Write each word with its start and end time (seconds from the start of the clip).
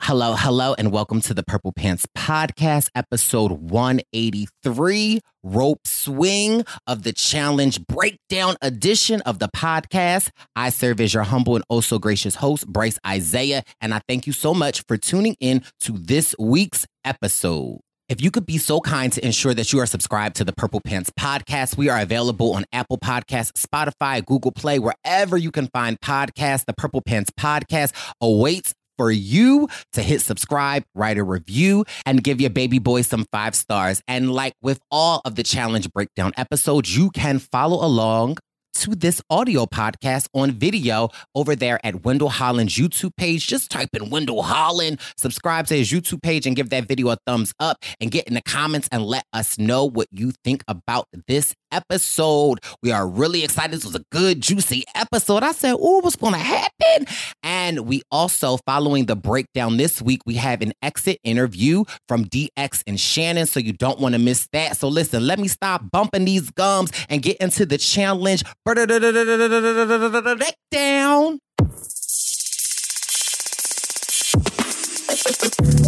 Hello, 0.00 0.34
hello, 0.36 0.74
and 0.78 0.92
welcome 0.92 1.20
to 1.22 1.34
the 1.34 1.42
Purple 1.42 1.72
Pants 1.72 2.06
Podcast, 2.16 2.90
episode 2.94 3.50
183, 3.50 5.20
Rope 5.42 5.80
Swing 5.84 6.64
of 6.86 7.02
the 7.02 7.12
Challenge 7.12 7.84
Breakdown 7.86 8.56
edition 8.62 9.20
of 9.22 9.40
the 9.40 9.48
podcast. 9.48 10.30
I 10.54 10.68
serve 10.68 11.00
as 11.00 11.12
your 11.14 11.24
humble 11.24 11.56
and 11.56 11.64
oh 11.70 11.76
also 11.76 11.98
gracious 11.98 12.36
host, 12.36 12.68
Bryce 12.68 12.98
Isaiah, 13.04 13.64
and 13.80 13.92
I 13.92 14.00
thank 14.06 14.28
you 14.28 14.32
so 14.32 14.54
much 14.54 14.84
for 14.86 14.96
tuning 14.96 15.34
in 15.40 15.64
to 15.80 15.92
this 15.92 16.36
week's 16.38 16.86
episode. 17.04 17.80
If 18.08 18.20
you 18.20 18.30
could 18.30 18.46
be 18.46 18.58
so 18.58 18.80
kind 18.80 19.12
to 19.14 19.26
ensure 19.26 19.52
that 19.54 19.72
you 19.72 19.80
are 19.80 19.86
subscribed 19.86 20.36
to 20.36 20.44
the 20.44 20.52
Purple 20.52 20.80
Pants 20.80 21.10
podcast, 21.18 21.76
we 21.76 21.88
are 21.88 21.98
available 21.98 22.54
on 22.54 22.64
Apple 22.72 22.98
Podcasts, 22.98 23.66
Spotify, 23.66 24.24
Google 24.24 24.52
Play, 24.52 24.78
wherever 24.78 25.36
you 25.36 25.50
can 25.50 25.66
find 25.74 26.00
podcasts. 26.00 26.64
The 26.66 26.74
Purple 26.74 27.00
Pants 27.00 27.32
podcast 27.36 27.92
awaits 28.20 28.74
for 28.96 29.10
you 29.10 29.68
to 29.92 30.02
hit 30.02 30.20
subscribe, 30.20 30.84
write 30.94 31.18
a 31.18 31.24
review, 31.24 31.84
and 32.04 32.22
give 32.22 32.40
your 32.40 32.50
baby 32.50 32.78
boy 32.78 33.02
some 33.02 33.26
five 33.32 33.54
stars. 33.54 34.02
And 34.08 34.32
like 34.32 34.54
with 34.62 34.80
all 34.90 35.20
of 35.24 35.34
the 35.34 35.42
challenge 35.42 35.90
breakdown 35.92 36.32
episodes, 36.36 36.96
you 36.96 37.10
can 37.10 37.38
follow 37.38 37.84
along 37.84 38.38
to 38.80 38.94
this 38.94 39.22
audio 39.30 39.66
podcast 39.66 40.28
on 40.34 40.52
video 40.52 41.08
over 41.34 41.56
there 41.56 41.80
at 41.84 42.04
Wendell 42.04 42.28
Holland's 42.28 42.76
YouTube 42.76 43.16
page. 43.16 43.46
Just 43.46 43.70
type 43.70 43.88
in 43.94 44.10
Wendell 44.10 44.42
Holland, 44.42 45.00
subscribe 45.16 45.66
to 45.68 45.76
his 45.76 45.90
YouTube 45.90 46.22
page, 46.22 46.46
and 46.46 46.54
give 46.54 46.70
that 46.70 46.86
video 46.86 47.08
a 47.08 47.16
thumbs 47.26 47.52
up 47.60 47.78
and 48.00 48.10
get 48.10 48.26
in 48.28 48.34
the 48.34 48.42
comments 48.42 48.88
and 48.92 49.02
let 49.04 49.24
us 49.32 49.58
know 49.58 49.84
what 49.84 50.08
you 50.10 50.32
think 50.44 50.62
about 50.68 51.06
this 51.26 51.54
episode. 51.72 52.60
We 52.82 52.92
are 52.92 53.06
really 53.06 53.44
excited. 53.44 53.72
This 53.72 53.84
was 53.84 53.94
a 53.94 54.04
good, 54.10 54.40
juicy 54.40 54.84
episode. 54.94 55.42
I 55.42 55.52
said, 55.52 55.76
Oh, 55.78 56.00
what's 56.00 56.16
going 56.16 56.32
to 56.34 56.38
happen? 56.38 57.06
And 57.42 57.80
we 57.80 58.02
also, 58.10 58.58
following 58.66 59.06
the 59.06 59.16
breakdown 59.16 59.76
this 59.76 60.00
week, 60.00 60.20
we 60.26 60.34
have 60.34 60.62
an 60.62 60.72
exit 60.82 61.18
interview 61.24 61.84
from 62.08 62.24
DX 62.24 62.82
and 62.86 62.98
Shannon. 62.98 63.46
So 63.46 63.60
you 63.60 63.72
don't 63.72 64.00
want 64.00 64.14
to 64.14 64.18
miss 64.18 64.48
that. 64.52 64.76
So 64.76 64.88
listen, 64.88 65.26
let 65.26 65.38
me 65.38 65.48
stop 65.48 65.90
bumping 65.90 66.24
these 66.24 66.50
gums 66.50 66.90
and 67.08 67.22
get 67.22 67.36
into 67.38 67.66
the 67.66 67.78
challenge. 67.78 68.42
Breakdown. 68.66 71.38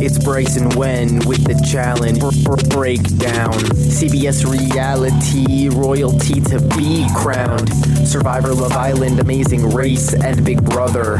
It's 0.00 0.16
Bryson 0.22 0.68
Wen 0.76 1.18
with 1.26 1.42
the 1.42 1.60
challenge 1.68 2.22
for 2.44 2.54
breakdown. 2.68 3.52
CBS 3.52 4.48
reality, 4.48 5.68
royalty 5.70 6.40
to 6.40 6.60
be 6.76 7.04
crowned. 7.16 7.68
Survivor 8.06 8.54
Love 8.54 8.76
Island, 8.76 9.18
Amazing 9.18 9.70
Race, 9.70 10.14
and 10.14 10.44
Big 10.44 10.64
Brother. 10.64 11.18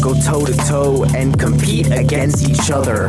Go 0.00 0.14
toe 0.20 0.44
to 0.44 0.52
toe 0.68 1.04
and 1.16 1.38
compete 1.38 1.90
against 1.90 2.48
each 2.48 2.70
other. 2.70 3.06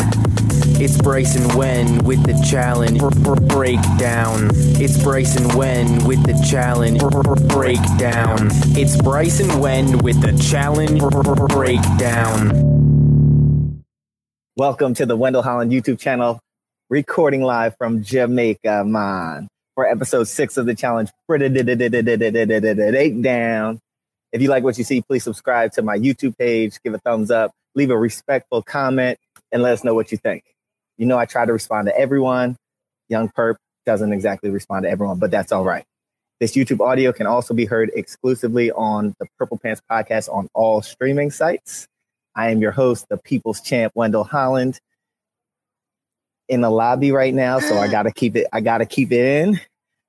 It's 0.79 0.99
Bryson 0.99 1.57
Wen 1.57 2.03
with 2.03 2.23
the 2.23 2.33
challenge 2.49 3.01
breakdown. 3.47 4.49
It's 4.79 5.01
Bryson 5.03 5.55
Wen 5.57 6.05
with 6.05 6.23
the 6.25 6.33
challenge 6.49 6.99
breakdown. 7.49 8.49
It's 8.77 8.99
Bryson 9.01 9.59
Wen 9.59 9.99
with 9.99 10.21
the 10.21 10.31
challenge 10.49 11.01
breakdown. 11.49 12.77
Welcome 14.55 14.93
to 14.95 15.05
the 15.05 15.15
Wendell 15.15 15.43
Holland 15.43 15.71
YouTube 15.71 15.99
channel, 15.99 16.39
recording 16.89 17.41
live 17.41 17.75
from 17.77 18.01
Jamaica, 18.01 18.85
man, 18.85 19.47
for 19.75 19.85
episode 19.85 20.27
six 20.27 20.57
of 20.57 20.65
the 20.65 20.73
challenge. 20.73 21.09
Eight 21.29 23.21
down. 23.21 23.79
If 24.31 24.41
you 24.41 24.49
like 24.49 24.63
what 24.63 24.77
you 24.77 24.83
see, 24.83 25.01
please 25.01 25.23
subscribe 25.23 25.71
to 25.73 25.81
my 25.81 25.97
YouTube 25.97 26.37
page, 26.37 26.81
give 26.83 26.93
a 26.93 26.99
thumbs 26.99 27.31
up, 27.31 27.51
leave 27.75 27.89
a 27.89 27.97
respectful 27.97 28.61
comment, 28.61 29.17
and 29.51 29.63
let 29.63 29.73
us 29.73 29.83
know 29.83 29.93
what 29.93 30.11
you 30.11 30.17
think. 30.17 30.43
You 30.97 31.05
know, 31.05 31.17
I 31.17 31.25
try 31.25 31.45
to 31.45 31.53
respond 31.53 31.87
to 31.87 31.97
everyone. 31.97 32.57
Young 33.09 33.29
Perp 33.29 33.55
doesn't 33.85 34.11
exactly 34.11 34.49
respond 34.49 34.83
to 34.83 34.89
everyone, 34.89 35.19
but 35.19 35.31
that's 35.31 35.51
all 35.51 35.63
right. 35.63 35.85
This 36.39 36.55
YouTube 36.55 36.81
audio 36.81 37.11
can 37.11 37.25
also 37.25 37.53
be 37.53 37.65
heard 37.65 37.89
exclusively 37.95 38.71
on 38.71 39.15
the 39.19 39.27
Purple 39.39 39.57
Pants 39.57 39.81
podcast 39.89 40.29
on 40.31 40.47
all 40.53 40.81
streaming 40.81 41.31
sites. 41.31 41.87
I 42.35 42.51
am 42.51 42.61
your 42.61 42.71
host, 42.71 43.07
the 43.09 43.17
People's 43.17 43.61
Champ, 43.61 43.91
Wendell 43.95 44.23
Holland, 44.23 44.79
in 46.47 46.61
the 46.61 46.69
lobby 46.69 47.11
right 47.11 47.33
now. 47.33 47.59
So 47.59 47.77
I 47.77 47.87
gotta 47.87 48.11
keep 48.11 48.35
it. 48.35 48.45
I 48.53 48.61
gotta 48.61 48.85
keep 48.85 49.11
it 49.11 49.25
in. 49.25 49.59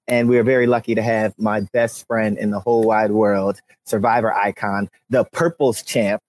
And 0.09 0.27
we 0.27 0.39
are 0.39 0.43
very 0.43 0.67
lucky 0.67 0.95
to 0.95 1.03
have 1.03 1.35
my 1.39 1.61
best 1.61 2.07
friend 2.07 2.39
in 2.39 2.51
the 2.51 2.59
whole 2.59 2.83
wide 2.83 3.11
world, 3.11 3.61
Survivor 3.85 4.35
icon, 4.35 4.89
the 5.11 5.25
Purple's 5.25 5.83
Champ. 5.83 6.23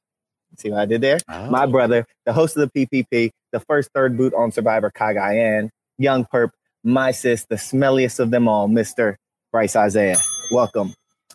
See 0.57 0.69
what 0.69 0.81
I 0.81 0.85
did 0.85 0.99
there? 0.99 1.19
Oh. 1.29 1.49
My 1.49 1.65
brother, 1.65 2.05
the 2.25 2.33
host 2.33 2.57
of 2.57 2.69
the 2.69 2.85
PPP, 2.85 3.31
the 3.53 3.59
first 3.61 3.89
third 3.95 4.17
boot 4.17 4.33
on 4.33 4.51
Survivor 4.51 4.91
Cagayan, 4.91 5.69
Young 5.97 6.25
Perp, 6.25 6.49
my 6.83 7.11
sis, 7.11 7.45
the 7.49 7.55
smelliest 7.55 8.19
of 8.19 8.31
them 8.31 8.49
all, 8.49 8.67
Mr. 8.67 9.15
Bryce 9.53 9.77
Isaiah. 9.77 10.17
Welcome. 10.51 10.93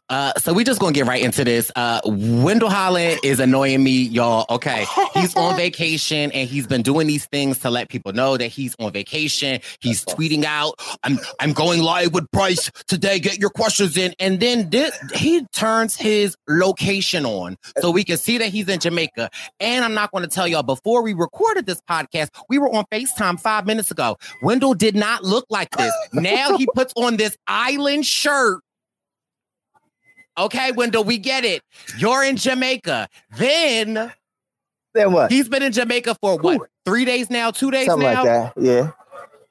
Uh, 0.09 0.32
so 0.38 0.53
we 0.53 0.65
just 0.65 0.81
gonna 0.81 0.92
get 0.92 1.06
right 1.06 1.22
into 1.22 1.44
this. 1.44 1.72
Uh, 1.76 2.00
Wendell 2.04 2.69
Holland 2.69 3.20
is 3.22 3.41
annoying 3.41 3.82
me, 3.82 4.03
y'all. 4.03 4.44
Okay, 4.50 4.84
he's 5.15 5.34
on 5.34 5.56
vacation 5.59 6.31
and 6.32 6.48
he's 6.48 6.66
been 6.66 6.82
doing 6.82 7.06
these 7.06 7.26
things 7.26 7.59
to 7.60 7.70
let 7.70 7.88
people 7.88 8.12
know 8.12 8.37
that 8.37 8.48
he's 8.48 8.76
on 8.78 8.93
vacation. 8.93 9.60
He's 9.81 10.04
tweeting 10.04 10.44
out, 10.44 10.75
"I'm 11.05 11.19
I'm 11.40 11.52
going 11.52 11.82
live 11.82 12.12
with 12.12 12.31
Bryce 12.32 12.70
today. 12.87 13.19
Get 13.19 13.38
your 13.38 13.50
questions 13.50 13.96
in." 13.96 14.14
And 14.19 14.40
then 14.40 14.69
this, 14.70 14.99
he 15.14 15.46
turns 15.52 15.96
his 15.96 16.37
location 16.49 17.25
on 17.25 17.56
so 17.81 17.90
we 17.90 18.05
can 18.05 18.19
see 18.19 18.37
that 18.38 18.49
he's 18.49 18.69
in 18.69 18.81
Jamaica. 18.81 19.31
And 19.61 19.84
I'm 19.84 19.94
not 19.94 20.12
going 20.12 20.23
to 20.23 20.31
tell 20.31 20.46
y'all 20.46 20.62
before 20.62 21.02
we 21.02 21.14
recorded 21.14 21.67
this 21.67 21.81
podcast, 21.88 22.29
we 22.49 22.58
were 22.58 22.69
on 22.75 22.84
Facetime 22.93 23.40
five 23.40 23.67
minutes 23.67 23.90
ago. 23.90 24.19
Wendell 24.43 24.75
did 24.75 24.94
not 24.94 25.25
look 25.25 25.46
like 25.49 25.70
this. 25.76 25.93
Now 26.12 26.56
he 26.58 26.67
puts 26.75 26.93
on 26.96 27.17
this 27.17 27.37
island 27.46 28.05
shirt 28.05 28.61
Okay, 30.36 30.72
Wendell, 30.72 31.04
we 31.04 31.19
get 31.19 31.44
it. 31.44 31.62
You're 31.96 32.25
in 32.25 32.36
Jamaica. 32.36 33.08
Then, 33.36 34.12
then 34.92 35.12
what? 35.12 35.31
He's 35.31 35.48
been 35.48 35.62
in 35.62 35.72
Jamaica 35.72 36.16
for 36.20 36.36
what? 36.38 36.69
Three 36.84 37.04
days 37.04 37.31
now? 37.31 37.50
Two 37.50 37.70
days 37.70 37.86
Something 37.86 38.08
now? 38.10 38.25
like 38.25 38.54
that. 38.54 38.62
Yeah. 38.62 38.90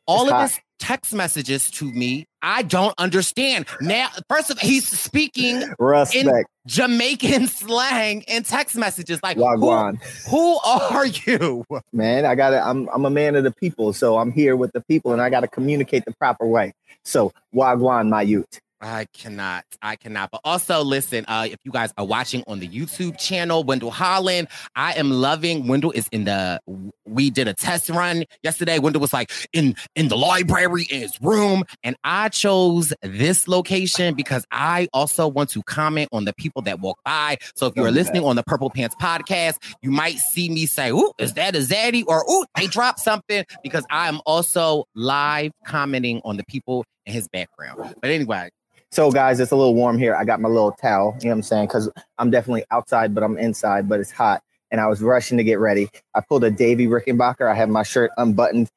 All 0.05 0.23
it's 0.23 0.31
of 0.31 0.37
hot. 0.37 0.49
his 0.49 0.59
text 0.79 1.13
messages 1.13 1.71
to 1.71 1.85
me, 1.85 2.25
I 2.41 2.61
don't 2.61 2.93
understand. 2.97 3.65
Now, 3.79 4.09
first 4.29 4.49
of 4.49 4.59
all, 4.61 4.67
he's 4.67 4.87
speaking 4.87 5.63
Respect. 5.79 6.15
in 6.27 6.43
Jamaican 6.67 7.47
slang 7.47 8.25
and 8.27 8.45
text 8.45 8.75
messages. 8.75 9.21
Like, 9.23 9.37
who, 9.37 9.43
Wagwan. 9.43 10.03
who 10.29 10.59
are 10.61 11.05
you? 11.05 11.63
Man, 11.93 12.25
I 12.25 12.35
gotta 12.35 12.61
I'm 12.61 12.89
I'm 12.89 13.05
a 13.05 13.09
man 13.09 13.37
of 13.37 13.45
the 13.45 13.51
people, 13.51 13.93
so 13.93 14.17
I'm 14.17 14.31
here 14.31 14.57
with 14.57 14.73
the 14.73 14.81
people 14.81 15.13
and 15.13 15.21
I 15.21 15.29
gotta 15.29 15.47
communicate 15.47 16.03
the 16.03 16.13
proper 16.13 16.45
way. 16.45 16.73
So 17.03 17.31
Wagwan, 17.55 18.09
my 18.09 18.21
youth. 18.21 18.59
I 18.83 19.05
cannot. 19.13 19.63
I 19.81 19.95
cannot. 19.95 20.31
But 20.31 20.41
also, 20.43 20.83
listen, 20.83 21.23
uh, 21.29 21.47
if 21.49 21.57
you 21.63 21.71
guys 21.71 21.93
are 21.97 22.05
watching 22.05 22.43
on 22.47 22.59
the 22.59 22.67
YouTube 22.67 23.17
channel, 23.17 23.63
Wendell 23.63 23.91
Holland, 23.91 24.49
I 24.75 24.93
am 24.93 25.09
loving. 25.09 25.67
Wendell 25.67 25.91
is 25.91 26.09
in 26.11 26.25
the. 26.25 26.59
We 27.05 27.29
did 27.29 27.47
a 27.47 27.53
test 27.53 27.89
run 27.89 28.25
yesterday. 28.43 28.79
Wendell 28.79 28.99
was 28.99 29.13
like 29.13 29.31
in 29.53 29.75
in 29.95 30.09
the 30.09 30.17
library 30.17 30.85
in 30.91 30.99
his 30.99 31.17
room, 31.21 31.63
and 31.81 31.95
I 32.03 32.27
chose 32.27 32.93
this 33.01 33.47
location 33.47 34.15
because 34.15 34.45
I 34.51 34.89
also 34.91 35.29
want 35.29 35.49
to 35.51 35.63
comment 35.63 36.09
on 36.11 36.25
the 36.25 36.33
people 36.33 36.61
that 36.63 36.81
walk 36.81 36.99
by. 37.05 37.37
So 37.55 37.67
if 37.67 37.77
you're 37.77 37.89
listening 37.89 38.25
on 38.25 38.35
the 38.35 38.43
Purple 38.43 38.69
Pants 38.69 38.95
podcast, 39.01 39.55
you 39.81 39.91
might 39.91 40.17
see 40.17 40.49
me 40.49 40.65
say, 40.65 40.91
"Ooh, 40.91 41.13
is 41.17 41.35
that 41.35 41.55
a 41.55 41.59
Zaddy?" 41.59 42.03
or 42.05 42.29
"Ooh, 42.29 42.45
they 42.57 42.67
dropped 42.67 42.99
something," 42.99 43.45
because 43.63 43.85
I 43.89 44.09
am 44.09 44.19
also 44.25 44.83
live 44.93 45.53
commenting 45.65 46.19
on 46.25 46.35
the 46.35 46.43
people 46.43 46.83
in 47.05 47.13
his 47.13 47.29
background. 47.29 47.95
But 48.01 48.11
anyway. 48.11 48.49
So 48.93 49.09
guys, 49.11 49.39
it's 49.39 49.51
a 49.51 49.55
little 49.55 49.73
warm 49.73 49.97
here. 49.97 50.15
I 50.15 50.23
got 50.23 50.39
my 50.39 50.47
little 50.47 50.71
towel, 50.71 51.17
you 51.19 51.25
know 51.25 51.31
what 51.31 51.37
I'm 51.37 51.41
saying? 51.41 51.65
Because 51.65 51.89
I'm 52.19 52.29
definitely 52.29 52.63
outside, 52.69 53.15
but 53.15 53.23
I'm 53.23 53.39
inside, 53.39 53.89
but 53.89 53.99
it's 53.99 54.11
hot. 54.11 54.43
And 54.69 54.79
I 54.79 54.85
was 54.85 55.01
rushing 55.01 55.35
to 55.39 55.43
get 55.43 55.57
ready. 55.57 55.89
I 56.13 56.21
pulled 56.21 56.43
a 56.43 56.51
Davie 56.51 56.85
Rickenbacker. 56.85 57.51
I 57.51 57.55
have 57.55 57.69
my 57.69 57.81
shirt 57.81 58.11
unbuttoned 58.17 58.69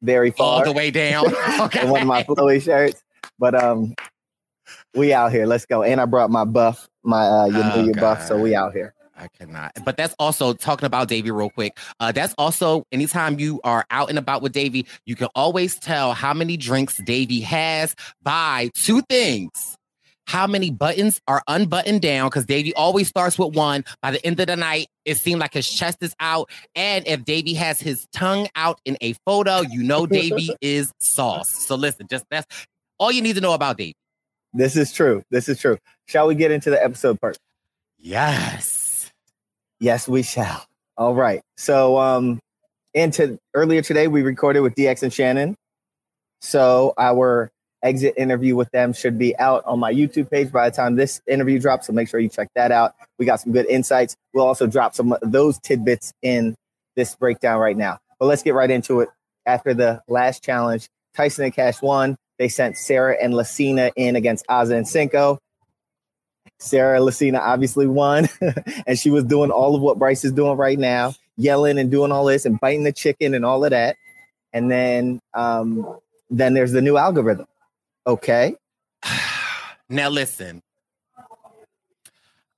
very 0.00 0.30
far. 0.30 0.58
all 0.60 0.64
the 0.64 0.70
way 0.70 0.92
down. 0.92 1.26
Okay. 1.60 1.90
one 1.90 2.02
of 2.02 2.06
my 2.06 2.22
flowy 2.22 2.62
shirts. 2.62 3.02
But 3.40 3.60
um 3.60 3.96
we 4.94 5.12
out 5.12 5.32
here. 5.32 5.44
Let's 5.44 5.66
go. 5.66 5.82
And 5.82 6.00
I 6.00 6.04
brought 6.04 6.30
my 6.30 6.44
buff, 6.44 6.88
my 7.02 7.26
uh 7.26 7.46
you 7.46 7.52
know 7.54 7.72
Oh, 7.74 7.82
your 7.84 7.94
buff. 7.94 8.24
So 8.24 8.38
we 8.38 8.54
out 8.54 8.72
here. 8.72 8.94
I 9.18 9.28
cannot. 9.28 9.72
But 9.84 9.96
that's 9.96 10.14
also 10.18 10.54
talking 10.54 10.86
about 10.86 11.08
Davie 11.08 11.30
real 11.30 11.50
quick. 11.50 11.76
Uh, 11.98 12.12
that's 12.12 12.34
also 12.38 12.84
anytime 12.92 13.40
you 13.40 13.60
are 13.64 13.84
out 13.90 14.10
and 14.10 14.18
about 14.18 14.42
with 14.42 14.52
Davie, 14.52 14.86
you 15.06 15.16
can 15.16 15.28
always 15.34 15.78
tell 15.78 16.12
how 16.14 16.32
many 16.32 16.56
drinks 16.56 16.98
Davie 16.98 17.40
has 17.40 17.94
by 18.22 18.70
two 18.74 19.02
things. 19.02 19.76
How 20.26 20.46
many 20.46 20.70
buttons 20.70 21.22
are 21.26 21.42
unbuttoned 21.48 22.02
down? 22.02 22.28
Because 22.28 22.44
Davie 22.44 22.74
always 22.74 23.08
starts 23.08 23.38
with 23.38 23.56
one. 23.56 23.82
By 24.02 24.10
the 24.10 24.24
end 24.26 24.38
of 24.40 24.46
the 24.46 24.56
night, 24.56 24.88
it 25.06 25.16
seemed 25.16 25.40
like 25.40 25.54
his 25.54 25.68
chest 25.68 25.98
is 26.02 26.14
out. 26.20 26.50
And 26.74 27.06
if 27.08 27.24
Davie 27.24 27.54
has 27.54 27.80
his 27.80 28.06
tongue 28.12 28.46
out 28.54 28.78
in 28.84 28.98
a 29.00 29.14
photo, 29.24 29.62
you 29.62 29.82
know 29.82 30.06
Davie 30.06 30.50
is 30.60 30.92
sauce. 31.00 31.48
So 31.48 31.76
listen, 31.76 32.08
just 32.10 32.26
that's 32.30 32.46
all 32.98 33.10
you 33.10 33.22
need 33.22 33.36
to 33.36 33.40
know 33.40 33.54
about 33.54 33.78
Davy. 33.78 33.94
This 34.52 34.76
is 34.76 34.92
true. 34.92 35.22
This 35.30 35.48
is 35.48 35.58
true. 35.58 35.78
Shall 36.06 36.26
we 36.26 36.34
get 36.34 36.50
into 36.50 36.68
the 36.68 36.82
episode 36.82 37.18
part? 37.20 37.38
Yes. 37.96 38.77
Yes, 39.80 40.08
we 40.08 40.22
shall. 40.22 40.64
All 40.96 41.14
right. 41.14 41.40
So 41.56 41.98
um 41.98 42.40
into 42.94 43.38
earlier 43.54 43.82
today 43.82 44.08
we 44.08 44.22
recorded 44.22 44.60
with 44.60 44.74
DX 44.74 45.02
and 45.04 45.12
Shannon. 45.12 45.54
So 46.40 46.94
our 46.98 47.50
exit 47.82 48.14
interview 48.16 48.56
with 48.56 48.70
them 48.72 48.92
should 48.92 49.18
be 49.18 49.38
out 49.38 49.62
on 49.64 49.78
my 49.78 49.92
YouTube 49.92 50.30
page 50.30 50.50
by 50.50 50.68
the 50.68 50.74
time 50.74 50.96
this 50.96 51.20
interview 51.26 51.60
drops. 51.60 51.86
So 51.86 51.92
make 51.92 52.08
sure 52.08 52.18
you 52.20 52.28
check 52.28 52.48
that 52.54 52.72
out. 52.72 52.94
We 53.18 53.26
got 53.26 53.40
some 53.40 53.52
good 53.52 53.66
insights. 53.66 54.16
We'll 54.34 54.46
also 54.46 54.66
drop 54.66 54.94
some 54.94 55.12
of 55.12 55.20
those 55.22 55.58
tidbits 55.60 56.12
in 56.22 56.56
this 56.96 57.14
breakdown 57.14 57.60
right 57.60 57.76
now. 57.76 57.98
But 58.18 58.26
let's 58.26 58.42
get 58.42 58.54
right 58.54 58.70
into 58.70 59.00
it. 59.00 59.08
After 59.46 59.72
the 59.72 60.02
last 60.08 60.42
challenge, 60.42 60.88
Tyson 61.14 61.44
and 61.44 61.54
Cash 61.54 61.80
won. 61.80 62.16
They 62.38 62.48
sent 62.48 62.76
Sarah 62.76 63.16
and 63.20 63.34
Lacina 63.34 63.90
in 63.96 64.14
against 64.14 64.46
Aza 64.46 64.76
and 64.76 64.86
Cinco. 64.86 65.38
Sarah 66.58 67.00
Lacina 67.00 67.40
obviously 67.40 67.86
won, 67.86 68.28
and 68.86 68.98
she 68.98 69.10
was 69.10 69.24
doing 69.24 69.50
all 69.50 69.74
of 69.74 69.82
what 69.82 69.98
Bryce 69.98 70.24
is 70.24 70.32
doing 70.32 70.56
right 70.56 70.78
now, 70.78 71.14
yelling 71.36 71.78
and 71.78 71.90
doing 71.90 72.12
all 72.12 72.24
this 72.24 72.44
and 72.44 72.58
biting 72.60 72.84
the 72.84 72.92
chicken 72.92 73.34
and 73.34 73.44
all 73.44 73.64
of 73.64 73.70
that. 73.70 73.96
And 74.52 74.70
then, 74.70 75.20
um, 75.34 75.98
then 76.30 76.54
there's 76.54 76.72
the 76.72 76.82
new 76.82 76.96
algorithm. 76.96 77.46
Okay, 78.06 78.56
Now 79.88 80.08
listen. 80.08 80.62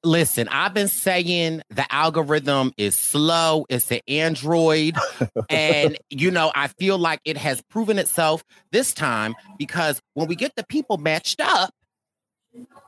Listen, 0.03 0.49
I've 0.49 0.73
been 0.73 0.89
saying 0.89 1.63
the 1.69 1.85
algorithm 1.93 2.73
is 2.79 2.97
slow. 2.97 3.67
It's 3.69 3.91
an 3.93 4.01
Android. 4.09 4.97
and, 5.51 5.99
you 6.09 6.31
know, 6.31 6.51
I 6.55 6.69
feel 6.69 6.97
like 6.97 7.21
it 7.27 7.37
has 7.37 7.61
proven 7.69 7.99
itself 7.99 8.43
this 8.73 8.95
time 8.95 9.35
because 9.59 10.01
when 10.15 10.27
we 10.27 10.37
get 10.37 10.57
the 10.57 10.65
people 10.65 10.97
matched 10.97 11.41
up, 11.41 11.75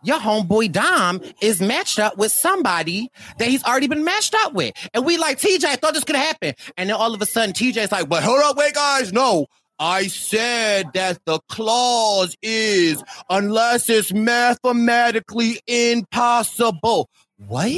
your 0.02 0.18
homeboy 0.18 0.72
Dom 0.72 1.20
is 1.40 1.60
matched 1.60 1.98
up 1.98 2.16
with 2.16 2.32
somebody 2.32 3.10
that 3.38 3.48
he's 3.48 3.62
already 3.64 3.86
been 3.86 4.04
matched 4.04 4.34
up 4.34 4.52
with. 4.52 4.74
And 4.92 5.04
we 5.04 5.16
like, 5.16 5.38
TJ, 5.38 5.64
I 5.64 5.76
thought 5.76 5.94
this 5.94 6.04
could 6.04 6.16
happen. 6.16 6.54
And 6.76 6.90
then 6.90 6.96
all 6.96 7.14
of 7.14 7.22
a 7.22 7.26
sudden, 7.26 7.54
TJ's 7.54 7.92
like, 7.92 8.08
but 8.08 8.22
hold 8.22 8.40
up, 8.42 8.56
wait, 8.56 8.74
guys, 8.74 9.12
no. 9.12 9.46
I 9.78 10.06
said 10.06 10.92
that 10.94 11.18
the 11.24 11.40
clause 11.48 12.36
is 12.42 13.02
unless 13.28 13.88
it's 13.90 14.12
mathematically 14.12 15.60
impossible. 15.66 17.08
What? 17.48 17.72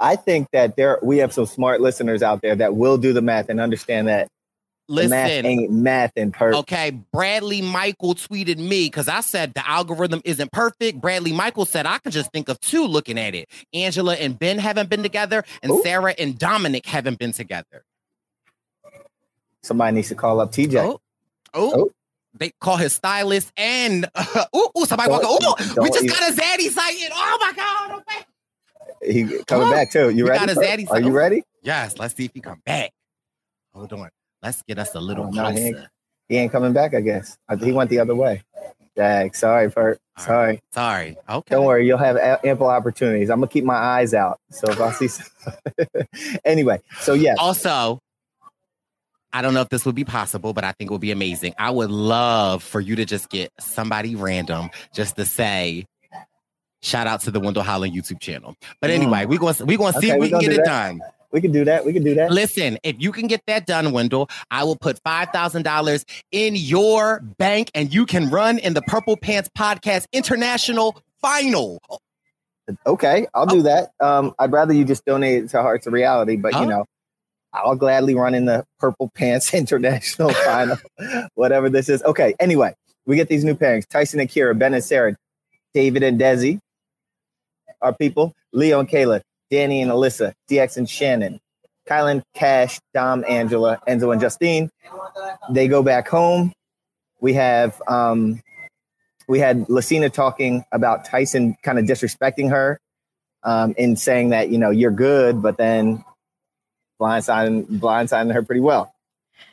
I 0.00 0.16
think 0.16 0.48
that 0.52 0.76
there 0.76 0.98
we 1.02 1.18
have 1.18 1.32
some 1.32 1.46
smart 1.46 1.80
listeners 1.80 2.22
out 2.22 2.42
there 2.42 2.54
that 2.54 2.76
will 2.76 2.98
do 2.98 3.12
the 3.12 3.22
math 3.22 3.48
and 3.48 3.60
understand 3.60 4.08
that 4.08 4.28
the 4.88 5.06
math 5.08 5.28
Listen, 5.28 5.46
ain't 5.46 5.70
math 5.70 6.16
in 6.16 6.32
per. 6.32 6.54
okay, 6.54 6.90
Bradley 7.12 7.60
Michael 7.62 8.14
tweeted 8.14 8.56
me 8.58 8.86
because 8.86 9.06
I 9.08 9.20
said 9.20 9.52
the 9.54 9.68
algorithm 9.68 10.22
isn't 10.24 10.50
perfect. 10.50 11.00
Bradley 11.00 11.32
Michael 11.32 11.66
said 11.66 11.84
I 11.86 11.98
could 11.98 12.12
just 12.12 12.32
think 12.32 12.48
of 12.48 12.58
two 12.60 12.84
looking 12.86 13.18
at 13.18 13.34
it. 13.34 13.48
Angela 13.74 14.14
and 14.14 14.38
Ben 14.38 14.58
haven't 14.58 14.88
been 14.88 15.02
together, 15.02 15.44
and 15.62 15.70
Ooh. 15.72 15.82
Sarah 15.82 16.14
and 16.18 16.38
Dominic 16.38 16.86
haven't 16.86 17.18
been 17.18 17.32
together. 17.32 17.84
Somebody 19.62 19.96
needs 19.96 20.08
to 20.08 20.14
call 20.14 20.40
up 20.40 20.52
TJ. 20.52 20.76
Oh, 20.82 21.00
oh. 21.54 21.72
Oh. 21.74 21.90
They 22.34 22.52
call 22.60 22.76
his 22.76 22.92
stylist 22.92 23.52
and 23.56 24.08
uh, 24.14 24.44
ooh, 24.56 24.68
ooh, 24.78 24.86
somebody 24.86 25.10
Don't- 25.10 25.24
Ooh, 25.24 25.82
we 25.82 25.88
just 25.88 26.04
even- 26.04 26.16
got 26.16 26.30
a 26.30 26.32
Zaddy 26.34 26.68
sighting. 26.70 27.08
Oh 27.12 27.38
my 27.40 27.52
god! 27.56 28.00
Okay. 28.00 29.12
He 29.12 29.24
coming 29.44 29.68
Oh, 29.68 29.70
back 29.70 29.90
too. 29.90 30.10
You 30.10 30.24
we 30.24 30.30
ready? 30.30 30.46
got 30.46 30.56
a 30.56 30.60
zaddy 30.60 30.90
Are 30.90 31.00
you 31.00 31.10
ready? 31.10 31.42
Yes, 31.62 31.98
let's 31.98 32.14
see 32.14 32.24
if 32.26 32.32
he 32.34 32.40
come 32.40 32.60
back. 32.64 32.90
Hold 33.74 33.92
on. 33.92 34.08
Let's 34.42 34.62
get 34.62 34.78
us 34.78 34.94
a 34.94 35.00
little 35.00 35.30
no, 35.32 35.50
he 35.50 35.58
ain't- 35.60 35.74
closer. 35.76 35.90
He 36.28 36.36
ain't 36.36 36.52
coming 36.52 36.72
back. 36.74 36.92
I 36.94 37.00
guess 37.00 37.38
he 37.62 37.72
went 37.72 37.88
the 37.88 38.00
other 38.00 38.14
way. 38.14 38.42
Dag, 38.94 39.34
sorry. 39.34 39.72
All 39.74 39.94
Sorry. 40.18 40.60
Sorry. 40.74 41.16
Okay. 41.28 41.54
Don't 41.54 41.64
worry, 41.64 41.86
you'll 41.86 41.96
have 41.98 42.16
a- 42.16 42.40
ample 42.46 42.66
opportunities. 42.66 43.30
I'm 43.30 43.38
gonna 43.38 43.46
keep 43.48 43.64
my 43.64 43.76
eyes 43.76 44.12
out. 44.12 44.38
So 44.50 44.70
if 44.70 44.80
I 44.80 44.92
see, 44.92 45.08
some... 45.08 45.26
anyway, 46.44 46.80
so 47.00 47.14
yeah. 47.14 47.34
Also, 47.38 48.00
I 49.32 49.40
don't 49.42 49.54
know 49.54 49.60
if 49.62 49.68
this 49.68 49.86
would 49.86 49.94
be 49.94 50.04
possible, 50.04 50.52
but 50.52 50.64
I 50.64 50.72
think 50.72 50.90
it 50.90 50.92
would 50.92 51.00
be 51.00 51.12
amazing. 51.12 51.54
I 51.58 51.70
would 51.70 51.90
love 51.90 52.62
for 52.62 52.80
you 52.80 52.96
to 52.96 53.04
just 53.04 53.30
get 53.30 53.50
somebody 53.60 54.16
random 54.16 54.70
just 54.94 55.16
to 55.16 55.24
say, 55.24 55.86
shout 56.82 57.06
out 57.06 57.20
to 57.22 57.30
the 57.30 57.38
Wendell 57.40 57.62
Holland 57.62 57.94
YouTube 57.94 58.20
channel. 58.20 58.54
But 58.80 58.90
Mm. 58.90 58.94
anyway, 58.94 59.26
we're 59.26 59.38
going 59.38 59.54
to 59.54 59.64
we're 59.64 59.78
to 59.78 59.92
see 60.00 60.08
Okay, 60.08 60.08
if 60.10 60.14
we 60.14 60.20
we 60.20 60.28
can 60.30 60.40
gonna 60.40 60.42
get 60.44 60.52
it 60.52 60.64
that. 60.64 60.88
done. 60.88 61.00
We 61.32 61.40
can 61.40 61.52
do 61.52 61.64
that. 61.66 61.84
We 61.84 61.92
can 61.92 62.02
do 62.02 62.14
that. 62.14 62.30
Listen, 62.30 62.78
if 62.82 62.96
you 62.98 63.12
can 63.12 63.26
get 63.26 63.42
that 63.46 63.66
done, 63.66 63.92
Wendell, 63.92 64.30
I 64.50 64.64
will 64.64 64.76
put 64.76 65.02
$5,000 65.04 66.04
in 66.32 66.56
your 66.56 67.20
bank 67.38 67.70
and 67.74 67.92
you 67.92 68.06
can 68.06 68.30
run 68.30 68.58
in 68.58 68.72
the 68.74 68.82
Purple 68.82 69.16
Pants 69.16 69.50
Podcast 69.56 70.06
International 70.12 71.00
Final. 71.20 71.80
Okay, 72.86 73.26
I'll 73.34 73.46
do 73.46 73.62
that. 73.62 73.90
Um, 74.00 74.34
I'd 74.38 74.52
rather 74.52 74.72
you 74.74 74.84
just 74.84 75.04
donate 75.04 75.44
it 75.44 75.50
to 75.50 75.62
Hearts 75.62 75.86
of 75.86 75.92
Reality, 75.92 76.36
but 76.36 76.52
Huh? 76.54 76.60
you 76.60 76.66
know, 76.66 76.84
I'll 77.52 77.76
gladly 77.76 78.14
run 78.14 78.34
in 78.34 78.44
the 78.44 78.64
Purple 78.78 79.10
Pants 79.14 79.52
International 79.54 80.30
Final, 80.30 80.76
whatever 81.34 81.70
this 81.70 81.88
is. 81.88 82.02
Okay, 82.02 82.34
anyway, 82.38 82.74
we 83.06 83.16
get 83.16 83.28
these 83.28 83.42
new 83.44 83.54
pairings: 83.54 83.86
Tyson 83.86 84.20
and 84.20 84.28
Kyra, 84.28 84.58
Ben 84.58 84.74
and 84.74 84.84
Sarah, 84.84 85.16
David 85.72 86.02
and 86.02 86.20
Desi, 86.20 86.60
our 87.80 87.94
people, 87.94 88.34
Leo 88.52 88.80
and 88.80 88.88
Kayla, 88.88 89.22
Danny 89.50 89.82
and 89.82 89.90
Alyssa, 89.90 90.34
DX 90.50 90.76
and 90.76 90.88
Shannon, 90.88 91.40
Kylan, 91.88 92.22
Cash, 92.34 92.80
Dom, 92.92 93.24
Angela, 93.28 93.80
Enzo 93.88 94.12
and 94.12 94.20
Justine. 94.20 94.70
They 95.50 95.68
go 95.68 95.82
back 95.82 96.08
home. 96.08 96.52
We 97.20 97.34
have 97.34 97.80
um, 97.88 98.40
we 99.26 99.38
had 99.38 99.68
Lucina 99.68 100.10
talking 100.10 100.64
about 100.72 101.04
Tyson 101.04 101.56
kind 101.62 101.78
of 101.78 101.84
disrespecting 101.84 102.50
her 102.50 102.78
um, 103.42 103.74
in 103.76 103.96
saying 103.96 104.30
that 104.30 104.50
you 104.50 104.58
know 104.58 104.70
you're 104.70 104.90
good, 104.90 105.42
but 105.42 105.56
then 105.56 106.04
blindsiding 107.00 107.66
blindsiding 107.80 108.32
her 108.32 108.42
pretty 108.42 108.60
well. 108.60 108.94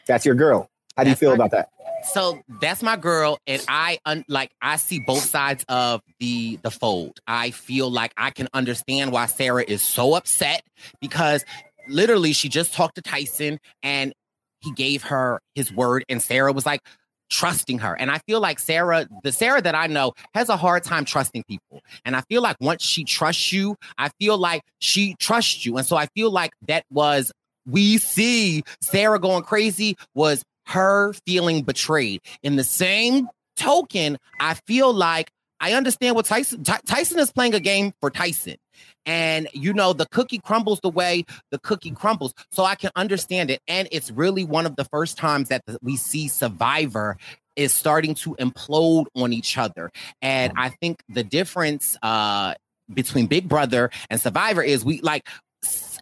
That's 0.08 0.26
your 0.26 0.36
girl. 0.36 0.70
How 0.98 1.04
do 1.04 1.10
you 1.10 1.16
feel 1.16 1.34
about 1.34 1.52
that? 1.52 1.70
So 2.06 2.40
that's 2.62 2.84
my 2.84 2.98
girl, 2.98 3.40
and 3.48 3.64
I 3.68 4.00
un- 4.06 4.26
like 4.28 4.52
I 4.62 4.78
see 4.78 5.00
both 5.00 5.24
sides 5.24 5.66
of 5.70 6.02
the 6.20 6.58
the 6.62 6.72
fold. 6.72 7.20
I 7.28 7.52
feel 7.52 7.90
like 7.90 8.14
I 8.18 8.30
can 8.32 8.48
understand 8.54 9.12
why 9.12 9.26
Sarah 9.26 9.66
is 9.68 9.82
so 9.82 10.14
upset 10.14 10.64
because 11.02 11.44
literally 11.88 12.34
she 12.34 12.50
just 12.50 12.74
talked 12.74 12.96
to 12.96 13.02
Tyson 13.02 13.60
and 13.84 14.14
he 14.60 14.72
gave 14.72 15.04
her 15.04 15.40
his 15.56 15.72
word, 15.74 16.06
and 16.08 16.22
Sarah 16.22 16.54
was 16.54 16.66
like, 16.66 16.82
trusting 17.30 17.80
her. 17.80 17.96
And 18.00 18.12
I 18.12 18.20
feel 18.20 18.40
like 18.40 18.60
Sarah, 18.60 19.08
the 19.24 19.32
Sarah 19.32 19.62
that 19.62 19.76
I 19.76 19.88
know, 19.88 20.14
has 20.34 20.50
a 20.50 20.58
hard 20.58 20.84
time 20.84 21.06
trusting 21.06 21.44
people. 21.48 21.82
And 22.06 22.16
I 22.16 22.22
feel 22.22 22.42
like 22.42 22.56
once 22.62 22.84
she 22.84 23.04
trusts 23.04 23.52
you, 23.52 23.76
I 23.98 24.10
feel 24.20 24.38
like 24.38 24.62
she 24.80 25.16
trusts 25.20 25.66
you. 25.66 25.78
And 25.78 25.86
so 25.86 25.96
I 25.96 26.08
feel 26.16 26.32
like 26.32 26.52
that 26.68 26.86
was 26.92 27.32
we 27.66 27.98
see 27.98 28.64
Sarah 28.82 29.20
going 29.20 29.44
crazy 29.44 29.96
was 30.14 30.44
her 30.68 31.14
feeling 31.26 31.64
betrayed. 31.64 32.22
In 32.44 32.56
the 32.56 32.64
same 32.64 33.28
token, 33.56 34.18
I 34.40 34.56
feel 34.66 34.94
like 34.94 35.32
I 35.60 35.74
understand 35.74 36.16
what 36.16 36.26
Tyson 36.26 36.64
Tyson 36.64 37.20
is 37.20 37.32
playing 37.32 37.54
a 37.56 37.60
game 37.60 37.94
for 38.02 38.10
Tyson. 38.10 38.58
And 39.06 39.48
you 39.54 39.74
know, 39.74 39.94
the 39.94 40.06
cookie 40.08 40.40
crumbles 40.40 40.80
the 40.82 40.90
way 40.90 41.26
the 41.52 41.60
cookie 41.60 41.92
crumbles. 41.92 42.34
So 42.52 42.64
I 42.64 42.76
can 42.76 42.92
understand 42.96 43.50
it. 43.50 43.62
And 43.68 43.88
it's 43.92 44.12
really 44.12 44.44
one 44.44 44.66
of 44.66 44.76
the 44.76 44.86
first 44.86 45.18
times 45.18 45.50
that 45.50 45.62
we 45.82 45.96
see 45.96 46.28
Survivor 46.28 47.18
is 47.56 47.72
starting 47.72 48.16
to 48.16 48.36
implode 48.36 49.06
on 49.16 49.32
each 49.32 49.58
other. 49.58 49.92
And 50.22 50.52
I 50.58 50.70
think 50.70 51.02
the 51.08 51.24
difference 51.24 51.98
uh 52.04 52.56
between 52.94 53.26
Big 53.26 53.50
Brother 53.50 53.90
and 54.10 54.22
Survivor 54.22 54.62
is 54.62 54.86
we 54.86 55.02
like 55.02 55.28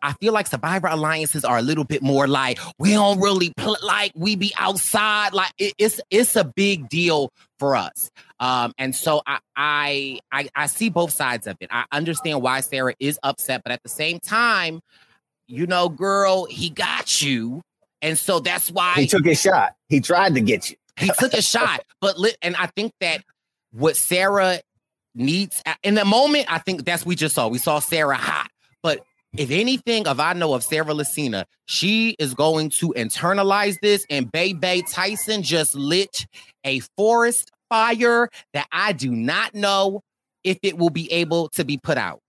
I 0.03 0.12
feel 0.13 0.34
like 0.34 0.48
survivor 0.48 0.88
alliances 0.88 1.46
are 1.46 1.58
a 1.58 1.62
little 1.62 1.86
bit 1.86 2.01
more 2.01 2.27
like 2.27 2.60
we 2.77 2.91
don't 2.91 3.20
really 3.22 3.53
pl- 3.55 3.77
like 3.82 4.12
we 4.15 4.36
be 4.36 4.53
outside. 4.58 5.34
Like 5.34 5.51
it, 5.58 5.74
it's 5.77 6.01
it's 6.10 6.36
a 6.36 6.43
big 6.43 6.89
deal 6.89 7.29
for 7.58 7.75
us. 7.75 8.12
Um, 8.39 8.74
and 8.77 8.93
so 8.93 9.22
I, 9.25 9.39
I 9.55 10.20
I 10.32 10.50
I 10.55 10.67
see 10.67 10.89
both 10.89 11.12
sides 11.12 11.48
of 11.48 11.55
it. 11.62 11.70
I 11.72 11.86
understand 11.93 12.41
why 12.41 12.60
Sarah 12.60 12.93
is 13.00 13.17
upset, 13.24 13.62
but 13.63 13.72
at 13.72 13.82
the 13.82 13.89
same 13.89 14.20
time, 14.20 14.82
you 15.48 15.65
know, 15.65 15.88
girl, 15.88 16.46
he 16.46 16.70
got 16.70 17.22
you, 17.22 17.62
and 18.01 18.17
so 18.17 18.39
that's 18.39 18.70
why 18.70 18.96
he 18.96 19.08
took 19.08 19.25
his 19.25 19.39
shot. 19.39 19.74
He 19.88 20.01
tried 20.01 20.36
to 20.36 20.41
get 20.41 20.70
you. 20.70 20.75
he 20.98 21.12
took 21.17 21.34
a 21.34 21.41
shot, 21.41 21.82
but 22.01 22.20
li- 22.20 22.36
and 22.41 22.58
I 22.58 22.67
think 22.67 22.91
that 23.00 23.24
what 23.72 23.96
Sarah 23.96 24.60
needs 25.15 25.63
in 25.82 25.96
the 25.96 26.03
moment, 26.03 26.51
I 26.51 26.60
think 26.60 26.84
that's 26.84 27.05
we 27.05 27.15
just 27.15 27.36
saw. 27.36 27.48
We 27.48 27.58
saw 27.58 27.79
Sarah 27.79 28.17
hot, 28.17 28.50
but 28.82 29.05
if 29.37 29.49
anything, 29.49 30.03
if 30.05 30.19
I 30.19 30.33
know 30.33 30.53
of 30.53 30.63
Sarah 30.63 30.93
Lacina, 30.93 31.45
she 31.65 32.15
is 32.19 32.33
going 32.33 32.69
to 32.71 32.93
internalize 32.95 33.77
this. 33.81 34.05
And 34.09 34.31
Bay 34.31 34.53
Bay 34.53 34.83
Tyson 34.83 35.41
just 35.41 35.75
lit 35.75 36.25
a 36.63 36.79
forest 36.97 37.51
fire 37.69 38.29
that 38.53 38.67
I 38.71 38.93
do 38.93 39.11
not 39.11 39.55
know 39.55 40.01
if 40.43 40.59
it 40.61 40.77
will 40.77 40.89
be 40.89 41.11
able 41.11 41.49
to 41.49 41.65
be 41.65 41.77
put 41.77 41.97
out. 41.97 42.19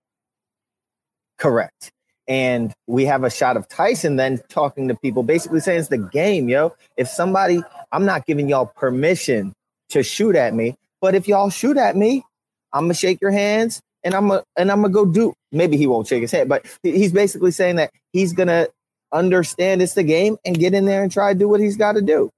Correct. 1.39 1.91
And 2.27 2.73
we 2.87 3.05
have 3.05 3.23
a 3.23 3.31
shot 3.31 3.59
of 3.59 3.69
Tyson 3.69 4.17
then 4.17 4.41
talking 4.49 4.89
to 4.89 4.95
people, 4.95 5.23
basically 5.23 5.61
saying 5.61 5.81
it's 5.81 5.89
the 5.89 5.99
game, 5.99 6.49
yo. 6.49 6.75
If 6.97 7.09
somebody, 7.09 7.63
I'm 7.93 8.07
not 8.07 8.25
giving 8.25 8.49
y'all 8.49 8.67
permission 8.67 9.53
to 9.91 10.03
shoot 10.03 10.37
at 10.37 10.55
me, 10.55 10.77
but 11.03 11.15
if 11.15 11.29
y'all 11.29 11.51
shoot 11.51 11.77
at 11.77 11.97
me, 11.97 12.25
I'm 12.73 12.85
gonna 12.85 12.95
shake 12.95 13.21
your 13.21 13.31
hands 13.31 13.83
and 14.05 14.15
I'm 14.15 14.31
a, 14.31 14.45
and 14.57 14.71
I'm 14.71 14.83
gonna 14.83 14.93
go 14.93 15.07
do. 15.07 15.35
Maybe 15.53 15.77
he 15.77 15.87
won't 15.87 16.07
shake 16.07 16.23
his 16.23 16.33
head, 16.33 16.49
but 16.49 16.67
he's 16.83 17.13
basically 17.13 17.51
saying 17.51 17.77
that 17.77 17.91
he's 18.13 18.33
gonna 18.33 18.69
understand 19.13 19.83
it's 19.83 19.95
the 19.95 20.03
game 20.03 20.37
and 20.45 20.59
get 20.59 20.75
in 20.75 20.85
there 20.85 21.03
and 21.03 21.11
try 21.11 21.33
to 21.33 21.39
do 21.39 21.49
what 21.49 21.61
he's 21.61 21.77
got 21.77 21.93
to 21.93 22.03
do. 22.03 22.31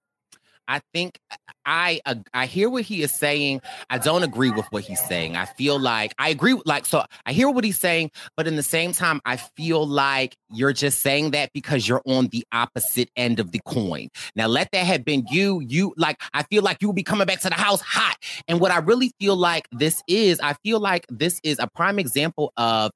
I 0.69 0.81
think 0.93 1.19
I 1.65 2.01
uh, 2.07 2.17
I 2.35 2.47
hear 2.47 2.69
what 2.69 2.83
he 2.83 3.03
is 3.03 3.13
saying. 3.13 3.61
I 3.91 3.99
don't 3.99 4.23
agree 4.23 4.51
with 4.51 4.67
what 4.71 4.85
he's 4.85 5.01
saying. 5.01 5.37
I 5.37 5.45
feel 5.45 5.79
like 5.79 6.15
I 6.19 6.29
agree 6.29 6.55
with 6.55 6.67
like 6.67 6.87
so 6.87 7.05
I 7.25 7.33
hear 7.33 7.51
what 7.51 7.65
he's 7.65 7.79
saying, 7.79 8.11
but 8.37 8.47
in 8.47 8.57
the 8.57 8.63
same 8.63 8.93
time 8.93 9.21
I 9.25 9.37
feel 9.37 9.87
like 9.87 10.37
you're 10.51 10.73
just 10.73 11.01
saying 11.01 11.33
that 11.33 11.51
because 11.53 11.89
you're 11.89 12.03
on 12.07 12.29
the 12.29 12.45
opposite 12.53 13.11
end 13.17 13.41
of 13.41 13.53
the 13.53 13.61
coin. 13.67 14.09
Now 14.35 14.47
let 14.47 14.71
that 14.73 14.87
have 14.87 15.05
been 15.05 15.25
you, 15.31 15.61
you 15.61 15.95
like 15.97 16.21
I 16.35 16.43
feel 16.45 16.63
like 16.63 16.79
you 16.81 16.89
will 16.89 16.95
be 16.95 17.03
coming 17.03 17.27
back 17.27 17.41
to 17.41 17.49
the 17.49 17.55
house 17.55 17.81
hot. 17.81 18.17
And 18.49 18.61
what 18.61 18.71
I 18.71 18.79
really 18.79 19.13
feel 19.21 19.37
like 19.37 19.67
this 19.73 20.03
is, 20.09 20.41
I 20.41 20.55
feel 20.65 20.81
like 20.81 21.07
this 21.09 21.41
is 21.43 21.59
a 21.59 21.69
prime 21.75 21.99
example 21.99 22.53
of 22.57 22.91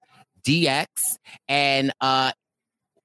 DX 0.44 0.86
and 1.48 1.92
uh 2.00 2.32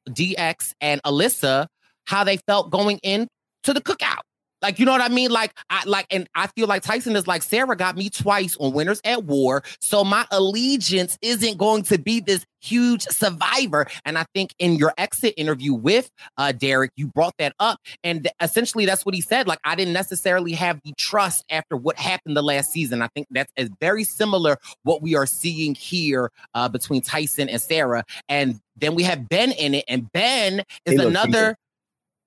DX 0.10 0.74
and 0.81 1.01
Alyssa 1.03 1.67
how 2.05 2.24
they 2.24 2.38
felt 2.38 2.72
going 2.72 3.00
in 3.03 3.27
to 3.63 3.74
the 3.74 3.81
cookout. 3.81 4.22
Like, 4.65 4.79
you 4.79 4.86
know 4.88 4.93
what 4.93 5.01
I 5.01 5.10
mean? 5.10 5.29
Like, 5.29 5.53
I 5.69 5.84
like, 5.86 6.07
and 6.10 6.27
I 6.34 6.48
feel 6.48 6.65
like 6.65 6.81
Tyson 6.81 7.15
is 7.15 7.27
like, 7.27 7.43
Sarah 7.43 7.75
got 7.75 7.95
me 7.95 8.10
twice 8.10 8.57
on 8.60 8.74
Winners 8.74 9.00
at 9.05 9.24
War. 9.24 9.63
So 9.79 10.03
my 10.03 10.25
allegiance 10.31 11.19
isn't 11.22 11.60
going 11.60 11.84
to 11.84 12.00
be 12.00 12.19
this 12.19 12.48
huge 12.62 13.03
survivor. 13.03 13.86
And 14.05 14.17
I 14.17 14.25
think 14.34 14.55
in 14.57 14.77
your 14.77 14.91
exit 14.98 15.36
interview 15.38 15.75
with 15.75 16.10
uh 16.38 16.51
Derek, 16.51 16.89
you 16.95 17.05
brought 17.05 17.36
that 17.38 17.53
up. 17.60 17.79
And 18.03 18.24
th- 18.24 18.34
essentially 18.41 18.88
that's 18.88 19.05
what 19.05 19.13
he 19.13 19.22
said. 19.22 19.48
Like, 19.48 19.60
I 19.65 19.75
didn't 19.75 19.93
necessarily 19.93 20.53
have 20.53 20.81
the 20.84 20.93
trust 20.98 21.45
after 21.51 21.77
what 21.77 21.95
happened 22.00 22.36
the 22.36 22.41
last 22.41 22.72
season. 22.72 23.03
I 23.03 23.07
think 23.13 23.27
that's 23.29 23.51
is 23.55 23.69
very 23.79 24.03
similar 24.03 24.57
what 24.81 25.03
we 25.03 25.15
are 25.15 25.27
seeing 25.27 25.75
here 25.75 26.31
uh 26.55 26.67
between 26.69 27.03
Tyson 27.03 27.50
and 27.50 27.62
Sarah. 27.62 28.03
And 28.29 28.60
then 28.77 28.95
we 28.95 29.03
have 29.03 29.29
Ben 29.29 29.51
in 29.51 29.75
it, 29.75 29.86
and 29.88 30.12
Ben 30.12 30.63
is 30.86 31.00
another 31.00 31.55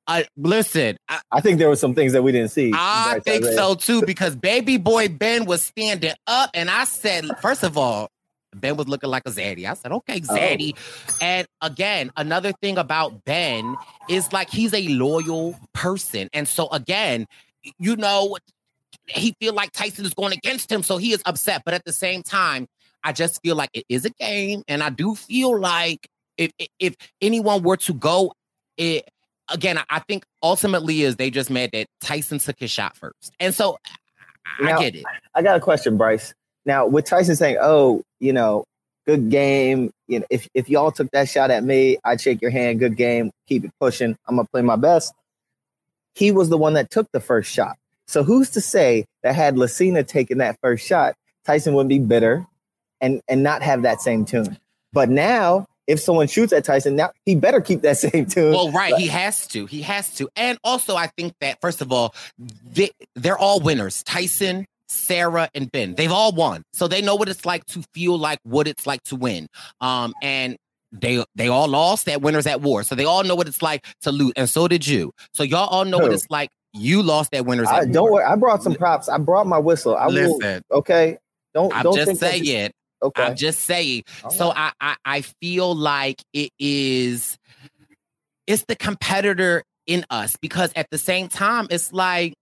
I 0.09 0.27
listen. 0.39 0.97
I, 1.09 1.21
I, 1.31 1.41
think 1.43 1.59
there 1.59 1.69
were 1.69 1.77
some 1.77 1.95
things 1.95 2.15
that 2.15 2.23
we 2.23 2.33
didn't 2.33 2.51
see. 2.51 2.73
I 2.75 3.21
think 3.23 3.45
so 3.45 3.75
too 3.75 4.03
because 4.07 4.35
baby 4.35 4.79
boy 4.79 5.09
Ben 5.09 5.45
was 5.45 5.63
standing 5.63 6.15
up, 6.27 6.51
and 6.55 6.71
I 6.71 6.85
said, 6.85 7.27
first 7.43 7.63
of 7.63 7.77
all, 7.77 8.09
Ben 8.55 8.77
was 8.77 8.89
looking 8.89 9.11
like 9.11 9.25
a 9.27 9.31
zaddy. 9.31 9.67
I 9.71 9.75
said, 9.75 9.93
okay, 9.93 10.23
oh. 10.29 10.35
zaddy. 10.35 10.73
Oh. 10.75 11.17
And 11.21 11.47
again, 11.61 12.11
another 12.17 12.53
thing 12.53 12.79
about 12.79 13.27
Ben 13.27 13.77
is 14.09 14.33
like 14.33 14.49
he's 14.49 14.73
a 14.73 14.89
loyal 14.89 15.55
person, 15.75 16.31
and 16.33 16.49
so 16.49 16.69
again, 16.71 17.27
you 17.79 17.95
know, 17.95 18.39
he 19.07 19.35
feel 19.39 19.53
like 19.53 19.73
Tyson 19.73 20.07
is 20.07 20.15
going 20.15 20.33
against 20.33 20.73
him, 20.73 20.83
so 20.83 20.97
he 20.97 21.13
is 21.13 21.23
upset. 21.27 21.63
But 21.67 21.75
at 21.75 21.85
the 21.85 21.93
same 21.93 22.23
time, 22.23 22.67
I 23.05 23.13
just 23.13 23.43
feel 23.43 23.57
like 23.57 23.71
it 23.75 23.85
is 23.91 24.07
a 24.07 24.11
game, 24.11 24.63
and 24.69 24.83
I 24.83 24.89
do 24.89 25.15
feel 25.15 25.61
like 25.61 26.09
if 26.39 26.51
if 26.79 26.97
anyone 27.21 27.63
were 27.63 27.77
to 27.77 27.93
go 27.93 28.33
it 28.79 29.11
again, 29.51 29.79
I 29.91 29.99
think 30.01 30.25
ultimately 30.43 31.03
is 31.03 31.17
they 31.17 31.31
just 31.31 31.51
mad 31.51 31.71
that 31.73 31.87
Tyson 32.01 32.39
took 32.39 32.59
his 32.59 32.71
shot 32.71 32.97
first. 32.97 33.33
And 33.41 33.55
so 33.55 33.79
I 34.63 34.79
get 34.79 34.95
it. 34.95 35.05
I 35.35 35.43
got 35.43 35.57
a 35.57 35.61
question, 35.61 35.97
Bryce. 35.97 36.35
Now, 36.65 36.87
with 36.87 37.05
Tyson 37.05 37.37
saying, 37.37 37.59
"Oh, 37.61 38.03
you 38.21 38.33
know, 38.33 38.65
good 39.07 39.31
game. 39.31 39.91
You 40.07 40.21
know, 40.21 40.27
if 40.31 40.49
if 40.55 40.69
y'all 40.69 40.93
took 40.93 41.11
that 41.13 41.29
shot 41.29 41.51
at 41.51 41.65
me, 41.65 41.99
I'd 42.05 42.21
shake 42.21 42.43
your 42.43 42.51
hand. 42.51 42.79
Good 42.79 42.97
game. 42.97 43.31
Keep 43.49 43.65
it 43.65 43.73
pushing. 43.81 44.17
I'm 44.27 44.37
gonna 44.37 44.49
play 44.53 44.63
my 44.63 44.77
best." 44.77 45.15
He 46.15 46.33
was 46.33 46.49
the 46.49 46.59
one 46.59 46.75
that 46.75 46.91
took 46.91 47.11
the 47.13 47.21
first 47.21 47.51
shot. 47.51 47.77
So 48.07 48.23
who's 48.23 48.51
to 48.51 48.61
say 48.61 49.05
that 49.23 49.35
had 49.35 49.55
Lacina 49.55 50.07
taken 50.07 50.39
that 50.39 50.59
first 50.61 50.87
shot, 50.87 51.15
Tyson 51.45 51.75
wouldn't 51.75 51.91
be 51.91 51.99
bitter 51.99 52.47
and 53.01 53.21
and 53.29 53.43
not 53.43 53.63
have 53.63 53.83
that 53.83 54.01
same 54.01 54.25
tune. 54.25 54.59
But 54.93 55.11
now 55.11 55.67
if 55.89 55.99
someone 55.99 56.29
shoots 56.29 56.53
at 56.53 56.65
Tyson, 56.65 56.95
now 56.95 57.11
he 57.25 57.35
better 57.35 57.61
keep 57.61 57.81
that 57.81 57.97
same 57.99 58.27
tune. 58.27 58.53
Well, 58.53 58.71
right, 58.71 58.95
he 58.95 59.09
has 59.09 59.47
to. 59.49 59.67
He 59.67 59.83
has 59.83 60.15
to. 60.17 60.29
And 60.37 60.59
also, 60.63 60.95
I 60.95 61.09
think 61.09 61.35
that 61.41 61.61
first 61.61 61.81
of 61.81 61.91
all, 61.91 62.15
they, 62.39 62.91
they're 63.17 63.39
all 63.39 63.59
winners. 63.59 64.05
Tyson, 64.05 64.67
Sarah, 64.89 65.49
and 65.55 65.73
Ben. 65.73 65.95
They've 65.97 66.13
all 66.13 66.33
won, 66.33 66.63
so 66.73 66.87
they 66.87 67.03
know 67.03 67.17
what 67.17 67.29
it's 67.29 67.45
like 67.45 67.65
to 67.67 67.83
feel 67.95 68.17
like 68.17 68.39
what 68.45 68.69
it's 68.69 68.87
like 68.87 69.03
to 69.05 69.17
win. 69.17 69.49
Um, 69.81 70.15
and 70.23 70.57
they 70.93 71.25
they 71.35 71.49
all 71.49 71.69
lost 71.69 72.09
at 72.09 72.23
winners 72.23 72.47
at 72.47 72.61
war, 72.61 72.83
so 72.83 72.95
they 72.95 73.05
all 73.05 73.25
know 73.25 73.35
what 73.35 73.49
it's 73.49 73.63
like 73.63 73.85
to 74.03 74.13
lose, 74.13 74.33
and 74.37 74.49
so 74.49 74.69
did 74.69 74.87
you. 74.87 75.13
So 75.33 75.43
y'all 75.43 75.69
all 75.69 75.85
know 75.85 75.99
what 75.99 76.13
it's 76.13 76.31
like. 76.31 76.51
You 76.75 77.03
lost 77.03 77.35
at 77.35 77.47
winners. 77.47 77.67
I, 77.69 77.81
at 77.81 77.93
don't 77.93 78.13
worry. 78.13 78.25
I 78.25 78.37
brought 78.37 78.63
some 78.63 78.75
props. 78.75 79.09
I 79.09 79.17
brought 79.17 79.47
my 79.47 79.59
whistle. 79.59 79.97
I 79.97 80.07
Listen, 80.07 80.63
will. 80.71 80.79
Okay. 80.79 81.17
Don't. 81.55 81.75
I'm 81.75 81.83
don't 81.83 81.97
just 81.97 82.21
saying. 82.21 82.73
Okay. 83.03 83.23
I'm 83.23 83.37
just 83.37 83.61
saying. 83.61 84.05
so 84.31 84.53
I, 84.55 84.73
I 84.81 84.97
I 85.05 85.21
feel 85.21 85.75
like 85.75 86.23
it 86.33 86.51
is 86.59 87.39
it's 88.47 88.65
the 88.67 88.77
competitor 88.77 89.63
in 89.87 90.05
us 90.11 90.37
because 90.41 90.73
at 90.77 90.89
the 90.91 90.99
same 90.99 91.29
time 91.29 91.67
it's 91.71 91.93
like 91.93 92.35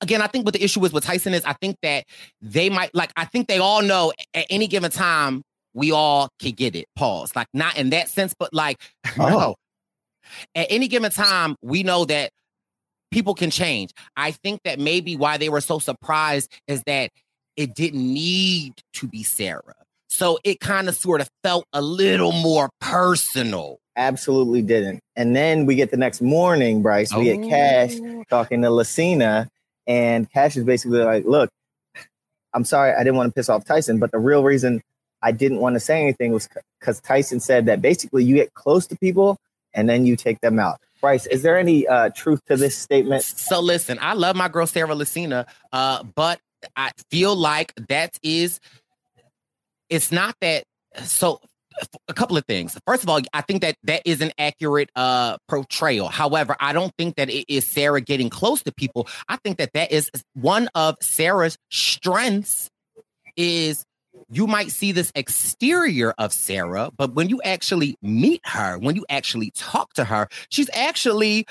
again, 0.00 0.22
I 0.22 0.26
think 0.26 0.44
what 0.44 0.54
the 0.54 0.62
issue 0.62 0.84
is 0.84 0.92
with 0.92 1.04
Tyson 1.04 1.34
is 1.34 1.44
I 1.44 1.54
think 1.54 1.76
that 1.82 2.04
they 2.40 2.70
might 2.70 2.94
like 2.94 3.12
I 3.16 3.24
think 3.24 3.48
they 3.48 3.58
all 3.58 3.82
know 3.82 4.12
at 4.34 4.46
any 4.50 4.66
given 4.66 4.90
time 4.90 5.42
we 5.74 5.92
all 5.92 6.28
can 6.40 6.52
get 6.52 6.74
it. 6.74 6.86
Pause. 6.96 7.36
Like 7.36 7.48
not 7.52 7.76
in 7.76 7.90
that 7.90 8.08
sense, 8.08 8.34
but 8.38 8.52
like 8.52 8.80
oh. 9.18 9.28
no. 9.28 9.54
At 10.56 10.66
any 10.70 10.88
given 10.88 11.12
time, 11.12 11.54
we 11.62 11.84
know 11.84 12.04
that 12.06 12.30
people 13.12 13.34
can 13.34 13.50
change. 13.50 13.92
I 14.16 14.32
think 14.32 14.60
that 14.64 14.80
maybe 14.80 15.16
why 15.16 15.36
they 15.36 15.48
were 15.48 15.60
so 15.60 15.78
surprised 15.78 16.50
is 16.66 16.82
that 16.86 17.10
it 17.56 17.74
didn't 17.74 18.12
need 18.12 18.74
to 18.94 19.06
be 19.06 19.22
Sarah. 19.22 19.74
So 20.08 20.38
it 20.44 20.60
kind 20.60 20.88
of 20.88 20.94
sort 20.94 21.20
of 21.20 21.28
felt 21.42 21.66
a 21.72 21.82
little 21.82 22.32
more 22.32 22.70
personal. 22.80 23.78
Absolutely 23.96 24.62
didn't. 24.62 25.00
And 25.14 25.34
then 25.34 25.66
we 25.66 25.74
get 25.74 25.90
the 25.90 25.96
next 25.96 26.20
morning, 26.20 26.82
Bryce, 26.82 27.14
we 27.14 27.32
oh. 27.32 27.36
get 27.36 27.48
Cash 27.48 27.96
oh. 28.00 28.24
talking 28.28 28.62
to 28.62 28.68
Lacina, 28.68 29.48
and 29.86 30.30
Cash 30.30 30.56
is 30.56 30.64
basically 30.64 31.00
like, 31.00 31.24
look, 31.24 31.50
I'm 32.52 32.64
sorry, 32.64 32.92
I 32.92 32.98
didn't 32.98 33.16
want 33.16 33.30
to 33.30 33.34
piss 33.34 33.48
off 33.48 33.64
Tyson, 33.64 33.98
but 33.98 34.12
the 34.12 34.18
real 34.18 34.42
reason 34.42 34.82
I 35.22 35.32
didn't 35.32 35.58
want 35.58 35.74
to 35.74 35.80
say 35.80 36.00
anything 36.00 36.32
was 36.32 36.48
because 36.80 37.00
Tyson 37.00 37.40
said 37.40 37.66
that 37.66 37.82
basically 37.82 38.24
you 38.24 38.34
get 38.34 38.54
close 38.54 38.86
to 38.88 38.96
people 38.96 39.38
and 39.74 39.88
then 39.88 40.06
you 40.06 40.16
take 40.16 40.40
them 40.40 40.58
out. 40.58 40.80
Bryce, 41.00 41.26
is 41.26 41.42
there 41.42 41.58
any 41.58 41.86
uh, 41.86 42.10
truth 42.10 42.40
to 42.46 42.56
this 42.56 42.76
statement? 42.76 43.22
So 43.22 43.60
listen, 43.60 43.98
I 44.00 44.14
love 44.14 44.36
my 44.36 44.48
girl 44.48 44.66
Sarah 44.66 44.94
Lacina, 44.94 45.46
uh, 45.72 46.02
but 46.02 46.40
I 46.76 46.90
feel 47.10 47.34
like 47.36 47.72
that 47.88 48.18
is 48.22 48.60
it's 49.88 50.10
not 50.10 50.34
that 50.40 50.64
so 51.04 51.40
a 52.08 52.14
couple 52.14 52.36
of 52.36 52.44
things. 52.46 52.78
First 52.86 53.02
of 53.02 53.08
all, 53.08 53.20
I 53.34 53.42
think 53.42 53.60
that 53.62 53.76
that 53.84 54.02
is 54.04 54.20
an 54.20 54.32
accurate 54.38 54.90
uh 54.96 55.36
portrayal. 55.48 56.08
However, 56.08 56.56
I 56.60 56.72
don't 56.72 56.92
think 56.96 57.16
that 57.16 57.30
it 57.30 57.44
is 57.48 57.66
Sarah 57.66 58.00
getting 58.00 58.30
close 58.30 58.62
to 58.62 58.72
people. 58.72 59.08
I 59.28 59.36
think 59.36 59.58
that 59.58 59.72
that 59.74 59.92
is 59.92 60.10
one 60.34 60.68
of 60.74 60.96
Sarah's 61.00 61.58
strengths 61.70 62.70
is 63.36 63.84
you 64.28 64.46
might 64.46 64.70
see 64.70 64.92
this 64.92 65.12
exterior 65.14 66.14
of 66.18 66.32
Sarah, 66.32 66.90
but 66.96 67.14
when 67.14 67.28
you 67.28 67.40
actually 67.42 67.96
meet 68.02 68.40
her, 68.44 68.78
when 68.78 68.96
you 68.96 69.04
actually 69.08 69.52
talk 69.54 69.92
to 69.94 70.04
her, 70.04 70.28
she's 70.48 70.70
actually 70.72 71.46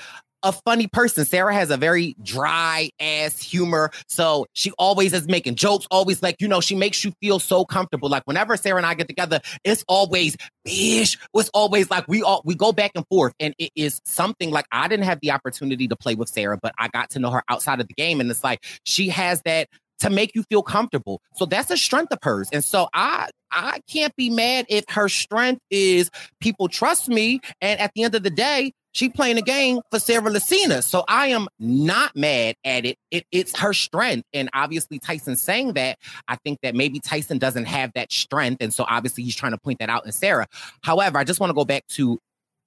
a 0.46 0.52
funny 0.52 0.86
person. 0.86 1.24
Sarah 1.24 1.52
has 1.52 1.70
a 1.70 1.76
very 1.76 2.14
dry 2.22 2.88
ass 3.00 3.42
humor. 3.42 3.90
So 4.06 4.46
she 4.52 4.70
always 4.78 5.12
is 5.12 5.26
making 5.26 5.56
jokes, 5.56 5.88
always 5.90 6.22
like, 6.22 6.36
you 6.38 6.46
know, 6.46 6.60
she 6.60 6.76
makes 6.76 7.04
you 7.04 7.12
feel 7.20 7.40
so 7.40 7.64
comfortable. 7.64 8.08
Like 8.08 8.22
whenever 8.26 8.56
Sarah 8.56 8.76
and 8.76 8.86
I 8.86 8.94
get 8.94 9.08
together, 9.08 9.40
it's 9.64 9.84
always 9.88 10.36
bish. 10.64 11.18
It's 11.34 11.50
always 11.52 11.90
like 11.90 12.06
we 12.06 12.22
all 12.22 12.42
we 12.44 12.54
go 12.54 12.70
back 12.72 12.92
and 12.94 13.04
forth. 13.08 13.34
And 13.40 13.54
it 13.58 13.72
is 13.74 14.00
something 14.04 14.52
like 14.52 14.66
I 14.70 14.86
didn't 14.86 15.06
have 15.06 15.18
the 15.20 15.32
opportunity 15.32 15.88
to 15.88 15.96
play 15.96 16.14
with 16.14 16.28
Sarah, 16.28 16.58
but 16.62 16.72
I 16.78 16.88
got 16.88 17.10
to 17.10 17.18
know 17.18 17.30
her 17.30 17.42
outside 17.48 17.80
of 17.80 17.88
the 17.88 17.94
game. 17.94 18.20
And 18.20 18.30
it's 18.30 18.44
like 18.44 18.64
she 18.84 19.08
has 19.08 19.42
that 19.46 19.68
to 19.98 20.10
make 20.10 20.32
you 20.34 20.44
feel 20.44 20.62
comfortable. 20.62 21.20
So 21.34 21.46
that's 21.46 21.70
a 21.70 21.76
strength 21.76 22.12
of 22.12 22.18
hers. 22.22 22.48
And 22.52 22.62
so 22.62 22.88
I 22.94 23.30
I 23.50 23.80
can't 23.90 24.14
be 24.16 24.28
mad 24.28 24.66
if 24.68 24.84
her 24.90 25.08
strength 25.08 25.60
is 25.70 26.10
people 26.40 26.68
trust 26.68 27.08
me. 27.08 27.40
And 27.60 27.80
at 27.80 27.92
the 27.94 28.02
end 28.02 28.14
of 28.14 28.22
the 28.22 28.30
day, 28.30 28.72
she 28.96 29.10
playing 29.10 29.36
a 29.36 29.42
game 29.42 29.80
for 29.90 29.98
Sarah 29.98 30.30
Lacina. 30.30 30.82
So 30.82 31.04
I 31.06 31.28
am 31.28 31.48
not 31.58 32.16
mad 32.16 32.56
at 32.64 32.86
it. 32.86 32.96
it. 33.10 33.24
It's 33.30 33.58
her 33.58 33.72
strength. 33.72 34.26
And 34.32 34.48
obviously 34.54 34.98
Tyson 34.98 35.36
saying 35.36 35.74
that, 35.74 35.98
I 36.28 36.36
think 36.36 36.60
that 36.62 36.74
maybe 36.74 36.98
Tyson 37.00 37.38
doesn't 37.38 37.66
have 37.66 37.92
that 37.94 38.10
strength. 38.10 38.62
And 38.62 38.72
so 38.72 38.86
obviously 38.88 39.22
he's 39.22 39.36
trying 39.36 39.52
to 39.52 39.58
point 39.58 39.80
that 39.80 39.90
out 39.90 40.06
in 40.06 40.12
Sarah. 40.12 40.46
However, 40.82 41.18
I 41.18 41.24
just 41.24 41.40
want 41.40 41.50
to 41.50 41.54
go 41.54 41.64
back 41.64 41.86
to 41.88 42.18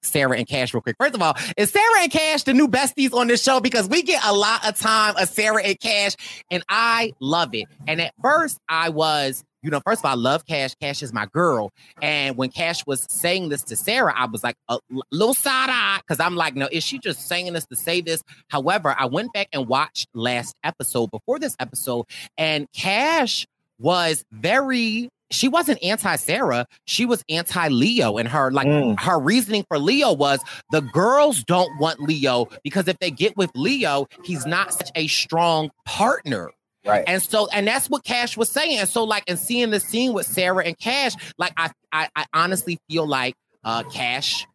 Sarah 0.02 0.38
and 0.38 0.46
Cash 0.46 0.72
real 0.72 0.80
quick. 0.80 0.96
First 0.98 1.14
of 1.14 1.22
all, 1.22 1.34
is 1.56 1.70
Sarah 1.70 2.02
and 2.02 2.10
Cash 2.10 2.44
the 2.44 2.54
new 2.54 2.68
besties 2.68 3.12
on 3.12 3.26
this 3.26 3.42
show? 3.42 3.60
Because 3.60 3.88
we 3.88 4.02
get 4.02 4.24
a 4.24 4.32
lot 4.32 4.66
of 4.66 4.78
time 4.78 5.14
of 5.16 5.28
Sarah 5.28 5.62
and 5.62 5.78
Cash, 5.78 6.16
and 6.50 6.62
I 6.68 7.12
love 7.20 7.50
it. 7.54 7.66
And 7.86 8.00
at 8.00 8.14
first, 8.22 8.58
I 8.68 8.88
was 8.88 9.44
you 9.62 9.70
know, 9.70 9.80
first 9.84 10.00
of 10.00 10.04
all, 10.06 10.12
I 10.12 10.14
love 10.14 10.46
Cash. 10.46 10.74
Cash 10.80 11.02
is 11.02 11.12
my 11.12 11.26
girl. 11.26 11.70
And 12.00 12.36
when 12.36 12.50
Cash 12.50 12.86
was 12.86 13.06
saying 13.10 13.48
this 13.48 13.62
to 13.64 13.76
Sarah, 13.76 14.14
I 14.16 14.26
was 14.26 14.42
like 14.42 14.56
a 14.68 14.78
little 15.10 15.34
side 15.34 15.70
eye 15.70 16.00
because 16.00 16.20
I'm 16.20 16.36
like, 16.36 16.54
no, 16.54 16.68
is 16.70 16.84
she 16.84 16.98
just 16.98 17.26
saying 17.28 17.52
this 17.52 17.66
to 17.66 17.76
say 17.76 18.00
this? 18.00 18.22
However, 18.48 18.94
I 18.98 19.06
went 19.06 19.32
back 19.32 19.48
and 19.52 19.66
watched 19.66 20.08
last 20.14 20.54
episode 20.64 21.10
before 21.10 21.38
this 21.38 21.56
episode, 21.60 22.06
and 22.38 22.66
Cash 22.72 23.46
was 23.78 24.24
very 24.32 25.08
she 25.30 25.48
wasn't 25.48 25.82
anti 25.82 26.16
Sarah. 26.16 26.66
She 26.86 27.06
was 27.06 27.24
anti 27.28 27.68
Leo. 27.68 28.18
And 28.18 28.28
her 28.28 28.50
like 28.50 28.66
mm. 28.66 28.98
her 29.00 29.18
reasoning 29.18 29.64
for 29.68 29.78
Leo 29.78 30.12
was 30.12 30.40
the 30.70 30.80
girls 30.80 31.42
don't 31.44 31.70
want 31.78 32.00
Leo 32.00 32.48
because 32.64 32.88
if 32.88 32.98
they 32.98 33.10
get 33.10 33.36
with 33.36 33.50
Leo, 33.54 34.06
he's 34.24 34.44
not 34.46 34.74
such 34.74 34.90
a 34.94 35.06
strong 35.06 35.70
partner. 35.84 36.50
Right. 36.84 37.04
And 37.06 37.22
so, 37.22 37.48
and 37.52 37.66
that's 37.66 37.90
what 37.90 38.04
Cash 38.04 38.36
was 38.36 38.48
saying. 38.48 38.78
And 38.78 38.88
so, 38.88 39.04
like, 39.04 39.24
and 39.28 39.38
seeing 39.38 39.70
the 39.70 39.80
scene 39.80 40.12
with 40.14 40.26
Sarah 40.26 40.64
and 40.64 40.78
Cash, 40.78 41.12
like, 41.36 41.52
I, 41.56 41.70
I, 41.92 42.08
I 42.16 42.26
honestly 42.32 42.78
feel 42.88 43.06
like 43.06 43.34
uh 43.64 43.82
Cash 43.82 44.46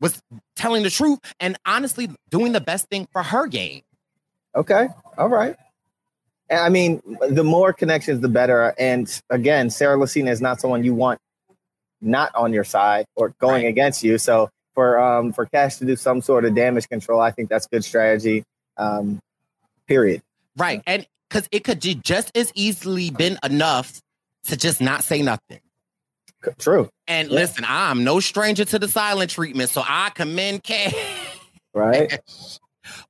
was 0.00 0.20
telling 0.54 0.82
the 0.82 0.90
truth 0.90 1.18
and 1.40 1.56
honestly 1.64 2.10
doing 2.30 2.52
the 2.52 2.60
best 2.60 2.88
thing 2.90 3.08
for 3.12 3.22
her 3.22 3.46
game. 3.46 3.80
Okay. 4.54 4.88
All 5.16 5.28
right. 5.28 5.56
I 6.50 6.68
mean, 6.68 7.00
the 7.28 7.42
more 7.42 7.72
connections, 7.72 8.20
the 8.20 8.28
better. 8.28 8.74
And 8.78 9.08
again, 9.30 9.70
Sarah 9.70 9.96
Lacina 9.96 10.28
is 10.28 10.42
not 10.42 10.60
someone 10.60 10.84
you 10.84 10.94
want 10.94 11.18
not 12.02 12.34
on 12.34 12.52
your 12.52 12.64
side 12.64 13.06
or 13.16 13.30
going 13.40 13.64
right. 13.64 13.68
against 13.68 14.04
you. 14.04 14.18
So 14.18 14.50
for 14.74 14.98
um 14.98 15.32
for 15.32 15.46
Cash 15.46 15.76
to 15.76 15.86
do 15.86 15.96
some 15.96 16.20
sort 16.20 16.44
of 16.44 16.54
damage 16.54 16.88
control, 16.88 17.20
I 17.20 17.30
think 17.30 17.48
that's 17.48 17.66
good 17.66 17.84
strategy. 17.84 18.44
Um, 18.76 19.20
period. 19.86 20.20
Right. 20.56 20.82
And 20.86 21.06
because 21.34 21.48
it 21.50 21.64
could 21.64 21.80
just 22.04 22.36
as 22.36 22.52
easily 22.54 23.10
been 23.10 23.38
enough 23.42 24.00
to 24.44 24.56
just 24.56 24.80
not 24.80 25.02
say 25.02 25.20
nothing. 25.20 25.58
True. 26.58 26.88
And 27.08 27.28
yeah. 27.28 27.34
listen, 27.34 27.64
I'm 27.66 28.04
no 28.04 28.20
stranger 28.20 28.64
to 28.66 28.78
the 28.78 28.86
silent 28.86 29.30
treatment, 29.30 29.70
so 29.70 29.82
I 29.86 30.10
commend 30.10 30.62
Cash. 30.62 30.94
Right. 31.76 32.20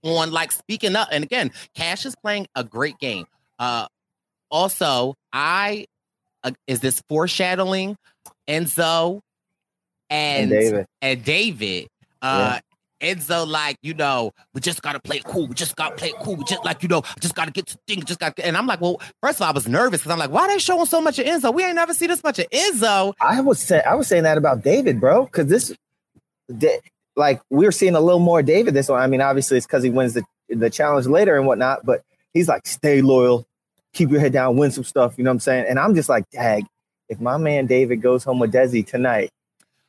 on 0.02 0.30
like 0.32 0.50
speaking 0.50 0.96
up. 0.96 1.08
And 1.12 1.22
again, 1.22 1.50
Cash 1.74 2.06
is 2.06 2.16
playing 2.16 2.46
a 2.54 2.64
great 2.64 2.96
game. 2.96 3.26
Uh 3.58 3.88
also, 4.50 5.12
I 5.34 5.84
uh, 6.44 6.52
is 6.66 6.80
this 6.80 7.02
foreshadowing 7.06 7.94
Enzo 8.48 9.20
and, 10.08 10.44
and 10.44 10.50
David. 10.50 10.86
And 11.02 11.24
David 11.24 11.88
uh 12.22 12.58
Enzo, 13.04 13.46
like, 13.46 13.76
you 13.82 13.94
know, 13.94 14.32
we 14.54 14.60
just 14.60 14.82
gotta 14.82 14.98
play 15.00 15.16
it 15.18 15.24
cool. 15.24 15.46
We 15.46 15.54
just 15.54 15.76
gotta 15.76 15.94
play 15.94 16.08
it 16.08 16.16
cool. 16.16 16.36
We 16.36 16.44
just 16.44 16.64
like, 16.64 16.82
you 16.82 16.88
know, 16.88 17.02
just 17.20 17.34
gotta 17.34 17.50
get 17.50 17.66
to 17.66 17.78
things. 17.86 18.04
Just 18.04 18.18
got 18.20 18.38
and 18.40 18.56
I'm 18.56 18.66
like, 18.66 18.80
well, 18.80 19.00
first 19.22 19.38
of 19.38 19.42
all, 19.42 19.48
I 19.48 19.52
was 19.52 19.68
nervous 19.68 20.00
because 20.00 20.12
I'm 20.12 20.18
like, 20.18 20.30
why 20.30 20.42
are 20.42 20.48
they 20.48 20.58
showing 20.58 20.86
so 20.86 21.00
much 21.00 21.18
of 21.18 21.26
Enzo? 21.26 21.52
We 21.54 21.64
ain't 21.64 21.74
never 21.74 21.94
seen 21.94 22.08
this 22.08 22.22
much 22.24 22.38
of 22.38 22.48
Enzo. 22.50 23.12
I 23.20 23.40
was 23.40 23.60
say 23.60 23.82
I 23.82 23.94
was 23.94 24.08
saying 24.08 24.24
that 24.24 24.38
about 24.38 24.62
David, 24.62 25.00
bro, 25.00 25.24
because 25.24 25.46
this 25.46 25.74
like 27.16 27.40
we 27.50 27.66
are 27.66 27.72
seeing 27.72 27.94
a 27.94 28.00
little 28.00 28.20
more 28.20 28.42
David 28.42 28.74
this 28.74 28.88
one. 28.88 29.00
I 29.00 29.06
mean, 29.06 29.20
obviously 29.20 29.56
it's 29.58 29.66
because 29.66 29.82
he 29.82 29.90
wins 29.90 30.14
the 30.14 30.24
the 30.48 30.70
challenge 30.70 31.06
later 31.06 31.36
and 31.36 31.46
whatnot, 31.46 31.84
but 31.84 32.02
he's 32.32 32.48
like, 32.48 32.66
stay 32.66 33.00
loyal, 33.02 33.46
keep 33.92 34.10
your 34.10 34.20
head 34.20 34.32
down, 34.32 34.56
win 34.56 34.70
some 34.70 34.84
stuff. 34.84 35.14
You 35.16 35.24
know 35.24 35.30
what 35.30 35.34
I'm 35.34 35.40
saying? 35.40 35.66
And 35.68 35.78
I'm 35.78 35.94
just 35.94 36.08
like, 36.08 36.28
dag, 36.30 36.64
if 37.08 37.20
my 37.20 37.36
man 37.36 37.66
David 37.66 38.02
goes 38.02 38.24
home 38.24 38.38
with 38.38 38.52
Desi 38.52 38.86
tonight, 38.86 39.30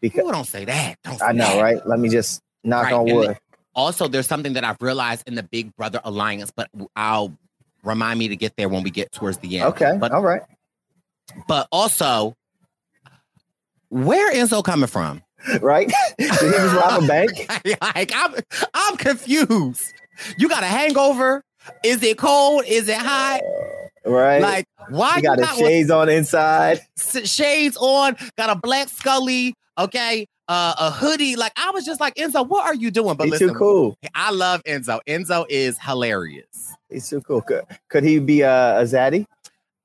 because 0.01 0.25
Ooh, 0.25 0.31
don't 0.31 0.47
say 0.47 0.65
that. 0.65 0.95
Don't 1.03 1.19
say 1.19 1.25
I 1.25 1.31
know, 1.31 1.45
that. 1.45 1.61
right? 1.61 1.87
Let 1.87 1.99
me 1.99 2.09
just 2.09 2.41
knock 2.65 2.85
right. 2.85 2.93
on 2.93 3.05
wood. 3.05 3.37
also, 3.75 4.07
there's 4.07 4.27
something 4.27 4.53
that 4.53 4.63
I've 4.63 4.81
realized 4.81 5.23
in 5.27 5.35
the 5.35 5.43
Big 5.43 5.75
Brother 5.75 6.01
Alliance, 6.03 6.51
but 6.55 6.69
I'll 6.95 7.37
remind 7.83 8.19
me 8.19 8.27
to 8.27 8.35
get 8.35 8.55
there 8.57 8.67
when 8.67 8.83
we 8.83 8.89
get 8.89 9.11
towards 9.11 9.37
the 9.37 9.59
end. 9.59 9.67
Okay. 9.69 9.95
But 9.99 10.11
all 10.11 10.21
right. 10.21 10.41
But 11.47 11.67
also, 11.71 12.35
where 13.89 14.33
Enzo 14.33 14.63
coming 14.63 14.87
from? 14.87 15.21
Right? 15.61 15.91
Did 16.17 16.31
he 16.31 16.49
just 16.49 16.75
rob 16.75 17.03
a 17.03 17.07
bank? 17.07 17.31
like 17.81 18.11
I'm 18.15 18.35
I'm 18.73 18.97
confused. 18.97 19.93
You 20.37 20.49
got 20.49 20.63
a 20.63 20.67
hangover? 20.67 21.43
Is 21.83 22.01
it 22.03 22.17
cold? 22.17 22.63
Is 22.67 22.87
it 22.87 22.97
hot? 22.97 23.41
Uh, 24.05 24.11
right. 24.11 24.41
Like 24.41 24.65
why 24.89 25.17
you 25.17 25.23
got 25.23 25.39
his 25.39 25.57
shades 25.57 25.91
on 25.91 26.09
inside? 26.09 26.81
Shades 26.97 27.77
on, 27.77 28.15
got 28.37 28.49
a 28.49 28.55
black 28.55 28.89
scully, 28.89 29.55
okay? 29.77 30.27
Uh, 30.47 30.75
a 30.77 30.91
hoodie. 30.91 31.35
Like 31.35 31.53
I 31.57 31.71
was 31.71 31.85
just 31.85 31.99
like, 31.99 32.15
Enzo, 32.15 32.47
what 32.47 32.65
are 32.65 32.75
you 32.75 32.91
doing? 32.91 33.15
But 33.15 33.25
He's 33.25 33.33
listen, 33.33 33.49
too 33.49 33.55
cool. 33.55 33.97
I 34.13 34.31
love 34.31 34.63
Enzo. 34.63 34.99
Enzo 35.07 35.45
is 35.49 35.77
hilarious. 35.79 36.73
He's 36.89 37.09
too 37.09 37.21
cool. 37.21 37.41
Could, 37.41 37.63
could 37.89 38.03
he 38.03 38.19
be 38.19 38.41
a, 38.41 38.79
a 38.79 38.83
zaddy? 38.83 39.25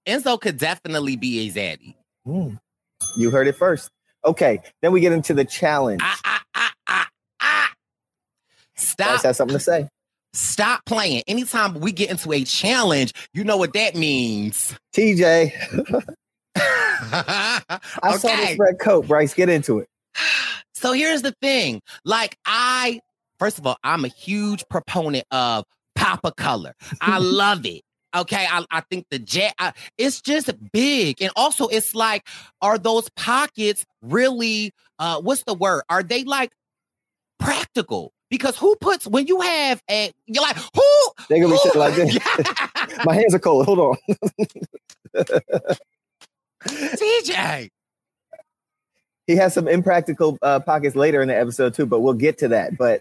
Enzo 0.06 0.40
could 0.40 0.58
definitely 0.58 1.16
be 1.16 1.48
a 1.48 1.52
zaddy. 1.52 1.94
Mm. 2.26 2.58
You 3.16 3.30
heard 3.30 3.46
it 3.46 3.56
first. 3.56 3.90
Okay, 4.24 4.60
then 4.82 4.92
we 4.92 5.00
get 5.00 5.12
into 5.12 5.32
the 5.32 5.44
challenge. 5.44 6.00
Ah, 6.04 6.20
ah, 6.24 6.42
ah, 6.54 6.72
ah, 6.88 7.08
ah. 7.40 7.72
Stop. 8.76 9.22
Has 9.22 9.36
something 9.36 9.56
to 9.56 9.60
say. 9.60 9.88
Stop 10.32 10.84
playing. 10.84 11.22
Anytime 11.26 11.80
we 11.80 11.90
get 11.90 12.10
into 12.10 12.32
a 12.32 12.44
challenge, 12.44 13.12
you 13.32 13.44
know 13.44 13.56
what 13.56 13.72
that 13.72 13.94
means. 13.94 14.74
TJ. 14.94 15.52
I 17.12 17.60
okay. 18.04 18.18
saw 18.18 18.36
this 18.36 18.58
red 18.58 18.78
coat, 18.78 19.08
Bryce. 19.08 19.34
Get 19.34 19.48
into 19.48 19.78
it. 19.78 19.88
So 20.74 20.92
here's 20.92 21.22
the 21.22 21.34
thing. 21.42 21.82
Like 22.04 22.38
I, 22.46 23.00
first 23.38 23.58
of 23.58 23.66
all, 23.66 23.76
I'm 23.84 24.04
a 24.04 24.08
huge 24.08 24.64
proponent 24.70 25.26
of 25.30 25.64
Papa 25.94 26.32
color. 26.32 26.74
I 27.00 27.18
love 27.20 27.66
it. 27.66 27.82
Okay, 28.16 28.46
I, 28.50 28.64
I 28.70 28.80
think 28.80 29.06
the 29.10 29.20
jet, 29.20 29.54
I, 29.58 29.72
it's 29.96 30.20
just 30.20 30.50
big, 30.72 31.22
and 31.22 31.30
also 31.36 31.68
it's 31.68 31.94
like, 31.94 32.26
are 32.60 32.76
those 32.76 33.08
pockets 33.10 33.84
really? 34.02 34.72
Uh, 34.98 35.20
what's 35.20 35.44
the 35.44 35.54
word? 35.54 35.82
Are 35.88 36.02
they 36.02 36.24
like 36.24 36.50
practical? 37.38 38.12
Because 38.28 38.56
who 38.56 38.74
puts 38.80 39.06
when 39.06 39.26
you 39.26 39.40
have 39.40 39.82
a 39.90 40.12
you're 40.26 40.42
like 40.42 40.56
who? 40.56 41.10
They 41.28 41.40
gonna 41.40 41.56
be 41.72 41.78
like 41.78 41.94
this. 41.94 42.18
My 43.04 43.14
hands 43.14 43.34
are 43.34 43.38
cold. 43.38 43.66
Hold 43.66 43.78
on. 43.78 43.96
TJ, 46.66 47.70
he 49.30 49.36
has 49.36 49.54
some 49.54 49.68
impractical 49.68 50.38
uh, 50.42 50.60
pockets 50.60 50.96
later 50.96 51.22
in 51.22 51.28
the 51.28 51.38
episode 51.38 51.74
too, 51.74 51.86
but 51.86 52.00
we'll 52.00 52.14
get 52.14 52.38
to 52.38 52.48
that. 52.48 52.76
But 52.76 53.00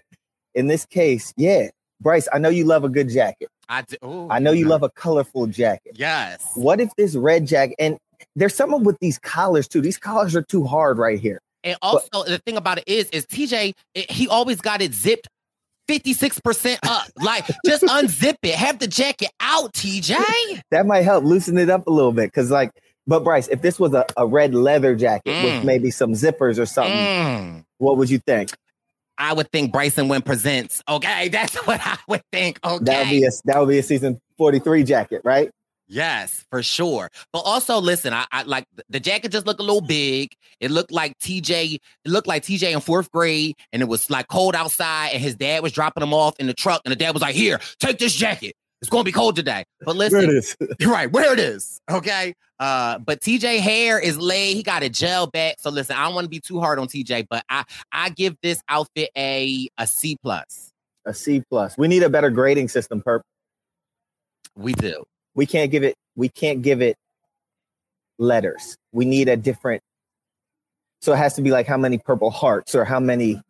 in 0.54 0.68
this 0.68 0.86
case, 0.86 1.32
yeah, 1.36 1.68
Bryce, 2.00 2.28
I 2.32 2.38
know 2.38 2.48
you 2.48 2.64
love 2.64 2.84
a 2.84 2.88
good 2.88 3.08
jacket. 3.08 3.48
I 3.68 3.82
do. 3.82 3.96
Ooh, 4.04 4.28
I 4.30 4.38
know 4.38 4.52
you 4.52 4.64
no. 4.64 4.70
love 4.70 4.82
a 4.82 4.90
colorful 4.90 5.46
jacket. 5.46 5.92
Yes. 5.96 6.44
What 6.54 6.80
if 6.80 6.94
this 6.96 7.14
red 7.14 7.46
jacket 7.46 7.76
and 7.78 7.98
there's 8.36 8.54
something 8.54 8.84
with 8.84 8.98
these 9.00 9.18
collars 9.18 9.66
too. 9.66 9.80
These 9.80 9.98
collars 9.98 10.36
are 10.36 10.42
too 10.42 10.64
hard 10.64 10.98
right 10.98 11.18
here. 11.18 11.40
And 11.64 11.76
also, 11.82 12.08
but, 12.12 12.26
the 12.26 12.38
thing 12.38 12.56
about 12.56 12.78
it 12.78 12.84
is, 12.86 13.08
is 13.10 13.26
TJ, 13.26 13.74
it, 13.94 14.10
he 14.10 14.28
always 14.28 14.60
got 14.60 14.80
it 14.80 14.94
zipped 14.94 15.28
56% 15.88 16.78
up. 16.84 17.08
Like, 17.20 17.46
just 17.66 17.82
unzip 17.84 18.36
it. 18.42 18.54
Have 18.54 18.78
the 18.78 18.86
jacket 18.86 19.30
out, 19.40 19.72
TJ. 19.72 20.62
That 20.70 20.86
might 20.86 21.02
help 21.02 21.24
loosen 21.24 21.58
it 21.58 21.68
up 21.68 21.86
a 21.86 21.90
little 21.90 22.12
bit. 22.12 22.32
Cause 22.32 22.50
like, 22.50 22.70
but 23.06 23.24
Bryce, 23.24 23.48
if 23.48 23.62
this 23.62 23.78
was 23.78 23.94
a, 23.94 24.04
a 24.16 24.26
red 24.26 24.54
leather 24.54 24.94
jacket 24.94 25.30
Mm. 25.32 25.42
with 25.44 25.64
maybe 25.64 25.90
some 25.90 26.12
zippers 26.12 26.58
or 26.58 26.66
something, 26.66 26.92
Mm. 26.96 27.64
what 27.78 27.96
would 27.96 28.10
you 28.10 28.18
think? 28.18 28.50
I 29.18 29.32
would 29.34 29.50
think 29.52 29.70
Bryson 29.72 30.08
Wynn 30.08 30.22
presents. 30.22 30.82
Okay, 30.88 31.28
that's 31.32 31.54
what 31.66 31.80
I 31.84 31.98
would 32.08 32.22
think. 32.32 32.58
Okay. 32.64 32.84
That 32.84 33.00
would 33.04 33.10
be 33.10 33.24
a 33.24 33.30
that 33.44 33.58
would 33.60 33.68
be 33.68 33.78
a 33.78 33.82
season 33.82 34.20
43 34.38 34.82
jacket, 34.84 35.20
right? 35.24 35.50
Yes, 35.92 36.46
for 36.50 36.62
sure. 36.62 37.10
But 37.32 37.40
also, 37.40 37.78
listen, 37.80 38.12
I, 38.14 38.24
I 38.30 38.44
like 38.44 38.64
the 38.88 39.00
jacket 39.00 39.32
just 39.32 39.44
looked 39.44 39.58
a 39.58 39.64
little 39.64 39.80
big. 39.80 40.30
It 40.60 40.70
looked 40.70 40.92
like 40.92 41.18
TJ, 41.18 41.74
it 41.74 42.10
looked 42.10 42.28
like 42.28 42.44
TJ 42.44 42.72
in 42.72 42.80
fourth 42.80 43.10
grade, 43.10 43.56
and 43.72 43.82
it 43.82 43.86
was 43.88 44.08
like 44.08 44.28
cold 44.28 44.54
outside, 44.54 45.08
and 45.14 45.20
his 45.20 45.34
dad 45.34 45.64
was 45.64 45.72
dropping 45.72 46.02
him 46.04 46.14
off 46.14 46.38
in 46.38 46.46
the 46.46 46.54
truck, 46.54 46.80
and 46.84 46.92
the 46.92 46.96
dad 46.96 47.12
was 47.12 47.22
like, 47.22 47.34
Here, 47.34 47.58
take 47.80 47.98
this 47.98 48.14
jacket. 48.14 48.54
It's 48.80 48.88
gonna 48.88 49.02
be 49.04 49.10
cold 49.12 49.34
today. 49.36 49.64
But 49.84 49.96
listen, 49.96 50.30
is. 50.30 50.56
right 50.86 51.10
where 51.10 51.32
it 51.32 51.40
is. 51.40 51.80
Okay. 51.90 52.34
Uh, 52.60 52.98
but 52.98 53.20
TJ 53.20 53.58
hair 53.60 53.98
is 53.98 54.18
laid. 54.18 54.54
He 54.54 54.62
got 54.62 54.82
a 54.82 54.88
gel 54.90 55.26
back. 55.26 55.56
So 55.58 55.70
listen, 55.70 55.96
I 55.96 56.04
don't 56.04 56.14
want 56.14 56.26
to 56.26 56.28
be 56.28 56.40
too 56.40 56.60
hard 56.60 56.78
on 56.78 56.86
TJ, 56.88 57.26
but 57.30 57.42
I 57.48 57.64
I 57.90 58.10
give 58.10 58.36
this 58.42 58.62
outfit 58.68 59.08
a 59.16 59.66
a 59.78 59.86
C 59.86 60.16
plus. 60.22 60.70
a 61.06 61.14
C 61.14 61.42
plus. 61.48 61.76
We 61.78 61.88
need 61.88 62.02
a 62.02 62.10
better 62.10 62.28
grading 62.30 62.68
system, 62.68 63.00
Perp. 63.02 63.22
We 64.56 64.74
do. 64.74 65.02
We 65.34 65.46
can't 65.46 65.70
give 65.70 65.82
it. 65.82 65.94
We 66.16 66.28
can't 66.28 66.60
give 66.60 66.82
it 66.82 66.96
letters. 68.18 68.76
We 68.92 69.04
need 69.06 69.28
a 69.28 69.36
different. 69.36 69.82
So 71.00 71.14
it 71.14 71.16
has 71.16 71.34
to 71.36 71.42
be 71.42 71.50
like 71.50 71.66
how 71.66 71.78
many 71.78 71.96
purple 71.96 72.30
hearts 72.30 72.74
or 72.74 72.84
how 72.84 73.00
many. 73.00 73.40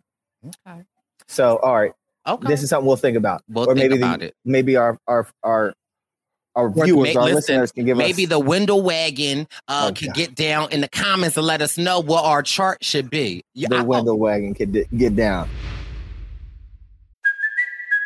Okay. 0.66 0.82
So 1.26 1.58
all 1.58 1.74
right, 1.76 1.92
Okay. 2.28 2.46
this 2.46 2.62
is 2.62 2.70
something 2.70 2.86
we'll 2.86 2.96
think 2.96 3.16
about. 3.16 3.42
we'll 3.48 3.64
or 3.68 3.74
think 3.74 3.90
maybe 3.90 4.02
about 4.02 4.20
the, 4.20 4.26
it. 4.26 4.34
maybe 4.44 4.76
our 4.76 4.96
our 5.08 5.26
our 5.42 5.72
our 6.56 6.68
viewers, 6.70 7.16
our 7.16 7.24
listen, 7.24 7.34
listeners 7.36 7.72
can 7.72 7.84
give 7.84 7.96
Maybe 7.96 8.24
us. 8.24 8.30
the 8.30 8.38
window 8.40 8.76
wagon 8.76 9.46
uh, 9.68 9.88
Oh, 9.90 9.94
can 9.94 10.10
get 10.12 10.34
down 10.34 10.70
in 10.72 10.80
the 10.80 10.88
comments 10.88 11.36
and 11.36 11.46
let 11.46 11.62
us 11.62 11.78
know 11.78 12.00
what 12.00 12.24
our 12.24 12.42
chart 12.42 12.82
should 12.84 13.08
be. 13.10 13.44
Yeah, 13.54 13.68
the 13.68 13.76
I- 13.78 13.82
window 13.82 14.14
wagon 14.14 14.54
could 14.54 14.72
d- 14.72 14.84
get 14.96 15.14
down. 15.16 15.48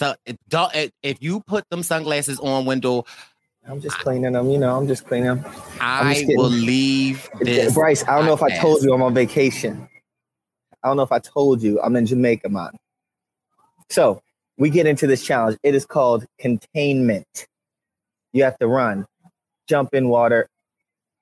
So 0.00 0.14
it 0.24 0.38
don't, 0.48 0.74
it, 0.74 0.94
if 1.02 1.18
you 1.20 1.40
put 1.40 1.68
them 1.68 1.82
sunglasses 1.82 2.40
on, 2.40 2.64
window, 2.64 3.04
I'm 3.68 3.82
just 3.82 3.98
cleaning 3.98 4.32
them. 4.32 4.48
You 4.48 4.56
know, 4.56 4.74
I'm 4.74 4.86
just 4.86 5.06
cleaning 5.06 5.26
them. 5.26 5.44
I 5.78 6.14
just 6.14 6.38
will 6.38 6.48
leave 6.48 7.28
this. 7.42 7.74
Bryce, 7.74 8.02
I 8.04 8.16
don't 8.16 8.24
know 8.24 8.32
if 8.32 8.42
I 8.42 8.56
told 8.56 8.82
you 8.82 8.94
I'm 8.94 9.02
on 9.02 9.12
vacation. 9.12 9.86
I 10.82 10.88
don't 10.88 10.96
know 10.96 11.02
if 11.02 11.12
I 11.12 11.18
told 11.18 11.60
you 11.60 11.78
I'm 11.82 11.96
in 11.96 12.06
Jamaica, 12.06 12.48
man. 12.48 12.70
So 13.90 14.22
we 14.56 14.70
get 14.70 14.86
into 14.86 15.06
this 15.06 15.22
challenge. 15.22 15.58
It 15.62 15.74
is 15.74 15.84
called 15.84 16.24
containment. 16.38 17.46
You 18.32 18.44
have 18.44 18.56
to 18.60 18.68
run, 18.68 19.04
jump 19.68 19.92
in 19.92 20.08
water. 20.08 20.48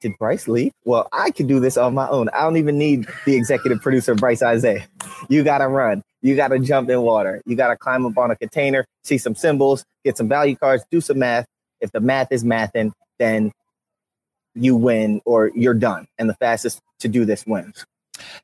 Did 0.00 0.16
Bryce 0.20 0.46
leave? 0.46 0.70
Well, 0.84 1.08
I 1.12 1.32
could 1.32 1.48
do 1.48 1.58
this 1.58 1.76
on 1.76 1.94
my 1.94 2.08
own. 2.08 2.28
I 2.28 2.42
don't 2.42 2.58
even 2.58 2.78
need 2.78 3.08
the 3.26 3.34
executive 3.34 3.82
producer, 3.82 4.14
Bryce 4.14 4.40
Isaiah. 4.40 4.86
You 5.28 5.42
got 5.42 5.58
to 5.58 5.66
run. 5.66 6.04
You 6.22 6.34
got 6.36 6.48
to 6.48 6.58
jump 6.58 6.90
in 6.90 7.02
water. 7.02 7.40
You 7.46 7.54
got 7.56 7.68
to 7.68 7.76
climb 7.76 8.04
up 8.06 8.18
on 8.18 8.30
a 8.30 8.36
container, 8.36 8.84
see 9.04 9.18
some 9.18 9.34
symbols, 9.34 9.84
get 10.04 10.16
some 10.16 10.28
value 10.28 10.56
cards, 10.56 10.84
do 10.90 11.00
some 11.00 11.18
math. 11.20 11.46
If 11.80 11.92
the 11.92 12.00
math 12.00 12.32
is 12.32 12.42
mathing, 12.44 12.92
then 13.18 13.52
you 14.54 14.74
win 14.74 15.20
or 15.24 15.52
you're 15.54 15.74
done. 15.74 16.08
And 16.18 16.28
the 16.28 16.34
fastest 16.34 16.80
to 17.00 17.08
do 17.08 17.24
this 17.24 17.46
wins. 17.46 17.84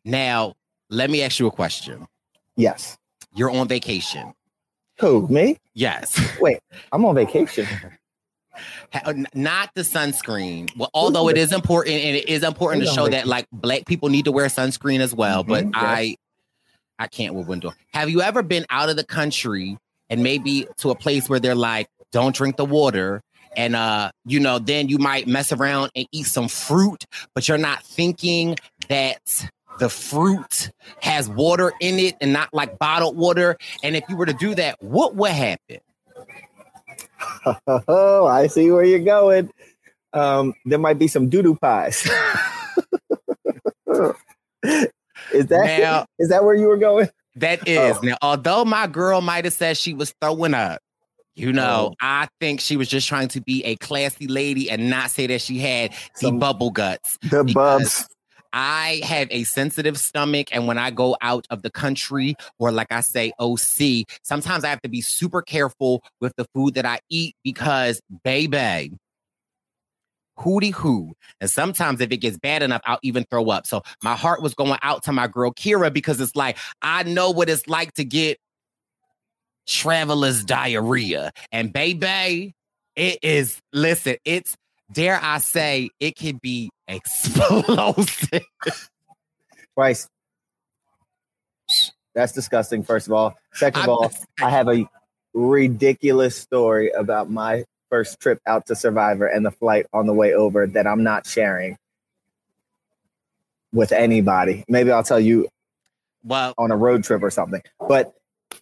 Now, 0.05 0.55
let 0.91 1.11
me 1.11 1.23
ask 1.23 1.41
you 1.41 1.47
a 1.49 1.51
question. 1.51 2.07
Yes. 2.57 2.97
You're 3.35 3.51
on 3.51 3.67
vacation. 3.67 4.33
Who? 5.01 5.27
Me? 5.27 5.57
Yes. 5.75 6.17
Wait, 6.41 6.61
I'm 6.93 7.05
on 7.05 7.17
vacation. 7.17 7.67
Not 9.35 9.71
the 9.75 9.81
sunscreen. 9.83 10.71
Well, 10.77 10.91
although 10.95 11.29
it 11.29 11.37
is 11.37 11.53
important 11.53 11.97
and 11.97 12.17
it 12.17 12.29
is 12.29 12.45
important 12.45 12.85
to 12.85 12.91
show 12.91 13.09
that 13.09 13.27
like 13.27 13.47
black 13.53 13.85
people 13.87 14.09
need 14.09 14.27
to 14.27 14.33
wear 14.33 14.47
sunscreen 14.47 15.01
as 15.01 15.13
well. 15.13 15.43
But 15.43 15.65
Mhm, 15.65 15.73
yes. 15.75 15.83
I 15.85 16.17
I 16.99 17.07
can't 17.07 17.35
with 17.35 17.47
window. 17.47 17.73
Have 17.93 18.09
you 18.11 18.23
ever 18.23 18.43
been 18.43 18.67
out 18.71 18.89
of 18.89 18.97
the 18.97 19.05
country 19.05 19.79
and 20.11 20.23
maybe 20.23 20.67
to 20.79 20.91
a 20.91 20.95
place 20.95 21.29
where 21.29 21.41
they're 21.41 21.55
like, 21.55 21.89
don't 22.13 22.35
drink 22.35 22.57
the 22.57 22.65
water? 22.65 23.21
And 23.57 23.77
uh, 23.77 24.11
you 24.25 24.41
know, 24.41 24.59
then 24.59 24.89
you 24.89 24.99
might 24.99 25.27
mess 25.27 25.53
around 25.53 25.91
and 25.95 26.07
eat 26.13 26.27
some 26.27 26.49
fruit, 26.49 27.05
but 27.35 27.49
you're 27.49 27.59
not 27.59 27.85
thinking 27.85 28.57
that 28.89 29.49
the 29.79 29.89
fruit 29.89 30.71
has 31.01 31.29
water 31.29 31.73
in 31.81 31.99
it 31.99 32.17
and 32.21 32.33
not 32.33 32.53
like 32.53 32.79
bottled 32.79 33.17
water. 33.17 33.57
And 33.83 33.97
if 33.97 34.05
you 34.09 34.17
were 34.17 34.27
to 34.27 34.33
do 34.33 34.55
that, 34.55 34.83
what 34.83 35.15
would 35.17 35.33
happen? 35.33 35.79
Oh, 37.67 38.27
I 38.31 38.47
see 38.47 38.71
where 38.71 38.85
you're 38.85 39.01
going. 39.01 39.51
Um, 40.13 40.55
there 40.65 40.79
might 40.79 40.99
be 40.99 41.09
some 41.09 41.29
doo-doo 41.29 41.57
pies. 41.57 42.09
is 45.33 45.47
that 45.47 45.81
Now- 45.81 46.07
is 46.19 46.29
that 46.29 46.45
where 46.45 46.55
you 46.55 46.67
were 46.67 46.77
going? 46.77 47.09
That 47.37 47.67
is 47.67 47.97
Oh. 47.97 48.01
now, 48.03 48.17
although 48.23 48.65
my 48.65 48.87
girl 48.87 49.21
might 49.21 49.45
have 49.45 49.55
said 49.55 49.77
she 49.77 49.93
was 49.95 50.15
throwing 50.21 50.55
up, 50.55 50.81
you 51.35 51.53
know, 51.53 51.91
Oh. 51.93 51.95
I 52.01 52.29
think 52.41 52.61
she 52.61 52.77
was 52.77 52.89
just 52.89 53.09
trying 53.09 53.29
to 53.29 53.41
be 53.41 53.65
a 53.65 53.75
classy 53.77 54.29
lady 54.29 54.71
and 54.71 54.89
not 54.89 55.11
say 55.11 55.27
that 55.27 55.41
she 55.41 55.59
had 55.59 55.93
the 56.21 56.31
bubble 56.31 56.71
guts. 56.71 57.19
The 57.31 57.43
bubs. 57.45 58.07
I 58.57 59.01
have 59.03 59.27
a 59.33 59.43
sensitive 59.43 59.99
stomach, 59.99 60.47
and 60.53 60.69
when 60.69 60.79
I 60.79 60.93
go 60.93 61.17
out 61.21 61.45
of 61.51 61.63
the 61.63 61.71
country, 61.73 62.37
or 62.61 62.71
like 62.71 62.93
I 62.93 63.01
say, 63.01 63.33
OC, 63.41 64.05
sometimes 64.23 64.63
I 64.63 64.69
have 64.69 64.81
to 64.83 64.89
be 64.89 65.01
super 65.01 65.43
careful 65.43 66.05
with 66.21 66.33
the 66.37 66.47
food 66.55 66.75
that 66.75 66.87
I 66.87 67.01
eat 67.11 67.35
because, 67.43 68.01
baby, 68.23 68.93
hooty 70.37 70.71
hoo. 70.71 71.15
And 71.41 71.51
sometimes 71.51 72.01
if 72.01 72.11
it 72.11 72.19
gets 72.19 72.39
bad 72.39 72.63
enough, 72.63 72.83
I'll 72.85 72.99
even 73.03 73.25
throw 73.31 73.51
up. 73.51 73.67
So 73.67 73.83
my 74.03 74.15
heart 74.15 74.43
was 74.43 74.55
going 74.55 74.79
out 74.83 75.05
to 75.05 75.13
my 75.13 75.27
girl 75.27 75.53
Kyra 75.53 75.93
because 75.93 76.21
it's 76.21 76.37
like, 76.37 76.59
I 76.83 77.03
know 77.05 77.31
what 77.31 77.49
it's 77.49 77.67
like 77.67 77.93
to 77.95 78.05
get 78.05 78.39
traveler's 79.67 80.45
diarrhea. 80.45 81.33
And 81.53 81.73
baby, 81.73 82.55
it 82.97 83.19
is, 83.23 83.61
listen, 83.73 84.17
it's, 84.25 84.57
dare 84.93 85.19
I 85.23 85.39
say, 85.39 85.91
it 86.01 86.17
can 86.17 86.39
be 86.43 86.71
explosive. 86.87 88.43
Bryce. 89.75 90.09
That's 92.15 92.33
disgusting, 92.33 92.85
first 92.85 93.09
of 93.09 93.13
all. 93.13 93.35
Second 93.55 93.83
of 93.83 93.89
all, 93.89 94.13
I 94.41 94.51
have 94.51 94.69
a 94.69 94.87
ridiculous 95.33 96.37
story 96.37 96.91
about 96.91 97.29
my 97.29 97.65
first 97.91 98.21
trip 98.21 98.41
out 98.47 98.67
to 98.67 98.75
Survivor 98.77 99.27
and 99.27 99.45
the 99.45 99.51
flight 99.51 99.87
on 99.93 100.07
the 100.07 100.15
way 100.15 100.33
over 100.35 100.67
that 100.67 100.87
I'm 100.87 101.03
not 101.03 101.27
sharing 101.27 101.77
with 103.73 103.93
anybody. 103.93 104.65
Maybe 104.69 104.91
I'll 104.93 105.03
tell 105.05 105.21
you 105.21 105.49
well, 106.25 106.55
on 106.59 106.71
a 106.71 106.77
road 106.77 107.05
trip 107.05 107.23
or 107.23 107.31
something. 107.31 107.61
But 107.89 108.15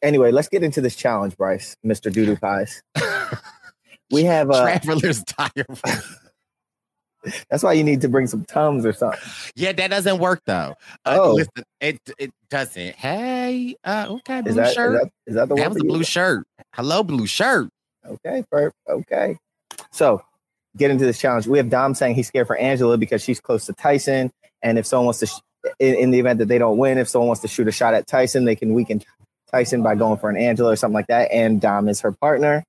anyway, 0.02 0.30
let's 0.32 0.48
get 0.48 0.62
into 0.62 0.80
this 0.80 0.96
challenge, 0.96 1.36
Bryce, 1.36 1.76
Mr. 1.84 2.12
Doodoo 2.12 2.40
Pies. 2.40 2.82
We 4.10 4.24
have 4.24 4.50
uh 4.50 4.60
traveler's 4.62 5.22
diarrhea. 5.22 6.02
that's 7.48 7.62
why 7.62 7.72
you 7.72 7.82
need 7.82 8.02
to 8.02 8.08
bring 8.10 8.26
some 8.26 8.44
Tums 8.44 8.84
or 8.84 8.92
something. 8.92 9.18
Yeah, 9.56 9.72
that 9.72 9.88
doesn't 9.88 10.18
work 10.18 10.42
though. 10.44 10.74
Uh, 11.06 11.18
Oh. 11.18 11.32
listen, 11.32 11.64
it 11.80 11.98
it 12.18 12.30
doesn't. 12.50 12.94
Hey, 12.96 13.74
uh, 13.84 14.08
okay, 14.10 14.42
blue 14.42 14.50
Is 14.50 14.56
that, 14.56 14.66
is 14.68 14.74
shirt. 14.74 14.92
that 15.02 15.10
is 15.26 15.34
that 15.36 15.48
the 15.48 15.54
that 15.54 15.68
was 15.70 15.80
a 15.80 15.84
blue 15.84 16.04
shirt. 16.04 16.44
Hello, 16.74 17.02
blue 17.02 17.26
shirt. 17.26 17.70
Okay, 18.06 18.44
Perp. 18.52 18.72
Okay. 18.88 19.36
So 19.90 20.22
get 20.76 20.90
into 20.90 21.04
this 21.04 21.18
challenge. 21.18 21.46
We 21.46 21.58
have 21.58 21.70
Dom 21.70 21.94
saying 21.94 22.14
he's 22.14 22.28
scared 22.28 22.46
for 22.46 22.56
Angela 22.56 22.96
because 22.98 23.22
she's 23.22 23.40
close 23.40 23.66
to 23.66 23.72
Tyson. 23.72 24.30
And 24.62 24.78
if 24.78 24.86
someone 24.86 25.06
wants 25.06 25.20
to, 25.20 25.26
sh- 25.26 25.40
in, 25.78 25.94
in 25.94 26.10
the 26.10 26.18
event 26.18 26.38
that 26.38 26.48
they 26.48 26.58
don't 26.58 26.78
win, 26.78 26.98
if 26.98 27.08
someone 27.08 27.28
wants 27.28 27.42
to 27.42 27.48
shoot 27.48 27.68
a 27.68 27.72
shot 27.72 27.94
at 27.94 28.06
Tyson, 28.06 28.44
they 28.44 28.56
can 28.56 28.74
weaken 28.74 29.02
Tyson 29.50 29.82
by 29.82 29.94
going 29.94 30.18
for 30.18 30.30
an 30.30 30.36
Angela 30.36 30.72
or 30.72 30.76
something 30.76 30.94
like 30.94 31.08
that. 31.08 31.30
And 31.32 31.60
Dom 31.60 31.88
is 31.88 32.00
her 32.00 32.12
partner. 32.12 32.64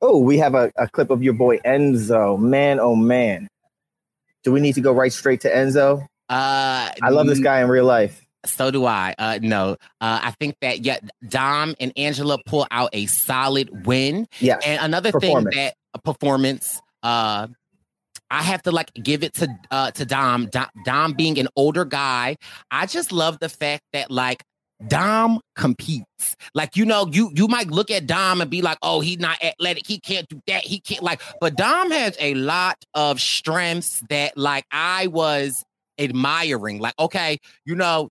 Oh, 0.00 0.18
we 0.18 0.38
have 0.38 0.54
a, 0.54 0.72
a 0.76 0.88
clip 0.88 1.10
of 1.10 1.22
your 1.22 1.34
boy 1.34 1.58
Enzo. 1.58 2.38
Man, 2.38 2.80
oh 2.80 2.96
man. 2.96 3.48
Do 4.42 4.50
we 4.50 4.60
need 4.60 4.74
to 4.74 4.80
go 4.80 4.92
right 4.92 5.12
straight 5.12 5.42
to 5.42 5.50
Enzo? 5.50 6.02
Uh, 6.28 6.90
I 7.00 7.10
love 7.10 7.26
this 7.26 7.38
guy 7.38 7.60
in 7.60 7.68
real 7.68 7.84
life. 7.84 8.21
So 8.44 8.70
do 8.70 8.86
I. 8.86 9.14
Uh, 9.18 9.38
no, 9.40 9.72
uh, 10.00 10.20
I 10.22 10.32
think 10.32 10.56
that 10.60 10.84
yeah, 10.84 10.98
Dom 11.28 11.74
and 11.78 11.92
Angela 11.96 12.38
pull 12.44 12.66
out 12.70 12.90
a 12.92 13.06
solid 13.06 13.86
win. 13.86 14.26
Yeah. 14.40 14.58
And 14.64 14.80
another 14.82 15.12
thing 15.12 15.44
that 15.44 15.74
a 15.94 15.98
performance, 16.00 16.80
uh, 17.02 17.46
I 18.30 18.42
have 18.42 18.62
to 18.62 18.72
like 18.72 18.92
give 18.94 19.22
it 19.22 19.34
to 19.34 19.48
uh, 19.70 19.90
to 19.92 20.04
Dom. 20.04 20.46
Dom. 20.46 20.66
Dom 20.84 21.12
being 21.12 21.38
an 21.38 21.48
older 21.56 21.84
guy, 21.84 22.36
I 22.70 22.86
just 22.86 23.12
love 23.12 23.38
the 23.38 23.48
fact 23.48 23.84
that 23.92 24.10
like 24.10 24.42
Dom 24.88 25.40
competes. 25.54 26.36
Like 26.54 26.76
you 26.76 26.84
know, 26.84 27.06
you 27.12 27.30
you 27.34 27.46
might 27.46 27.68
look 27.68 27.90
at 27.90 28.06
Dom 28.06 28.40
and 28.40 28.50
be 28.50 28.62
like, 28.62 28.78
"Oh, 28.82 29.00
he's 29.00 29.18
not 29.18 29.42
athletic. 29.42 29.86
He 29.86 30.00
can't 30.00 30.28
do 30.28 30.40
that. 30.46 30.64
He 30.64 30.80
can't 30.80 31.02
like." 31.02 31.22
But 31.40 31.56
Dom 31.56 31.90
has 31.90 32.16
a 32.18 32.34
lot 32.34 32.82
of 32.94 33.20
strengths 33.20 34.02
that 34.08 34.36
like 34.36 34.64
I 34.70 35.06
was 35.08 35.64
admiring. 35.98 36.78
Like, 36.78 36.94
okay, 36.98 37.38
you 37.64 37.74
know, 37.74 38.08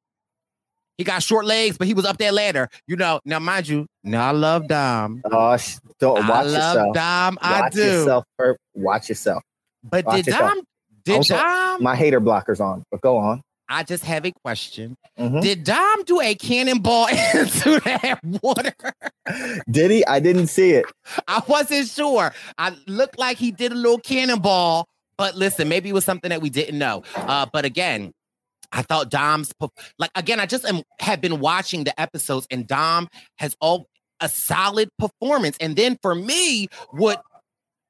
he 1.01 1.03
got 1.03 1.23
short 1.23 1.45
legs, 1.47 1.79
but 1.79 1.87
he 1.87 1.95
was 1.95 2.05
up 2.05 2.19
that 2.19 2.31
ladder. 2.31 2.69
You 2.85 2.95
know, 2.95 3.19
now 3.25 3.39
mind 3.39 3.67
you, 3.67 3.87
now 4.03 4.27
I 4.27 4.31
love 4.31 4.67
Dom. 4.67 5.21
Oh, 5.25 5.57
don't 5.99 6.23
I 6.23 6.29
watch 6.29 6.45
love 6.45 6.53
yourself. 6.75 6.93
Dom. 6.93 7.37
I 7.41 7.69
do. 7.69 7.81
yourself, 7.81 8.23
Perp. 8.39 8.55
Watch 8.75 9.09
yourself. 9.09 9.41
But 9.83 10.05
Watch 10.05 10.17
did 10.17 10.27
yourself. 10.27 10.53
Dom? 10.53 10.63
Did 11.03 11.15
Also, 11.17 11.35
Dom? 11.35 11.81
My 11.81 11.95
hater 11.95 12.19
blocker's 12.19 12.59
on, 12.61 12.83
but 12.91 13.01
go 13.01 13.17
on. 13.17 13.41
I 13.67 13.81
just 13.81 14.03
have 14.03 14.25
a 14.27 14.31
question. 14.43 14.95
Mhm. 15.17 15.41
Did 15.41 15.63
Dom 15.63 16.03
do 16.03 16.21
a 16.21 16.35
cannonball 16.35 17.07
into 17.33 17.79
that 17.85 18.19
water? 18.43 18.73
Did 19.69 19.89
he? 19.89 20.05
I 20.05 20.19
didn't 20.19 20.47
see 20.47 20.71
it. 20.73 20.85
I 21.27 21.41
wasn't 21.47 21.87
sure. 21.87 22.31
I 22.59 22.75
looked 22.85 23.17
like 23.17 23.37
he 23.37 23.49
did 23.51 23.71
a 23.71 23.75
little 23.75 23.97
cannonball, 23.97 24.87
but 25.17 25.35
listen, 25.35 25.67
maybe 25.67 25.89
it 25.89 25.93
was 25.93 26.05
something 26.05 26.29
that 26.29 26.41
we 26.41 26.51
didn't 26.51 26.77
know. 26.77 27.01
Uh, 27.15 27.47
but 27.51 27.65
again, 27.65 28.11
I 28.71 28.81
thought 28.81 29.09
Dom's 29.09 29.53
like 29.99 30.11
again. 30.15 30.39
I 30.39 30.45
just 30.45 30.65
am, 30.65 30.83
have 30.99 31.21
been 31.21 31.39
watching 31.39 31.83
the 31.83 31.99
episodes, 31.99 32.47
and 32.49 32.67
Dom 32.67 33.07
has 33.37 33.55
all 33.59 33.87
a 34.21 34.29
solid 34.29 34.89
performance. 34.97 35.57
And 35.59 35.75
then 35.75 35.97
for 36.01 36.15
me, 36.15 36.67
what 36.91 37.21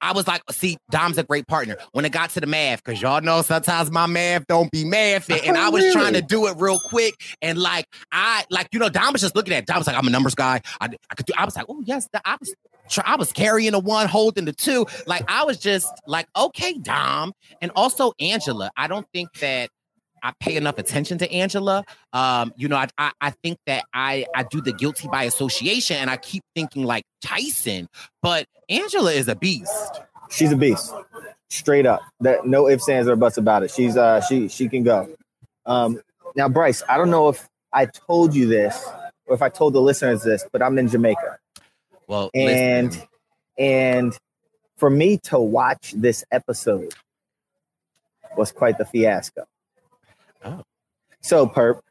I 0.01 0.13
was 0.13 0.27
like, 0.27 0.41
see, 0.49 0.77
Dom's 0.89 1.17
a 1.17 1.23
great 1.23 1.47
partner. 1.47 1.77
When 1.91 2.05
it 2.05 2.11
got 2.11 2.31
to 2.31 2.39
the 2.39 2.47
math, 2.47 2.83
because 2.83 3.01
y'all 3.01 3.21
know 3.21 3.41
sometimes 3.43 3.91
my 3.91 4.07
math 4.07 4.47
don't 4.47 4.71
be 4.71 4.83
mathing, 4.83 5.47
and 5.47 5.57
I 5.57 5.69
was 5.69 5.93
trying 5.93 6.13
to 6.13 6.21
do 6.21 6.47
it 6.47 6.55
real 6.57 6.79
quick, 6.89 7.13
and 7.41 7.59
like 7.59 7.85
I 8.11 8.43
like 8.49 8.67
you 8.71 8.79
know, 8.79 8.89
Dom 8.89 9.13
was 9.13 9.21
just 9.21 9.35
looking 9.35 9.53
at 9.53 9.63
it. 9.63 9.65
Dom 9.67 9.77
was 9.77 9.87
like, 9.87 9.95
I'm 9.95 10.07
a 10.07 10.09
numbers 10.09 10.35
guy. 10.35 10.61
I, 10.79 10.89
I 11.09 11.15
could 11.15 11.27
do. 11.27 11.33
I 11.37 11.45
was 11.45 11.55
like, 11.55 11.65
oh 11.69 11.83
yes, 11.85 12.07
I 12.25 12.37
was. 12.39 12.53
I 13.05 13.15
was 13.15 13.31
carrying 13.31 13.71
the 13.71 13.79
one, 13.79 14.09
holding 14.09 14.43
the 14.43 14.51
two. 14.51 14.85
Like 15.07 15.23
I 15.29 15.45
was 15.45 15.57
just 15.57 15.87
like, 16.07 16.27
okay, 16.35 16.73
Dom, 16.79 17.31
and 17.61 17.71
also 17.73 18.11
Angela. 18.19 18.69
I 18.75 18.87
don't 18.87 19.07
think 19.13 19.31
that 19.39 19.69
I 20.23 20.33
pay 20.39 20.55
enough 20.55 20.77
attention 20.77 21.17
to 21.19 21.31
Angela. 21.31 21.83
Um, 22.13 22.53
you 22.55 22.67
know, 22.67 22.77
I, 22.77 22.87
I 22.97 23.11
I 23.21 23.29
think 23.43 23.59
that 23.67 23.83
I 23.93 24.25
I 24.35 24.43
do 24.43 24.61
the 24.61 24.73
guilty 24.73 25.07
by 25.07 25.23
association, 25.23 25.97
and 25.97 26.09
I 26.09 26.17
keep 26.17 26.43
thinking 26.55 26.83
like 26.83 27.03
Tyson, 27.21 27.87
but 28.21 28.45
Angela 28.69 29.11
is 29.11 29.27
a 29.27 29.35
beast. 29.35 30.01
She's 30.29 30.51
a 30.51 30.55
beast, 30.55 30.93
straight 31.49 31.85
up. 31.85 32.01
That 32.21 32.45
no 32.45 32.67
ifs, 32.67 32.87
ands, 32.87 33.07
or 33.07 33.15
buts 33.15 33.37
about 33.37 33.63
it. 33.63 33.71
She's 33.71 33.97
uh 33.97 34.21
she 34.21 34.47
she 34.47 34.67
can 34.67 34.83
go. 34.83 35.09
Um, 35.65 35.99
now 36.35 36.49
Bryce, 36.49 36.83
I 36.87 36.97
don't 36.97 37.11
know 37.11 37.29
if 37.29 37.47
I 37.73 37.85
told 37.85 38.33
you 38.33 38.47
this 38.47 38.85
or 39.25 39.35
if 39.35 39.41
I 39.41 39.49
told 39.49 39.73
the 39.73 39.81
listeners 39.81 40.23
this, 40.23 40.45
but 40.51 40.61
I'm 40.61 40.77
in 40.77 40.87
Jamaica, 40.87 41.37
Well, 42.07 42.29
and 42.33 42.91
listen, 42.91 43.07
and 43.57 44.17
for 44.77 44.89
me 44.89 45.17
to 45.25 45.39
watch 45.39 45.93
this 45.95 46.23
episode 46.31 46.93
was 48.35 48.51
quite 48.51 48.77
the 48.77 48.85
fiasco. 48.85 49.45
Oh. 50.43 50.63
So 51.21 51.47
perp, 51.47 51.81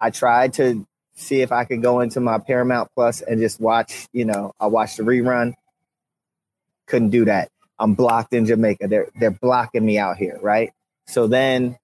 I 0.00 0.10
tried 0.10 0.54
to 0.54 0.86
see 1.14 1.40
if 1.40 1.52
I 1.52 1.64
could 1.64 1.82
go 1.82 2.00
into 2.00 2.20
my 2.20 2.38
Paramount 2.38 2.90
Plus 2.94 3.20
and 3.22 3.40
just 3.40 3.60
watch. 3.60 4.06
You 4.12 4.24
know, 4.24 4.52
I 4.60 4.66
watched 4.66 4.96
the 4.96 5.02
rerun. 5.02 5.54
Couldn't 6.86 7.10
do 7.10 7.24
that. 7.26 7.48
I'm 7.78 7.94
blocked 7.94 8.32
in 8.32 8.46
Jamaica. 8.46 8.88
They're 8.88 9.08
they're 9.18 9.30
blocking 9.30 9.84
me 9.84 9.98
out 9.98 10.16
here, 10.16 10.38
right? 10.42 10.72
So 11.06 11.26
then 11.26 11.76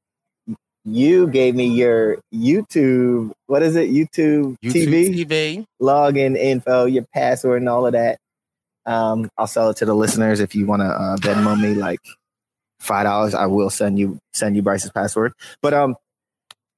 you 0.85 1.27
gave 1.29 1.55
me 1.55 1.67
your 1.67 2.19
YouTube. 2.33 3.33
What 3.47 3.63
is 3.63 3.77
it? 3.77 3.91
YouTube, 3.91 4.57
YouTube 4.63 4.73
TV 4.73 5.27
TV. 5.27 5.67
login 5.81 6.37
info, 6.37 6.87
your 6.87 7.05
password, 7.13 7.63
and 7.63 7.69
all 7.69 7.87
of 7.87 7.93
that. 7.93 8.19
Um, 8.87 9.31
I'll 9.37 9.47
sell 9.47 9.71
it 9.71 9.77
to 9.79 9.85
the 9.85 9.95
listeners 9.95 10.41
if 10.41 10.55
you 10.55 10.67
want 10.67 10.81
to 10.81 10.87
uh, 10.87 11.17
Venmo 11.19 11.61
me 11.61 11.75
like 11.75 12.01
five 12.81 13.05
dollars. 13.05 13.35
I 13.35 13.47
will 13.47 13.71
send 13.71 13.99
you 13.99 14.19
send 14.33 14.57
you 14.57 14.63
Bryce's 14.63 14.91
password. 14.91 15.33
But 15.63 15.75
um, 15.75 15.97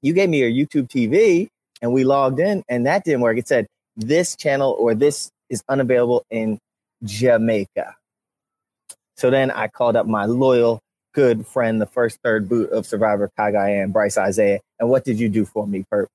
you 0.03 0.12
gave 0.12 0.29
me 0.29 0.38
your 0.41 0.51
YouTube 0.51 0.88
TV, 0.88 1.49
and 1.81 1.93
we 1.93 2.05
logged 2.05 2.41
in, 2.41 2.62
and 2.69 2.87
that 2.87 3.05
didn't 3.05 3.23
work. 3.23 3.38
It 3.38 3.49
said 3.49 3.67
this 3.97 4.37
channel 4.37 4.77
or 4.79 4.95
this 4.95 5.31
is 5.49 5.62
unavailable 5.69 6.25
in 6.31 6.59
Jamaica. 7.05 7.95
So 9.17 9.31
then 9.31 9.51
I 9.51 9.69
called 9.69 9.97
up 9.97 10.07
my 10.07 10.25
loyal, 10.25 10.81
good 11.12 11.47
friend, 11.47 11.81
the 11.81 11.87
first 11.87 12.19
third 12.25 12.49
boot 12.49 12.71
of 12.71 12.87
Survivor 12.87 13.31
Cagayan, 13.38 13.93
Bryce 13.93 14.19
Isaiah. 14.19 14.61
And 14.81 14.88
what 14.88 15.05
did 15.05 15.21
you 15.21 15.29
do 15.29 15.45
for 15.45 15.67
me, 15.67 15.85
Perp? 15.93 16.07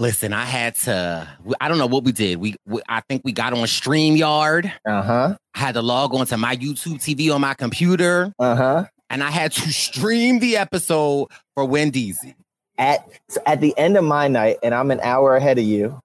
Listen, 0.00 0.32
I 0.32 0.44
had 0.44 0.76
to. 0.76 1.28
I 1.60 1.68
don't 1.68 1.78
know 1.78 1.86
what 1.86 2.04
we 2.04 2.12
did. 2.12 2.38
We, 2.38 2.54
we 2.66 2.80
I 2.88 3.00
think 3.08 3.22
we 3.24 3.32
got 3.32 3.52
on 3.52 3.58
Streamyard. 3.66 4.70
Uh 4.86 5.02
huh. 5.02 5.36
I 5.54 5.58
had 5.58 5.74
to 5.74 5.82
log 5.82 6.14
on 6.14 6.24
to 6.26 6.36
my 6.36 6.54
YouTube 6.56 6.96
TV 7.02 7.34
on 7.34 7.40
my 7.40 7.54
computer, 7.54 8.32
Uh 8.38 8.54
huh. 8.54 8.84
and 9.10 9.24
I 9.24 9.30
had 9.30 9.50
to 9.52 9.72
stream 9.72 10.38
the 10.38 10.56
episode 10.56 11.28
for 11.54 11.64
Wendy's. 11.64 12.24
at 12.78 13.04
so 13.28 13.40
at 13.44 13.60
the 13.60 13.76
end 13.76 13.96
of 13.96 14.04
my 14.04 14.28
night, 14.28 14.58
and 14.62 14.72
I'm 14.72 14.92
an 14.92 15.00
hour 15.00 15.34
ahead 15.34 15.58
of 15.58 15.64
you. 15.64 15.98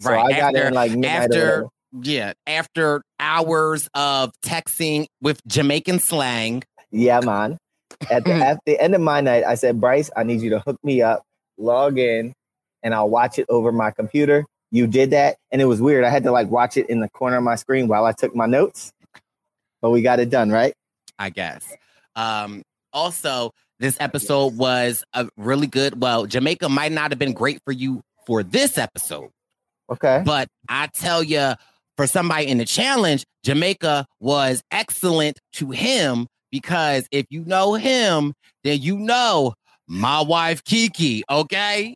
So 0.00 0.10
Right, 0.10 0.34
I 0.34 0.36
got 0.38 0.54
after- 0.56 0.66
in 0.68 0.74
like 0.74 0.90
midnight. 0.92 1.10
after 1.30 1.66
yeah, 2.02 2.32
after 2.46 3.02
hours 3.20 3.88
of 3.94 4.32
texting 4.44 5.06
with 5.22 5.40
Jamaican 5.46 6.00
slang. 6.00 6.64
yeah, 6.90 7.20
man. 7.20 7.56
At 8.10 8.24
the 8.24 8.32
at 8.44 8.58
the 8.66 8.80
end 8.82 8.96
of 8.96 9.00
my 9.00 9.20
night, 9.20 9.44
I 9.44 9.54
said, 9.54 9.80
Bryce, 9.80 10.10
I 10.16 10.24
need 10.24 10.40
you 10.40 10.50
to 10.50 10.58
hook 10.58 10.76
me 10.82 11.02
up, 11.02 11.22
log 11.56 11.98
in, 11.98 12.32
and 12.82 12.94
I'll 12.94 13.08
watch 13.10 13.38
it 13.38 13.46
over 13.48 13.72
my 13.72 13.90
computer. 13.90 14.44
You 14.70 14.86
did 14.86 15.10
that, 15.10 15.36
and 15.50 15.62
it 15.62 15.64
was 15.64 15.80
weird. 15.80 16.04
I 16.04 16.10
had 16.10 16.24
to 16.24 16.32
like 16.32 16.48
watch 16.50 16.76
it 16.76 16.88
in 16.90 17.00
the 17.00 17.08
corner 17.08 17.36
of 17.38 17.42
my 17.42 17.54
screen 17.54 17.88
while 17.88 18.04
I 18.04 18.12
took 18.12 18.34
my 18.34 18.46
notes. 18.46 18.92
But 19.80 19.90
we 19.90 20.02
got 20.02 20.20
it 20.20 20.28
done, 20.30 20.50
right? 20.50 20.74
I 21.18 21.30
guess. 21.30 21.74
Um, 22.16 22.62
also, 22.92 23.52
this 23.78 23.96
episode 24.00 24.56
was 24.56 25.04
a 25.14 25.28
really 25.36 25.66
good. 25.66 26.00
Well, 26.02 26.26
Jamaica 26.26 26.68
might 26.68 26.92
not 26.92 27.10
have 27.10 27.18
been 27.18 27.32
great 27.32 27.60
for 27.64 27.72
you 27.72 28.02
for 28.26 28.42
this 28.42 28.76
episode, 28.76 29.30
Okay. 29.90 30.22
but 30.24 30.48
I 30.68 30.88
tell 30.88 31.22
you, 31.22 31.52
for 31.96 32.06
somebody 32.06 32.48
in 32.48 32.58
the 32.58 32.64
challenge, 32.64 33.24
Jamaica 33.44 34.04
was 34.20 34.62
excellent 34.70 35.38
to 35.54 35.70
him 35.70 36.26
because 36.50 37.06
if 37.10 37.24
you 37.30 37.44
know 37.44 37.74
him, 37.74 38.34
then 38.64 38.80
you 38.82 38.98
know 38.98 39.54
my 39.86 40.20
wife 40.20 40.62
Kiki. 40.64 41.22
Okay. 41.30 41.94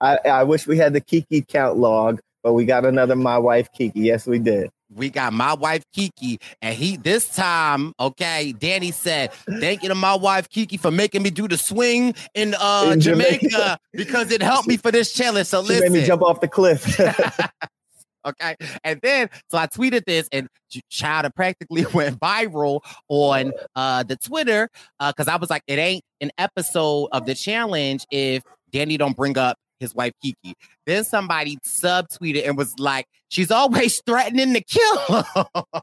I, 0.00 0.16
I 0.24 0.44
wish 0.44 0.66
we 0.66 0.76
had 0.78 0.92
the 0.92 1.00
Kiki 1.00 1.42
count 1.42 1.76
log, 1.78 2.20
but 2.42 2.52
we 2.54 2.64
got 2.64 2.84
another 2.84 3.16
my 3.16 3.38
wife 3.38 3.70
Kiki. 3.72 4.00
Yes, 4.00 4.26
we 4.26 4.38
did. 4.38 4.70
we 4.92 5.08
got 5.10 5.32
my 5.32 5.54
wife 5.54 5.84
Kiki, 5.92 6.40
and 6.60 6.74
he 6.74 6.96
this 6.96 7.34
time, 7.34 7.92
okay, 8.00 8.52
Danny 8.58 8.90
said, 8.90 9.32
Thank 9.60 9.82
you 9.82 9.88
to 9.90 9.94
my 9.94 10.14
wife 10.14 10.48
Kiki 10.48 10.76
for 10.76 10.90
making 10.90 11.22
me 11.22 11.30
do 11.30 11.46
the 11.46 11.56
swing 11.58 12.14
in 12.34 12.54
uh 12.58 12.90
In 12.92 13.00
Jamaica, 13.00 13.48
Jamaica. 13.48 13.78
because 13.92 14.30
it 14.32 14.42
helped 14.42 14.66
me 14.68 14.76
for 14.76 14.90
this 14.90 15.12
challenge. 15.12 15.46
So 15.46 15.62
She 15.66 15.78
made 15.80 15.92
me 15.92 16.04
jump 16.04 16.22
off 16.22 16.40
the 16.40 16.48
cliff. 16.48 16.98
okay. 18.26 18.56
And 18.84 19.00
then 19.02 19.28
so 19.50 19.58
I 19.58 19.66
tweeted 19.66 20.04
this 20.04 20.28
and 20.32 20.48
Ch- 20.70 20.82
child 20.90 21.26
it 21.26 21.34
practically 21.34 21.84
went 21.94 22.18
viral 22.20 22.80
on 23.08 23.52
uh 23.74 24.02
the 24.04 24.16
Twitter 24.16 24.68
uh 24.98 25.12
because 25.12 25.28
I 25.28 25.36
was 25.36 25.50
like, 25.50 25.62
it 25.66 25.78
ain't 25.78 26.04
an 26.20 26.30
episode 26.38 27.08
of 27.12 27.26
the 27.26 27.34
challenge 27.34 28.04
if 28.10 28.42
Danny 28.72 28.96
don't 28.96 29.16
bring 29.16 29.36
up 29.38 29.56
his 29.78 29.94
wife 29.94 30.12
Kiki. 30.22 30.54
Then 30.86 31.04
somebody 31.04 31.56
subtweeted 31.64 32.46
and 32.46 32.56
was 32.56 32.78
like, 32.78 33.06
she's 33.28 33.50
always 33.50 34.00
threatening 34.06 34.52
to 34.54 34.60
kill 34.62 35.22
him. 35.34 35.82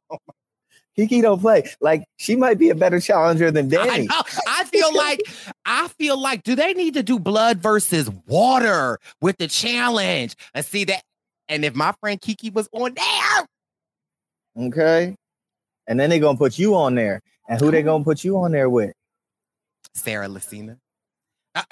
Kiki 0.96 1.22
don't 1.22 1.40
play. 1.40 1.64
Like 1.80 2.04
she 2.18 2.36
might 2.36 2.58
be 2.58 2.70
a 2.70 2.76
better 2.76 3.00
challenger 3.00 3.52
than 3.52 3.66
I 3.68 3.86
Danny. 3.86 4.08
know. 4.08 4.22
I 4.48 4.64
feel 4.66 4.94
like 4.96 5.22
I 5.66 5.88
feel 5.90 6.20
like 6.20 6.42
do 6.44 6.56
they 6.56 6.74
need 6.74 6.96
to 6.96 7.04
do 7.04 7.20
blood 7.20 7.60
versus 7.60 8.10
water 8.28 8.98
with 9.22 9.38
the 9.38 9.48
challenge? 9.48 10.36
And 10.56 10.66
see 10.66 10.86
that. 10.86 11.04
And 11.50 11.64
if 11.64 11.76
my 11.76 11.94
friend 12.02 12.20
Kiki 12.20 12.50
was 12.50 12.68
on 12.72 12.94
there, 12.96 13.46
Okay. 14.68 15.16
And 15.88 16.00
then 16.00 16.10
they're 16.10 16.20
gonna 16.20 16.38
put 16.38 16.58
you 16.58 16.76
on 16.76 16.96
there. 16.96 17.22
And 17.48 17.60
who 17.62 17.70
they 17.72 17.84
gonna 17.84 18.04
put 18.04 18.24
you 18.24 18.38
on 18.40 18.52
there 18.52 18.70
with? 18.70 18.92
Sarah 19.94 20.28
Lacina. 20.28 20.78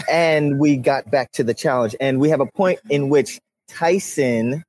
And 0.10 0.60
we 0.60 0.78
got 0.78 1.10
back 1.10 1.32
to 1.34 1.44
the 1.44 1.54
challenge. 1.54 1.96
And 2.00 2.20
we 2.20 2.30
have 2.30 2.40
a 2.40 2.46
point 2.46 2.80
in 2.90 3.10
which 3.10 3.40
Tyson 3.68 4.64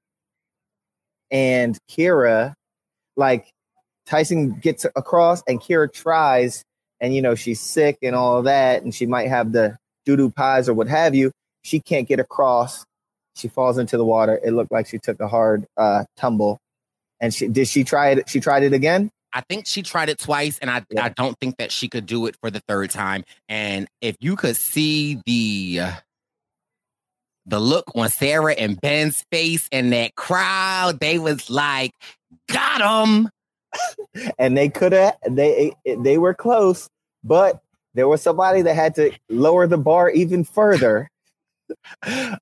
and 1.30 1.78
Kyra, 1.90 2.54
like 3.16 3.50
Tyson 4.06 4.58
gets 4.60 4.84
across 4.84 5.42
and 5.48 5.60
Kyra 5.60 5.92
tries, 5.92 6.62
and 7.00 7.14
you 7.14 7.20
know, 7.20 7.34
she's 7.34 7.60
sick 7.60 7.98
and 8.02 8.14
all 8.14 8.42
that, 8.42 8.82
and 8.82 8.94
she 8.94 9.06
might 9.06 9.28
have 9.28 9.52
the 9.52 9.76
doo-doo 10.04 10.30
pies 10.30 10.68
or 10.68 10.74
what 10.74 10.88
have 10.88 11.14
you. 11.14 11.32
She 11.62 11.80
can't 11.80 12.06
get 12.06 12.20
across. 12.20 12.84
She 13.34 13.48
falls 13.48 13.76
into 13.76 13.96
the 13.96 14.04
water. 14.04 14.40
It 14.42 14.52
looked 14.52 14.72
like 14.72 14.86
she 14.86 14.98
took 14.98 15.20
a 15.20 15.28
hard 15.28 15.66
uh, 15.76 16.04
tumble. 16.16 16.58
And 17.20 17.34
she 17.34 17.48
did 17.48 17.66
she 17.66 17.82
try 17.82 18.10
it? 18.10 18.28
She 18.28 18.40
tried 18.40 18.62
it 18.62 18.72
again. 18.72 19.10
I 19.36 19.42
think 19.42 19.66
she 19.66 19.82
tried 19.82 20.08
it 20.08 20.18
twice, 20.18 20.58
and 20.60 20.70
I, 20.70 20.82
Yeah. 20.90 21.04
I 21.04 21.08
don't 21.10 21.38
think 21.38 21.58
that 21.58 21.70
she 21.70 21.88
could 21.88 22.06
do 22.06 22.24
it 22.24 22.36
for 22.40 22.50
the 22.50 22.60
third 22.60 22.88
time. 22.90 23.22
And 23.50 23.86
if 24.00 24.16
you 24.18 24.34
could 24.34 24.56
see 24.56 25.20
the 25.26 25.80
the 27.44 27.60
look 27.60 27.84
on 27.94 28.08
Sarah 28.08 28.54
and 28.54 28.80
Ben's 28.80 29.24
face 29.30 29.68
in 29.70 29.90
that 29.90 30.14
crowd, 30.14 31.00
they 31.00 31.18
was 31.18 31.50
like, 31.50 31.92
"Got 32.48 32.80
him!" 32.80 33.28
and 34.38 34.56
they 34.56 34.70
could 34.70 34.92
have 34.92 35.16
they 35.28 35.68
eh, 35.68 35.92
eh, 35.92 35.96
they 35.98 36.16
were 36.16 36.32
close, 36.32 36.88
but 37.22 37.60
there 37.92 38.08
was 38.08 38.22
somebody 38.22 38.62
that 38.62 38.74
had 38.74 38.94
to 38.94 39.12
lower 39.28 39.66
the 39.66 39.76
bar 39.76 40.08
even 40.08 40.44
further. 40.44 41.10
and 42.02 42.38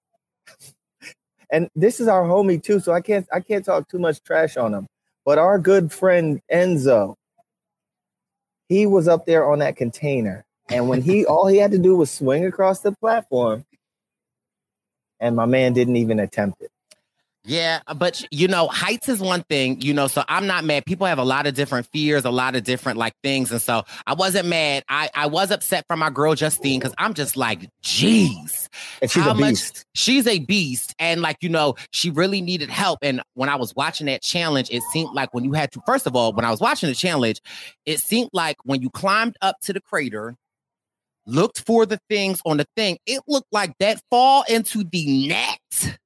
this 1.74 1.98
is 1.98 2.06
our 2.06 2.22
homie 2.22 2.62
too, 2.62 2.78
so 2.78 2.92
I 2.92 3.00
can't 3.00 3.26
I 3.32 3.40
can't 3.40 3.64
talk 3.64 3.88
too 3.88 3.98
much 3.98 4.22
trash 4.22 4.56
on 4.56 4.74
him. 4.74 4.86
But 5.24 5.38
our 5.38 5.58
good 5.58 5.92
friend 5.92 6.40
Enzo, 6.52 7.16
he 8.68 8.86
was 8.86 9.08
up 9.08 9.26
there 9.26 9.50
on 9.50 9.60
that 9.60 9.76
container, 9.76 10.44
and 10.68 10.88
when 10.88 11.02
he 11.02 11.24
all 11.26 11.46
he 11.46 11.58
had 11.58 11.70
to 11.72 11.78
do 11.78 11.96
was 11.96 12.10
swing 12.10 12.44
across 12.44 12.80
the 12.80 12.92
platform, 12.92 13.64
and 15.20 15.34
my 15.34 15.46
man 15.46 15.72
didn't 15.72 15.96
even 15.96 16.20
attempt 16.20 16.60
it. 16.62 16.70
Yeah, 17.46 17.80
uh, 17.86 17.92
but 17.92 18.24
you 18.30 18.48
know, 18.48 18.68
heights 18.68 19.08
is 19.08 19.20
one 19.20 19.42
thing, 19.42 19.80
you 19.82 19.92
know, 19.92 20.06
so 20.06 20.24
I'm 20.28 20.46
not 20.46 20.64
mad. 20.64 20.86
People 20.86 21.06
have 21.06 21.18
a 21.18 21.24
lot 21.24 21.46
of 21.46 21.52
different 21.54 21.86
fears, 21.92 22.24
a 22.24 22.30
lot 22.30 22.56
of 22.56 22.64
different 22.64 22.98
like 22.98 23.12
things. 23.22 23.52
And 23.52 23.60
so 23.60 23.82
I 24.06 24.14
wasn't 24.14 24.48
mad. 24.48 24.82
I, 24.88 25.10
I 25.14 25.26
was 25.26 25.50
upset 25.50 25.84
for 25.86 25.94
my 25.94 26.08
girl 26.08 26.34
Justine 26.34 26.80
because 26.80 26.94
I'm 26.96 27.12
just 27.12 27.36
like, 27.36 27.68
geez, 27.82 28.70
And 29.02 29.10
she's 29.10 29.22
How 29.24 29.32
a 29.32 29.34
much- 29.34 29.84
she's 29.94 30.26
a 30.26 30.38
beast. 30.38 30.94
And 30.98 31.20
like, 31.20 31.36
you 31.42 31.50
know, 31.50 31.74
she 31.90 32.08
really 32.08 32.40
needed 32.40 32.70
help. 32.70 33.00
And 33.02 33.20
when 33.34 33.50
I 33.50 33.56
was 33.56 33.74
watching 33.76 34.06
that 34.06 34.22
challenge, 34.22 34.70
it 34.70 34.82
seemed 34.84 35.10
like 35.12 35.34
when 35.34 35.44
you 35.44 35.52
had 35.52 35.70
to, 35.72 35.82
first 35.84 36.06
of 36.06 36.16
all, 36.16 36.32
when 36.32 36.46
I 36.46 36.50
was 36.50 36.60
watching 36.60 36.88
the 36.88 36.94
challenge, 36.94 37.42
it 37.84 38.00
seemed 38.00 38.30
like 38.32 38.56
when 38.64 38.80
you 38.80 38.88
climbed 38.88 39.36
up 39.42 39.56
to 39.64 39.74
the 39.74 39.82
crater, 39.82 40.34
looked 41.26 41.60
for 41.66 41.84
the 41.84 41.98
things 42.08 42.40
on 42.46 42.56
the 42.56 42.66
thing, 42.74 42.96
it 43.04 43.20
looked 43.28 43.52
like 43.52 43.76
that 43.80 44.00
fall 44.10 44.44
into 44.48 44.82
the 44.84 45.28
net 45.28 45.98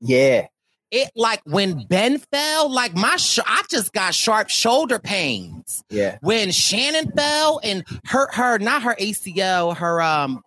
Yeah, 0.00 0.46
it 0.90 1.10
like 1.14 1.40
when 1.44 1.84
Ben 1.86 2.18
fell, 2.18 2.72
like 2.72 2.94
my 2.94 3.16
sh- 3.16 3.38
I 3.46 3.62
just 3.70 3.92
got 3.92 4.14
sharp 4.14 4.48
shoulder 4.48 4.98
pains. 4.98 5.82
yeah. 5.90 6.18
When 6.20 6.50
Shannon 6.50 7.10
fell 7.16 7.60
and 7.62 7.84
hurt 8.06 8.34
her 8.34 8.58
not 8.58 8.82
her 8.82 8.94
ACL, 8.98 9.76
her 9.76 10.02
um 10.02 10.42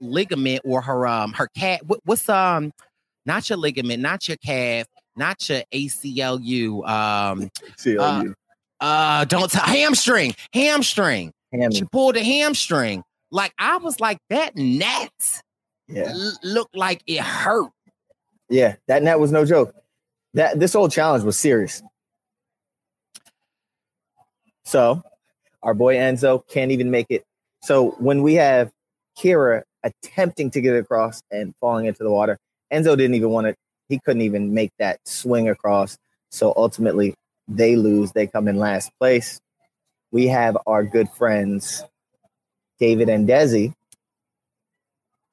ligament 0.00 0.62
or 0.64 0.80
her 0.82 1.06
um 1.06 1.32
her 1.34 1.48
cat 1.56 1.84
what, 1.86 2.00
what's 2.04 2.28
um 2.28 2.72
not 3.24 3.48
your 3.50 3.58
ligament, 3.58 4.02
not 4.02 4.28
your 4.28 4.36
calf, 4.38 4.86
not 5.16 5.48
your 5.48 5.62
ACLU, 5.72 6.88
um 6.88 7.50
Uh, 7.98 8.24
uh 8.80 9.24
don't 9.24 9.50
t- 9.50 9.58
hamstring, 9.62 10.34
hamstring. 10.52 11.32
Hammond. 11.52 11.74
She 11.76 11.84
pulled 11.84 12.16
a 12.16 12.22
hamstring. 12.22 13.02
Like 13.30 13.52
I 13.58 13.78
was 13.78 13.98
like 14.00 14.18
that 14.30 14.56
net 14.56 15.10
Yeah. 15.88 16.10
l- 16.14 16.38
looked 16.42 16.76
like 16.76 17.02
it 17.06 17.20
hurt. 17.20 17.70
Yeah, 18.48 18.76
that 18.88 19.02
net 19.02 19.18
was 19.18 19.32
no 19.32 19.44
joke. 19.44 19.74
That 20.36 20.60
this 20.60 20.74
whole 20.74 20.90
challenge 20.90 21.24
was 21.24 21.38
serious. 21.38 21.82
So, 24.66 25.02
our 25.62 25.72
boy 25.72 25.96
Enzo 25.96 26.46
can't 26.46 26.70
even 26.70 26.90
make 26.90 27.06
it. 27.08 27.24
So 27.62 27.92
when 27.98 28.22
we 28.22 28.34
have 28.34 28.70
Kyra 29.18 29.62
attempting 29.82 30.50
to 30.50 30.60
get 30.60 30.76
across 30.76 31.22
and 31.30 31.54
falling 31.58 31.86
into 31.86 32.04
the 32.04 32.10
water, 32.10 32.38
Enzo 32.70 32.96
didn't 32.96 33.14
even 33.14 33.30
want 33.30 33.46
to. 33.46 33.54
He 33.88 33.98
couldn't 33.98 34.22
even 34.22 34.52
make 34.52 34.72
that 34.78 35.00
swing 35.06 35.48
across. 35.48 35.96
So 36.30 36.52
ultimately, 36.54 37.14
they 37.48 37.74
lose. 37.74 38.12
They 38.12 38.26
come 38.26 38.46
in 38.46 38.56
last 38.58 38.90
place. 39.00 39.40
We 40.12 40.26
have 40.26 40.58
our 40.66 40.84
good 40.84 41.08
friends 41.10 41.82
David 42.78 43.08
and 43.08 43.26
Desi 43.26 43.72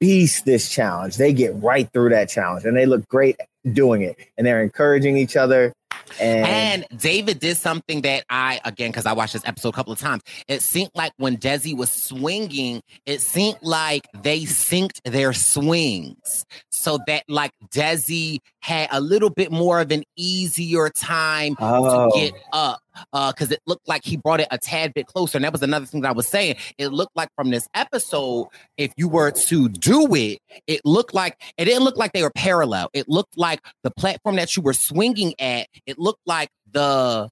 beast 0.04 0.44
this 0.44 0.68
challenge. 0.68 1.16
They 1.16 1.32
get 1.32 1.54
right 1.62 1.88
through 1.90 2.10
that 2.10 2.28
challenge 2.28 2.66
and 2.66 2.76
they 2.76 2.84
look 2.84 3.08
great 3.08 3.36
doing 3.72 4.02
it. 4.02 4.18
And 4.36 4.46
they're 4.46 4.62
encouraging 4.62 5.16
each 5.16 5.34
other. 5.34 5.72
And, 6.20 6.46
And 6.46 7.00
David 7.00 7.40
did 7.40 7.56
something 7.56 8.02
that 8.02 8.24
I, 8.28 8.60
again, 8.66 8.90
because 8.90 9.06
I 9.06 9.14
watched 9.14 9.32
this 9.32 9.46
episode 9.46 9.70
a 9.70 9.72
couple 9.72 9.94
of 9.94 9.98
times, 9.98 10.22
it 10.46 10.60
seemed 10.60 10.90
like 10.94 11.12
when 11.16 11.38
Desi 11.38 11.74
was 11.74 11.90
swinging, 11.90 12.82
it 13.06 13.22
seemed 13.22 13.56
like 13.62 14.06
they 14.22 14.40
synced 14.40 15.00
their 15.04 15.32
swings 15.32 16.44
so 16.70 16.98
that 17.06 17.24
like 17.26 17.52
Desi 17.72 18.40
had 18.60 18.90
a 18.92 19.00
little 19.00 19.30
bit 19.30 19.50
more 19.50 19.80
of 19.80 19.90
an 19.90 20.04
easier 20.16 20.90
time 20.90 21.56
oh, 21.60 22.10
to 22.10 22.20
get 22.20 22.34
up 22.52 22.80
Uh, 23.12 23.32
because 23.32 23.50
it 23.50 23.60
looked 23.66 23.88
like 23.88 24.04
he 24.04 24.16
brought 24.16 24.40
it 24.40 24.48
a 24.50 24.58
tad 24.58 24.94
bit 24.94 25.06
closer. 25.06 25.38
And 25.38 25.44
that 25.44 25.52
was 25.52 25.62
another 25.62 25.86
thing 25.86 26.02
that 26.02 26.08
I 26.08 26.12
was 26.12 26.28
saying. 26.28 26.56
It 26.78 26.88
looked 26.88 27.16
like 27.16 27.28
from 27.36 27.50
this 27.50 27.68
episode, 27.74 28.48
if 28.76 28.92
you 28.96 29.08
were 29.08 29.30
to 29.30 29.68
do 29.68 30.14
it, 30.14 30.38
it 30.66 30.80
looked 30.84 31.14
like 31.14 31.40
it 31.58 31.64
didn't 31.64 31.84
look 31.84 31.96
like 31.96 32.12
they 32.12 32.22
were 32.22 32.32
parallel. 32.34 32.90
It 32.92 33.08
looked 33.08 33.36
like 33.36 33.60
the 33.82 33.90
platform 33.90 34.36
that 34.36 34.56
you 34.56 34.62
were 34.62 34.72
swinging 34.72 35.34
at, 35.38 35.68
it 35.86 35.98
looked 35.98 36.22
like 36.26 36.50
the 36.72 37.28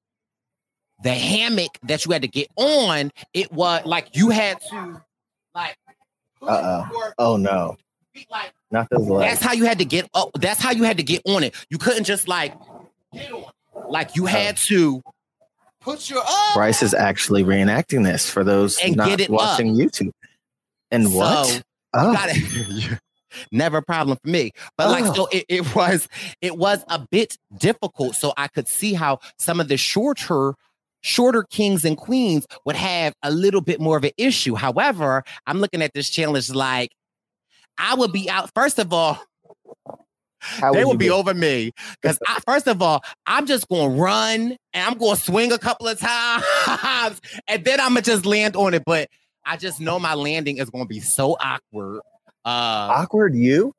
the 1.02 1.12
hammock 1.12 1.78
that 1.82 2.04
you 2.04 2.12
had 2.12 2.22
to 2.22 2.28
get 2.28 2.48
on, 2.56 3.10
it 3.34 3.52
was 3.52 3.84
like 3.84 4.16
you 4.16 4.30
had 4.30 4.60
to 4.70 5.00
like 5.54 5.76
Uh-oh. 6.40 7.12
oh 7.18 7.36
no, 7.36 7.76
like 8.30 8.52
not 8.70 8.88
those 8.90 9.08
legs. 9.08 9.30
that's 9.32 9.42
how 9.42 9.52
you 9.52 9.64
had 9.64 9.78
to 9.78 9.84
get 9.84 10.08
up. 10.14 10.30
That's 10.38 10.60
how 10.60 10.70
you 10.70 10.84
had 10.84 10.96
to 10.98 11.02
get 11.02 11.22
on 11.26 11.42
it. 11.42 11.54
You 11.70 11.78
couldn't 11.78 12.04
just 12.04 12.28
like 12.28 12.54
get 13.12 13.32
on. 13.32 13.42
it. 13.42 13.90
Like 13.90 14.16
you 14.16 14.26
had 14.26 14.54
oh. 14.54 14.66
to 14.66 15.02
put 15.82 16.08
your 16.08 16.20
up. 16.20 16.54
Bryce 16.54 16.82
is 16.82 16.94
actually 16.94 17.44
reenacting 17.44 18.04
this 18.04 18.28
for 18.30 18.44
those 18.44 18.78
And 18.82 18.96
not 18.96 19.08
get 19.08 19.20
it 19.20 19.30
watching 19.30 19.74
YouTube. 19.74 20.12
And 20.90 21.08
So, 21.08 21.16
what? 21.16 21.62
Oh, 21.94 22.16
never 23.52 23.78
a 23.78 23.82
problem 23.82 24.18
for 24.22 24.30
me. 24.30 24.52
But 24.76 24.90
like 24.90 25.04
Oh. 25.04 25.14
so 25.14 25.26
it, 25.32 25.44
it 25.48 25.74
was 25.74 26.08
it 26.40 26.56
was 26.56 26.84
a 26.88 27.06
bit 27.10 27.36
difficult. 27.58 28.14
So 28.14 28.32
I 28.36 28.48
could 28.48 28.68
see 28.68 28.94
how 28.94 29.18
some 29.38 29.60
of 29.60 29.68
the 29.68 29.76
shorter 29.76 30.54
shorter 31.02 31.42
kings 31.42 31.84
and 31.84 31.96
queens 31.96 32.46
would 32.64 32.76
have 32.76 33.12
a 33.22 33.30
little 33.30 33.60
bit 33.60 33.80
more 33.80 33.96
of 33.96 34.04
an 34.04 34.12
issue. 34.16 34.54
However, 34.54 35.24
I'm 35.46 35.58
looking 35.60 35.82
at 35.82 35.92
this 35.94 36.08
challenge 36.08 36.50
like 36.50 36.92
I 37.78 37.94
would 37.94 38.12
be 38.12 38.30
out. 38.30 38.50
First 38.54 38.78
of 38.78 38.92
all, 38.92 39.18
how 40.42 40.72
they 40.72 40.84
will 40.84 40.96
be 40.96 41.08
over 41.10 41.32
me 41.32 41.72
because 42.00 42.18
first 42.46 42.66
of 42.68 42.82
all, 42.82 43.02
I'm 43.26 43.46
just 43.46 43.68
going 43.68 43.94
to 43.96 44.02
run 44.02 44.56
and 44.74 44.86
I'm 44.86 44.98
going 44.98 45.16
to 45.16 45.22
swing 45.22 45.52
a 45.52 45.58
couple 45.58 45.88
of 45.88 45.98
times 45.98 46.44
and 47.48 47.64
then 47.64 47.80
I'm 47.80 47.90
gonna 47.90 48.02
just 48.02 48.26
land 48.26 48.56
on 48.56 48.74
it. 48.74 48.82
But 48.84 49.08
I 49.44 49.56
just 49.56 49.80
know 49.80 49.98
my 49.98 50.14
landing 50.14 50.58
is 50.58 50.68
going 50.70 50.84
to 50.84 50.88
be 50.88 51.00
so 51.00 51.36
awkward. 51.40 52.00
Uh, 52.44 52.90
awkward? 52.92 53.34
You? 53.34 53.72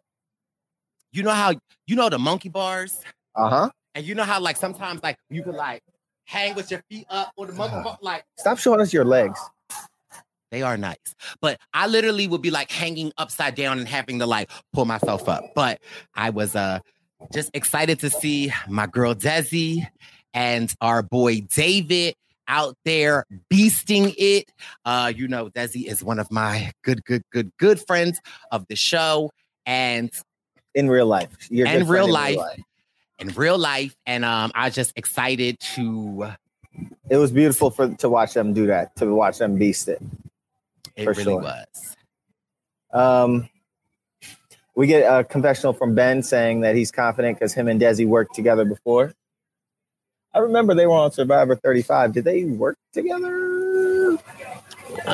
you 1.11 1.21
know 1.23 1.31
how 1.31 1.53
you 1.85 1.95
know 1.95 2.09
the 2.09 2.17
monkey 2.17 2.49
bars, 2.49 2.99
Uh 3.35 3.49
huh. 3.49 3.69
and 3.93 4.05
you 4.05 4.15
know 4.15 4.23
how 4.23 4.39
like 4.39 4.57
sometimes 4.57 5.03
like 5.03 5.17
you 5.29 5.43
could 5.43 5.53
like 5.55 5.83
hang 6.25 6.55
with 6.55 6.71
your 6.71 6.81
feet 6.89 7.05
up 7.09 7.31
or 7.35 7.45
the 7.45 7.53
monkey 7.53 7.75
bar, 7.83 7.97
like 8.01 8.23
Stop 8.39 8.57
showing 8.57 8.81
us 8.81 8.91
your 8.93 9.05
legs. 9.05 9.39
They 10.53 10.61
are 10.61 10.77
nice. 10.77 11.15
But 11.41 11.59
I 11.73 11.87
literally 11.87 12.27
would 12.27 12.41
be 12.43 12.51
like 12.51 12.71
hanging 12.71 13.11
upside 13.17 13.55
down 13.55 13.79
and 13.79 13.87
having 13.87 14.19
to 14.19 14.27
like 14.27 14.51
pull 14.71 14.85
myself 14.85 15.27
up. 15.27 15.43
But 15.55 15.81
I 16.15 16.29
was 16.29 16.55
uh 16.55 16.79
just 17.33 17.49
excited 17.53 17.99
to 18.01 18.09
see 18.09 18.53
my 18.69 18.85
girl 18.85 19.15
Desi 19.15 19.85
and 20.33 20.73
our 20.79 21.01
boy 21.01 21.41
David 21.41 22.13
out 22.47 22.75
there 22.85 23.25
beasting 23.51 24.13
it. 24.17 24.51
Uh, 24.85 25.11
you 25.15 25.27
know, 25.27 25.49
Desi 25.49 25.85
is 25.87 26.03
one 26.03 26.19
of 26.19 26.29
my 26.31 26.71
good, 26.83 27.03
good, 27.05 27.23
good, 27.31 27.51
good 27.57 27.79
friends 27.87 28.19
of 28.51 28.67
the 28.67 28.75
show. 28.75 29.31
And 29.65 30.11
In 30.75 30.89
real 30.89 31.07
life. 31.07 31.29
You're 31.49 31.65
a 31.65 31.69
And 31.69 31.79
good 31.79 31.87
friend 31.87 32.05
real 32.05 32.13
life. 32.13 32.37
in 33.19 33.29
real 33.29 33.57
life, 33.57 33.95
and 34.05 34.25
um, 34.25 34.51
I 34.53 34.65
was 34.65 34.75
just 34.75 34.91
excited 34.97 35.57
to 35.75 36.33
It 37.09 37.17
was 37.17 37.31
beautiful 37.31 37.71
for 37.71 37.87
to 37.87 38.09
watch 38.09 38.33
them 38.33 38.53
do 38.53 38.67
that, 38.67 38.95
to 38.97 39.05
watch 39.15 39.37
them 39.39 39.57
beast 39.57 39.87
it. 39.87 40.01
It 40.95 41.03
For 41.05 41.11
really 41.11 41.23
sure. 41.23 41.41
was. 41.41 41.95
Um, 42.91 43.49
we 44.75 44.87
get 44.87 45.01
a 45.01 45.23
confessional 45.23 45.73
from 45.73 45.95
Ben 45.95 46.23
saying 46.23 46.61
that 46.61 46.75
he's 46.75 46.91
confident 46.91 47.37
because 47.37 47.53
him 47.53 47.67
and 47.67 47.79
Desi 47.79 48.05
worked 48.07 48.35
together 48.35 48.65
before. 48.65 49.13
I 50.33 50.39
remember 50.39 50.73
they 50.73 50.87
were 50.87 50.93
on 50.93 51.11
Survivor 51.11 51.55
35. 51.55 52.13
Did 52.13 52.23
they 52.23 52.43
work 52.45 52.77
together? 52.91 54.17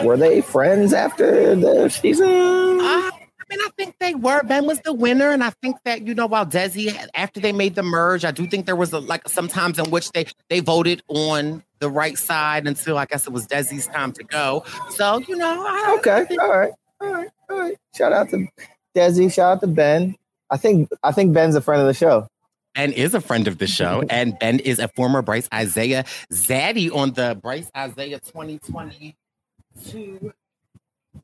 Were 0.04 0.18
they 0.18 0.42
friends 0.42 0.94
after 0.94 1.56
the 1.56 1.90
season? 1.90 2.28
Uh, 2.28 3.12
I 3.12 3.12
mean, 3.50 3.60
I 3.62 3.70
think 3.78 3.96
they 4.00 4.16
were. 4.16 4.44
Ben 4.44 4.66
was 4.66 4.80
the 4.82 4.94
winner, 4.94 5.32
and 5.32 5.44
I 5.44 5.50
think 5.62 5.78
that 5.84 6.04
you 6.06 6.14
know, 6.14 6.28
while 6.28 6.46
Desi, 6.46 6.96
after 7.16 7.40
they 7.40 7.52
made 7.52 7.76
the 7.76 7.84
merge, 7.84 8.24
I 8.24 8.32
do 8.32 8.48
think 8.48 8.66
there 8.66 8.76
was 8.76 8.94
a, 8.94 9.00
like 9.00 9.28
some 9.28 9.48
times 9.48 9.80
in 9.80 9.90
which 9.90 10.12
they 10.12 10.28
they 10.50 10.60
voted 10.60 11.02
on 11.08 11.64
the 11.80 11.90
right 11.90 12.18
side 12.18 12.68
until 12.68 12.98
I 12.98 13.06
guess 13.06 13.28
it 13.28 13.34
was 13.34 13.46
Desi's 13.48 13.88
time 13.88 14.12
to 14.14 14.24
go. 14.24 14.64
So 14.92 15.20
you 15.28 15.36
know, 15.36 15.66
I, 15.68 15.96
Okay, 16.00 16.26
all 16.40 16.58
right, 16.58 16.72
all 17.02 17.14
right, 17.14 17.30
all 17.50 17.60
right. 17.60 17.78
Shout 17.96 18.14
out 18.14 18.30
to 18.30 18.48
Desi. 18.96 19.32
Shout 19.34 19.58
out 19.58 19.62
to 19.62 19.68
Ben. 19.68 20.16
I 20.50 20.58
think 20.58 20.90
I 21.04 21.12
think 21.12 21.34
Ben's 21.34 21.56
a 21.56 21.62
friend 21.62 21.82
of 21.82 21.88
the 21.88 21.94
show. 21.94 22.28
and 22.76 22.94
is 22.94 23.14
a 23.14 23.22
friend 23.22 23.48
of 23.48 23.58
the 23.60 23.68
show. 23.68 24.04
and 24.10 24.38
Ben 24.40 24.60
is 24.60 24.80
a 24.80 24.88
former 24.90 25.22
Bryce 25.22 25.48
Isaiah 25.54 26.06
Zaddy 26.32 26.94
on 26.94 27.14
the 27.14 27.38
Bryce 27.42 27.70
Isaiah 27.76 28.20
2022 28.20 30.34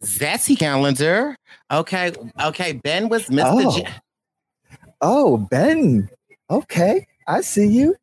Zassy 0.03 0.57
calendar. 0.57 1.35
Okay, 1.71 2.11
okay. 2.41 2.73
Ben 2.73 3.09
was 3.09 3.27
Mr. 3.27 3.43
Oh. 3.45 3.77
J- 3.77 3.87
Oh, 5.01 5.37
Ben. 5.37 6.09
Okay, 6.49 7.05
I 7.27 7.41
see 7.41 7.67
you. 7.67 7.95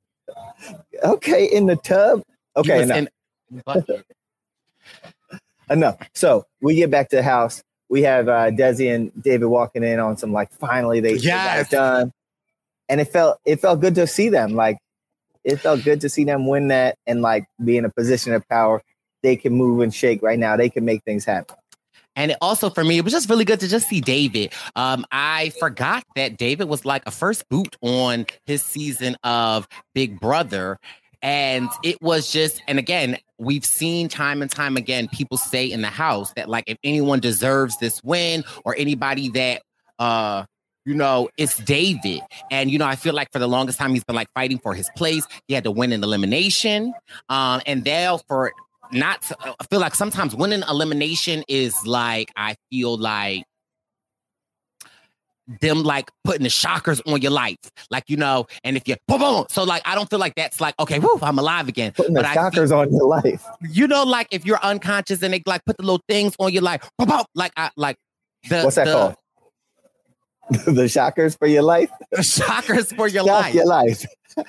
Okay, 1.02 1.46
in 1.46 1.66
the 1.66 1.76
tub. 1.76 2.22
Okay, 2.56 2.82
enough. 2.82 3.08
in 3.48 4.02
enough. 5.70 5.96
So 6.14 6.46
we 6.60 6.74
get 6.74 6.90
back 6.90 7.08
to 7.10 7.16
the 7.16 7.22
house. 7.22 7.62
We 7.88 8.02
have 8.02 8.28
uh, 8.28 8.50
Desi 8.50 8.94
and 8.94 9.10
David 9.22 9.46
walking 9.46 9.82
in 9.82 9.98
on 9.98 10.16
some 10.16 10.32
like 10.32 10.52
finally 10.52 11.00
they, 11.00 11.16
they 11.16 11.26
got 11.26 11.58
it 11.60 11.70
done, 11.70 12.12
and 12.88 13.00
it 13.00 13.06
felt 13.06 13.38
it 13.44 13.60
felt 13.60 13.80
good 13.80 13.94
to 13.96 14.06
see 14.06 14.28
them. 14.28 14.54
Like 14.54 14.78
it 15.44 15.56
felt 15.56 15.84
good 15.84 16.00
to 16.02 16.08
see 16.08 16.24
them 16.24 16.46
win 16.46 16.68
that 16.68 16.96
and 17.06 17.22
like 17.22 17.46
be 17.62 17.76
in 17.76 17.84
a 17.84 17.90
position 17.90 18.32
of 18.32 18.46
power. 18.48 18.82
They 19.22 19.36
can 19.36 19.52
move 19.52 19.80
and 19.80 19.94
shake 19.94 20.22
right 20.22 20.38
now. 20.38 20.56
They 20.56 20.70
can 20.70 20.84
make 20.84 21.04
things 21.04 21.24
happen. 21.24 21.56
And 22.14 22.32
it 22.32 22.38
also 22.40 22.68
for 22.68 22.84
me, 22.84 22.98
it 22.98 23.04
was 23.04 23.12
just 23.12 23.28
really 23.30 23.44
good 23.44 23.60
to 23.60 23.68
just 23.68 23.88
see 23.88 24.00
David. 24.00 24.52
Um, 24.76 25.04
I 25.10 25.50
forgot 25.58 26.04
that 26.16 26.36
David 26.36 26.68
was 26.68 26.84
like 26.84 27.02
a 27.06 27.10
first 27.10 27.48
boot 27.48 27.76
on 27.80 28.26
his 28.46 28.62
season 28.62 29.16
of 29.24 29.66
Big 29.94 30.20
Brother. 30.20 30.78
And 31.22 31.68
it 31.84 32.02
was 32.02 32.32
just, 32.32 32.62
and 32.66 32.78
again, 32.78 33.16
we've 33.38 33.64
seen 33.64 34.08
time 34.08 34.42
and 34.42 34.50
time 34.50 34.76
again 34.76 35.08
people 35.08 35.36
say 35.36 35.70
in 35.70 35.82
the 35.82 35.88
house 35.88 36.32
that 36.34 36.48
like 36.48 36.64
if 36.66 36.78
anyone 36.82 37.20
deserves 37.20 37.76
this 37.78 38.02
win 38.02 38.44
or 38.64 38.74
anybody 38.76 39.28
that 39.30 39.62
uh 39.98 40.44
you 40.84 40.94
know, 40.94 41.28
it's 41.36 41.58
David. 41.58 42.22
And, 42.50 42.70
you 42.70 42.78
know, 42.78 42.86
I 42.86 42.96
feel 42.96 43.14
like 43.14 43.30
for 43.32 43.38
the 43.38 43.46
longest 43.46 43.78
time, 43.78 43.92
he's 43.92 44.04
been 44.04 44.16
like 44.16 44.28
fighting 44.34 44.58
for 44.58 44.74
his 44.74 44.90
place. 44.96 45.26
He 45.46 45.54
had 45.54 45.64
to 45.64 45.70
win 45.70 45.92
an 45.92 46.02
elimination. 46.02 46.92
Um, 47.28 47.60
and 47.66 47.84
they'll 47.84 48.18
for 48.18 48.52
not, 48.90 49.22
to, 49.22 49.36
I 49.40 49.64
feel 49.70 49.80
like 49.80 49.94
sometimes 49.94 50.34
winning 50.34 50.62
elimination 50.68 51.44
is 51.46 51.74
like, 51.86 52.32
I 52.36 52.56
feel 52.70 52.96
like 52.96 53.44
them 55.60 55.82
like 55.82 56.10
putting 56.24 56.44
the 56.44 56.48
shockers 56.50 57.00
on 57.06 57.20
your 57.20 57.32
life. 57.32 57.58
Like, 57.90 58.04
you 58.08 58.16
know, 58.16 58.46
and 58.64 58.76
if 58.76 58.86
you, 58.86 58.96
boom, 59.08 59.20
boom. 59.20 59.46
So, 59.50 59.64
like, 59.64 59.82
I 59.84 59.94
don't 59.94 60.08
feel 60.08 60.18
like 60.18 60.34
that's 60.34 60.60
like, 60.60 60.74
okay, 60.78 60.98
whoo, 60.98 61.18
I'm 61.20 61.38
alive 61.38 61.68
again. 61.68 61.92
Putting 61.92 62.14
the 62.14 62.20
But 62.20 62.26
I 62.26 62.34
feel- 62.34 62.42
shockers 62.44 62.72
on 62.72 62.92
your 62.92 63.06
life. 63.06 63.44
you 63.60 63.86
know, 63.88 64.04
like 64.04 64.28
if 64.30 64.46
you're 64.46 64.60
unconscious 64.62 65.22
and 65.22 65.34
they 65.34 65.42
like 65.46 65.64
put 65.64 65.76
the 65.76 65.82
little 65.82 66.02
things 66.08 66.34
on 66.38 66.52
your 66.52 66.62
life, 66.62 66.88
boom, 66.98 67.08
boom, 67.08 67.24
like, 67.34 67.52
I, 67.56 67.70
like, 67.76 67.96
the, 68.48 68.62
What's 68.62 68.76
that 68.76 68.86
the, 68.86 68.92
called? 68.92 69.14
the 70.76 70.88
shockers 70.88 71.34
for 71.36 71.46
your 71.46 71.62
life. 71.62 71.90
The 72.12 72.22
shockers 72.22 72.92
for 72.92 73.08
your 73.08 73.24
Shock 73.24 73.42
life. 73.42 73.54
your 73.54 73.66
life. 73.66 74.04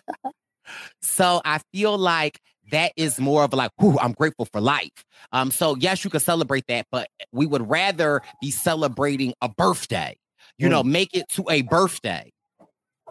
So 1.01 1.41
I 1.43 1.59
feel 1.73 1.97
like 1.97 2.39
that 2.71 2.93
is 2.95 3.19
more 3.19 3.43
of 3.43 3.53
like, 3.53 3.71
whoo, 3.79 3.97
I'm 3.99 4.13
grateful 4.13 4.45
for 4.51 4.61
life. 4.61 4.89
Um, 5.33 5.51
so 5.51 5.75
yes, 5.75 6.03
you 6.03 6.09
can 6.09 6.21
celebrate 6.21 6.65
that, 6.67 6.87
but 6.91 7.09
we 7.33 7.45
would 7.45 7.69
rather 7.69 8.21
be 8.41 8.49
celebrating 8.49 9.33
a 9.41 9.49
birthday. 9.49 10.15
You 10.57 10.69
know, 10.69 10.83
make 10.83 11.15
it 11.15 11.27
to 11.29 11.45
a 11.49 11.61
birthday. 11.63 12.31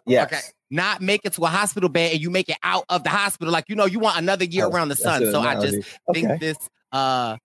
Yes. 0.07 0.27
Okay. 0.33 0.41
Not 0.71 1.01
make 1.03 1.21
it 1.25 1.35
to 1.35 1.43
a 1.45 1.49
hospital 1.49 1.89
bed 1.89 2.13
and 2.13 2.21
you 2.21 2.31
make 2.31 2.49
it 2.49 2.57
out 2.63 2.85
of 2.89 3.03
the 3.05 3.11
hospital. 3.11 3.53
Like, 3.53 3.67
you 3.69 3.77
know, 3.77 3.85
you 3.85 3.99
want 3.99 4.17
another 4.19 4.45
year 4.45 4.65
Oh, 4.65 4.71
around 4.71 4.89
the 4.89 4.97
sun. 4.97 5.21
So 5.31 5.41
I 5.41 5.53
analogy. 5.53 5.79
just 5.83 5.89
think 6.15 6.27
Okay. 6.29 6.39
this 6.39 6.57
uh 6.93 7.37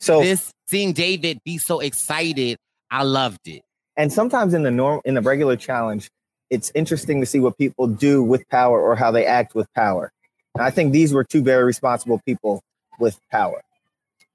So 0.00 0.20
this 0.22 0.52
seeing 0.68 0.92
David 0.92 1.40
be 1.44 1.58
so 1.58 1.80
excited, 1.80 2.58
I 2.90 3.02
loved 3.02 3.46
it. 3.48 3.62
and 3.96 4.12
sometimes 4.12 4.54
in 4.54 4.62
the 4.62 4.70
norm 4.70 5.00
in 5.04 5.14
the 5.14 5.20
regular 5.22 5.56
challenge 5.56 6.10
it's 6.50 6.72
interesting 6.74 7.20
to 7.20 7.26
see 7.26 7.38
what 7.40 7.56
people 7.58 7.86
do 7.86 8.22
with 8.22 8.48
power 8.48 8.80
or 8.82 8.96
how 8.96 9.10
they 9.12 9.24
act 9.26 9.54
with 9.54 9.72
power 9.74 10.10
and 10.56 10.64
i 10.64 10.70
think 10.70 10.92
these 10.92 11.12
were 11.12 11.22
two 11.24 11.42
very 11.42 11.62
responsible 11.64 12.20
people 12.26 12.62
with 12.98 13.18
power 13.30 13.60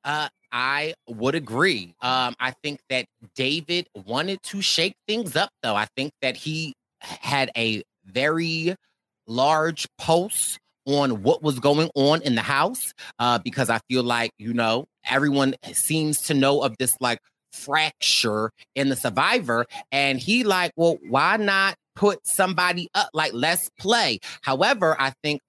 Uh, 0.05 0.29
I 0.55 0.93
would 1.09 1.35
agree. 1.35 1.95
Um, 2.01 2.33
I 2.39 2.51
think 2.63 2.79
that 2.89 3.07
David 3.35 3.87
wanted 3.93 4.41
to 4.43 4.61
shake 4.61 4.95
things 5.05 5.35
up, 5.35 5.49
though. 5.61 5.75
I 5.75 5.85
think 5.97 6.13
that 6.21 6.37
he 6.37 6.73
had 7.01 7.51
a 7.57 7.83
very 8.05 8.73
large 9.27 9.85
pulse 9.97 10.57
on 10.87 11.23
what 11.23 11.43
was 11.43 11.59
going 11.59 11.89
on 11.93 12.21
in 12.21 12.35
the 12.35 12.41
house 12.41 12.93
uh, 13.19 13.37
because 13.39 13.69
I 13.69 13.79
feel 13.89 14.03
like, 14.03 14.31
you 14.37 14.53
know, 14.53 14.85
everyone 15.09 15.55
seems 15.73 16.21
to 16.23 16.33
know 16.33 16.61
of 16.61 16.77
this 16.79 16.95
like 17.01 17.19
fracture 17.51 18.49
in 18.75 18.87
the 18.87 18.95
survivor. 18.95 19.65
And 19.91 20.19
he, 20.19 20.45
like, 20.45 20.71
well, 20.77 20.97
why 21.09 21.35
not 21.35 21.75
put 21.97 22.25
somebody 22.25 22.87
up? 22.95 23.09
Like, 23.13 23.33
let's 23.33 23.69
play. 23.77 24.19
However, 24.41 24.95
I 24.97 25.11
think 25.21 25.41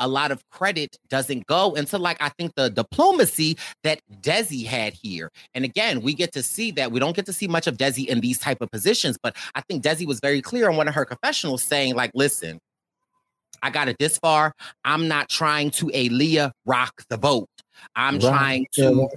a 0.00 0.08
lot 0.08 0.32
of 0.32 0.42
credit 0.50 0.98
doesn't 1.08 1.46
go 1.46 1.74
into 1.74 1.98
like 1.98 2.16
I 2.20 2.30
think 2.30 2.54
the 2.56 2.70
diplomacy 2.70 3.56
that 3.84 4.00
Desi 4.20 4.66
had 4.66 4.94
here. 4.94 5.30
And 5.54 5.64
again, 5.64 6.00
we 6.00 6.14
get 6.14 6.32
to 6.32 6.42
see 6.42 6.72
that 6.72 6.90
we 6.90 6.98
don't 6.98 7.14
get 7.14 7.26
to 7.26 7.32
see 7.32 7.46
much 7.46 7.66
of 7.66 7.76
Desi 7.76 8.06
in 8.06 8.20
these 8.20 8.38
type 8.38 8.60
of 8.60 8.70
positions, 8.70 9.16
but 9.22 9.36
I 9.54 9.60
think 9.60 9.84
Desi 9.84 10.06
was 10.06 10.18
very 10.20 10.42
clear 10.42 10.68
on 10.68 10.76
one 10.76 10.88
of 10.88 10.94
her 10.94 11.04
confessionals 11.04 11.62
saying 11.62 11.94
like, 11.94 12.10
listen, 12.14 12.58
I 13.62 13.70
got 13.70 13.88
it 13.88 13.96
this 13.98 14.18
far. 14.18 14.54
I'm 14.84 15.06
not 15.06 15.28
trying 15.28 15.70
to 15.72 15.86
Aaliyah 15.86 16.52
rock 16.64 17.04
the 17.08 17.18
boat. 17.18 17.48
I'm 17.94 18.18
Rock 18.18 18.22
trying 18.22 18.66
to 18.72 18.90
boat, 18.94 19.10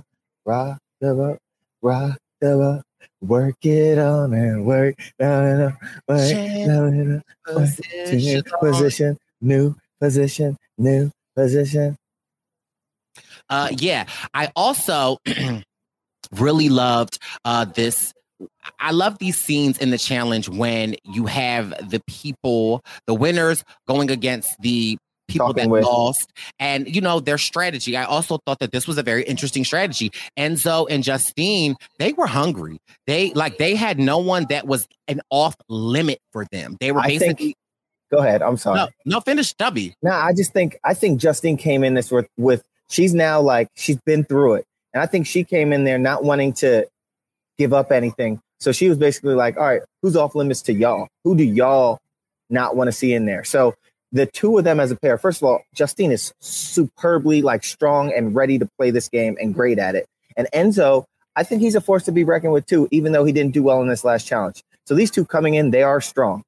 rock 0.45 0.79
the 0.99 1.13
boat, 1.13 1.39
rock 1.81 2.17
the 2.41 2.47
boat, 2.57 2.81
work 3.21 3.65
it 3.65 3.97
on 3.97 4.33
and 4.33 4.65
work 4.65 4.95
down 5.19 5.45
and 5.45 5.63
up, 5.63 5.73
work 6.07 6.29
down 6.29 6.85
and 6.87 7.17
up, 7.17 7.55
work 7.55 7.69
position. 7.69 8.43
Position, 8.59 9.17
new 9.41 9.75
position, 9.99 10.57
new 10.77 11.11
position. 11.35 11.95
Uh, 13.49 13.69
yeah, 13.71 14.05
I 14.33 14.51
also 14.55 15.17
really 16.31 16.69
loved 16.69 17.19
uh, 17.45 17.65
this. 17.65 18.13
I 18.79 18.91
love 18.91 19.19
these 19.19 19.37
scenes 19.37 19.77
in 19.77 19.91
the 19.91 19.97
challenge 19.97 20.49
when 20.49 20.95
you 21.05 21.25
have 21.27 21.69
the 21.89 22.01
people, 22.07 22.83
the 23.07 23.13
winners, 23.13 23.63
going 23.87 24.09
against 24.09 24.59
the 24.61 24.97
people 25.27 25.47
Talking 25.47 25.63
that 25.63 25.69
with- 25.69 25.83
lost, 25.83 26.31
and 26.59 26.93
you 26.93 27.01
know 27.01 27.19
their 27.19 27.37
strategy. 27.37 27.95
I 27.95 28.03
also 28.03 28.39
thought 28.45 28.59
that 28.59 28.71
this 28.71 28.87
was 28.87 28.97
a 28.97 29.03
very 29.03 29.23
interesting 29.23 29.63
strategy. 29.63 30.11
Enzo 30.37 30.87
and 30.89 31.03
Justine, 31.03 31.75
they 31.99 32.13
were 32.13 32.27
hungry. 32.27 32.79
They 33.07 33.31
like 33.33 33.57
they 33.57 33.75
had 33.75 33.99
no 33.99 34.17
one 34.17 34.45
that 34.49 34.67
was 34.67 34.87
an 35.07 35.21
off 35.29 35.55
limit 35.69 36.19
for 36.31 36.45
them. 36.51 36.75
They 36.79 36.91
were 36.91 36.99
I 37.01 37.07
basically 37.07 37.55
Go 38.13 38.19
ahead. 38.19 38.43
I'm 38.43 38.57
sorry. 38.57 38.77
no, 38.77 38.87
no 39.05 39.19
finish 39.21 39.47
stubby. 39.47 39.95
No, 40.03 40.11
I 40.11 40.33
just 40.33 40.53
think 40.53 40.77
I 40.83 40.93
think 40.93 41.19
Justine 41.19 41.57
came 41.57 41.83
in 41.83 41.95
this 41.95 42.11
with 42.11 42.27
with 42.37 42.63
she's 42.87 43.11
now 43.11 43.41
like 43.41 43.69
she's 43.73 43.99
been 44.05 44.23
through 44.23 44.55
it, 44.55 44.65
and 44.93 45.01
I 45.01 45.07
think 45.07 45.25
she 45.25 45.43
came 45.43 45.73
in 45.73 45.83
there 45.83 45.97
not 45.97 46.23
wanting 46.23 46.53
to 46.53 46.87
give 47.57 47.73
up 47.73 47.91
anything. 47.91 48.39
So 48.59 48.71
she 48.71 48.87
was 48.87 48.99
basically 48.99 49.33
like, 49.33 49.57
"All 49.57 49.65
right, 49.65 49.81
who's 50.03 50.15
off 50.15 50.35
limits 50.35 50.61
to 50.63 50.73
y'all? 50.73 51.07
Who 51.23 51.35
do 51.35 51.43
y'all 51.43 51.97
not 52.51 52.75
want 52.75 52.87
to 52.87 52.91
see 52.91 53.13
in 53.15 53.25
there?" 53.25 53.43
So 53.43 53.73
the 54.11 54.27
two 54.27 54.59
of 54.59 54.63
them 54.63 54.79
as 54.79 54.91
a 54.91 54.95
pair. 54.95 55.17
First 55.17 55.41
of 55.41 55.47
all, 55.47 55.63
Justine 55.73 56.11
is 56.11 56.35
superbly 56.39 57.41
like 57.41 57.63
strong 57.63 58.13
and 58.13 58.35
ready 58.35 58.59
to 58.59 58.69
play 58.77 58.91
this 58.91 59.09
game 59.09 59.37
and 59.41 59.55
great 59.55 59.79
at 59.79 59.95
it. 59.95 60.05
And 60.37 60.47
Enzo, 60.53 61.05
I 61.35 61.41
think 61.41 61.63
he's 61.63 61.73
a 61.73 61.81
force 61.81 62.03
to 62.03 62.11
be 62.11 62.23
reckoned 62.23 62.53
with 62.53 62.67
too, 62.67 62.87
even 62.91 63.11
though 63.11 63.25
he 63.25 63.31
didn't 63.31 63.55
do 63.55 63.63
well 63.63 63.81
in 63.81 63.87
this 63.87 64.03
last 64.03 64.27
challenge. 64.27 64.63
So 64.85 64.93
these 64.93 65.09
two 65.09 65.25
coming 65.25 65.55
in, 65.55 65.71
they 65.71 65.81
are 65.81 65.99
strong. 65.99 66.43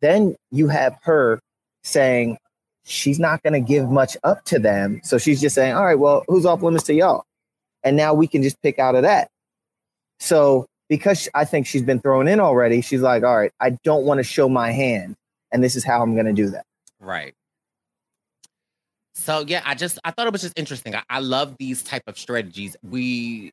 Then 0.00 0.36
you 0.50 0.68
have 0.68 0.96
her 1.02 1.40
saying 1.82 2.38
she's 2.84 3.18
not 3.18 3.42
going 3.42 3.52
to 3.52 3.60
give 3.60 3.90
much 3.90 4.16
up 4.24 4.44
to 4.46 4.58
them. 4.58 5.00
So 5.04 5.18
she's 5.18 5.40
just 5.40 5.54
saying, 5.54 5.74
all 5.74 5.84
right, 5.84 5.98
well, 5.98 6.24
who's 6.28 6.46
off 6.46 6.62
limits 6.62 6.84
to 6.84 6.94
y'all? 6.94 7.24
And 7.82 7.96
now 7.96 8.14
we 8.14 8.26
can 8.26 8.42
just 8.42 8.60
pick 8.62 8.78
out 8.78 8.94
of 8.94 9.02
that. 9.02 9.28
So 10.18 10.66
because 10.88 11.28
I 11.34 11.44
think 11.44 11.66
she's 11.66 11.82
been 11.82 12.00
thrown 12.00 12.28
in 12.28 12.40
already, 12.40 12.80
she's 12.80 13.00
like, 13.00 13.22
all 13.22 13.36
right, 13.36 13.52
I 13.60 13.70
don't 13.84 14.04
want 14.04 14.18
to 14.18 14.24
show 14.24 14.48
my 14.48 14.72
hand. 14.72 15.16
And 15.52 15.64
this 15.64 15.76
is 15.76 15.84
how 15.84 16.02
I'm 16.02 16.14
going 16.14 16.26
to 16.26 16.32
do 16.32 16.50
that. 16.50 16.64
Right. 16.98 17.34
So 19.14 19.44
yeah, 19.46 19.62
I 19.64 19.74
just 19.74 19.98
I 20.04 20.10
thought 20.12 20.26
it 20.26 20.32
was 20.32 20.40
just 20.40 20.58
interesting. 20.58 20.94
I, 20.94 21.02
I 21.10 21.20
love 21.20 21.56
these 21.58 21.82
type 21.82 22.04
of 22.06 22.18
strategies. 22.18 22.76
We 22.82 23.52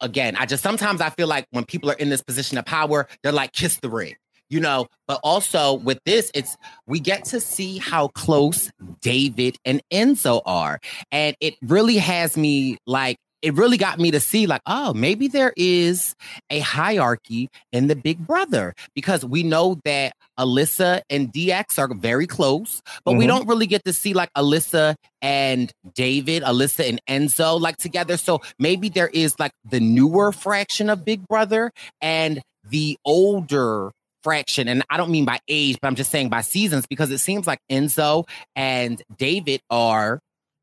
again, 0.00 0.36
I 0.36 0.44
just 0.44 0.62
sometimes 0.62 1.00
I 1.00 1.08
feel 1.10 1.28
like 1.28 1.46
when 1.50 1.64
people 1.64 1.90
are 1.90 1.94
in 1.94 2.10
this 2.10 2.22
position 2.22 2.58
of 2.58 2.66
power, 2.66 3.08
they're 3.22 3.32
like 3.32 3.52
kiss 3.52 3.78
the 3.78 3.88
ring, 3.88 4.16
you 4.52 4.60
know. 4.60 4.86
But 5.08 5.18
also 5.24 5.74
with 5.74 5.98
this, 6.04 6.30
it's 6.34 6.56
we 6.86 7.00
get 7.00 7.24
to 7.26 7.40
see 7.40 7.78
how 7.78 8.08
close 8.08 8.70
David 9.00 9.56
and 9.64 9.80
Enzo 9.92 10.42
are, 10.46 10.78
and 11.10 11.34
it 11.40 11.54
really 11.62 11.96
has 11.96 12.36
me 12.36 12.76
like 12.86 13.16
it 13.42 13.54
really 13.54 13.76
got 13.76 13.98
me 13.98 14.12
to 14.12 14.20
see 14.20 14.46
like 14.46 14.60
oh 14.66 14.94
maybe 14.94 15.26
there 15.26 15.52
is 15.56 16.14
a 16.48 16.60
hierarchy 16.60 17.48
in 17.72 17.88
the 17.88 17.96
big 17.96 18.24
brother 18.24 18.72
because 18.94 19.24
we 19.24 19.42
know 19.42 19.80
that 19.84 20.12
alyssa 20.38 21.00
and 21.10 21.32
dx 21.32 21.76
are 21.76 21.92
very 21.92 22.26
close 22.28 22.80
but 23.04 23.14
we 23.14 23.24
Mhm. 23.24 23.28
don't 23.28 23.48
really 23.48 23.66
get 23.66 23.84
to 23.84 23.92
see 23.92 24.14
like 24.14 24.30
alyssa 24.38 24.94
and 25.20 25.72
david 25.94 26.44
alyssa 26.44 26.88
and 26.88 27.00
enzo 27.08 27.60
like 27.60 27.76
together 27.78 28.16
so 28.16 28.40
maybe 28.60 28.88
there 28.88 29.08
is 29.08 29.34
like 29.40 29.52
the 29.68 29.80
newer 29.80 30.30
fraction 30.30 30.88
of 30.88 31.04
big 31.04 31.26
brother 31.26 31.72
and 32.00 32.40
the 32.70 32.96
older 33.04 33.90
fraction, 34.22 34.68
and 34.68 34.82
I 34.90 34.96
don't 34.96 35.10
mean 35.10 35.24
by 35.24 35.38
age, 35.48 35.78
but 35.80 35.88
I'm 35.88 35.94
just 35.94 36.10
saying 36.10 36.28
by 36.28 36.40
seasons, 36.40 36.86
because 36.86 37.10
it 37.10 37.18
seems 37.18 37.46
like 37.46 37.60
Enzo 37.70 38.26
and 38.56 39.02
David 39.18 39.60
are 39.70 40.20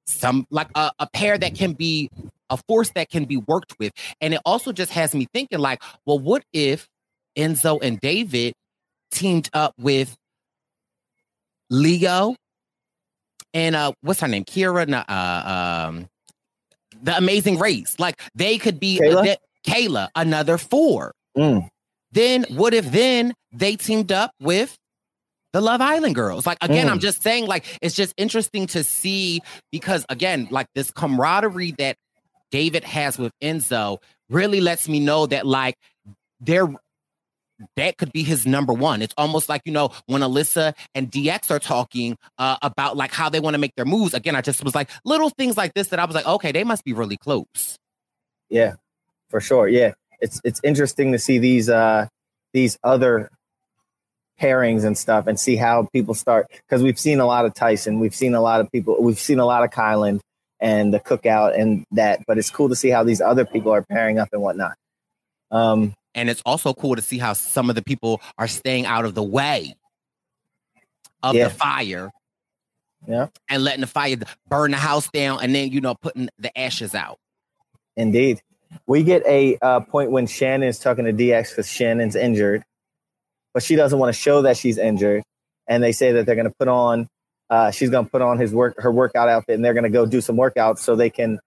some 0.08 0.46
like 0.50 0.70
a, 0.76 0.92
a 1.00 1.08
pair 1.14 1.38
that 1.38 1.56
can 1.56 1.74
be 1.74 2.10
a 2.50 2.58
force 2.68 2.90
that 2.96 3.10
can 3.10 3.26
be 3.26 3.38
worked 3.38 3.76
with. 3.80 3.94
And 4.22 4.34
it 4.34 4.42
also 4.46 4.72
just 4.72 4.92
has 4.92 5.14
me 5.14 5.28
thinking, 5.34 5.60
like, 5.60 5.84
well, 6.06 6.20
what 6.20 6.44
if 6.52 6.88
Enzo 7.38 7.80
and 7.82 8.00
David 8.00 8.54
teamed 9.12 9.50
up 9.54 9.74
with 9.80 10.16
Leo 11.70 12.36
and 13.54 13.76
uh 13.76 13.92
what's 14.02 14.20
her 14.20 14.28
name? 14.28 14.46
Kyra 14.46 15.06
uh 15.08 15.88
um 15.88 16.10
the 17.02 17.16
amazing 17.16 17.60
race. 17.60 17.96
Like 18.00 18.20
they 18.36 18.58
could 18.58 18.80
be 18.80 19.00
Cayla? 19.00 19.36
Cayla, 19.66 20.10
another 20.16 20.58
four. 20.58 21.14
Mm. 21.38 21.70
Then 22.12 22.46
what 22.50 22.74
if 22.74 22.92
then 22.92 23.34
they 23.52 23.76
teamed 23.76 24.12
up 24.12 24.32
with 24.40 24.76
the 25.54 25.62
Love 25.62 25.82
Island 25.82 26.16
girls? 26.16 26.46
Like 26.46 26.58
again, 26.62 26.88
Mm. 26.88 26.92
I'm 26.92 27.00
just 27.00 27.22
saying, 27.22 27.48
like 27.48 27.66
it's 27.82 27.96
just 27.96 28.14
interesting 28.18 28.68
to 28.68 28.84
see 28.84 29.42
because 29.72 30.06
again, 30.10 30.48
like 30.52 30.68
this 30.76 30.92
camaraderie 30.92 31.76
that 31.78 31.98
David 32.52 32.84
has 32.84 33.18
with 33.20 33.32
Enzo 33.44 33.98
really 34.30 34.62
lets 34.62 34.88
me 34.90 35.00
know 35.00 35.26
that 35.28 35.46
like 35.46 35.76
they're 36.40 36.68
that 37.76 37.98
could 37.98 38.14
be 38.14 38.24
his 38.24 38.46
number 38.48 38.72
one. 38.72 39.02
It's 39.02 39.14
almost 39.18 39.50
like 39.50 39.62
you 39.66 39.72
know 39.74 39.90
when 40.06 40.22
Alyssa 40.22 40.74
and 40.96 41.12
DX 41.12 41.52
are 41.52 41.60
talking 41.60 42.18
uh, 42.38 42.56
about 42.62 42.96
like 42.96 43.12
how 43.12 43.30
they 43.30 43.40
want 43.40 43.54
to 43.54 43.58
make 43.60 43.76
their 43.76 43.86
moves. 43.86 44.14
Again, 44.14 44.36
I 44.36 44.42
just 44.42 44.64
was 44.64 44.74
like 44.74 44.90
little 45.04 45.30
things 45.30 45.58
like 45.58 45.74
this 45.74 45.90
that 45.90 46.00
I 46.00 46.06
was 46.06 46.16
like, 46.16 46.26
okay, 46.26 46.52
they 46.52 46.64
must 46.64 46.84
be 46.86 46.94
really 46.94 47.18
close. 47.18 47.78
Yeah, 48.50 48.76
for 49.30 49.42
sure. 49.42 49.68
Yeah, 49.68 49.92
it's 50.22 50.42
it's 50.44 50.60
interesting 50.64 51.12
to 51.12 51.20
see 51.20 51.40
these 51.40 51.70
uh 51.70 52.08
these 52.54 52.78
other 52.84 53.30
pairings 54.42 54.86
and 54.86 54.98
stuff, 54.98 55.28
and 55.28 55.40
see 55.40 55.56
how 55.56 55.88
people 55.92 56.14
start 56.14 56.48
because 56.68 56.82
we've 56.82 57.00
seen 57.00 57.20
a 57.20 57.26
lot 57.26 57.46
of 57.46 57.54
Tyson, 57.54 58.00
we've 58.00 58.16
seen 58.16 58.34
a 58.34 58.42
lot 58.42 58.62
of 58.62 58.72
people, 58.72 58.96
we've 59.02 59.20
seen 59.20 59.40
a 59.40 59.46
lot 59.46 59.64
of 59.64 59.70
Kyland 59.70 60.22
and 60.62 60.94
the 60.94 61.00
cookout 61.00 61.60
and 61.60 61.86
that, 61.92 62.22
but 62.28 62.38
it's 62.38 62.50
cool 62.50 62.70
to 62.70 62.76
see 62.76 62.90
how 62.90 63.04
these 63.04 63.22
other 63.22 63.46
people 63.46 63.72
are 63.74 63.82
pairing 63.84 64.18
up 64.20 64.30
and 64.32 64.42
whatnot. 64.42 64.76
Um, 65.52 65.94
And 66.16 66.30
it's 66.30 66.42
also 66.46 66.74
cool 66.74 66.96
to 66.96 67.02
see 67.02 67.18
how 67.18 67.34
some 67.34 67.70
of 67.70 67.76
the 67.76 67.82
people 67.82 68.22
are 68.38 68.48
staying 68.48 68.86
out 68.86 69.06
of 69.06 69.14
the 69.14 69.24
way 69.24 69.76
of 71.24 71.36
Yeah. 71.36 71.46
the 71.46 71.50
fire 71.54 72.12
yeah, 73.08 73.28
and 73.48 73.64
letting 73.64 73.82
the 73.82 73.88
fire 73.88 74.18
burn 74.48 74.72
the 74.72 74.78
house 74.78 75.10
down 75.10 75.40
and 75.42 75.56
then, 75.56 75.72
you 75.72 75.80
know, 75.82 75.96
putting 75.96 76.30
the 76.38 76.58
ashes 76.58 76.94
out. 76.96 77.18
indeed. 77.96 78.42
We 78.86 79.04
get 79.04 79.26
a 79.26 79.58
uh, 79.62 79.80
point 79.82 80.12
when 80.12 80.28
Shannon's 80.28 80.80
talking 80.80 81.06
to 81.06 81.14
DX 81.14 81.50
because 81.50 81.68
Shannon's 81.68 82.16
injured, 82.16 82.64
but 83.54 83.64
she 83.64 83.76
doesn't 83.76 83.98
want 83.98 84.14
to 84.14 84.20
show 84.20 84.44
that 84.44 84.58
she's 84.58 84.78
injured, 84.78 85.24
and 85.68 85.82
they 85.82 85.92
say 85.92 86.12
that 86.14 86.26
they're 86.26 86.36
going 86.36 86.48
to 86.48 86.56
put 86.58 86.68
on. 86.68 87.08
Uh, 87.50 87.72
she's 87.72 87.90
going 87.90 88.06
to 88.06 88.12
put 88.12 88.22
on 88.22 88.38
his 88.38 88.54
work 88.54 88.76
her 88.80 88.92
workout 88.92 89.28
outfit, 89.28 89.56
and 89.56 89.66
they're 89.66 89.74
going 89.74 89.84
to 89.84 89.90
go 89.90 90.06
do 90.06 90.22
some 90.22 90.36
workouts 90.36 90.80
so 90.80 90.96
they 90.96 91.10
can 91.10 91.40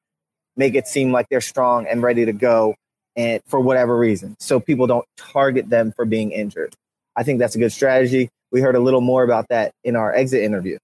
make 0.56 0.74
it 0.74 0.86
seem 0.86 1.12
like 1.12 1.26
they're 1.30 1.40
strong 1.40 1.86
and 1.86 2.02
ready 2.02 2.24
to 2.24 2.32
go, 2.32 2.74
and 3.16 3.40
for 3.46 3.60
whatever 3.60 3.96
reason, 3.96 4.36
so 4.40 4.58
people 4.58 4.86
don't 4.86 5.06
target 5.16 5.70
them 5.70 5.92
for 5.94 6.04
being 6.04 6.32
injured. 6.32 6.74
I 7.14 7.22
think 7.22 7.38
that's 7.38 7.54
a 7.54 7.58
good 7.58 7.72
strategy. 7.72 8.30
We 8.50 8.60
heard 8.60 8.74
a 8.74 8.80
little 8.80 9.00
more 9.00 9.22
about 9.22 9.48
that 9.48 9.72
in 9.84 9.96
our 9.96 10.12
exit 10.14 10.42
interview. 10.42 10.78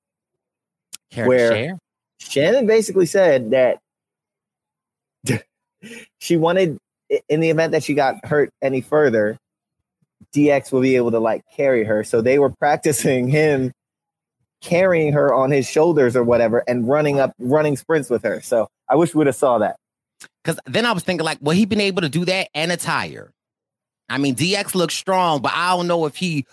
Care 1.10 1.26
Where- 1.26 1.52
share? 1.52 1.78
Shannon 2.20 2.66
basically 2.66 3.06
said 3.06 3.50
that 3.52 3.78
she 6.18 6.36
wanted, 6.36 6.78
in 7.28 7.40
the 7.40 7.50
event 7.50 7.72
that 7.72 7.82
she 7.82 7.94
got 7.94 8.24
hurt 8.24 8.50
any 8.62 8.80
further, 8.80 9.38
DX 10.34 10.72
will 10.72 10.80
be 10.80 10.96
able 10.96 11.10
to 11.10 11.18
like 11.18 11.42
carry 11.54 11.84
her. 11.84 12.04
So 12.04 12.20
they 12.20 12.38
were 12.38 12.50
practicing 12.50 13.28
him 13.28 13.72
carrying 14.60 15.12
her 15.12 15.32
on 15.32 15.50
his 15.50 15.68
shoulders 15.68 16.16
or 16.16 16.24
whatever 16.24 16.64
and 16.66 16.88
running 16.88 17.20
up, 17.20 17.32
running 17.38 17.76
sprints 17.76 18.10
with 18.10 18.24
her. 18.24 18.40
So 18.40 18.68
I 18.88 18.96
wish 18.96 19.14
we 19.14 19.18
would 19.18 19.28
have 19.28 19.36
saw 19.36 19.58
that. 19.58 19.76
Because 20.42 20.58
then 20.66 20.84
I 20.84 20.92
was 20.92 21.04
thinking, 21.04 21.24
like, 21.24 21.38
well, 21.40 21.54
he 21.54 21.64
been 21.64 21.80
able 21.80 22.02
to 22.02 22.08
do 22.08 22.24
that 22.24 22.48
and 22.54 22.72
attire. 22.72 23.30
I 24.08 24.18
mean, 24.18 24.34
DX 24.34 24.74
looks 24.74 24.94
strong, 24.94 25.42
but 25.42 25.52
I 25.54 25.76
don't 25.76 25.86
know 25.86 26.06
if 26.06 26.16
he 26.16 26.46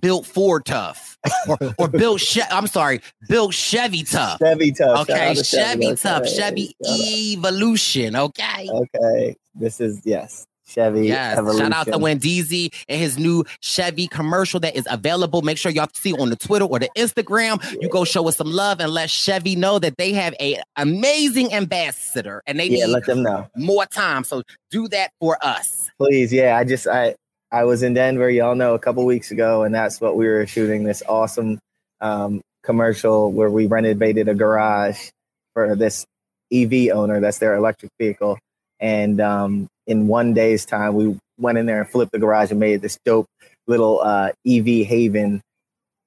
built 0.00 0.26
Ford 0.26 0.64
tough 0.64 1.18
or, 1.48 1.58
or 1.78 1.88
built. 1.88 2.20
Che- 2.20 2.42
I'm 2.50 2.66
sorry, 2.66 3.00
built 3.28 3.54
Chevy 3.54 4.02
tough. 4.04 4.38
Chevy 4.40 4.72
tough. 4.72 5.08
Okay, 5.08 5.34
to 5.34 5.44
Chevy 5.44 5.86
Okay, 5.88 5.96
tough, 5.96 6.26
Chevy 6.28 6.74
shout. 6.84 6.98
Evolution. 6.98 8.16
Okay. 8.16 8.68
Okay, 8.70 9.36
this 9.54 9.80
is 9.80 10.00
yes, 10.04 10.46
Chevy. 10.66 11.06
Yes, 11.08 11.36
shout 11.36 11.72
out 11.72 11.84
to 11.84 11.94
Evolution. 11.94 12.18
Wendeezy 12.20 12.74
and 12.88 13.00
his 13.00 13.18
new 13.18 13.44
Chevy 13.60 14.06
commercial 14.08 14.60
that 14.60 14.74
is 14.76 14.86
available. 14.90 15.42
Make 15.42 15.58
sure 15.58 15.70
y'all 15.72 15.88
see 15.94 16.12
on 16.14 16.30
the 16.30 16.36
Twitter 16.36 16.64
or 16.64 16.78
the 16.78 16.88
Instagram. 16.96 17.60
You 17.80 17.88
go 17.88 18.04
show 18.04 18.26
us 18.28 18.36
some 18.36 18.50
love 18.50 18.80
and 18.80 18.90
let 18.92 19.10
Chevy 19.10 19.56
know 19.56 19.78
that 19.78 19.96
they 19.98 20.12
have 20.12 20.34
a 20.40 20.60
amazing 20.76 21.52
ambassador 21.52 22.42
and 22.46 22.58
they 22.58 22.66
Yeah, 22.66 22.86
need 22.86 22.92
let 22.92 23.06
them 23.06 23.22
know. 23.22 23.46
more 23.56 23.86
time. 23.86 24.24
So 24.24 24.42
do 24.70 24.88
that 24.88 25.10
for 25.20 25.36
us. 25.44 25.90
Please, 25.98 26.32
yeah. 26.32 26.56
I 26.56 26.64
just 26.64 26.86
I 26.86 27.14
I 27.52 27.64
was 27.64 27.82
in 27.82 27.92
Denver, 27.92 28.30
y'all 28.30 28.54
know, 28.54 28.72
a 28.72 28.78
couple 28.78 29.04
weeks 29.04 29.30
ago, 29.30 29.62
and 29.62 29.74
that's 29.74 30.00
what 30.00 30.16
we 30.16 30.26
were 30.26 30.46
shooting 30.46 30.84
this 30.84 31.02
awesome 31.06 31.58
um, 32.00 32.40
commercial 32.62 33.30
where 33.30 33.50
we 33.50 33.66
renovated 33.66 34.26
a 34.26 34.34
garage 34.34 35.10
for 35.52 35.76
this 35.76 36.06
EV 36.50 36.88
owner. 36.94 37.20
That's 37.20 37.38
their 37.38 37.54
electric 37.54 37.90
vehicle, 38.00 38.38
and 38.80 39.20
um, 39.20 39.68
in 39.86 40.08
one 40.08 40.32
day's 40.32 40.64
time, 40.64 40.94
we 40.94 41.18
went 41.36 41.58
in 41.58 41.66
there 41.66 41.82
and 41.82 41.90
flipped 41.90 42.12
the 42.12 42.18
garage 42.18 42.50
and 42.50 42.58
made 42.58 42.80
this 42.80 42.98
dope 43.04 43.26
little 43.66 44.00
uh, 44.00 44.30
EV 44.46 44.86
haven 44.86 45.42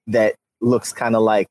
that 0.07 0.33
looks 0.61 0.93
kind 0.93 1.15
of 1.15 1.21
like. 1.21 1.47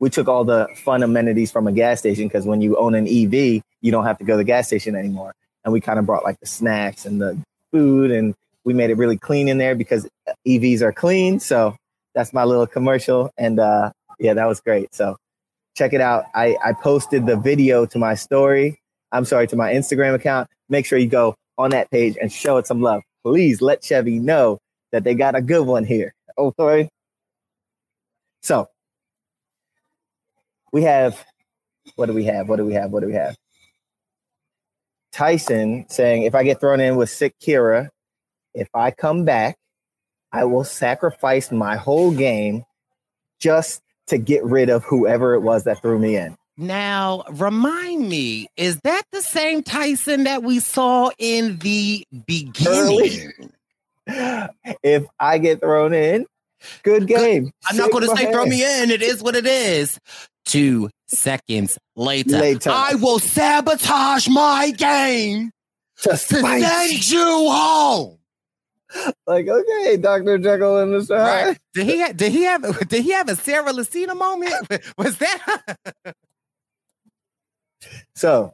We 0.00 0.10
took 0.10 0.28
all 0.28 0.44
the 0.44 0.66
fun 0.84 1.02
amenities 1.02 1.50
from 1.50 1.66
a 1.66 1.72
gas 1.72 1.98
station 1.98 2.26
because 2.26 2.46
when 2.46 2.60
you 2.62 2.76
own 2.76 2.94
an 2.94 3.06
EV, 3.06 3.62
you 3.82 3.90
don't 3.90 4.04
have 4.04 4.18
to 4.18 4.24
go 4.24 4.34
to 4.34 4.38
the 4.38 4.44
gas 4.44 4.66
station 4.66 4.96
anymore. 4.96 5.34
And 5.62 5.74
we 5.74 5.80
kind 5.82 5.98
of 5.98 6.06
brought 6.06 6.24
like 6.24 6.40
the 6.40 6.46
snacks 6.46 7.04
and 7.04 7.20
the 7.20 7.38
food 7.70 8.10
and 8.10 8.34
we 8.64 8.74
made 8.74 8.90
it 8.90 8.96
really 8.96 9.18
clean 9.18 9.48
in 9.48 9.58
there 9.58 9.74
because 9.74 10.08
EVs 10.46 10.82
are 10.82 10.92
clean. 10.92 11.40
So 11.40 11.76
that's 12.14 12.32
my 12.32 12.44
little 12.44 12.66
commercial. 12.66 13.30
And 13.38 13.58
uh, 13.58 13.92
yeah, 14.18 14.34
that 14.34 14.46
was 14.46 14.60
great. 14.60 14.94
So 14.94 15.16
check 15.76 15.92
it 15.92 16.00
out. 16.00 16.24
I, 16.34 16.56
I 16.64 16.72
posted 16.72 17.26
the 17.26 17.36
video 17.36 17.86
to 17.86 17.98
my 17.98 18.14
story. 18.14 18.80
I'm 19.12 19.24
sorry, 19.24 19.46
to 19.48 19.56
my 19.56 19.72
Instagram 19.72 20.14
account. 20.14 20.48
Make 20.68 20.86
sure 20.86 20.98
you 20.98 21.08
go 21.08 21.34
on 21.58 21.70
that 21.70 21.90
page 21.90 22.16
and 22.20 22.32
show 22.32 22.58
it 22.58 22.66
some 22.66 22.80
love. 22.80 23.02
Please 23.24 23.60
let 23.60 23.82
Chevy 23.82 24.18
know 24.18 24.58
that 24.92 25.04
they 25.04 25.14
got 25.14 25.34
a 25.34 25.42
good 25.42 25.66
one 25.66 25.84
here. 25.84 26.12
Okay. 26.38 26.88
So 28.42 28.68
we 30.72 30.82
have, 30.82 31.24
what 31.96 32.06
do 32.06 32.12
we 32.12 32.24
have? 32.24 32.48
What 32.48 32.56
do 32.56 32.64
we 32.64 32.74
have? 32.74 32.90
What 32.90 33.00
do 33.00 33.06
we 33.06 33.14
have? 33.14 33.36
Tyson 35.12 35.86
saying, 35.88 36.22
if 36.22 36.34
I 36.34 36.44
get 36.44 36.60
thrown 36.60 36.80
in 36.80 36.96
with 36.96 37.10
sick 37.10 37.34
Kyra, 37.40 37.88
if 38.54 38.68
I 38.74 38.90
come 38.90 39.24
back, 39.24 39.56
I 40.32 40.44
will 40.44 40.64
sacrifice 40.64 41.50
my 41.50 41.76
whole 41.76 42.12
game 42.12 42.64
just 43.38 43.82
to 44.08 44.18
get 44.18 44.44
rid 44.44 44.70
of 44.70 44.84
whoever 44.84 45.34
it 45.34 45.40
was 45.40 45.64
that 45.64 45.82
threw 45.82 45.98
me 45.98 46.16
in. 46.16 46.36
Now, 46.56 47.24
remind 47.30 48.08
me, 48.08 48.48
is 48.56 48.78
that 48.80 49.02
the 49.12 49.22
same 49.22 49.62
Tyson 49.62 50.24
that 50.24 50.42
we 50.42 50.60
saw 50.60 51.10
in 51.18 51.58
the 51.58 52.04
beginning? 52.26 53.52
if 54.06 55.06
I 55.18 55.38
get 55.38 55.60
thrown 55.60 55.94
in, 55.94 56.26
good 56.82 57.06
game. 57.06 57.50
I'm 57.68 57.76
not 57.76 57.90
going 57.90 58.08
to 58.08 58.14
say 58.14 58.30
throw 58.30 58.44
me 58.44 58.62
in. 58.62 58.90
It 58.90 59.02
is 59.02 59.22
what 59.22 59.36
it 59.36 59.46
is. 59.46 59.98
Two 60.44 60.90
seconds 61.06 61.78
later, 61.96 62.38
Later. 62.38 62.70
I 62.70 62.94
will 62.94 63.18
sabotage 63.18 64.28
my 64.28 64.70
game 64.72 65.52
To 66.02 66.10
to 66.10 66.16
send 66.16 67.10
you 67.10 67.50
home. 67.50 68.19
Like, 69.26 69.46
okay, 69.48 69.96
Dr. 69.96 70.38
Jekyll 70.38 70.78
and 70.78 70.92
Mr. 70.92 71.16
Hyde. 71.18 71.46
Right? 71.46 71.58
Did 71.74 71.86
he 71.86 72.00
ha- 72.00 72.12
did 72.14 72.32
he 72.32 72.42
have 72.44 72.88
did 72.88 73.04
he 73.04 73.12
have 73.12 73.28
a 73.28 73.36
Sarah 73.36 73.72
Lacina 73.72 74.16
moment? 74.16 74.54
Was 74.98 75.16
that 75.18 75.78
So 78.14 78.52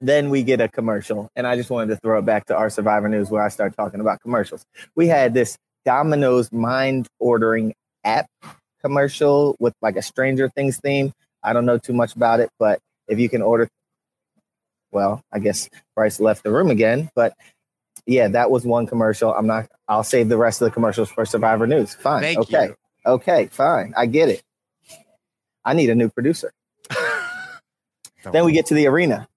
then 0.00 0.30
we 0.30 0.42
get 0.42 0.60
a 0.60 0.68
commercial, 0.68 1.28
and 1.36 1.46
I 1.46 1.56
just 1.56 1.70
wanted 1.70 1.94
to 1.94 2.00
throw 2.00 2.18
it 2.18 2.24
back 2.24 2.46
to 2.46 2.56
our 2.56 2.70
Survivor 2.70 3.08
News 3.08 3.30
where 3.30 3.42
I 3.42 3.48
start 3.48 3.76
talking 3.76 4.00
about 4.00 4.20
commercials. 4.20 4.64
We 4.96 5.08
had 5.08 5.34
this 5.34 5.58
Domino's 5.84 6.50
mind 6.50 7.06
ordering 7.18 7.74
app 8.04 8.26
commercial 8.80 9.56
with 9.60 9.74
like 9.82 9.96
a 9.96 10.02
Stranger 10.02 10.48
Things 10.48 10.78
theme. 10.78 11.12
I 11.42 11.52
don't 11.52 11.66
know 11.66 11.78
too 11.78 11.92
much 11.92 12.14
about 12.16 12.40
it, 12.40 12.48
but 12.58 12.80
if 13.08 13.18
you 13.18 13.28
can 13.28 13.42
order, 13.42 13.68
well, 14.90 15.20
I 15.32 15.38
guess 15.38 15.68
Bryce 15.94 16.18
left 16.18 16.42
the 16.42 16.50
room 16.50 16.70
again, 16.70 17.10
but 17.14 17.34
yeah, 18.06 18.28
that 18.28 18.50
was 18.50 18.64
one 18.64 18.86
commercial. 18.86 19.32
I'm 19.34 19.46
not, 19.46 19.68
I'll 19.88 20.04
save 20.04 20.28
the 20.28 20.36
rest 20.36 20.60
of 20.60 20.66
the 20.66 20.70
commercials 20.72 21.10
for 21.10 21.24
Survivor 21.24 21.66
News. 21.66 21.94
Fine. 21.94 22.22
Thank 22.22 22.38
okay. 22.38 22.66
you. 22.66 22.76
Okay, 23.06 23.46
fine. 23.46 23.94
I 23.96 24.06
get 24.06 24.28
it. 24.28 24.42
I 25.64 25.74
need 25.74 25.90
a 25.90 25.94
new 25.94 26.08
producer. 26.08 26.52
Then 28.32 28.44
we 28.44 28.52
get 28.52 28.66
to 28.66 28.74
the 28.74 28.86
arena. 28.86 29.28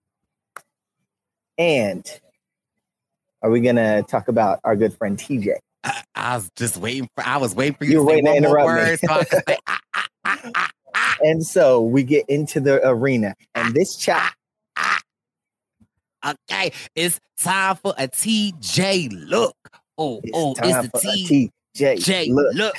And 1.58 2.06
are 3.42 3.50
we 3.50 3.62
gonna 3.62 4.04
talk 4.04 4.28
about 4.28 4.60
our 4.64 4.76
good 4.76 4.94
friend 4.94 5.18
TJ? 5.18 5.56
I, 5.84 6.04
I 6.16 6.36
was 6.36 6.50
just 6.56 6.78
waiting 6.78 7.10
for. 7.16 7.26
I 7.26 7.38
was 7.38 7.56
waiting 7.56 7.76
for 7.76 7.86
you, 7.86 7.92
You 7.92 7.98
to 7.98 8.04
were 8.04 8.10
say 8.12 8.22
waiting 8.22 8.42
to 8.42 8.50
interrupt 8.50 9.02
me. 9.02 9.08
so 9.08 9.24
say, 9.24 9.58
ah, 9.68 9.80
ah, 9.94 10.08
ah, 10.26 10.38
ah, 10.56 10.70
ah, 10.96 11.18
And 11.22 11.46
so 11.46 11.82
we 11.82 12.04
get 12.04 12.28
into 12.28 12.60
the 12.60 12.86
arena, 12.88 13.36
and 13.56 13.74
this 13.74 13.96
chat. 13.96 14.34
Okay, 16.26 16.72
it's 16.96 17.20
time 17.38 17.76
for 17.76 17.94
a 17.98 18.08
TJ 18.08 19.10
look. 19.30 19.56
Oh, 19.98 20.22
It's 20.24 20.32
oh, 20.34 20.54
time 20.54 20.86
it's 20.86 21.04
the 21.04 21.42
a 21.80 21.82
TJ 21.84 22.30
look. 22.30 22.54
look. 22.56 22.76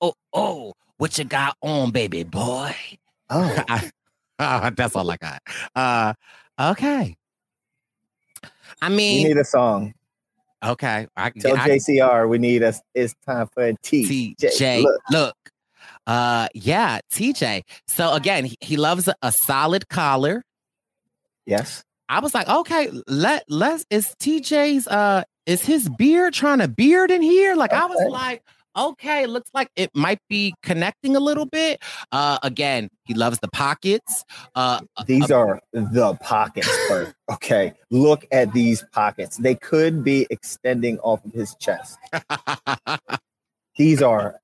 Oh, 0.00 0.14
oh, 0.32 0.72
what 0.96 1.16
you 1.18 1.24
got 1.24 1.56
on, 1.62 1.90
baby 1.92 2.24
boy? 2.24 2.74
Oh, 3.30 3.64
Ah, 4.40 4.70
That's 4.76 4.94
all 4.94 5.10
I 5.10 5.16
got. 5.16 5.42
Uh, 5.74 6.12
okay. 6.60 7.16
I 8.80 8.88
mean, 8.88 9.22
we 9.24 9.28
need 9.30 9.36
a 9.36 9.44
song. 9.44 9.94
okay. 10.64 11.08
I 11.16 11.30
Tell 11.30 11.56
I- 11.56 11.68
JCR 11.70 12.28
we 12.28 12.38
need 12.38 12.62
us. 12.62 12.80
It's 12.94 13.14
time 13.26 13.48
for 13.52 13.66
a 13.68 13.72
TJ 13.74 14.36
TJ, 14.38 14.82
look. 14.82 15.00
look. 15.10 15.36
Uh, 16.06 16.48
yeah, 16.54 17.00
TJ. 17.12 17.62
So 17.88 18.14
again, 18.14 18.44
he, 18.44 18.56
he 18.60 18.76
loves 18.76 19.08
a, 19.08 19.14
a 19.22 19.32
solid 19.32 19.88
collar. 19.88 20.42
Yes. 21.46 21.82
I 22.08 22.20
was 22.20 22.34
like, 22.34 22.48
okay, 22.48 22.90
let 23.06 23.44
let's 23.48 23.84
is 23.90 24.14
TJ's 24.20 24.86
uh 24.88 25.24
is 25.46 25.64
his 25.64 25.88
beard 25.88 26.34
trying 26.34 26.58
to 26.58 26.68
beard 26.68 27.10
in 27.10 27.22
here? 27.22 27.54
Like 27.54 27.72
I 27.72 27.86
was 27.86 28.10
like, 28.10 28.42
okay, 28.76 29.26
looks 29.26 29.50
like 29.52 29.70
it 29.76 29.90
might 29.94 30.20
be 30.28 30.54
connecting 30.62 31.16
a 31.16 31.20
little 31.20 31.46
bit. 31.46 31.82
Uh 32.10 32.38
again, 32.42 32.88
he 33.04 33.14
loves 33.14 33.38
the 33.40 33.48
pockets. 33.48 34.24
Uh 34.54 34.80
These 35.06 35.30
are 35.30 35.60
the 35.72 36.16
pockets, 36.22 36.68
Bert. 36.88 37.14
Okay. 37.30 37.74
Look 37.90 38.26
at 38.32 38.52
these 38.52 38.84
pockets. 38.92 39.36
They 39.36 39.54
could 39.54 40.02
be 40.02 40.26
extending 40.30 40.98
off 41.00 41.24
of 41.24 41.32
his 41.32 41.54
chest. 41.56 41.98
These 43.78 44.02
are 44.02 44.38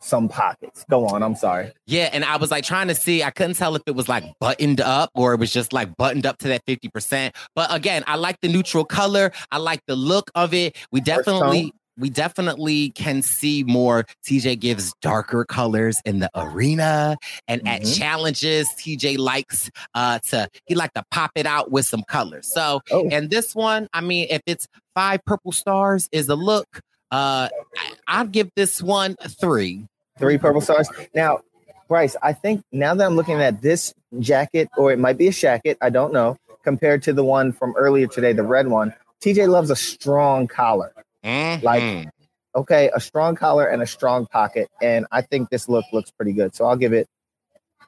some 0.00 0.28
pockets. 0.28 0.84
Go 0.90 1.06
on. 1.06 1.22
I'm 1.22 1.34
sorry. 1.36 1.72
yeah, 1.86 2.08
and 2.12 2.24
I 2.24 2.36
was 2.36 2.50
like 2.50 2.64
trying 2.64 2.88
to 2.88 2.94
see, 2.94 3.22
I 3.22 3.30
couldn't 3.30 3.54
tell 3.56 3.76
if 3.76 3.82
it 3.86 3.94
was 3.94 4.08
like 4.08 4.24
buttoned 4.40 4.80
up 4.80 5.10
or 5.14 5.34
it 5.34 5.40
was 5.40 5.52
just 5.52 5.72
like 5.72 5.96
buttoned 5.96 6.26
up 6.26 6.38
to 6.38 6.48
that 6.48 6.64
50%. 6.66 7.34
But 7.54 7.72
again, 7.74 8.02
I 8.06 8.16
like 8.16 8.40
the 8.40 8.48
neutral 8.48 8.84
color, 8.84 9.30
I 9.50 9.58
like 9.58 9.80
the 9.86 9.94
look 9.96 10.30
of 10.34 10.52
it. 10.54 10.76
We 10.90 11.00
definitely 11.00 11.72
we 12.00 12.10
definitely 12.10 12.90
can 12.90 13.22
see 13.22 13.64
more. 13.64 14.04
TJ 14.24 14.60
gives 14.60 14.92
darker 15.02 15.44
colors 15.44 16.00
in 16.04 16.20
the 16.20 16.30
arena 16.36 17.16
and 17.48 17.66
at 17.66 17.82
Mhm. 17.82 17.98
challenges. 17.98 18.68
TJ 18.78 19.16
likes 19.18 19.68
uh 19.94 20.18
to 20.30 20.48
he 20.66 20.74
like 20.76 20.92
to 20.94 21.02
pop 21.10 21.32
it 21.34 21.44
out 21.44 21.72
with 21.72 21.86
some 21.86 22.04
colors. 22.08 22.46
So 22.52 22.80
Oh, 22.92 23.08
and 23.10 23.30
this 23.30 23.52
one, 23.54 23.88
I 23.92 24.00
mean, 24.00 24.28
if 24.30 24.42
it's 24.46 24.68
five 24.94 25.24
purple 25.26 25.50
stars 25.52 26.08
is 26.12 26.28
a 26.28 26.36
look, 26.36 26.80
uh 27.10 27.48
I, 27.76 27.92
I'd 28.06 28.32
give 28.32 28.50
this 28.56 28.82
one 28.82 29.16
a 29.20 29.28
three. 29.28 29.86
three 30.18 30.38
purple 30.38 30.60
stars. 30.60 30.88
Now, 31.14 31.40
Bryce, 31.88 32.16
I 32.22 32.32
think 32.32 32.62
now 32.72 32.94
that 32.94 33.06
I'm 33.06 33.16
looking 33.16 33.40
at 33.40 33.62
this 33.62 33.94
jacket, 34.18 34.68
or 34.76 34.92
it 34.92 34.98
might 34.98 35.16
be 35.16 35.28
a 35.28 35.32
shacket, 35.32 35.76
I 35.80 35.90
don't 35.90 36.12
know, 36.12 36.36
compared 36.64 37.02
to 37.04 37.12
the 37.12 37.24
one 37.24 37.52
from 37.52 37.74
earlier 37.76 38.06
today, 38.06 38.32
the 38.34 38.42
red 38.42 38.66
one, 38.68 38.92
TJ 39.22 39.48
loves 39.48 39.70
a 39.70 39.76
strong 39.76 40.46
collar. 40.48 40.92
Like- 41.24 41.82
Mhm. 41.82 42.08
Okay, 42.54 42.90
a 42.94 42.98
strong 43.00 43.36
collar 43.36 43.66
and 43.66 43.82
a 43.82 43.86
strong 43.86 44.26
pocket. 44.26 44.68
And 44.82 45.06
I 45.12 45.20
think 45.22 45.48
this 45.50 45.68
look 45.68 45.84
looks 45.92 46.10
pretty 46.10 46.32
good. 46.32 46.54
So 46.56 46.64
I'll 46.64 46.76
give 46.76 46.92
it, 46.92 47.06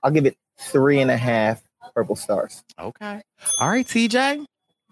I'll 0.02 0.10
give 0.12 0.26
it 0.26 0.36
three 0.58 1.00
and 1.00 1.10
a 1.10 1.16
half 1.16 1.62
purple 1.94 2.14
stars. 2.14 2.62
okay. 2.78 3.22
All 3.58 3.68
right, 3.68 3.86
TJ. 3.86 4.44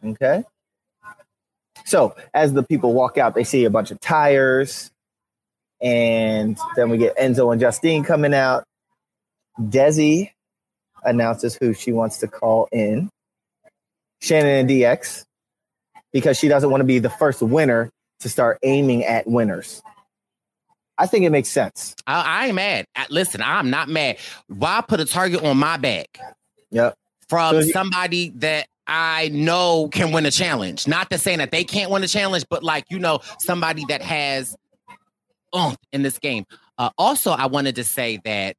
Okay. 0.04 0.42
So 1.84 2.14
as 2.34 2.52
the 2.52 2.62
people 2.62 2.92
walk 2.92 3.18
out, 3.18 3.34
they 3.34 3.44
see 3.44 3.64
a 3.64 3.70
bunch 3.70 3.90
of 3.90 4.00
tires. 4.00 4.90
And 5.80 6.58
then 6.76 6.90
we 6.90 6.98
get 6.98 7.16
Enzo 7.16 7.52
and 7.52 7.60
Justine 7.60 8.04
coming 8.04 8.34
out. 8.34 8.64
Desi 9.60 10.30
announces 11.04 11.56
who 11.60 11.72
she 11.72 11.92
wants 11.92 12.18
to 12.18 12.28
call 12.28 12.68
in. 12.72 13.08
Shannon 14.20 14.52
and 14.52 14.68
DX, 14.68 15.24
because 16.12 16.36
she 16.36 16.48
doesn't 16.48 16.70
want 16.70 16.80
to 16.80 16.84
be 16.84 16.98
the 16.98 17.10
first 17.10 17.40
winner 17.40 17.88
to 18.20 18.28
start 18.28 18.58
aiming 18.64 19.04
at 19.04 19.28
winners. 19.28 19.80
I 20.98 21.06
think 21.06 21.24
it 21.24 21.30
makes 21.30 21.48
sense. 21.48 21.94
I, 22.08 22.22
I 22.22 22.46
ain't 22.46 22.56
mad. 22.56 22.86
Listen, 23.10 23.40
I'm 23.40 23.70
not 23.70 23.88
mad. 23.88 24.16
Why 24.48 24.80
put 24.86 24.98
a 24.98 25.04
target 25.04 25.44
on 25.44 25.56
my 25.56 25.76
back 25.76 26.18
Yep. 26.72 26.94
from 27.28 27.52
So 27.54 27.60
you- 27.60 27.72
somebody 27.72 28.30
that 28.30 28.66
I 28.88 29.28
know 29.28 29.88
can 29.92 30.12
win 30.12 30.26
a 30.26 30.30
challenge? 30.30 30.88
Not 30.88 31.10
to 31.10 31.18
say 31.18 31.36
that 31.36 31.50
they 31.50 31.62
can't 31.62 31.90
win 31.90 32.02
a 32.02 32.08
challenge, 32.08 32.44
but 32.48 32.62
like 32.62 32.84
you 32.90 32.98
know, 32.98 33.20
somebody 33.38 33.84
that 33.88 34.02
has 34.02 34.56
oomph 35.54 35.76
in 35.92 36.02
this 36.02 36.18
game. 36.18 36.44
Uh, 36.78 36.90
also, 36.96 37.32
I 37.32 37.46
wanted 37.46 37.76
to 37.76 37.84
say 37.84 38.20
that 38.24 38.56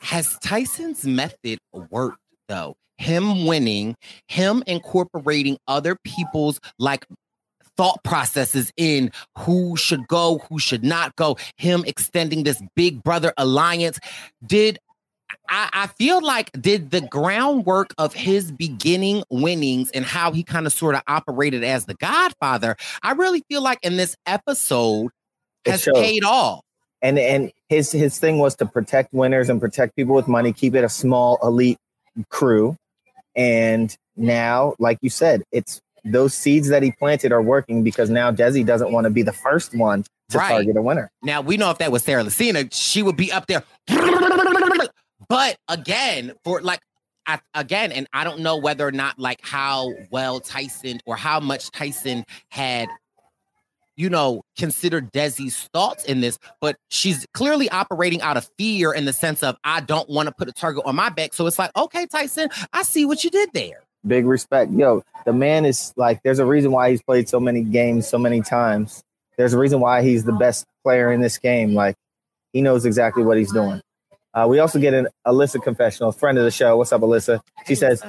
has 0.00 0.36
Tyson's 0.42 1.06
method 1.06 1.58
worked 1.90 2.18
though? 2.48 2.76
Him 2.98 3.46
winning, 3.46 3.96
him 4.28 4.62
incorporating 4.66 5.58
other 5.66 5.96
people's 6.04 6.60
like 6.78 7.06
thought 7.76 8.02
processes 8.04 8.70
in 8.76 9.10
who 9.38 9.76
should 9.76 10.06
go, 10.08 10.38
who 10.48 10.58
should 10.58 10.84
not 10.84 11.16
go, 11.16 11.36
him 11.56 11.84
extending 11.86 12.44
this 12.44 12.62
big 12.76 13.02
brother 13.02 13.32
alliance. 13.38 13.98
Did 14.46 14.78
I, 15.48 15.68
I 15.72 15.86
feel 15.86 16.20
like 16.24 16.50
did 16.60 16.90
the 16.90 17.00
groundwork 17.00 17.94
of 17.98 18.14
his 18.14 18.50
beginning 18.52 19.22
winnings 19.30 19.90
and 19.92 20.04
how 20.04 20.32
he 20.32 20.42
kind 20.42 20.66
of 20.66 20.72
sort 20.72 20.94
of 20.94 21.02
operated 21.08 21.64
as 21.64 21.86
the 21.86 21.94
godfather, 21.94 22.76
I 23.02 23.12
really 23.12 23.42
feel 23.48 23.62
like 23.62 23.78
in 23.82 23.96
this 23.96 24.16
episode 24.26 25.10
has 25.66 25.88
paid 25.94 26.24
off. 26.24 26.60
and 27.02 27.18
and 27.18 27.52
his 27.68 27.92
his 27.92 28.18
thing 28.18 28.38
was 28.38 28.56
to 28.56 28.66
protect 28.66 29.12
winners 29.12 29.48
and 29.48 29.60
protect 29.60 29.94
people 29.96 30.14
with 30.14 30.26
money 30.28 30.52
keep 30.52 30.74
it 30.74 30.82
a 30.84 30.88
small 30.88 31.38
elite 31.42 31.78
crew 32.30 32.76
and 33.36 33.96
now 34.16 34.74
like 34.80 34.98
you 35.02 35.08
said 35.08 35.42
it's 35.52 35.80
those 36.04 36.34
seeds 36.34 36.66
that 36.68 36.82
he 36.82 36.90
planted 36.92 37.30
are 37.30 37.40
working 37.40 37.84
because 37.84 38.10
now 38.10 38.30
desi 38.32 38.66
doesn't 38.66 38.90
want 38.90 39.04
to 39.04 39.10
be 39.10 39.22
the 39.22 39.32
first 39.32 39.72
one 39.76 40.04
to 40.30 40.38
Right. 40.38 40.48
target 40.48 40.76
a 40.76 40.82
winner 40.82 41.10
Now 41.22 41.40
we 41.42 41.56
know 41.56 41.70
if 41.70 41.78
that 41.78 41.92
was 41.92 42.02
Sarah 42.02 42.24
Lacina, 42.24 42.68
she 42.72 43.02
would 43.02 43.16
be 43.16 43.30
up 43.30 43.46
there. 43.46 43.62
But 45.28 45.56
again, 45.68 46.32
for 46.44 46.60
like 46.60 46.80
I, 47.26 47.38
again, 47.54 47.92
and 47.92 48.06
I 48.12 48.24
don't 48.24 48.40
know 48.40 48.56
whether 48.56 48.86
or 48.86 48.92
not 48.92 49.18
like 49.18 49.40
how 49.42 49.92
well 50.10 50.40
Tyson 50.40 51.00
or 51.06 51.16
how 51.16 51.38
much 51.40 51.70
Tyson 51.70 52.24
had, 52.50 52.88
you 53.96 54.10
know, 54.10 54.42
considered 54.58 55.12
Desi's 55.12 55.68
thoughts 55.72 56.04
in 56.04 56.20
this, 56.20 56.38
but 56.60 56.76
she's 56.88 57.26
clearly 57.32 57.70
operating 57.70 58.20
out 58.22 58.36
of 58.36 58.48
fear 58.58 58.92
in 58.92 59.04
the 59.04 59.12
sense 59.12 59.42
of 59.42 59.56
I 59.62 59.80
don't 59.80 60.08
want 60.08 60.28
to 60.28 60.34
put 60.36 60.48
a 60.48 60.52
target 60.52 60.82
on 60.84 60.96
my 60.96 61.10
back. 61.10 61.32
So 61.34 61.46
it's 61.46 61.58
like, 61.58 61.70
okay, 61.76 62.06
Tyson, 62.06 62.48
I 62.72 62.82
see 62.82 63.04
what 63.04 63.22
you 63.22 63.30
did 63.30 63.50
there. 63.52 63.84
big 64.06 64.26
respect 64.26 64.72
yo 64.72 65.00
the 65.24 65.32
man 65.32 65.64
is 65.64 65.92
like 65.96 66.20
there's 66.24 66.40
a 66.40 66.44
reason 66.46 66.72
why 66.72 66.90
he's 66.90 67.00
played 67.02 67.28
so 67.28 67.38
many 67.38 67.62
games 67.62 68.08
so 68.08 68.18
many 68.18 68.40
times 68.40 69.04
there's 69.38 69.52
a 69.52 69.58
reason 69.58 69.78
why 69.78 70.02
he's 70.02 70.24
the 70.24 70.32
best 70.32 70.66
player 70.82 71.12
in 71.12 71.20
this 71.20 71.38
game 71.38 71.72
like 71.72 71.94
he 72.52 72.60
knows 72.60 72.84
exactly 72.84 73.22
what 73.22 73.38
he's 73.38 73.52
doing 73.52 73.80
uh, 74.34 74.46
we 74.48 74.58
also 74.58 74.78
get 74.78 74.94
an 74.94 75.08
alyssa 75.26 75.62
confessional 75.62 76.12
friend 76.12 76.38
of 76.38 76.44
the 76.44 76.50
show 76.50 76.76
what's 76.76 76.92
up 76.92 77.00
alyssa 77.02 77.40
she 77.66 77.74
says 77.74 78.02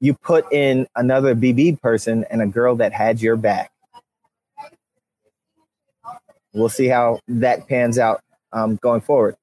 you 0.00 0.14
put 0.14 0.50
in 0.52 0.86
another 0.96 1.34
bb 1.34 1.80
person 1.80 2.24
and 2.30 2.42
a 2.42 2.46
girl 2.46 2.76
that 2.76 2.92
had 2.92 3.20
your 3.20 3.36
back 3.36 3.70
we'll 6.54 6.68
see 6.68 6.86
how 6.86 7.20
that 7.28 7.68
pans 7.68 7.98
out 7.98 8.20
um, 8.52 8.76
going 8.76 9.00
forward 9.00 9.36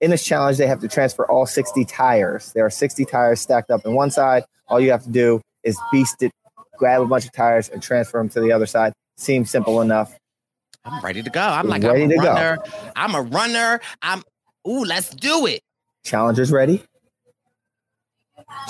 in 0.00 0.10
this 0.10 0.24
challenge 0.24 0.58
they 0.58 0.66
have 0.66 0.80
to 0.80 0.88
transfer 0.88 1.24
all 1.30 1.46
60 1.46 1.84
tires 1.84 2.52
there 2.52 2.64
are 2.66 2.70
60 2.70 3.04
tires 3.04 3.40
stacked 3.40 3.70
up 3.70 3.84
in 3.84 3.94
one 3.94 4.10
side 4.10 4.44
all 4.68 4.80
you 4.80 4.90
have 4.90 5.02
to 5.04 5.10
do 5.10 5.40
is 5.64 5.78
beast 5.90 6.22
it, 6.22 6.32
grab 6.76 7.02
a 7.02 7.06
bunch 7.06 7.24
of 7.26 7.32
tires 7.32 7.68
and 7.68 7.82
transfer 7.82 8.18
them 8.18 8.28
to 8.30 8.40
the 8.40 8.52
other 8.52 8.66
side. 8.66 8.92
Seems 9.16 9.50
simple 9.50 9.80
enough. 9.80 10.16
I'm 10.84 11.02
ready 11.02 11.22
to 11.22 11.30
go. 11.30 11.40
I'm 11.40 11.66
like, 11.66 11.82
Ready 11.82 12.04
I'm 12.04 12.10
a 12.10 12.14
to 12.14 12.20
go. 12.20 12.32
runner. 12.32 12.58
I'm 12.96 13.14
a 13.14 13.22
runner. 13.22 13.80
I'm 14.00 14.22
ooh, 14.66 14.84
let's 14.84 15.10
do 15.10 15.46
it. 15.46 15.60
Challengers 16.08 16.50
ready? 16.50 16.82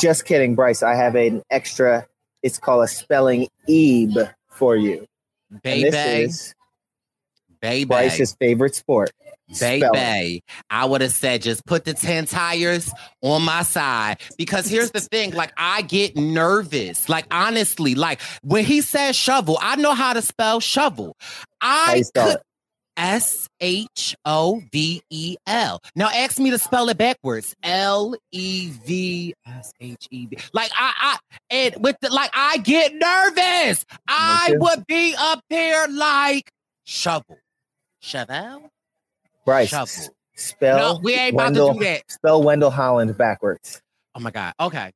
Just 0.01 0.25
kidding, 0.25 0.57
Bryce. 0.57 0.83
I 0.83 0.97
have 0.97 1.15
an 1.15 1.43
extra. 1.51 2.05
It's 2.43 2.59
called 2.59 2.83
a 2.83 2.89
spelling 2.89 3.47
ebe 3.69 4.17
for 4.51 4.75
you. 4.75 5.07
Baby, 5.63 5.91
this 5.91 6.31
is 6.31 6.55
baby. 7.61 7.85
Bryce's 7.85 8.35
favorite 8.41 8.75
sport. 8.75 9.13
spelling. 9.53 9.93
Baby, 9.93 10.43
I 10.71 10.85
would 10.85 11.01
have 11.01 11.13
said 11.13 11.43
just 11.43 11.65
put 11.65 11.85
the 11.85 11.95
10 11.95 12.27
tires 12.27 12.93
on 13.23 13.43
my 13.43 13.63
side 13.63 14.19
because 14.37 14.67
here's 14.67 14.91
the 14.91 15.01
thing 15.01 15.33
like, 15.33 15.53
I 15.57 15.83
get 15.83 16.17
nervous. 16.17 17.09
Like, 17.09 17.27
honestly, 17.31 17.95
like 17.95 18.21
when 18.43 18.65
he 18.65 18.81
says 18.81 19.17
shovel, 19.17 19.59
I 19.61 19.77
know 19.77 19.95
how 19.95 20.13
to 20.13 20.23
spell 20.23 20.61
shovel. 20.61 21.17
I 21.61 22.03
could? 22.15 22.39
S 22.99 23.49
H 23.61 24.17
O 24.25 24.61
V 24.73 25.01
E 25.09 25.37
L. 25.47 25.81
Now 25.95 26.11
ask 26.13 26.39
me 26.39 26.51
to 26.51 26.59
spell 26.59 26.89
it 26.89 26.99
backwards 26.99 27.55
L 27.63 28.15
E 28.33 28.71
V. 28.85 29.35
S 29.47 29.73
H 29.81 30.09
E 30.11 30.27
B. 30.27 30.37
Like 30.53 30.71
I, 30.77 30.93
I, 30.99 31.19
and 31.51 31.77
with 31.79 31.97
the 32.01 32.13
like, 32.13 32.31
I 32.35 32.59
get 32.59 32.95
nervous. 32.95 33.87
I 34.09 34.55
would 34.59 34.87
be 34.87 35.15
up 35.17 35.41
there 35.49 35.87
like 35.89 36.51
shovel, 36.85 37.39
shovel, 38.01 38.71
Bryce, 39.47 39.69
shovel. 39.71 40.15
spell. 40.35 40.95
No, 40.95 41.01
we 41.03 41.15
ain't 41.15 41.35
about 41.35 41.45
Wendell, 41.45 41.75
to 41.75 41.79
do 41.79 41.85
that. 41.85 42.11
Spell 42.11 42.43
Wendell 42.43 42.71
Holland 42.71 43.17
backwards. 43.17 43.81
Oh 44.15 44.21
my 44.21 44.31
god. 44.31 44.53
Okay. 44.59 44.91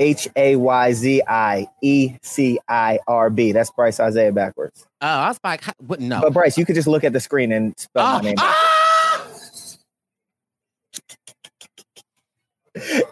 H 0.00 0.26
A 0.34 0.56
Y 0.56 0.92
Z 0.94 1.22
I 1.28 1.68
E 1.82 2.16
C 2.22 2.58
I 2.68 2.98
R 3.06 3.30
B. 3.30 3.52
That's 3.52 3.70
Bryce 3.70 4.00
Isaiah 4.00 4.32
backwards. 4.32 4.84
Oh, 5.02 5.06
I 5.06 5.28
was 5.28 5.38
like, 5.44 5.62
what? 5.86 6.00
No. 6.00 6.20
But 6.22 6.32
Bryce, 6.32 6.58
you 6.58 6.64
could 6.64 6.74
just 6.74 6.88
look 6.88 7.04
at 7.04 7.12
the 7.12 7.20
screen 7.20 7.52
and 7.52 7.78
spell 7.78 8.04
Ah, 8.04 8.16
my 8.16 8.22
name. 8.30 8.34
ah! 8.38 9.26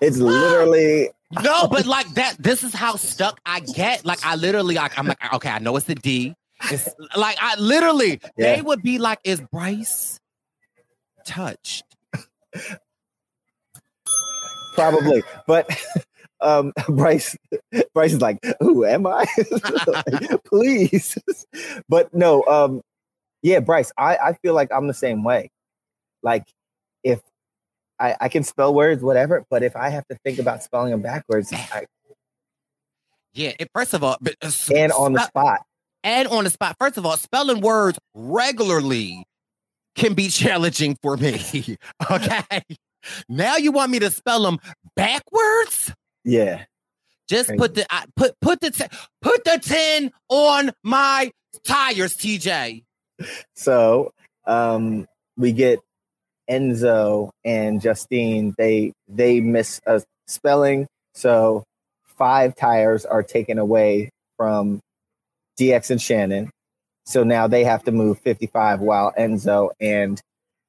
It's 0.00 0.16
literally 0.18 1.10
No, 1.42 1.66
but 1.68 1.84
like 1.84 2.08
that, 2.14 2.36
this 2.38 2.64
is 2.64 2.72
how 2.74 2.96
stuck 2.96 3.38
I 3.44 3.60
get. 3.60 4.04
Like 4.04 4.24
I 4.24 4.36
literally, 4.36 4.76
like 4.76 4.98
I'm 4.98 5.06
like, 5.06 5.18
okay, 5.34 5.50
I 5.50 5.58
know 5.58 5.76
it's 5.76 5.86
the 5.86 5.94
D. 5.94 6.34
It's 6.70 6.88
like 7.16 7.36
I 7.40 7.54
literally, 7.58 8.20
Yeah. 8.36 8.56
they 8.56 8.62
would 8.62 8.82
be 8.82 8.98
like, 8.98 9.18
is 9.24 9.40
Bryce 9.52 10.18
touched? 11.26 11.84
probably, 14.74 15.22
but 15.46 15.68
um 16.40 16.72
Bryce 16.88 17.36
Bryce 17.94 18.12
is 18.12 18.20
like, 18.20 18.38
who 18.60 18.84
am 18.84 19.06
I? 19.06 19.26
Like, 19.86 20.44
Please. 20.44 21.16
but 21.88 22.12
no, 22.14 22.42
um 22.44 22.80
yeah, 23.42 23.60
Bryce, 23.60 23.92
I, 23.96 24.16
I 24.16 24.32
feel 24.34 24.54
like 24.54 24.70
I'm 24.72 24.86
the 24.88 24.94
same 24.94 25.22
way. 25.24 25.50
Like 26.22 26.44
if 27.04 27.20
I, 28.00 28.16
I 28.20 28.28
can 28.28 28.44
spell 28.44 28.74
words, 28.74 29.02
whatever, 29.02 29.44
but 29.50 29.62
if 29.62 29.76
I 29.76 29.88
have 29.90 30.06
to 30.08 30.16
think 30.24 30.38
about 30.38 30.62
spelling 30.62 30.90
them 30.90 31.02
backwards, 31.02 31.52
I, 31.52 31.86
Yeah. 33.34 33.52
It, 33.58 33.68
first 33.74 33.94
of 33.94 34.02
all, 34.04 34.16
but, 34.20 34.34
uh, 34.42 34.50
and 34.74 34.92
on 34.92 35.12
the 35.14 35.24
spot. 35.26 35.60
and 36.04 36.28
on 36.28 36.44
the 36.44 36.50
spot. 36.50 36.76
First 36.78 36.96
of 36.96 37.06
all, 37.06 37.16
spelling 37.16 37.60
words 37.60 37.98
regularly 38.14 39.24
can 39.96 40.14
be 40.14 40.28
challenging 40.28 40.96
for 41.02 41.16
me. 41.16 41.40
okay. 42.10 42.62
Now 43.28 43.56
you 43.56 43.70
want 43.72 43.90
me 43.92 43.98
to 44.00 44.10
spell 44.10 44.42
them 44.42 44.58
backwards? 44.96 45.92
Yeah. 46.24 46.64
Just 47.28 47.48
Crazy. 47.48 47.58
put 47.58 47.74
the 47.74 47.86
I, 47.90 48.04
put 48.16 48.34
put 48.40 48.60
the 48.60 48.88
put 49.20 49.44
the 49.44 49.58
ten 49.62 50.10
on 50.28 50.72
my 50.82 51.30
tires, 51.64 52.16
TJ. 52.16 52.84
So 53.54 54.12
um, 54.46 55.06
we 55.36 55.52
get 55.52 55.80
Enzo 56.50 57.30
and 57.44 57.82
Justine. 57.82 58.54
They 58.56 58.92
they 59.08 59.40
miss 59.40 59.80
a 59.86 60.02
spelling, 60.26 60.86
so 61.14 61.64
five 62.16 62.56
tires 62.56 63.04
are 63.04 63.22
taken 63.22 63.58
away 63.58 64.10
from 64.36 64.80
DX 65.58 65.90
and 65.90 66.00
Shannon. 66.00 66.50
So 67.04 67.24
now 67.24 67.46
they 67.46 67.64
have 67.64 67.84
to 67.84 67.92
move 67.92 68.18
55, 68.20 68.80
while 68.80 69.12
Enzo 69.18 69.70
and 69.80 70.20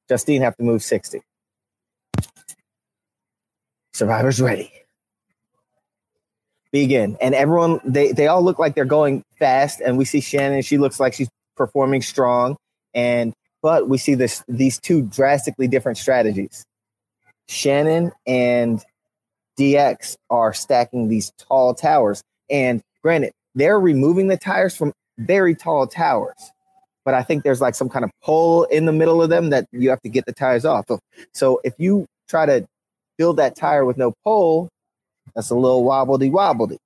Justine 0.08 0.42
have 0.42 0.56
to 0.56 0.62
move 0.62 0.82
60. 0.82 1.20
Survivors 3.92 4.40
ready. 4.40 4.72
Begin. 6.72 7.16
And 7.20 7.34
everyone, 7.34 7.80
they, 7.84 8.12
they 8.12 8.28
all 8.28 8.42
look 8.42 8.58
like 8.58 8.74
they're 8.74 8.84
going 8.84 9.24
fast. 9.38 9.80
And 9.80 9.98
we 9.98 10.04
see 10.04 10.20
Shannon, 10.20 10.62
she 10.62 10.78
looks 10.78 11.00
like 11.00 11.14
she's 11.14 11.28
performing 11.56 12.02
strong. 12.02 12.56
And 12.94 13.34
but 13.62 13.88
we 13.88 13.98
see 13.98 14.14
this 14.14 14.42
these 14.48 14.78
two 14.80 15.02
drastically 15.02 15.68
different 15.68 15.98
strategies. 15.98 16.64
Shannon 17.48 18.12
and 18.26 18.82
DX 19.58 20.16
are 20.30 20.54
stacking 20.54 21.08
these 21.08 21.32
tall 21.38 21.74
towers. 21.74 22.22
And 22.48 22.80
granted, 23.02 23.32
they're 23.54 23.78
removing 23.78 24.28
the 24.28 24.36
tires 24.36 24.76
from 24.76 24.92
very 25.18 25.54
tall 25.54 25.86
towers. 25.86 26.50
But 27.04 27.14
I 27.14 27.22
think 27.22 27.44
there's 27.44 27.60
like 27.60 27.74
some 27.74 27.88
kind 27.88 28.04
of 28.04 28.10
pole 28.22 28.64
in 28.64 28.86
the 28.86 28.92
middle 28.92 29.22
of 29.22 29.30
them 29.30 29.50
that 29.50 29.66
you 29.72 29.90
have 29.90 30.00
to 30.02 30.08
get 30.08 30.26
the 30.26 30.32
tires 30.32 30.64
off 30.64 30.90
of. 30.90 31.00
So 31.32 31.60
if 31.64 31.74
you 31.78 32.06
try 32.28 32.46
to 32.46 32.66
build 33.18 33.36
that 33.38 33.56
tire 33.56 33.84
with 33.84 33.96
no 33.96 34.12
pole, 34.24 34.68
that's 35.34 35.50
a 35.50 35.54
little 35.54 35.84
wobbledy 35.84 36.30
wobbledy. 36.30 36.78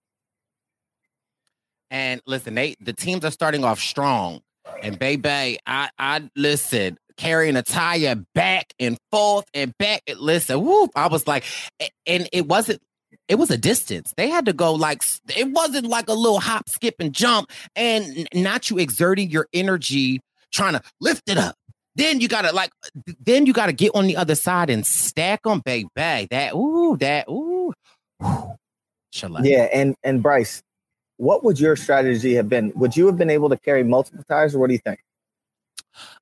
And 1.91 2.21
listen, 2.27 2.55
they 2.55 2.75
the 2.81 2.93
teams 2.93 3.25
are 3.25 3.31
starting 3.31 3.65
off 3.65 3.79
strong. 3.79 4.41
And 4.83 4.99
baby, 4.99 5.59
I 5.67 5.91
I 5.99 6.29
listen, 6.37 6.99
carrying 7.17 7.57
a 7.57 7.63
tire 7.63 8.17
back 8.35 8.73
and 8.79 8.99
forth 9.11 9.45
and 9.55 9.77
back. 9.79 10.03
Listen, 10.19 10.65
whoop, 10.65 10.91
I 10.97 11.07
was 11.09 11.27
like, 11.27 11.45
and 12.07 12.29
it 12.33 12.47
wasn't. 12.47 12.81
It 13.29 13.37
was 13.37 13.51
a 13.51 13.57
distance. 13.57 14.13
They 14.17 14.29
had 14.29 14.47
to 14.47 14.53
go 14.53 14.75
like 14.75 15.03
it 15.37 15.51
wasn't 15.51 15.87
like 15.87 16.09
a 16.09 16.15
little 16.15 16.41
hop, 16.41 16.69
skip, 16.69 16.97
and 16.99 17.13
jump, 17.13 17.51
and 17.77 18.29
not 18.35 18.71
you 18.71 18.79
exerting 18.79 19.31
your 19.31 19.47
energy 19.53 20.21
trying 20.53 20.75
to 20.75 20.83
lift 21.01 21.23
it 21.29 21.39
up. 21.39 21.55
Then 21.97 22.21
you 22.21 22.29
gotta 22.29 22.53
like, 22.53 22.71
then 23.21 23.47
you 23.47 23.53
gotta 23.53 23.73
get 23.73 23.93
on 23.95 24.07
the 24.07 24.17
other 24.17 24.35
side 24.35 24.69
and 24.69 24.85
stack 24.85 25.45
them, 25.45 25.63
baby. 25.65 25.89
That 25.95 26.55
ooh, 26.55 26.97
that 26.99 27.29
ooh, 27.29 27.73
Yeah, 28.21 29.69
and 29.73 29.95
and 30.03 30.23
Bryce, 30.23 30.63
what 31.17 31.45
would 31.45 31.61
your 31.61 31.77
strategy 31.77 32.35
have 32.35 32.49
been? 32.49 32.73
Would 32.75 32.97
you 32.97 33.07
have 33.07 33.17
been 33.17 33.31
able 33.31 33.49
to 33.49 33.57
carry 33.57 33.85
multiple 33.85 34.25
tires, 34.29 34.55
or 34.55 34.59
what 34.59 34.69
do 34.69 34.73
you 34.75 34.81
think? 34.81 35.01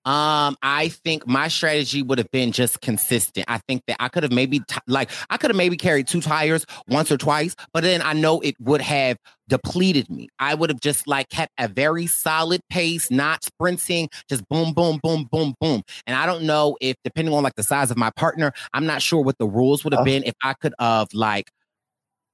Um, 0.04 0.56
I 0.62 0.90
think 1.04 1.26
my 1.26 1.48
strategy 1.48 2.02
would 2.02 2.18
have 2.18 2.30
been 2.30 2.52
just 2.52 2.80
consistent. 2.82 3.46
I 3.48 3.58
think 3.66 3.82
that 3.86 3.96
I 4.00 4.08
could 4.08 4.22
have 4.22 4.32
maybe 4.32 4.58
t- 4.60 4.76
like 4.86 5.10
I 5.30 5.38
could 5.38 5.50
have 5.50 5.56
maybe 5.56 5.76
carried 5.76 6.08
two 6.08 6.20
tires 6.20 6.66
once 6.88 7.10
or 7.10 7.16
twice, 7.16 7.54
but 7.72 7.82
then 7.82 8.02
I 8.02 8.12
know 8.12 8.40
it 8.40 8.54
would 8.60 8.82
have 8.82 9.16
depleted 9.48 10.10
me. 10.10 10.28
I 10.38 10.54
would 10.54 10.68
have 10.70 10.80
just 10.80 11.06
like 11.06 11.28
kept 11.30 11.52
a 11.58 11.68
very 11.68 12.06
solid 12.06 12.60
pace, 12.68 13.10
not 13.10 13.44
sprinting, 13.44 14.10
just 14.28 14.46
boom, 14.48 14.74
boom, 14.74 14.98
boom, 15.02 15.28
boom, 15.30 15.54
boom. 15.60 15.82
And 16.06 16.16
I 16.16 16.26
don't 16.26 16.42
know 16.44 16.76
if 16.80 16.96
depending 17.04 17.32
on 17.32 17.42
like 17.42 17.54
the 17.54 17.62
size 17.62 17.90
of 17.90 17.96
my 17.96 18.10
partner, 18.10 18.52
I'm 18.74 18.84
not 18.84 19.00
sure 19.00 19.22
what 19.22 19.38
the 19.38 19.46
rules 19.46 19.84
would 19.84 19.94
have 19.94 20.02
Oh. 20.02 20.04
been 20.04 20.24
if 20.24 20.34
I 20.42 20.52
could 20.54 20.74
have 20.78 21.08
like 21.14 21.50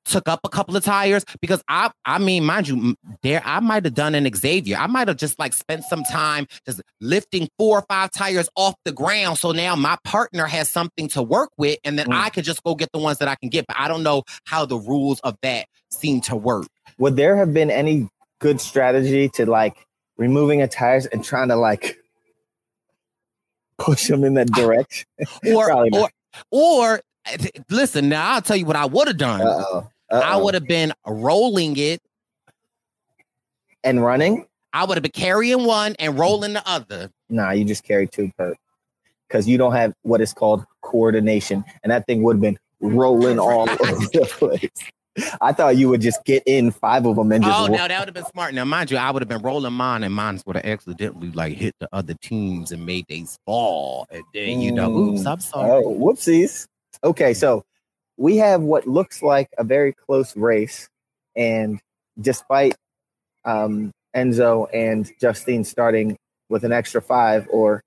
took 0.08 0.28
up 0.28 0.40
a 0.42 0.48
couple 0.48 0.76
of 0.76 0.84
tires 0.84 1.24
because 1.40 1.62
I 1.68 1.90
I 2.04 2.18
mean 2.18 2.44
mind 2.44 2.66
you 2.66 2.96
there 3.22 3.42
I 3.44 3.60
might 3.60 3.84
have 3.84 3.94
done 3.94 4.14
an 4.14 4.28
Xavier 4.34 4.76
I 4.76 4.86
might 4.88 5.06
have 5.06 5.16
just 5.18 5.38
like 5.38 5.52
spent 5.52 5.84
some 5.84 6.02
time 6.02 6.46
just 6.66 6.80
lifting 7.00 7.48
four 7.58 7.78
or 7.78 7.84
five 7.88 8.10
tires 8.10 8.48
off 8.56 8.74
the 8.84 8.92
ground 8.92 9.38
so 9.38 9.52
now 9.52 9.76
my 9.76 9.96
partner 10.04 10.46
has 10.46 10.68
something 10.68 11.06
to 11.08 11.22
work 11.22 11.50
with 11.56 11.78
and 11.84 11.98
then 11.98 12.06
Mm. 12.08 12.14
I 12.14 12.30
could 12.30 12.44
just 12.44 12.62
go 12.64 12.74
get 12.74 12.90
the 12.92 12.98
ones 12.98 13.18
that 13.18 13.28
I 13.28 13.34
can 13.36 13.50
get 13.50 13.66
but 13.66 13.76
I 13.78 13.86
don't 13.86 14.02
know 14.02 14.22
how 14.46 14.64
the 14.64 14.78
rules 14.78 15.20
of 15.20 15.36
that 15.42 15.66
seem 15.90 16.20
to 16.22 16.34
work 16.36 16.66
Would 16.98 17.16
there 17.16 17.36
have 17.36 17.52
been 17.52 17.70
any 17.70 18.08
good 18.40 18.60
strategy 18.60 19.28
to 19.34 19.44
like 19.46 19.76
removing 20.16 20.62
a 20.62 20.68
tires 20.68 21.06
and 21.06 21.22
trying 21.22 21.48
to 21.48 21.56
like 21.56 21.98
push 23.78 24.06
them 24.08 24.24
in 24.24 24.34
that 24.34 24.48
direction? 24.52 25.06
or 25.54 25.70
or 25.92 26.08
or 26.50 27.00
eh, 27.26 27.48
listen 27.70 28.08
now 28.08 28.34
I'll 28.34 28.42
tell 28.42 28.56
you 28.56 28.64
what 28.66 28.76
I 28.76 28.86
would 28.86 29.08
have 29.08 29.16
done 29.18 29.42
Uh-oh. 29.42 29.90
I 30.10 30.16
Uh-oh. 30.16 30.44
would 30.44 30.54
have 30.54 30.66
been 30.66 30.92
rolling 31.06 31.76
it 31.76 32.00
and 33.84 34.02
running. 34.04 34.46
I 34.72 34.84
would 34.84 34.96
have 34.96 35.02
been 35.02 35.12
carrying 35.12 35.64
one 35.64 35.96
and 35.98 36.18
rolling 36.18 36.52
the 36.52 36.68
other 36.68 37.10
Nah, 37.30 37.50
you 37.50 37.64
just 37.64 37.84
carry 37.84 38.06
two 38.06 38.30
per 38.38 38.54
because 39.28 39.46
you 39.46 39.58
don't 39.58 39.72
have 39.72 39.92
what 40.02 40.20
is 40.20 40.32
called 40.32 40.64
coordination, 40.82 41.64
and 41.82 41.90
that 41.90 42.06
thing 42.06 42.22
would 42.22 42.36
have 42.36 42.40
been 42.40 42.58
rolling 42.80 43.38
all 43.38 43.62
over 43.70 43.76
the 43.76 44.26
place. 44.38 44.70
I 45.40 45.52
thought 45.52 45.76
you 45.76 45.88
would 45.88 46.00
just 46.00 46.24
get 46.24 46.42
in 46.46 46.70
five 46.70 47.04
of 47.04 47.16
them 47.16 47.32
and 47.32 47.44
just. 47.44 47.58
Oh, 47.58 47.66
ro- 47.66 47.74
now 47.74 47.88
that 47.88 47.98
would 47.98 48.08
have 48.08 48.14
been 48.14 48.24
smart. 48.32 48.54
Now, 48.54 48.64
mind 48.64 48.90
you, 48.90 48.96
I 48.96 49.10
would 49.10 49.20
have 49.20 49.28
been 49.28 49.42
rolling 49.42 49.72
mine, 49.72 50.04
and 50.04 50.14
mine 50.14 50.40
would 50.46 50.56
have 50.56 50.64
accidentally 50.64 51.30
like 51.32 51.54
hit 51.54 51.74
the 51.80 51.88
other 51.92 52.14
teams 52.14 52.72
and 52.72 52.86
made 52.86 53.04
they 53.08 53.24
fall. 53.44 54.06
And 54.10 54.22
then 54.32 54.60
you 54.60 54.72
know, 54.72 54.90
oops, 54.96 55.22
mm, 55.22 55.26
I'm 55.32 55.40
sorry. 55.40 55.82
Oh, 55.84 55.94
whoopsies. 55.94 56.66
Okay, 57.04 57.34
so 57.34 57.64
we 58.18 58.36
have 58.36 58.60
what 58.60 58.86
looks 58.86 59.22
like 59.22 59.48
a 59.56 59.64
very 59.64 59.94
close 59.94 60.36
race, 60.36 60.88
and 61.36 61.80
despite 62.20 62.74
um, 63.44 63.92
Enzo 64.14 64.66
and 64.74 65.10
Justine 65.20 65.64
starting 65.64 66.18
with 66.48 66.64
an 66.64 66.72
extra 66.72 67.00
five, 67.00 67.46
or 67.50 67.82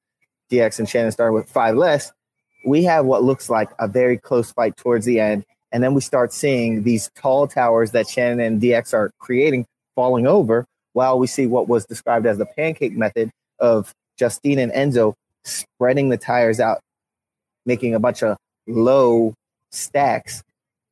DX 0.49 0.79
and 0.79 0.89
Shannon 0.89 1.11
starting 1.11 1.35
with 1.35 1.49
five 1.49 1.75
less, 1.75 2.11
we 2.65 2.83
have 2.85 3.05
what 3.05 3.23
looks 3.23 3.49
like 3.49 3.69
a 3.77 3.87
very 3.87 4.17
close 4.17 4.51
fight 4.51 4.77
towards 4.77 5.05
the 5.05 5.19
end. 5.19 5.43
And 5.73 5.83
then 5.83 5.93
we 5.93 6.01
start 6.01 6.33
seeing 6.33 6.83
these 6.83 7.09
tall 7.15 7.47
towers 7.47 7.91
that 7.91 8.07
Shannon 8.07 8.39
and 8.39 8.61
DX 8.61 8.93
are 8.93 9.11
creating 9.19 9.65
falling 9.95 10.27
over, 10.27 10.65
while 10.93 11.19
we 11.19 11.27
see 11.27 11.45
what 11.45 11.67
was 11.67 11.85
described 11.85 12.25
as 12.25 12.37
the 12.37 12.45
pancake 12.45 12.93
method 12.93 13.31
of 13.59 13.93
Justine 14.17 14.59
and 14.59 14.71
Enzo 14.71 15.13
spreading 15.43 16.09
the 16.09 16.17
tires 16.17 16.59
out, 16.61 16.79
making 17.65 17.95
a 17.95 17.99
bunch 17.99 18.23
of 18.23 18.37
low 18.67 19.33
stacks. 19.71 20.43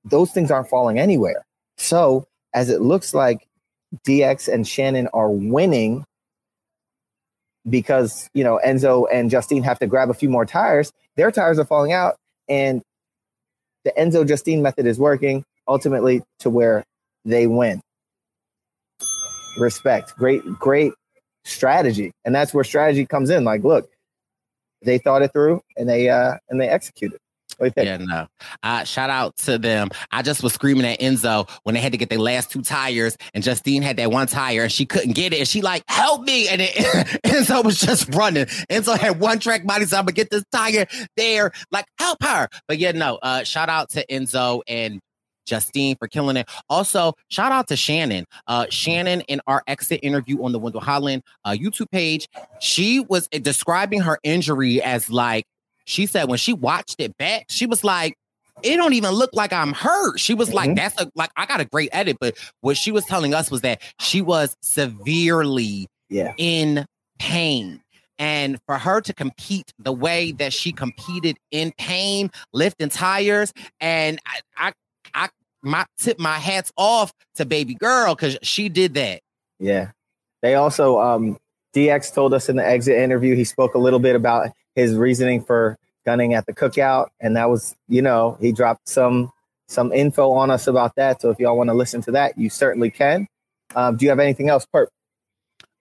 Those 0.05 0.32
things 0.32 0.51
aren't 0.51 0.69
falling 0.69 0.99
anywhere. 0.99 1.45
So, 1.77 2.25
as 2.53 2.69
it 2.69 2.82
looks 2.82 3.13
like 3.13 3.47
DX 4.05 4.51
and 4.51 4.67
Shannon 4.67 5.07
are 5.13 5.30
winning 5.30 6.05
because, 7.69 8.30
you 8.34 8.43
know, 8.43 8.59
Enzo 8.65 9.05
and 9.11 9.30
Justine 9.30 9.63
have 9.63 9.80
to 9.80 9.88
grab 9.88 10.09
a 10.09 10.13
few 10.13 10.30
more 10.30 10.45
tires, 10.45 10.91
their 11.15 11.32
tires 11.32 11.59
are 11.59 11.65
falling 11.65 11.93
out. 11.93 12.15
And 12.47 12.82
the 13.84 13.91
Enzo 13.97 14.27
Justine 14.27 14.61
method 14.61 14.86
is 14.86 14.97
working 14.97 15.43
ultimately 15.67 16.23
to 16.39 16.49
where 16.49 16.84
they 17.25 17.47
win. 17.47 17.82
Respect. 19.59 20.15
Great, 20.17 20.43
great 20.45 20.93
strategy. 21.43 22.11
And 22.25 22.34
that's 22.34 22.53
where 22.53 22.63
strategy 22.63 23.05
comes 23.05 23.30
in. 23.30 23.43
Like, 23.43 23.63
look, 23.63 23.89
they 24.82 24.97
thought 24.97 25.21
it 25.21 25.34
through 25.34 25.61
and 25.77 25.89
they 25.89 26.09
uh 26.09 26.38
and 26.49 26.59
they 26.59 26.69
executed. 26.69 27.19
Yeah, 27.86 27.97
no. 27.97 28.28
Uh, 28.64 28.84
shout 28.84 29.10
out 29.10 29.38
to 29.38 29.57
them. 29.57 29.89
I 30.12 30.22
just 30.22 30.43
was 30.43 30.53
screaming 30.53 30.86
at 30.86 30.99
Enzo 30.99 31.49
when 31.64 31.76
they 31.76 31.82
had 31.82 31.91
to 31.91 31.97
get 31.97 32.10
their 32.10 32.20
last 32.20 32.51
two 32.51 32.62
tires, 32.62 33.18
and 33.34 33.43
Justine 33.43 33.82
had 33.82 33.97
that 33.97 34.12
one 34.12 34.28
tire 34.28 34.64
and 34.64 34.72
she 34.72 34.86
couldn't 34.86 35.14
get 35.14 35.34
it. 35.34 35.39
And 35.39 35.47
she 35.47 35.62
like, 35.62 35.84
help 35.88 36.24
me. 36.24 36.47
And 36.47 36.62
it, 36.62 36.74
Enzo 37.26 37.64
was 37.64 37.80
just 37.80 38.14
running. 38.16 38.45
Enzo 38.45 38.97
had 38.97 39.20
one 39.20 39.39
track 39.39 39.66
body, 39.66 39.86
so 39.86 39.97
I'm 39.97 40.03
gonna 40.03 40.14
get 40.14 40.30
this 40.30 40.43
tire 40.51 40.88
there. 41.18 41.51
Like, 41.72 41.86
help 41.97 42.22
her. 42.24 42.47
But 42.68 42.78
yeah, 42.78 42.91
no. 42.91 43.20
Uh, 43.22 43.43
shout 43.43 43.70
out 43.70 43.89
to 43.91 44.05
Enzo 44.07 44.62
and 44.68 44.99
Justine 45.49 45.95
for 45.97 46.07
killing 46.07 46.38
it. 46.38 46.47
Also, 46.70 47.14
shout 47.30 47.51
out 47.51 47.68
to 47.68 47.76
Shannon. 47.76 48.26
Uh, 48.47 48.68
Shannon 48.70 49.22
in 49.22 49.41
our 49.47 49.64
exit 49.68 49.99
interview 50.03 50.43
on 50.43 50.51
the 50.51 50.60
Wendell 50.60 50.82
Holland 50.82 51.24
uh, 51.43 51.51
YouTube 51.51 51.89
page, 51.91 52.28
she 52.60 52.99
was 52.99 53.28
describing 53.30 54.01
her 54.01 54.20
injury 54.24 54.82
as 54.82 55.10
like 55.10 55.45
she 55.90 56.06
said 56.06 56.30
when 56.30 56.38
she 56.38 56.54
watched 56.54 56.98
it 57.00 57.18
back, 57.18 57.48
she 57.50 57.66
was 57.66 57.84
like, 57.84 58.16
it 58.62 58.76
don't 58.76 58.94
even 58.94 59.12
look 59.12 59.32
like 59.34 59.52
I'm 59.52 59.74
hurt. 59.74 60.20
She 60.20 60.34
was 60.34 60.50
mm-hmm. 60.50 60.58
like, 60.58 60.76
that's 60.76 61.02
a, 61.02 61.10
like, 61.16 61.32
I 61.36 61.46
got 61.46 61.62
a 61.62 61.66
great 61.66 61.90
edit. 61.92 62.18
But 62.20 62.38
what 62.62 62.78
she 62.78 62.92
was 62.92 63.06
telling 63.06 63.34
us 63.34 63.50
was 63.50 63.62
that 63.62 63.82
she 64.00 64.22
was 64.22 64.56
severely 64.62 65.88
yeah. 66.10 66.34
in 66.38 66.86
pain. 67.18 67.82
And 68.20 68.60
for 68.68 68.78
her 68.78 69.02
to 69.02 69.14
compete 69.14 69.74
the 69.80 69.94
way 69.94 70.34
that 70.34 70.54
she 70.54 70.74
competed 70.74 71.38
in 71.52 71.72
pain, 71.78 72.30
lifting 72.54 72.90
tires, 72.90 73.54
and 73.80 74.20
I, 74.26 74.42
I, 74.58 74.74
I 75.14 75.30
my 75.64 75.86
tip 75.98 76.20
my 76.20 76.38
hats 76.38 76.72
off 76.78 77.14
to 77.36 77.46
baby 77.46 77.74
girl 77.74 78.16
because 78.16 78.38
she 78.44 78.70
did 78.70 78.94
that. 78.94 79.22
Yeah. 79.58 79.92
They 80.42 80.56
also 80.56 81.00
um 81.00 81.38
DX 81.74 82.14
told 82.14 82.34
us 82.34 82.50
in 82.50 82.58
the 82.58 82.66
exit 82.66 82.98
interview, 82.98 83.36
he 83.36 83.44
spoke 83.44 83.74
a 83.74 83.80
little 83.80 84.00
bit 84.00 84.16
about 84.16 84.50
his 84.80 84.95
reasoning 84.95 85.43
for 85.43 85.77
gunning 86.05 86.34
at 86.34 86.45
the 86.45 86.53
cookout. 86.53 87.07
And 87.19 87.36
that 87.36 87.49
was, 87.49 87.75
you 87.88 88.01
know, 88.01 88.38
he 88.39 88.51
dropped 88.51 88.89
some 88.89 89.32
some 89.67 89.93
info 89.93 90.32
on 90.32 90.49
us 90.49 90.65
about 90.65 90.95
that. 90.95 91.21
So 91.21 91.30
if 91.30 91.39
y'all 91.39 91.55
want 91.55 91.69
to 91.69 91.75
listen 91.75 92.01
to 92.03 92.11
that, 92.11 92.38
you 92.38 92.49
certainly 92.49 92.89
can. 92.89 93.27
Um, 93.75 93.97
do 93.97 94.05
you 94.05 94.09
have 94.09 94.19
anything 94.19 94.49
else, 94.49 94.65
Perp? 94.73 94.88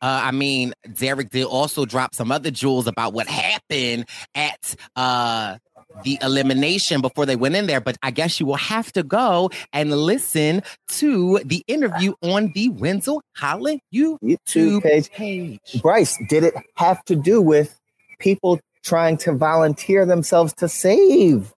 Uh, 0.00 0.20
I 0.24 0.30
mean, 0.30 0.74
Derek 0.94 1.30
did 1.30 1.44
also 1.44 1.84
drop 1.84 2.14
some 2.14 2.30
other 2.30 2.50
jewels 2.50 2.86
about 2.86 3.14
what 3.14 3.26
happened 3.26 4.04
at 4.34 4.76
uh, 4.94 5.56
the 6.04 6.18
elimination 6.22 7.00
before 7.00 7.26
they 7.26 7.34
went 7.34 7.56
in 7.56 7.66
there, 7.66 7.80
but 7.80 7.96
I 8.02 8.10
guess 8.10 8.38
you 8.38 8.46
will 8.46 8.56
have 8.56 8.92
to 8.92 9.02
go 9.02 9.50
and 9.72 9.90
listen 9.90 10.62
to 10.88 11.40
the 11.44 11.64
interview 11.66 12.14
on 12.22 12.52
the 12.54 12.68
Wendell 12.68 13.22
Holland 13.34 13.80
YouTube, 13.92 14.18
YouTube 14.22 14.82
page. 14.82 15.10
page. 15.10 15.82
Bryce, 15.82 16.16
did 16.28 16.44
it 16.44 16.54
have 16.76 17.04
to 17.06 17.16
do 17.16 17.40
with 17.40 17.80
people 18.20 18.60
trying 18.84 19.16
to 19.18 19.32
volunteer 19.32 20.06
themselves 20.06 20.52
to 20.54 20.68
save 20.68 21.52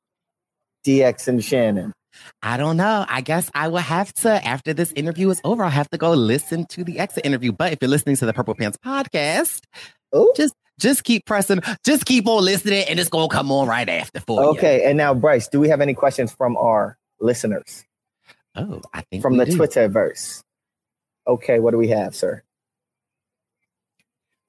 DX 0.85 1.27
and 1.27 1.43
Shannon? 1.43 1.93
I 2.43 2.57
don't 2.57 2.77
know. 2.77 3.05
I 3.07 3.21
guess 3.21 3.49
I 3.55 3.69
will 3.69 3.77
have 3.79 4.13
to, 4.15 4.45
after 4.45 4.73
this 4.73 4.91
interview 4.93 5.29
is 5.29 5.41
over, 5.43 5.63
I'll 5.63 5.69
have 5.69 5.89
to 5.91 5.97
go 5.97 6.11
listen 6.11 6.65
to 6.67 6.83
the 6.83 6.99
exit 6.99 7.25
interview. 7.25 7.51
But 7.51 7.73
if 7.73 7.79
you're 7.81 7.89
listening 7.89 8.15
to 8.17 8.25
the 8.25 8.33
Purple 8.33 8.53
Pants 8.53 8.77
podcast, 8.85 9.61
Ooh. 10.15 10.31
just 10.35 10.53
just 10.79 11.03
keep 11.03 11.25
pressing, 11.25 11.61
just 11.85 12.05
keep 12.05 12.27
on 12.27 12.43
listening, 12.43 12.83
and 12.89 12.99
it's 12.99 13.09
gonna 13.09 13.27
come 13.29 13.51
on 13.51 13.67
right 13.67 13.87
after 13.87 14.19
for 14.19 14.43
Okay, 14.49 14.81
you. 14.81 14.87
and 14.89 14.97
now 14.97 15.13
Bryce, 15.13 15.47
do 15.47 15.59
we 15.59 15.69
have 15.69 15.79
any 15.79 15.93
questions 15.93 16.33
from 16.33 16.57
our 16.57 16.97
listeners? 17.19 17.85
Oh, 18.55 18.81
I 18.93 19.01
think 19.01 19.21
from 19.21 19.37
the 19.37 19.45
do. 19.45 19.57
Twitterverse. 19.57 20.41
Okay, 21.27 21.59
what 21.59 21.71
do 21.71 21.77
we 21.77 21.89
have, 21.89 22.15
sir? 22.15 22.43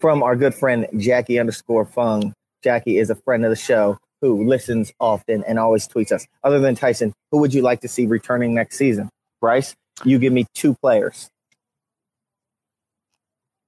From 0.00 0.22
our 0.22 0.34
good 0.34 0.54
friend 0.54 0.86
Jackie 0.98 1.38
underscore 1.38 1.84
Fung. 1.84 2.32
Jackie 2.62 2.98
is 2.98 3.10
a 3.10 3.14
friend 3.14 3.44
of 3.44 3.50
the 3.50 3.56
show 3.56 3.98
who 4.20 4.46
listens 4.46 4.92
often 5.00 5.42
and 5.46 5.58
always 5.58 5.86
tweets 5.88 6.12
us. 6.12 6.26
Other 6.44 6.60
than 6.60 6.74
Tyson, 6.74 7.12
who 7.30 7.38
would 7.38 7.52
you 7.52 7.62
like 7.62 7.80
to 7.80 7.88
see 7.88 8.06
returning 8.06 8.54
next 8.54 8.76
season? 8.76 9.10
Bryce, 9.40 9.74
you 10.04 10.18
give 10.18 10.32
me 10.32 10.46
two 10.54 10.74
players. 10.74 11.28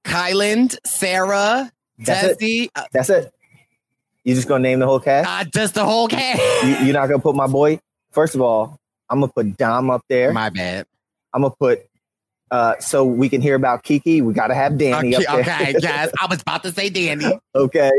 Kyland, 0.05 0.77
Sarah, 0.85 1.71
that's 1.97 2.41
Desi, 2.41 2.65
it. 2.65 2.71
Uh, 2.75 2.83
That's 2.91 3.09
it. 3.09 3.33
You 4.23 4.33
just 4.33 4.47
gonna 4.47 4.61
name 4.61 4.79
the 4.79 4.85
whole 4.85 4.99
cast? 4.99 5.29
Uh, 5.29 5.49
just 5.49 5.75
the 5.75 5.85
whole 5.85 6.07
cast. 6.07 6.41
you, 6.63 6.89
are 6.89 6.93
not 6.93 7.07
gonna 7.07 7.19
put 7.19 7.35
my 7.35 7.47
boy. 7.47 7.79
First 8.11 8.33
of 8.35 8.41
all, 8.41 8.79
I'm 9.09 9.19
gonna 9.19 9.31
put 9.31 9.57
Dom 9.57 9.89
up 9.89 10.01
there. 10.09 10.33
My 10.33 10.49
bad. 10.49 10.87
I'm 11.33 11.43
gonna 11.43 11.53
put. 11.59 11.85
Uh, 12.49 12.75
so 12.79 13.03
we 13.03 13.29
can 13.29 13.41
hear 13.41 13.55
about 13.55 13.83
Kiki. 13.83 14.21
We 14.21 14.33
gotta 14.33 14.55
have 14.55 14.77
Danny 14.77 15.15
okay, 15.15 15.25
up 15.25 15.45
there. 15.45 15.55
Okay, 15.55 15.75
yes, 15.81 16.11
I 16.19 16.25
was 16.27 16.41
about 16.41 16.63
to 16.63 16.71
say 16.71 16.89
Danny. 16.89 17.39
okay. 17.55 17.91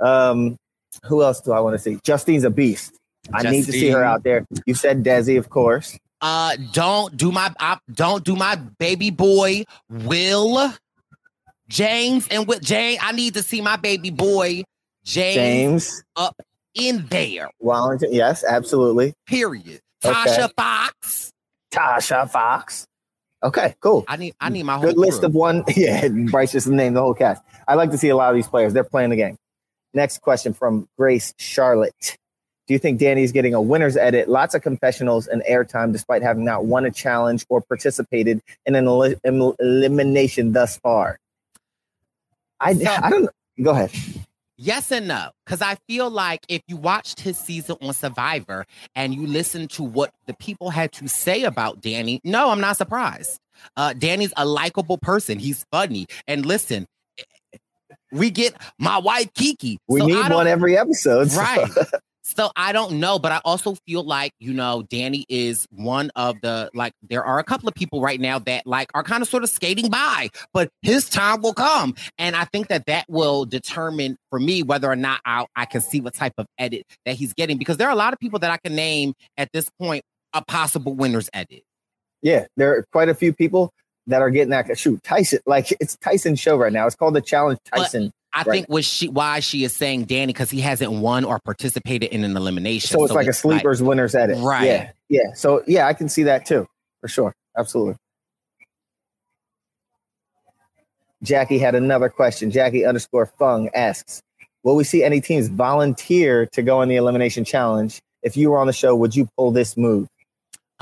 Um, 0.00 0.56
who 1.04 1.22
else 1.22 1.40
do 1.40 1.52
I 1.52 1.60
want 1.60 1.74
to 1.74 1.78
see? 1.78 1.98
Justine's 2.04 2.44
a 2.44 2.50
beast. 2.50 2.98
Justine. 3.26 3.46
I 3.46 3.50
need 3.50 3.64
to 3.66 3.72
see 3.72 3.88
her 3.90 4.02
out 4.02 4.24
there. 4.24 4.46
You 4.66 4.74
said 4.74 5.04
Desi, 5.04 5.38
of 5.38 5.48
course. 5.48 5.98
Uh, 6.20 6.56
don't 6.72 7.16
do 7.16 7.32
my 7.32 7.52
uh, 7.58 7.76
don't 7.92 8.24
do 8.24 8.36
my 8.36 8.56
baby 8.56 9.10
boy 9.10 9.64
Will. 9.88 10.72
James 11.68 12.28
and 12.28 12.46
with 12.46 12.62
James, 12.62 12.98
I 13.02 13.12
need 13.12 13.34
to 13.34 13.42
see 13.42 13.60
my 13.60 13.76
baby 13.76 14.10
boy 14.10 14.62
James, 15.04 15.34
James. 15.34 16.04
up 16.16 16.40
in 16.74 17.06
there. 17.06 17.48
Wellington, 17.60 18.12
yes, 18.12 18.44
absolutely. 18.44 19.14
Period. 19.26 19.80
Tasha 20.02 20.44
okay. 20.44 20.52
Fox. 20.56 21.30
Tasha 21.72 22.30
Fox. 22.30 22.86
Okay, 23.42 23.74
cool. 23.80 24.04
I 24.06 24.16
need 24.16 24.34
I 24.40 24.50
need 24.50 24.64
my 24.64 24.80
good 24.80 24.96
list 24.96 25.24
of 25.24 25.34
one. 25.34 25.64
Yeah, 25.76 26.08
Bryce 26.08 26.52
just 26.52 26.68
named 26.68 26.96
the 26.96 27.00
whole 27.00 27.14
cast. 27.14 27.42
I 27.66 27.74
like 27.74 27.90
to 27.90 27.98
see 27.98 28.10
a 28.10 28.16
lot 28.16 28.30
of 28.30 28.36
these 28.36 28.46
players. 28.46 28.72
They're 28.72 28.84
playing 28.84 29.10
the 29.10 29.16
game. 29.16 29.36
Next 29.94 30.20
question 30.20 30.54
from 30.54 30.88
Grace 30.96 31.34
Charlotte. 31.38 32.16
Do 32.66 32.74
you 32.74 32.78
think 32.78 33.00
Danny's 33.00 33.32
getting 33.32 33.54
a 33.54 33.60
winner's 33.60 33.96
edit? 33.96 34.28
Lots 34.28 34.54
of 34.54 34.62
confessionals 34.62 35.26
and 35.26 35.42
airtime, 35.50 35.92
despite 35.92 36.22
having 36.22 36.44
not 36.44 36.64
won 36.64 36.86
a 36.86 36.90
challenge 36.90 37.44
or 37.48 37.60
participated 37.60 38.40
in 38.64 38.74
an 38.74 38.86
el- 38.86 39.54
elimination 39.58 40.52
thus 40.52 40.78
far. 40.78 41.18
I 42.60 42.74
so, 42.74 42.90
I 42.90 43.10
don't 43.10 43.28
go 43.60 43.72
ahead. 43.72 43.90
Yes 44.56 44.92
and 44.92 45.08
no, 45.08 45.30
because 45.44 45.60
I 45.60 45.76
feel 45.88 46.08
like 46.08 46.44
if 46.48 46.62
you 46.68 46.76
watched 46.76 47.18
his 47.18 47.36
season 47.36 47.76
on 47.82 47.92
Survivor 47.94 48.64
and 48.94 49.12
you 49.12 49.26
listened 49.26 49.70
to 49.70 49.82
what 49.82 50.12
the 50.26 50.34
people 50.34 50.70
had 50.70 50.92
to 50.92 51.08
say 51.08 51.42
about 51.42 51.80
Danny, 51.80 52.20
no, 52.22 52.50
I'm 52.50 52.60
not 52.60 52.76
surprised. 52.76 53.40
Uh, 53.76 53.92
Danny's 53.92 54.32
a 54.36 54.44
likable 54.44 54.98
person. 54.98 55.40
He's 55.40 55.66
funny. 55.72 56.06
And 56.28 56.46
listen, 56.46 56.86
we 58.12 58.30
get 58.30 58.54
my 58.78 58.98
wife 58.98 59.32
Kiki. 59.34 59.78
We 59.88 60.00
so 60.00 60.06
need 60.06 60.30
one 60.30 60.46
every 60.46 60.76
episode. 60.76 61.30
So. 61.30 61.40
Right. 61.42 61.68
So 62.24 62.50
I 62.54 62.72
don't 62.72 63.00
know, 63.00 63.18
but 63.18 63.32
I 63.32 63.40
also 63.44 63.74
feel 63.86 64.04
like, 64.04 64.32
you 64.38 64.54
know, 64.54 64.84
Danny 64.88 65.26
is 65.28 65.66
one 65.72 66.10
of 66.14 66.40
the 66.40 66.70
like 66.72 66.92
there 67.02 67.24
are 67.24 67.40
a 67.40 67.44
couple 67.44 67.68
of 67.68 67.74
people 67.74 68.00
right 68.00 68.20
now 68.20 68.38
that 68.38 68.64
like 68.64 68.90
are 68.94 69.02
kind 69.02 69.22
of 69.22 69.28
sort 69.28 69.42
of 69.42 69.50
skating 69.50 69.90
by, 69.90 70.28
but 70.54 70.68
his 70.82 71.10
time 71.10 71.42
will 71.42 71.52
come. 71.52 71.94
And 72.18 72.36
I 72.36 72.44
think 72.44 72.68
that 72.68 72.86
that 72.86 73.06
will 73.08 73.44
determine 73.44 74.16
for 74.30 74.38
me 74.38 74.62
whether 74.62 74.90
or 74.90 74.96
not 74.96 75.20
I, 75.24 75.46
I 75.56 75.64
can 75.64 75.80
see 75.80 76.00
what 76.00 76.14
type 76.14 76.34
of 76.38 76.46
edit 76.58 76.84
that 77.06 77.16
he's 77.16 77.34
getting 77.34 77.58
because 77.58 77.76
there 77.76 77.88
are 77.88 77.92
a 77.92 77.96
lot 77.96 78.12
of 78.12 78.20
people 78.20 78.38
that 78.38 78.52
I 78.52 78.56
can 78.58 78.76
name 78.76 79.14
at 79.36 79.50
this 79.52 79.68
point 79.80 80.04
a 80.32 80.44
possible 80.44 80.94
winner's 80.94 81.28
edit. 81.34 81.64
Yeah, 82.22 82.46
there 82.56 82.72
are 82.76 82.86
quite 82.92 83.08
a 83.08 83.14
few 83.14 83.32
people 83.32 83.72
that 84.06 84.22
are 84.22 84.30
getting 84.30 84.50
that 84.50 84.78
shoot 84.78 85.02
Tyson 85.02 85.40
like 85.46 85.72
it's 85.80 85.96
Tyson's 85.96 86.40
show 86.40 86.56
right 86.56 86.72
now. 86.72 86.86
It's 86.86 86.96
called 86.96 87.14
the 87.14 87.20
Challenge 87.20 87.58
Tyson. 87.64 88.06
But, 88.06 88.12
I 88.34 88.38
right. 88.38 88.46
think 88.46 88.68
was 88.68 88.86
she 88.86 89.08
why 89.08 89.40
she 89.40 89.62
is 89.62 89.74
saying 89.74 90.04
Danny 90.04 90.32
because 90.32 90.50
he 90.50 90.60
hasn't 90.60 90.90
won 90.90 91.24
or 91.24 91.38
participated 91.38 92.10
in 92.10 92.24
an 92.24 92.36
elimination. 92.36 92.88
So 92.88 93.04
it's 93.04 93.10
so 93.10 93.14
like 93.14 93.26
it's 93.26 93.38
a 93.38 93.40
sleepers 93.40 93.80
like, 93.80 93.88
winners 93.88 94.14
edit. 94.14 94.38
Right. 94.38 94.64
Yeah. 94.64 94.90
Yeah. 95.08 95.34
So 95.34 95.62
yeah, 95.66 95.86
I 95.86 95.92
can 95.92 96.08
see 96.08 96.22
that 96.22 96.46
too. 96.46 96.66
For 97.02 97.08
sure. 97.08 97.34
Absolutely. 97.56 97.96
Jackie 101.22 101.58
had 101.58 101.74
another 101.74 102.08
question. 102.08 102.50
Jackie 102.50 102.84
underscore 102.84 103.26
Fung 103.26 103.68
asks, 103.74 104.22
Will 104.64 104.76
we 104.76 104.84
see 104.84 105.02
any 105.02 105.20
teams 105.20 105.48
volunteer 105.48 106.46
to 106.46 106.62
go 106.62 106.82
in 106.82 106.88
the 106.88 106.96
elimination 106.96 107.44
challenge? 107.44 108.00
If 108.22 108.36
you 108.36 108.50
were 108.50 108.58
on 108.58 108.68
the 108.68 108.72
show, 108.72 108.94
would 108.94 109.14
you 109.14 109.28
pull 109.36 109.50
this 109.50 109.76
move? 109.76 110.06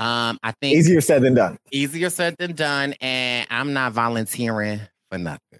Um, 0.01 0.39
I 0.41 0.51
think 0.59 0.75
easier 0.75 0.99
said 0.99 1.21
than 1.21 1.35
done. 1.35 1.59
Easier 1.69 2.09
said 2.09 2.35
than 2.39 2.53
done, 2.53 2.95
and 3.01 3.45
I'm 3.51 3.71
not 3.73 3.93
volunteering 3.93 4.81
for 5.11 5.19
nothing. 5.19 5.59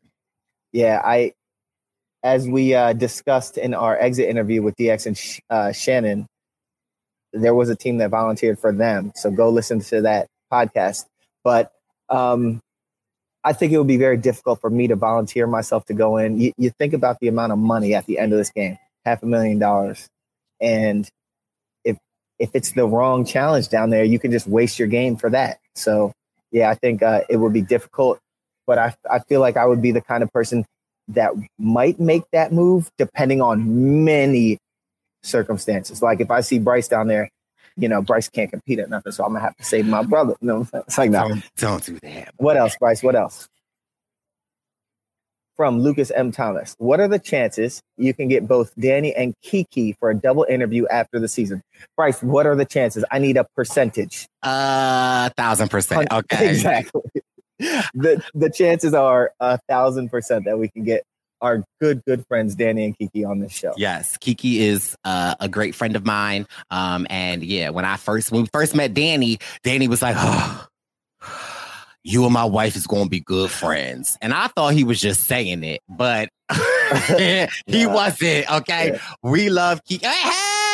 Yeah, 0.71 0.99
I 1.03 1.33
as 2.23 2.47
we 2.47 2.73
uh, 2.73 2.93
discussed 2.93 3.59
in 3.59 3.75
our 3.75 3.95
exit 3.99 4.29
interview 4.29 4.63
with 4.63 4.75
DX 4.77 5.05
and 5.05 5.41
uh, 5.51 5.71
Shannon, 5.71 6.25
there 7.33 7.53
was 7.53 7.69
a 7.69 7.75
team 7.75 7.97
that 7.99 8.09
volunteered 8.09 8.57
for 8.57 8.71
them. 8.71 9.11
So 9.15 9.29
go 9.29 9.49
listen 9.49 9.79
to 9.81 10.01
that 10.01 10.27
podcast. 10.51 11.05
But 11.43 11.71
um, 12.09 12.61
I 13.43 13.53
think 13.53 13.73
it 13.73 13.77
would 13.77 13.87
be 13.87 13.97
very 13.97 14.17
difficult 14.17 14.59
for 14.59 14.71
me 14.71 14.87
to 14.87 14.95
volunteer 14.95 15.45
myself 15.45 15.85
to 15.85 15.93
go 15.93 16.17
in. 16.17 16.39
You, 16.39 16.51
you 16.57 16.71
think 16.79 16.93
about 16.93 17.19
the 17.19 17.27
amount 17.27 17.51
of 17.51 17.59
money 17.59 17.93
at 17.93 18.07
the 18.07 18.17
end 18.17 18.33
of 18.33 18.39
this 18.39 18.51
game 18.51 18.79
half 19.05 19.21
a 19.21 19.25
million 19.27 19.59
dollars. 19.59 20.07
And 20.59 21.07
if 22.41 22.49
it's 22.55 22.71
the 22.71 22.87
wrong 22.87 23.23
challenge 23.23 23.69
down 23.69 23.91
there, 23.91 24.03
you 24.03 24.17
can 24.17 24.31
just 24.31 24.47
waste 24.47 24.79
your 24.79 24.87
game 24.87 25.15
for 25.15 25.29
that. 25.29 25.59
So 25.75 26.11
yeah, 26.51 26.69
I 26.69 26.75
think 26.75 27.03
uh, 27.03 27.21
it 27.29 27.37
would 27.37 27.53
be 27.53 27.61
difficult, 27.61 28.19
but 28.65 28.77
I 28.77 28.95
I 29.09 29.19
feel 29.19 29.39
like 29.39 29.57
I 29.57 29.65
would 29.65 29.81
be 29.81 29.91
the 29.91 30.01
kind 30.01 30.23
of 30.23 30.33
person 30.33 30.65
that 31.09 31.31
might 31.59 31.99
make 31.99 32.23
that 32.31 32.51
move 32.51 32.89
depending 32.97 33.41
on 33.41 34.03
many 34.03 34.57
circumstances. 35.23 36.01
Like 36.01 36.19
if 36.19 36.31
I 36.31 36.41
see 36.41 36.57
Bryce 36.57 36.87
down 36.87 37.07
there, 37.07 37.29
you 37.77 37.87
know, 37.87 38.01
Bryce 38.01 38.27
can't 38.27 38.49
compete 38.49 38.79
at 38.79 38.89
nothing, 38.89 39.11
so 39.11 39.23
I'm 39.23 39.33
gonna 39.33 39.45
have 39.45 39.55
to 39.57 39.63
save 39.63 39.85
my 39.85 40.03
brother. 40.03 40.35
You 40.41 40.47
know, 40.47 40.67
it's 40.73 40.97
like 40.97 41.11
no. 41.11 41.27
Don't, 41.27 41.43
don't 41.57 41.85
do 41.85 41.99
that. 42.01 42.33
What 42.37 42.57
else, 42.57 42.75
Bryce? 42.79 43.03
What 43.03 43.15
else? 43.15 43.47
From 45.61 45.79
Lucas 45.79 46.09
M. 46.09 46.31
Thomas. 46.31 46.73
What 46.79 46.99
are 46.99 47.07
the 47.07 47.19
chances 47.19 47.83
you 47.95 48.15
can 48.15 48.27
get 48.27 48.47
both 48.47 48.73
Danny 48.79 49.13
and 49.13 49.35
Kiki 49.43 49.95
for 49.99 50.09
a 50.09 50.15
double 50.15 50.43
interview 50.49 50.87
after 50.87 51.19
the 51.19 51.27
season? 51.27 51.61
Bryce, 51.95 52.19
what 52.23 52.47
are 52.47 52.55
the 52.55 52.65
chances? 52.65 53.05
I 53.11 53.19
need 53.19 53.37
a 53.37 53.45
percentage. 53.55 54.27
Uh, 54.41 55.29
thousand 55.37 55.69
percent. 55.69 56.07
Okay. 56.11 56.49
Exactly. 56.49 57.03
the 57.59 58.23
the 58.33 58.49
chances 58.49 58.95
are 58.95 59.33
a 59.39 59.59
thousand 59.69 60.09
percent 60.09 60.45
that 60.45 60.57
we 60.57 60.67
can 60.67 60.83
get 60.83 61.03
our 61.41 61.63
good 61.79 62.03
good 62.07 62.25
friends 62.27 62.55
Danny 62.55 62.83
and 62.85 62.97
Kiki 62.97 63.23
on 63.23 63.37
this 63.37 63.51
show. 63.51 63.75
Yes, 63.77 64.17
Kiki 64.17 64.63
is 64.63 64.95
uh, 65.03 65.35
a 65.39 65.47
great 65.47 65.75
friend 65.75 65.95
of 65.95 66.03
mine. 66.03 66.47
Um, 66.71 67.05
and 67.07 67.43
yeah, 67.43 67.69
when 67.69 67.85
I 67.85 67.97
first 67.97 68.31
when 68.31 68.41
we 68.41 68.49
first 68.51 68.73
met 68.73 68.95
Danny, 68.95 69.37
Danny 69.61 69.87
was 69.87 70.01
like, 70.01 70.15
"Oh, 70.17 70.65
you 72.03 72.23
and 72.25 72.33
my 72.33 72.45
wife 72.45 72.75
is 72.75 72.87
going 72.87 73.03
to 73.05 73.09
be 73.09 73.19
good 73.19 73.49
friends," 73.51 74.17
and 74.21 74.33
I 74.33 74.47
thought 74.47 74.73
he 74.73 74.83
was 74.83 74.99
just 75.01 75.23
saying 75.25 75.63
it, 75.63 75.81
but 75.89 76.29
he 77.07 77.47
Yeah. 77.67 77.85
wasn't. 77.87 78.51
Okay, 78.51 78.91
Yeah. 78.93 78.99
we 79.23 79.49
love 79.49 79.83
Kiki. 79.85 80.05
Hey, 80.05 80.11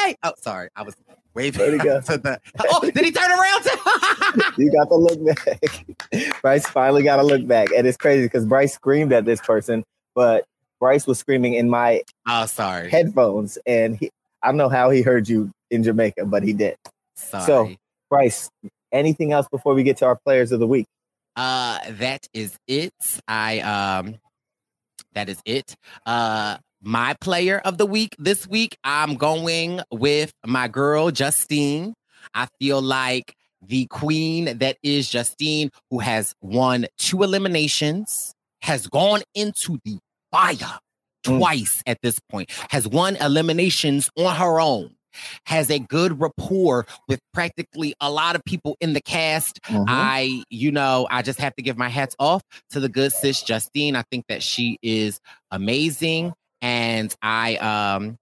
hey! 0.07 0.15
Oh, 0.23 0.33
sorry, 0.41 0.69
I 0.75 0.83
was 0.83 0.95
waving. 1.33 1.77
Go? 1.79 2.01
to 2.07 2.17
the- 2.17 2.39
oh, 2.71 2.81
did 2.89 3.03
he 3.05 3.11
turn 3.11 3.31
around? 3.31 3.65
You 4.57 4.71
got 4.71 4.85
to 4.89 4.95
look 4.95 5.23
back. 5.25 5.85
Bryce 6.41 6.67
finally 6.67 7.03
got 7.03 7.17
to 7.17 7.23
look 7.23 7.45
back, 7.47 7.69
and 7.75 7.87
it's 7.87 7.97
crazy 7.97 8.23
because 8.23 8.45
Bryce 8.45 8.73
screamed 8.73 9.13
at 9.13 9.25
this 9.25 9.39
person, 9.41 9.83
but 10.15 10.45
Bryce 10.79 11.07
was 11.07 11.17
screaming 11.19 11.53
in 11.53 11.69
my 11.69 12.03
oh, 12.27 12.45
sorry. 12.45 12.89
headphones, 12.89 13.57
and 13.65 13.95
he, 13.97 14.09
I 14.43 14.47
don't 14.47 14.57
know 14.57 14.69
how 14.69 14.89
he 14.89 15.01
heard 15.01 15.27
you 15.29 15.51
in 15.71 15.83
Jamaica, 15.83 16.25
but 16.25 16.43
he 16.43 16.53
did. 16.53 16.75
sorry. 17.15 17.45
So, 17.45 17.71
Bryce, 18.09 18.49
anything 18.91 19.31
else 19.31 19.47
before 19.49 19.73
we 19.73 19.83
get 19.83 19.97
to 19.97 20.05
our 20.05 20.17
players 20.25 20.51
of 20.51 20.59
the 20.59 20.67
week? 20.67 20.85
Uh, 21.37 21.79
that 21.91 22.27
is 22.33 22.57
it. 22.67 22.93
I 23.27 23.59
um, 23.59 24.15
that 25.13 25.29
is 25.29 25.39
it. 25.45 25.75
Uh, 26.05 26.57
my 26.81 27.13
player 27.21 27.59
of 27.59 27.77
the 27.77 27.85
week 27.85 28.15
this 28.19 28.47
week, 28.47 28.77
I'm 28.83 29.15
going 29.15 29.81
with 29.91 30.33
my 30.45 30.67
girl 30.67 31.11
Justine. 31.11 31.93
I 32.33 32.47
feel 32.59 32.81
like 32.81 33.35
the 33.65 33.85
queen 33.87 34.57
that 34.59 34.77
is 34.83 35.09
Justine, 35.09 35.69
who 35.91 35.99
has 35.99 36.33
won 36.41 36.87
two 36.97 37.23
eliminations, 37.23 38.33
has 38.61 38.87
gone 38.87 39.21
into 39.35 39.79
the 39.85 39.99
fire 40.31 40.79
Mm. 41.25 41.39
twice 41.39 41.83
at 41.87 41.97
this 42.03 42.19
point, 42.29 42.49
has 42.69 42.87
won 42.87 43.15
eliminations 43.17 44.09
on 44.17 44.35
her 44.35 44.59
own. 44.61 44.96
Has 45.45 45.69
a 45.69 45.79
good 45.79 46.19
rapport 46.19 46.85
with 47.07 47.19
practically 47.33 47.93
a 48.01 48.11
lot 48.11 48.35
of 48.35 48.43
people 48.45 48.77
in 48.79 48.93
the 48.93 49.01
cast. 49.01 49.61
Mhm. 49.63 49.85
I, 49.87 50.43
you 50.49 50.71
know, 50.71 51.07
I 51.09 51.21
just 51.21 51.39
have 51.39 51.55
to 51.55 51.61
give 51.61 51.77
my 51.77 51.89
hats 51.89 52.15
off 52.19 52.43
to 52.71 52.79
the 52.79 52.89
good 52.89 53.11
sis 53.11 53.41
Justine. 53.41 53.95
I 53.95 54.03
think 54.11 54.25
that 54.27 54.41
she 54.43 54.77
is 54.81 55.19
amazing, 55.51 56.33
and 56.61 57.13
I, 57.21 57.55
um, 57.57 58.17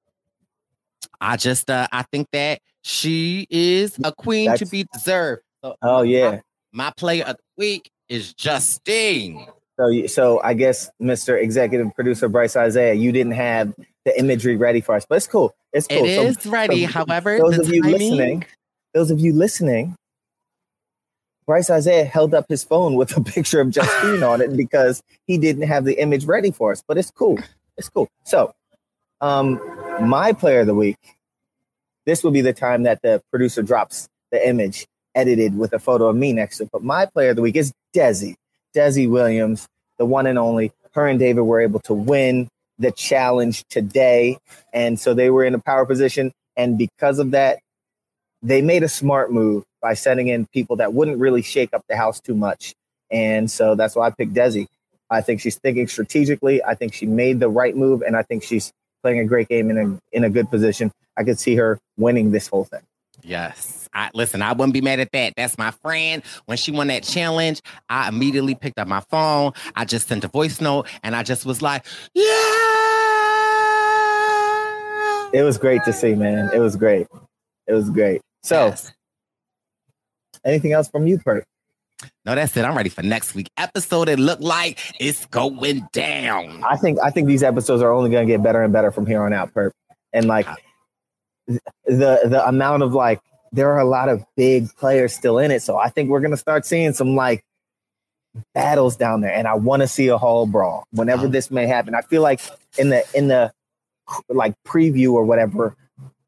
I 1.21 1.37
just, 1.37 1.69
uh, 1.69 1.87
I 1.91 2.03
think 2.03 2.27
that 2.31 2.59
she 2.83 3.47
is 3.49 3.97
a 4.03 4.11
queen 4.11 4.55
to 4.57 4.65
be 4.65 4.85
deserved. 4.93 5.41
So 5.63 5.75
oh 5.81 6.01
yeah. 6.03 6.41
my 6.71 6.91
player 6.95 7.23
of 7.25 7.37
the 7.37 7.43
week 7.57 7.89
is 8.09 8.33
Justine. 8.33 9.47
So, 9.77 9.87
you- 9.87 10.07
so 10.07 10.39
I 10.43 10.53
guess 10.53 10.89
Mr. 11.01 11.41
Executive 11.41 11.93
Producer 11.95 12.29
Bryce 12.29 12.55
Isaiah, 12.55 12.93
you 12.93 13.11
didn't 13.11 13.33
have 13.33 13.73
the 14.05 14.17
imagery 14.19 14.55
ready 14.55 14.81
for 14.81 14.95
us, 14.95 15.05
but 15.09 15.15
it's 15.15 15.27
cool. 15.27 15.53
It's 15.76 15.88
cool. 15.88 16.05
It 16.05 16.15
So 16.15 16.21
is 16.23 16.45
ready. 16.47 16.86
so 16.88 16.91
However, 16.93 17.38
those 17.38 17.59
of 17.59 17.67
you 17.73 17.82
timing- 17.84 17.99
listening, 17.99 18.45
those 18.93 19.11
of 19.11 19.19
you 19.19 19.34
listening, 19.34 19.95
Bryce 21.45 21.69
Isaiah 21.69 22.05
held 22.05 22.34
up 22.34 22.45
his 22.49 22.63
phone 22.63 22.95
with 22.95 23.15
a 23.17 23.21
picture 23.36 23.59
of 23.61 23.69
Justine 23.69 24.23
on 24.32 24.41
it 24.41 24.55
because 24.55 25.03
he 25.28 25.38
didn't 25.38 25.67
have 25.67 25.84
the 25.86 25.99
image 26.01 26.26
ready 26.26 26.49
for 26.51 26.71
us. 26.71 26.82
But 26.88 26.97
it's 26.97 27.11
cool. 27.11 27.38
It's 27.78 27.89
cool. 27.89 28.07
So, 28.23 28.53
um, 29.21 29.59
my 30.01 30.34
player 30.34 30.61
of 30.61 30.67
the 30.67 30.73
week. 30.76 30.97
This 32.05 32.23
will 32.23 32.32
be 32.32 32.41
the 32.41 32.53
time 32.53 32.84
that 32.84 33.01
the 33.01 33.21
producer 33.32 33.63
drops 33.63 34.07
the 34.32 34.47
image 34.47 34.86
edited 35.15 35.57
with 35.57 35.73
a 35.73 35.80
photo 35.80 36.07
of 36.07 36.15
me 36.15 36.34
next 36.34 36.57
to 36.57 36.63
it. 36.63 36.69
But 36.71 36.84
my 36.84 37.05
player 37.07 37.32
of 37.32 37.36
the 37.36 37.41
week 37.41 37.55
is 37.55 37.73
Desi, 37.95 38.36
Desi 38.76 39.09
Williams, 39.09 39.67
the 39.97 40.05
one 40.05 40.28
and 40.28 40.38
only. 40.38 40.71
Her 40.93 41.07
and 41.07 41.17
David 41.19 41.41
were 41.41 41.59
able 41.61 41.80
to 41.82 41.93
win 41.95 42.47
the 42.80 42.91
challenge 42.91 43.63
today, 43.69 44.38
and 44.73 44.99
so 44.99 45.13
they 45.13 45.30
were 45.30 45.43
in 45.43 45.53
a 45.53 45.59
power 45.59 45.86
position. 45.86 46.32
And 46.57 46.78
because 46.78 47.19
of 47.19 47.32
that, 47.32 47.59
they 48.41 48.61
made 48.61 48.84
a 48.84 48.89
smart 48.89 49.32
move 49.32 49.63
by 49.82 49.93
sending 49.93 50.28
in 50.28 50.45
people 50.47 50.76
that 50.78 50.93
wouldn't 50.93 51.19
really 51.19 51.41
shake 51.41 51.73
up 51.73 51.84
the 51.88 51.97
house 51.97 52.19
too 52.19 52.36
much. 52.36 52.73
And 53.11 53.49
so 53.49 53.76
that's 53.76 53.95
why 53.95 54.07
I 54.07 54.09
picked 54.11 54.34
Desi. 54.34 54.67
I 55.09 55.21
think 55.21 55.41
she's 55.41 55.57
thinking 55.57 55.88
strategically. 55.88 56.63
I 56.63 56.76
think 56.76 56.93
she 56.93 57.05
made 57.05 57.39
the 57.39 57.49
right 57.49 57.76
move, 57.76 58.01
and 58.01 58.17
I 58.17 58.23
think 58.23 58.43
she's 58.43 58.71
playing 59.03 59.19
a 59.19 59.26
great 59.26 59.47
game 59.47 59.69
in 59.69 59.78
a 59.78 60.15
in 60.15 60.23
a 60.23 60.30
good 60.30 60.49
position. 60.49 60.91
I 61.17 61.23
could 61.23 61.39
see 61.39 61.55
her 61.55 61.80
winning 61.97 62.32
this 62.32 62.47
whole 62.47 62.65
thing. 62.65 62.82
Yes. 63.26 63.89
I 63.93 64.09
listen, 64.13 64.41
I 64.41 64.51
wouldn't 64.51 64.73
be 64.73 64.82
mad 64.82 64.99
at 64.99 65.11
that. 65.13 65.34
That's 65.38 65.57
my 65.57 65.71
friend. 65.71 66.21
When 66.45 66.57
she 66.57 66.71
won 66.71 66.88
that 66.88 67.03
challenge, 67.03 67.61
I 67.89 68.09
immediately 68.09 68.53
picked 68.55 68.78
up 68.78 68.88
my 68.88 68.99
phone. 69.09 69.53
I 69.76 69.86
just 69.86 70.07
sent 70.07 70.23
a 70.23 70.28
voice 70.28 70.59
note 70.61 70.88
and 71.03 71.15
I 71.15 71.23
just 71.23 71.45
was 71.45 71.61
like, 71.61 71.86
yeah. 72.13 72.23
It 75.34 75.43
was 75.43 75.57
great 75.57 75.84
to 75.86 75.93
see, 75.93 76.13
man. 76.15 76.49
It 76.53 76.59
was 76.59 76.76
great. 76.76 77.07
It 77.67 77.73
was 77.73 77.89
great. 77.89 78.21
So, 78.43 78.67
Yes. 78.67 78.91
anything 80.45 80.71
else 80.73 80.88
from 80.88 81.07
you, 81.07 81.17
Perk? 81.19 81.43
No, 82.26 82.36
that's 82.36 82.55
it. 82.55 82.63
I'm 82.63 82.76
ready 82.76 82.89
for 82.89 83.01
next 83.01 83.34
week 83.34 83.47
episode. 83.57 84.07
It 84.09 84.19
looked 84.19 84.41
like 84.41 84.80
it's 84.99 85.26
going 85.28 85.88
down. 85.93 86.63
I 86.63 86.76
think 86.78 86.99
I 87.01 87.09
think 87.09 87.28
these 87.28 87.43
episodes 87.43 87.82
are 87.82 87.91
only 87.91 88.11
going 88.11 88.28
to 88.28 88.32
get 88.34 88.43
better 88.43 88.61
and 88.61 88.71
better 88.71 88.91
from 88.91 89.05
here 89.05 89.23
on 89.23 89.34
out, 89.34 89.53
Perp. 89.53 89.71
And 90.13 90.28
like 90.28 90.47
the 91.47 91.61
the 91.85 92.43
amount 92.47 92.83
of 92.83 92.93
like 92.93 93.19
there 93.51 93.71
are 93.71 93.79
a 93.79 93.85
lot 93.85 94.09
of 94.09 94.25
big 94.35 94.73
players 94.75 95.13
still 95.13 95.37
in 95.39 95.51
it, 95.51 95.61
so 95.61 95.77
I 95.77 95.89
think 95.89 96.09
we're 96.09 96.19
going 96.19 96.31
to 96.31 96.37
start 96.37 96.65
seeing 96.65 96.93
some 96.93 97.15
like 97.15 97.43
battles 98.53 98.97
down 98.97 99.21
there. 99.21 99.33
And 99.33 99.47
I 99.47 99.53
want 99.55 99.81
to 99.81 99.87
see 99.87 100.07
a 100.09 100.17
hall 100.17 100.45
brawl 100.45 100.85
whenever 100.91 101.25
Oh. 101.25 101.29
this 101.29 101.49
may 101.51 101.67
happen. 101.67 101.95
I 101.95 102.01
feel 102.01 102.21
like 102.21 102.41
in 102.77 102.89
the 102.89 103.03
in 103.13 103.27
the 103.27 103.51
like 104.29 104.53
preview 104.67 105.13
or 105.13 105.23
whatever 105.23 105.75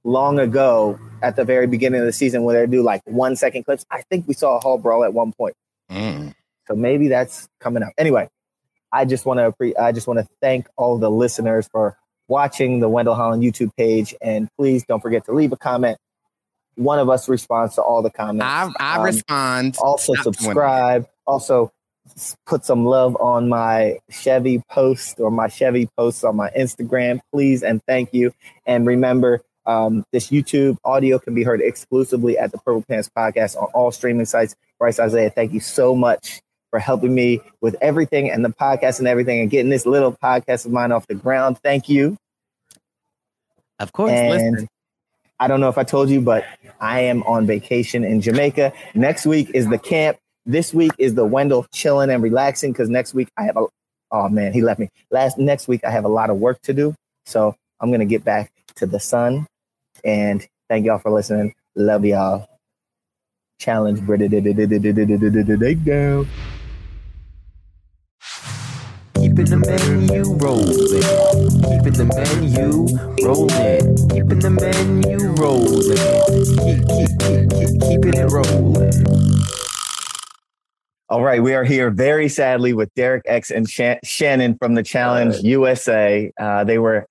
long 0.03 0.39
ago 0.39 0.97
at 1.21 1.35
the 1.35 1.43
very 1.43 1.67
beginning 1.67 1.99
of 1.99 2.05
the 2.05 2.13
season 2.13 2.43
where 2.43 2.65
they 2.65 2.71
do 2.71 2.81
like 2.81 3.01
one 3.05 3.35
second 3.35 3.63
clips, 3.65 3.85
I 3.91 4.03
think 4.03 4.27
we 4.27 4.33
saw 4.33 4.55
a 4.55 4.59
hall 4.59 4.77
brawl 4.77 5.03
at 5.03 5.13
one 5.13 5.33
point. 5.33 5.55
Mm. 5.91 6.33
So 6.67 6.75
maybe 6.75 7.07
that's 7.09 7.49
coming 7.59 7.83
up. 7.83 7.91
Anyway, 7.97 8.29
I 8.91 9.03
just 9.05 9.25
want 9.25 9.39
to 9.39 9.73
I 9.81 9.91
just 9.91 10.07
want 10.07 10.19
to 10.19 10.27
thank 10.41 10.67
all 10.77 10.97
the 10.97 11.11
listeners 11.11 11.67
for 11.71 11.97
watching 12.27 12.79
the 12.79 12.89
Wendell 12.89 13.15
Holland 13.15 13.43
YouTube 13.43 13.71
page, 13.77 14.13
and 14.21 14.49
please 14.57 14.83
don't 14.85 15.01
forget 15.01 15.25
to 15.25 15.31
leave 15.33 15.51
a 15.51 15.57
comment. 15.57 15.97
One 16.75 16.99
of 16.99 17.09
us 17.09 17.27
responds 17.27 17.75
to 17.75 17.81
all 17.81 18.01
the 18.01 18.09
comments. 18.11 18.45
I, 18.45 18.69
I 18.79 18.97
Um, 18.97 19.03
respond. 19.03 19.77
also 19.81 20.13
Stop 20.13 20.23
doing 20.23 20.33
that. 20.33 20.43
subscribe. 20.43 21.07
Also 21.25 21.71
put 22.45 22.63
some 22.63 22.85
love 22.85 23.17
on 23.19 23.49
my 23.49 23.97
Chevy 24.09 24.61
post 24.71 25.19
or 25.19 25.29
my 25.31 25.47
Chevy 25.47 25.89
posts 25.97 26.23
on 26.23 26.35
my 26.35 26.49
Instagram, 26.57 27.19
please 27.33 27.63
and 27.63 27.81
thank 27.87 28.13
you. 28.13 28.31
And 28.65 28.85
remember, 28.87 29.41
um, 29.65 30.05
this 30.13 30.27
YouTube 30.29 30.77
audio 30.85 31.19
can 31.19 31.33
be 31.33 31.43
heard 31.43 31.59
exclusively 31.61 32.37
at 32.37 32.51
the 32.53 32.57
Purple 32.59 32.83
Pants 32.87 33.09
Podcast 33.15 33.57
on 33.57 33.67
all 33.73 33.91
streaming 33.91 34.25
sites. 34.25 34.55
Bryce 34.79 34.99
Isaiah, 34.99 35.29
thank 35.29 35.51
you 35.51 35.59
so 35.59 35.95
much 35.95 36.39
for 36.69 36.79
helping 36.79 37.13
me 37.13 37.41
with 37.61 37.75
everything 37.81 38.29
and 38.29 38.43
the 38.43 38.49
podcast 38.49 38.99
and 38.99 39.07
everything 39.07 39.39
and 39.41 39.49
getting 39.49 39.69
this 39.69 39.85
little 39.85 40.11
podcast 40.11 40.65
of 40.65 40.71
mine 40.71 40.91
off 40.91 41.07
the 41.07 41.15
ground. 41.15 41.57
Thank 41.63 41.89
you. 41.89 42.17
Of 43.79 43.93
course. 43.93 44.11
And 44.11 44.29
listen. 44.29 44.67
I 45.39 45.47
don't 45.47 45.61
know 45.61 45.69
if 45.69 45.77
I 45.77 45.83
told 45.83 46.09
you, 46.09 46.19
but 46.19 46.45
I 46.79 47.01
am 47.01 47.21
on 47.23 47.45
vacation 47.45 48.03
in 48.03 48.21
Jamaica. 48.21 48.73
Next 48.95 49.25
week 49.25 49.51
is 49.53 49.67
the 49.69 49.77
camp. 49.77 50.17
This 50.45 50.73
week 50.73 50.93
is 50.97 51.13
the 51.13 51.25
Wendell 51.25 51.67
chilling 51.71 52.09
and 52.09 52.23
relaxing 52.23 52.71
because 52.71 52.89
next 52.89 53.13
week 53.13 53.29
I 53.37 53.43
have 53.43 53.57
a 53.57 53.65
oh 54.11 54.29
man, 54.29 54.53
he 54.53 54.61
left 54.61 54.79
me. 54.79 54.89
Last 55.11 55.37
next 55.37 55.67
week 55.67 55.83
I 55.83 55.91
have 55.91 56.05
a 56.05 56.09
lot 56.09 56.29
of 56.29 56.37
work 56.37 56.61
to 56.63 56.73
do. 56.73 56.95
So 57.25 57.55
I'm 57.79 57.91
gonna 57.91 58.05
get 58.05 58.23
back 58.23 58.51
to 58.75 58.85
the 58.85 58.99
sun. 58.99 59.45
And 60.03 60.45
thank 60.69 60.85
y'all 60.85 60.99
for 60.99 61.11
listening. 61.11 61.53
Love 61.75 62.05
y'all. 62.05 62.47
Challenge 63.59 64.01
Brit 64.01 64.21
down. 65.85 66.27
Keeping 69.37 69.61
the 69.61 69.67
menu 69.67 70.23
rolling. 70.41 70.73
Keeping 71.69 71.93
the 71.93 72.05
menu 72.09 72.87
rolling. 73.23 74.09
Keeping 74.09 74.39
the 74.39 74.49
menu 74.49 75.29
rolling. 75.37 75.93
Keep, 76.65 76.81
keep, 76.89 77.11
keep, 77.21 77.45
keep, 77.53 77.69
keeping 77.87 78.15
it 78.19 78.31
rolling. 78.31 79.45
All 81.09 81.21
right, 81.21 81.43
we 81.43 81.53
are 81.53 81.63
here 81.63 81.91
very 81.91 82.29
sadly 82.29 82.73
with 82.73 82.91
Derek 82.95 83.25
X 83.27 83.51
and 83.51 83.69
Shan- 83.69 83.99
Shannon 84.03 84.57
from 84.57 84.73
the 84.73 84.81
Challenge 84.81 85.35
USA. 85.43 86.31
Uh, 86.39 86.63
they 86.63 86.79
were 86.79 87.05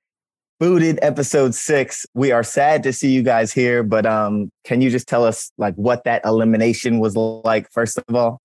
booted 0.58 0.98
episode 1.02 1.54
six. 1.54 2.06
We 2.14 2.32
are 2.32 2.42
sad 2.42 2.82
to 2.82 2.92
see 2.92 3.12
you 3.12 3.22
guys 3.22 3.52
here, 3.52 3.84
but 3.84 4.04
um, 4.04 4.50
can 4.64 4.80
you 4.80 4.90
just 4.90 5.06
tell 5.06 5.22
us 5.22 5.52
like 5.58 5.76
what 5.76 6.02
that 6.02 6.22
elimination 6.24 6.98
was 6.98 7.14
like 7.14 7.70
first 7.70 7.98
of 7.98 8.16
all? 8.16 8.40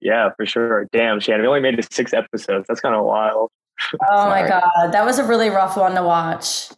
Yeah, 0.00 0.30
for 0.36 0.46
sure. 0.46 0.86
Damn, 0.92 1.20
Shannon, 1.20 1.42
we 1.42 1.48
only 1.48 1.60
made 1.60 1.78
it 1.78 1.92
six 1.92 2.12
episodes. 2.12 2.66
That's 2.68 2.80
kind 2.80 2.94
of 2.94 3.04
wild. 3.04 3.50
Oh 4.10 4.28
my 4.28 4.46
god, 4.46 4.92
that 4.92 5.04
was 5.04 5.18
a 5.18 5.24
really 5.24 5.48
rough 5.48 5.76
one 5.76 5.94
to 5.94 6.02
watch. 6.02 6.70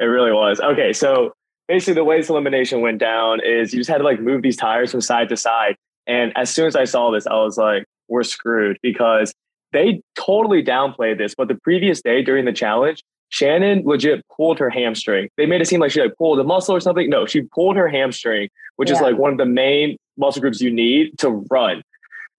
It 0.00 0.04
really 0.04 0.32
was. 0.32 0.60
Okay, 0.60 0.92
so 0.92 1.32
basically 1.68 1.94
the 1.94 2.04
way 2.04 2.18
this 2.18 2.28
elimination 2.28 2.80
went 2.80 2.98
down 2.98 3.40
is 3.44 3.72
you 3.72 3.80
just 3.80 3.90
had 3.90 3.98
to 3.98 4.04
like 4.04 4.20
move 4.20 4.42
these 4.42 4.56
tires 4.56 4.90
from 4.90 5.00
side 5.00 5.28
to 5.30 5.36
side. 5.36 5.76
And 6.06 6.32
as 6.36 6.50
soon 6.50 6.66
as 6.66 6.76
I 6.76 6.84
saw 6.84 7.10
this, 7.10 7.26
I 7.26 7.34
was 7.34 7.56
like, 7.56 7.84
we're 8.08 8.22
screwed 8.22 8.78
because 8.82 9.32
they 9.72 10.02
totally 10.16 10.62
downplayed 10.62 11.18
this. 11.18 11.34
But 11.34 11.48
the 11.48 11.56
previous 11.56 12.02
day 12.02 12.22
during 12.22 12.44
the 12.44 12.52
challenge, 12.52 13.02
Shannon 13.30 13.82
legit 13.84 14.24
pulled 14.36 14.58
her 14.58 14.70
hamstring. 14.70 15.28
They 15.36 15.46
made 15.46 15.60
it 15.60 15.66
seem 15.66 15.80
like 15.80 15.90
she 15.90 16.00
like 16.00 16.16
pulled 16.16 16.38
a 16.38 16.44
muscle 16.44 16.74
or 16.74 16.80
something. 16.80 17.08
No, 17.08 17.26
she 17.26 17.42
pulled 17.42 17.76
her 17.76 17.88
hamstring, 17.88 18.48
which 18.76 18.90
is 18.90 19.00
like 19.00 19.16
one 19.16 19.32
of 19.32 19.38
the 19.38 19.46
main 19.46 19.96
muscle 20.16 20.40
groups 20.40 20.60
you 20.60 20.70
need 20.70 21.18
to 21.18 21.44
run. 21.50 21.82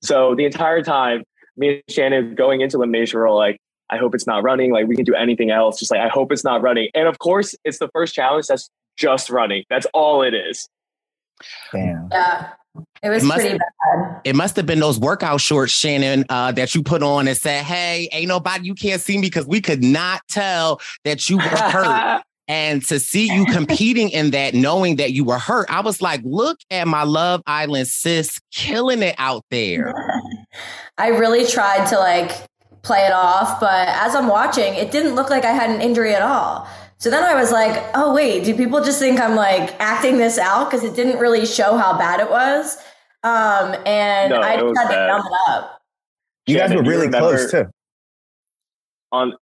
So 0.05 0.35
the 0.35 0.45
entire 0.45 0.81
time, 0.81 1.23
me 1.57 1.69
and 1.75 1.83
Shannon 1.89 2.35
going 2.35 2.61
into 2.61 2.77
elimination 2.77 3.19
were 3.19 3.27
all 3.27 3.37
like, 3.37 3.57
I 3.89 3.97
hope 3.97 4.15
it's 4.15 4.25
not 4.27 4.43
running. 4.43 4.71
Like 4.71 4.87
we 4.87 4.95
can 4.95 5.05
do 5.05 5.13
anything 5.15 5.51
else. 5.51 5.79
Just 5.79 5.91
like 5.91 5.99
I 6.01 6.07
hope 6.09 6.31
it's 6.31 6.43
not 6.43 6.61
running. 6.61 6.89
And 6.95 7.07
of 7.07 7.19
course, 7.19 7.55
it's 7.63 7.79
the 7.79 7.87
first 7.93 8.15
challenge 8.15 8.47
that's 8.47 8.69
just 8.97 9.29
running. 9.29 9.63
That's 9.69 9.85
all 9.93 10.21
it 10.23 10.33
is. 10.33 10.67
Damn. 11.71 12.07
Yeah, 12.11 12.49
it 13.03 13.09
was 13.09 13.23
It 13.23 13.27
must- 13.27 13.39
pretty 13.41 13.57
bad. 13.57 14.21
It 14.23 14.35
must 14.35 14.55
have 14.55 14.65
been 14.65 14.79
those 14.79 14.99
workout 14.99 15.39
shorts, 15.39 15.71
Shannon, 15.71 16.25
uh, 16.29 16.51
that 16.53 16.73
you 16.73 16.81
put 16.81 17.03
on 17.03 17.27
and 17.27 17.37
said, 17.37 17.63
Hey, 17.63 18.09
ain't 18.11 18.27
nobody, 18.27 18.65
you 18.65 18.73
can't 18.73 18.99
see 18.99 19.15
me 19.17 19.27
because 19.27 19.45
we 19.45 19.61
could 19.61 19.83
not 19.83 20.21
tell 20.27 20.81
that 21.03 21.29
you 21.29 21.37
were 21.37 21.43
hurt. 21.43 22.23
and 22.47 22.83
to 22.85 22.99
see 22.99 23.27
you 23.33 23.45
competing 23.45 24.09
in 24.09 24.31
that, 24.31 24.53
knowing 24.53 24.97
that 24.97 25.13
you 25.13 25.23
were 25.23 25.39
hurt, 25.39 25.69
I 25.69 25.81
was 25.81 26.01
like, 26.01 26.21
look 26.23 26.59
at 26.69 26.87
my 26.87 27.03
Love 27.03 27.41
Island 27.47 27.87
sis 27.87 28.39
killing 28.51 29.01
it 29.01 29.15
out 29.17 29.43
there. 29.49 29.93
I 30.97 31.07
really 31.09 31.45
tried 31.47 31.87
to 31.87 31.97
like 31.97 32.31
play 32.83 33.05
it 33.05 33.11
off, 33.13 33.59
but 33.59 33.87
as 33.89 34.13
I'm 34.15 34.27
watching, 34.27 34.75
it 34.75 34.91
didn't 34.91 35.15
look 35.15 35.29
like 35.29 35.43
I 35.43 35.51
had 35.51 35.69
an 35.71 35.81
injury 35.81 36.13
at 36.13 36.21
all. 36.21 36.67
So 36.97 37.09
then 37.09 37.23
I 37.23 37.35
was 37.35 37.51
like, 37.51 37.83
oh, 37.93 38.13
wait, 38.13 38.45
do 38.45 38.55
people 38.55 38.81
just 38.83 38.99
think 38.99 39.19
I'm 39.19 39.35
like 39.35 39.75
acting 39.81 40.17
this 40.17 40.37
out? 40.37 40.65
Because 40.69 40.83
it 40.85 40.95
didn't 40.95 41.19
really 41.19 41.45
show 41.45 41.77
how 41.77 41.97
bad 41.97 42.19
it 42.21 42.29
was. 42.29 42.77
Um, 43.23 43.75
and 43.85 44.29
No, 44.31 44.39
I 44.41 44.53
just 44.53 44.65
was 44.65 44.77
had 44.77 44.83
to 44.85 44.89
bad. 44.93 45.07
numb 45.07 45.21
it 45.25 45.51
up. 45.51 45.81
You 46.47 46.57
guys 46.57 46.73
were 46.73 46.83
really 46.83 47.07
remember- 47.07 47.35
close 47.37 47.51
too. 47.51 47.65
On 49.11 49.33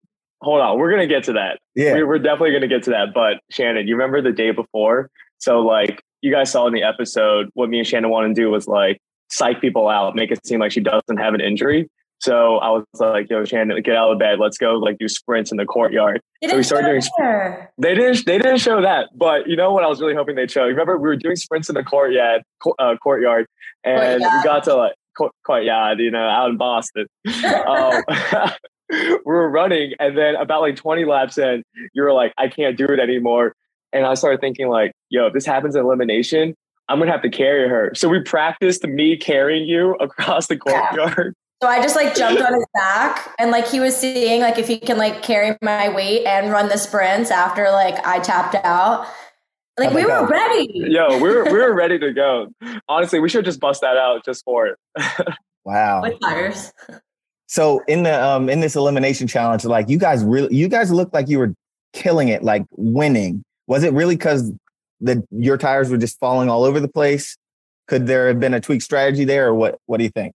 hold 0.44 0.62
on, 0.62 0.78
we're 0.78 0.92
gonna 0.92 1.08
get 1.08 1.24
to 1.26 1.34
that. 1.34 1.60
Yeah. 1.76 1.96
We- 1.96 2.04
We're 2.04 2.20
definitely 2.20 2.52
gonna 2.54 2.68
get 2.68 2.84
to 2.84 2.92
that. 2.92 3.14
But 3.14 3.40
Shannon, 3.50 3.88
you 3.88 3.96
remember 3.96 4.22
the 4.22 4.32
day 4.32 4.52
before? 4.52 5.10
So 5.40 5.60
like 5.60 6.02
you 6.22 6.32
guys 6.32 6.52
saw 6.52 6.68
in 6.68 6.74
the 6.74 6.84
episode, 6.84 7.50
what 7.54 7.70
me 7.70 7.80
and 7.80 7.88
Shannon 7.88 8.10
wanted 8.10 8.36
to 8.36 8.42
do 8.42 8.50
was 8.50 8.68
like 8.68 9.00
psych 9.32 9.60
people 9.62 9.90
out, 9.90 10.16
make 10.16 10.32
it 10.32 10.46
seem 10.46 10.60
like 10.60 10.72
she 10.72 10.80
doesn't 10.82 11.18
have 11.18 11.34
an 11.34 11.42
injury. 11.42 11.90
So 12.20 12.56
I 12.60 12.70
was 12.70 12.86
like, 13.02 13.30
"Yo, 13.30 13.44
Shannon, 13.44 13.82
get 13.82 13.98
out 13.98 14.10
of 14.14 14.18
bed. 14.20 14.40
Let's 14.40 14.58
go 14.58 14.76
like 14.76 14.98
do 14.98 15.10
sprints 15.10 15.52
in 15.52 15.58
the 15.58 15.66
courtyard." 15.66 16.22
It 16.42 16.52
So 16.52 16.56
we 16.56 16.64
started 16.64 16.88
doing 16.88 17.02
there. 17.20 17.74
They 17.78 17.96
didn't. 17.96 18.26
They 18.26 18.38
didn't 18.38 18.60
show 18.60 18.82
that, 18.82 19.10
but 19.14 19.48
you 19.50 19.58
know 19.58 19.74
what? 19.74 19.84
I 19.84 19.88
was 19.88 20.00
really 20.00 20.16
hoping 20.16 20.36
they'd 20.36 20.50
show. 20.50 20.64
Remember, 20.66 20.98
we 20.98 21.10
were 21.10 21.18
doing 21.18 21.36
sprints 21.36 21.68
in 21.68 21.76
the 21.76 21.84
courtyard, 21.84 22.44
uh, 22.80 22.96
courtyard, 23.04 23.46
and 23.84 24.22
we 24.22 24.44
got 24.44 24.64
to 24.66 24.76
like 24.76 24.94
courtyard, 25.46 26.00
you 26.00 26.12
know, 26.12 26.26
out 26.26 26.50
in 26.50 26.56
Boston. 26.56 27.08
um, 27.68 28.02
we 29.26 29.34
were 29.34 29.50
running, 29.50 29.94
and 30.00 30.18
then 30.18 30.36
about 30.36 30.62
like 30.62 30.76
twenty 30.76 31.06
laps 31.06 31.38
in, 31.38 31.64
you 31.94 32.04
were 32.04 32.14
like, 32.14 32.34
"I 32.38 32.48
can't 32.48 32.78
do 32.78 32.86
it 32.86 33.00
anymore," 33.00 33.56
and 33.92 34.06
I 34.06 34.14
started 34.14 34.42
thinking 34.42 34.70
like, 34.70 34.94
"Yo, 35.10 35.28
if 35.28 35.34
this 35.34 35.46
happens 35.46 35.76
in 35.76 35.84
elimination." 35.84 36.56
I'm 36.90 37.00
gonna 37.00 37.12
have 37.12 37.22
to 37.22 37.30
carry 37.30 37.68
her. 37.70 37.92
So 37.96 38.10
we 38.10 38.22
practiced 38.22 38.84
me 38.84 39.16
carrying 39.16 39.66
you 39.66 39.94
across 40.02 40.48
the 40.48 40.58
courtyard. 40.58 41.34
So 41.62 41.70
I 41.70 41.82
just 41.82 41.96
like 41.96 42.14
jumped 42.14 42.42
on 42.42 42.54
his 42.54 42.66
back 42.74 43.34
and 43.40 43.50
like 43.50 43.66
he 43.68 43.80
was 43.80 43.96
seeing 43.96 44.42
like 44.42 44.60
if 44.60 44.68
he 44.68 44.78
can 44.78 44.98
like 44.98 45.24
carry 45.24 45.58
my 45.62 45.88
weight 45.88 46.26
and 46.26 46.52
run 46.52 46.68
the 46.68 46.78
sprints 46.78 47.32
after 47.32 47.72
like 47.72 48.06
I 48.06 48.20
tapped 48.20 48.56
out. 48.66 49.08
Like 49.80 49.90
Oh 49.90 49.94
my 49.94 50.02
we 50.02 50.06
were 50.06 50.28
ready. 50.28 50.68
Yo, 50.74 51.20
we 51.20 51.30
were 51.30 51.46
we 51.46 51.54
were 51.54 51.74
ready 51.74 51.98
to 52.00 52.12
go. 52.12 52.50
Honestly, 52.90 53.20
we 53.20 53.30
should 53.30 53.46
just 53.46 53.62
bust 53.62 53.80
that 53.80 53.96
out 53.96 54.26
just 54.26 54.44
for 54.44 54.68
it. 54.68 54.78
Wow. 55.66 56.02
With 56.02 56.20
tires. 56.20 56.74
So 57.54 57.84
in 57.88 58.02
the 58.02 58.20
um 58.20 58.50
in 58.50 58.62
this 58.62 58.76
elimination 58.76 59.28
challenge, 59.28 59.64
like 59.64 59.88
you 59.88 60.00
guys 60.00 60.24
really 60.24 60.56
you 60.56 60.68
guys 60.68 60.92
looked 60.92 61.14
like 61.14 61.30
you 61.30 61.38
were 61.38 61.54
killing 61.94 62.30
it, 62.30 62.42
like 62.42 62.66
winning. 62.72 63.44
Was 63.68 63.84
it 63.84 63.94
really 63.94 64.16
because 64.16 64.52
the 65.00 65.24
your 65.30 65.56
tires 65.60 65.92
were 65.92 66.00
just 66.00 66.18
falling 66.18 66.50
all 66.50 66.64
over 66.64 66.80
the 66.80 66.88
place? 66.88 67.38
Could 67.88 68.08
there 68.08 68.28
have 68.28 68.40
been 68.40 68.56
a 68.56 68.60
tweak 68.60 68.82
strategy 68.82 69.24
there, 69.24 69.50
or 69.50 69.54
what? 69.54 69.78
What 69.86 69.98
do 70.00 70.04
you 70.04 70.10
think? 70.10 70.34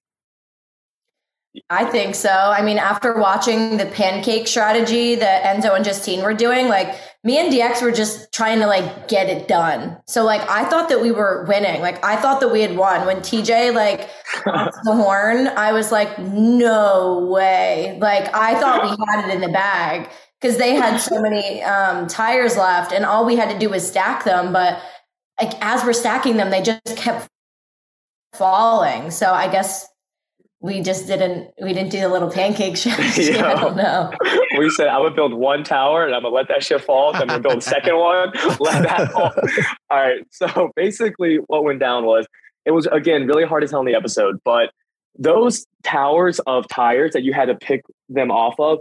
I 1.70 1.84
think 1.84 2.14
so. 2.14 2.30
I 2.30 2.62
mean, 2.62 2.78
after 2.78 3.18
watching 3.18 3.76
the 3.76 3.86
pancake 3.86 4.46
strategy 4.46 5.14
that 5.16 5.42
Enzo 5.44 5.74
and 5.74 5.84
Justine 5.84 6.22
were 6.22 6.34
doing, 6.34 6.68
like 6.68 6.94
me 7.24 7.38
and 7.38 7.52
DX 7.52 7.82
were 7.82 7.92
just 7.92 8.32
trying 8.32 8.60
to 8.60 8.66
like 8.66 9.08
get 9.08 9.28
it 9.28 9.48
done. 9.48 9.98
So 10.06 10.24
like 10.24 10.40
I 10.48 10.64
thought 10.68 10.88
that 10.88 11.00
we 11.00 11.10
were 11.10 11.44
winning. 11.48 11.80
Like 11.80 12.04
I 12.04 12.16
thought 12.16 12.40
that 12.40 12.48
we 12.48 12.60
had 12.60 12.76
won. 12.76 13.06
When 13.06 13.18
TJ 13.18 13.74
like 13.74 14.08
the 14.44 14.94
horn, 14.94 15.48
I 15.48 15.72
was 15.72 15.90
like, 15.90 16.18
no 16.18 17.26
way. 17.30 17.98
Like 18.00 18.34
I 18.34 18.58
thought 18.60 18.82
we 18.82 19.04
had 19.08 19.28
it 19.28 19.34
in 19.34 19.40
the 19.40 19.48
bag 19.48 20.08
because 20.40 20.58
they 20.58 20.74
had 20.74 20.98
so 20.98 21.20
many 21.22 21.62
um, 21.62 22.06
tires 22.06 22.56
left, 22.56 22.92
and 22.92 23.04
all 23.04 23.26
we 23.26 23.36
had 23.36 23.50
to 23.50 23.58
do 23.58 23.68
was 23.70 23.86
stack 23.86 24.24
them. 24.24 24.52
But 24.52 24.80
like 25.40 25.52
as 25.60 25.84
we're 25.84 25.92
stacking 25.92 26.36
them, 26.36 26.50
they 26.50 26.62
just 26.62 26.96
kept 26.96 27.28
falling. 28.34 29.10
So 29.10 29.32
I 29.32 29.48
guess 29.48 29.87
we 30.60 30.82
just 30.82 31.06
didn't 31.06 31.52
we 31.62 31.72
didn't 31.72 31.90
do 31.90 32.00
the 32.00 32.08
little 32.08 32.30
pancake 32.30 32.76
strategy. 32.76 33.38
I 33.38 33.54
don't 33.54 33.76
know. 33.76 34.12
we 34.58 34.70
said 34.70 34.88
I'm 34.88 35.02
gonna 35.02 35.14
build 35.14 35.34
one 35.34 35.62
tower 35.62 36.04
and 36.04 36.14
I'm 36.14 36.22
gonna 36.22 36.34
let 36.34 36.48
that 36.48 36.64
shit 36.64 36.82
fall. 36.82 37.12
Then 37.12 37.22
I'm 37.22 37.28
gonna 37.28 37.40
build 37.40 37.58
a 37.58 37.60
second 37.60 37.96
one, 37.98 38.32
let 38.60 38.82
that 38.82 39.12
fall. 39.12 39.32
All 39.90 39.98
right. 39.98 40.26
So 40.30 40.72
basically, 40.74 41.36
what 41.46 41.64
went 41.64 41.78
down 41.78 42.04
was 42.04 42.26
it 42.64 42.72
was 42.72 42.86
again 42.86 43.26
really 43.26 43.44
hard 43.44 43.62
to 43.62 43.68
tell 43.68 43.80
in 43.80 43.86
the 43.86 43.94
episode, 43.94 44.40
but 44.44 44.70
those 45.18 45.66
towers 45.84 46.38
of 46.40 46.66
tires 46.68 47.12
that 47.12 47.22
you 47.22 47.32
had 47.32 47.46
to 47.46 47.54
pick 47.54 47.82
them 48.08 48.30
off 48.30 48.58
of, 48.58 48.78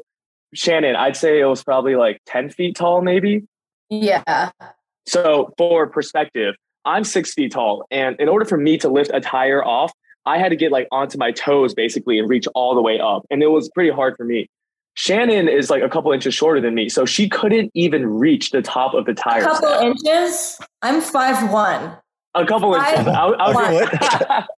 Shannon, 0.53 0.95
I'd 0.95 1.15
say 1.15 1.39
it 1.39 1.45
was 1.45 1.63
probably 1.63 1.95
like 1.95 2.21
10 2.27 2.49
feet 2.51 2.75
tall, 2.75 3.01
maybe. 3.01 3.43
Yeah. 3.89 4.51
So 5.07 5.53
for 5.57 5.87
perspective, 5.87 6.55
I'm 6.85 7.03
six 7.03 7.33
feet 7.33 7.51
tall, 7.51 7.85
and 7.91 8.15
in 8.19 8.29
order 8.29 8.45
for 8.45 8.57
me 8.57 8.77
to 8.79 8.89
lift 8.89 9.11
a 9.13 9.19
tire 9.19 9.63
off, 9.63 9.91
I 10.27 10.37
had 10.37 10.49
to 10.49 10.55
get 10.55 10.71
like 10.71 10.87
onto 10.91 11.17
my 11.17 11.31
toes 11.31 11.73
basically 11.73 12.19
and 12.19 12.29
reach 12.29 12.47
all 12.53 12.75
the 12.75 12.81
way 12.81 12.99
up, 12.99 13.25
and 13.31 13.41
it 13.41 13.47
was 13.47 13.69
pretty 13.69 13.89
hard 13.89 14.15
for 14.17 14.25
me. 14.25 14.49
Shannon 14.95 15.47
is 15.47 15.69
like 15.69 15.83
a 15.83 15.89
couple 15.89 16.11
inches 16.11 16.33
shorter 16.33 16.59
than 16.59 16.73
me, 16.73 16.89
so 16.89 17.05
she 17.05 17.29
couldn't 17.29 17.71
even 17.75 18.05
reach 18.07 18.49
the 18.51 18.61
top 18.61 18.93
of 18.93 19.05
the 19.05 19.13
tire. 19.13 19.43
A 19.43 19.45
couple 19.45 19.69
inches. 19.69 20.59
I'm 20.81 21.01
five 21.01 21.51
one. 21.51 21.95
a 22.35 22.45
couple 22.45 22.73
Five- 22.73 22.93
inches. 22.99 23.07
I, 23.07 23.27
I 23.37 24.45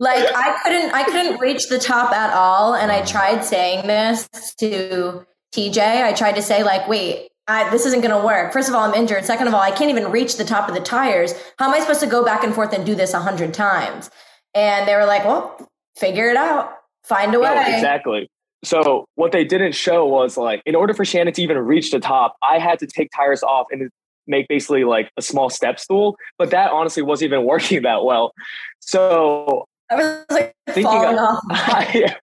Like 0.00 0.24
I 0.32 0.58
couldn't 0.62 0.94
I 0.94 1.02
couldn't 1.04 1.40
reach 1.40 1.68
the 1.68 1.78
top 1.78 2.12
at 2.12 2.32
all. 2.34 2.74
And 2.74 2.92
I 2.92 3.04
tried 3.04 3.44
saying 3.44 3.86
this 3.86 4.28
to 4.60 5.26
TJ. 5.54 5.78
I 6.04 6.12
tried 6.12 6.36
to 6.36 6.42
say, 6.42 6.62
like, 6.62 6.86
wait, 6.86 7.30
I, 7.48 7.68
this 7.70 7.84
isn't 7.86 8.02
gonna 8.02 8.24
work. 8.24 8.52
First 8.52 8.68
of 8.68 8.74
all, 8.76 8.82
I'm 8.82 8.94
injured. 8.94 9.24
Second 9.24 9.48
of 9.48 9.54
all, 9.54 9.60
I 9.60 9.70
can't 9.72 9.90
even 9.90 10.12
reach 10.12 10.36
the 10.36 10.44
top 10.44 10.68
of 10.68 10.74
the 10.74 10.80
tires. 10.80 11.32
How 11.58 11.66
am 11.66 11.74
I 11.74 11.80
supposed 11.80 12.00
to 12.00 12.06
go 12.06 12.24
back 12.24 12.44
and 12.44 12.54
forth 12.54 12.72
and 12.72 12.86
do 12.86 12.94
this 12.94 13.12
a 13.14 13.20
hundred 13.20 13.54
times? 13.54 14.10
And 14.54 14.88
they 14.88 14.94
were 14.96 15.06
like, 15.06 15.24
Well, 15.24 15.68
figure 15.96 16.28
it 16.28 16.36
out. 16.36 16.74
Find 17.04 17.34
a 17.34 17.40
way. 17.40 17.54
No, 17.54 17.60
exactly. 17.76 18.28
So 18.64 19.06
what 19.14 19.32
they 19.32 19.44
didn't 19.44 19.72
show 19.72 20.04
was 20.06 20.36
like, 20.36 20.62
in 20.66 20.74
order 20.74 20.92
for 20.92 21.04
Shannon 21.04 21.32
to 21.34 21.42
even 21.42 21.58
reach 21.58 21.90
the 21.92 22.00
top, 22.00 22.36
I 22.42 22.58
had 22.58 22.78
to 22.80 22.86
take 22.86 23.10
tires 23.14 23.42
off 23.42 23.66
and 23.70 23.88
make 24.26 24.48
basically 24.48 24.84
like 24.84 25.10
a 25.16 25.22
small 25.22 25.48
step 25.48 25.78
stool. 25.78 26.16
But 26.38 26.50
that 26.50 26.70
honestly 26.72 27.02
wasn't 27.02 27.32
even 27.32 27.44
working 27.46 27.82
that 27.82 28.04
well. 28.04 28.32
So 28.80 29.64
I 29.90 29.94
was 29.94 30.24
like 30.30 30.54
Thinking 30.68 31.04
of- 31.04 31.16
off. 31.16 31.42
I, 31.50 32.14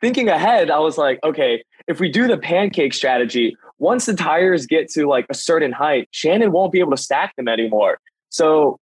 thinking 0.00 0.28
ahead, 0.28 0.70
I 0.70 0.78
was 0.78 0.98
like, 0.98 1.18
okay, 1.24 1.62
if 1.86 2.00
we 2.00 2.10
do 2.10 2.26
the 2.26 2.36
pancake 2.38 2.92
strategy, 2.92 3.56
once 3.78 4.06
the 4.06 4.14
tires 4.14 4.66
get 4.66 4.88
to 4.90 5.06
like 5.06 5.26
a 5.30 5.34
certain 5.34 5.72
height, 5.72 6.08
Shannon 6.10 6.52
won't 6.52 6.72
be 6.72 6.80
able 6.80 6.90
to 6.92 6.96
stack 7.02 7.34
them 7.36 7.48
anymore. 7.48 7.98
So 8.28 8.78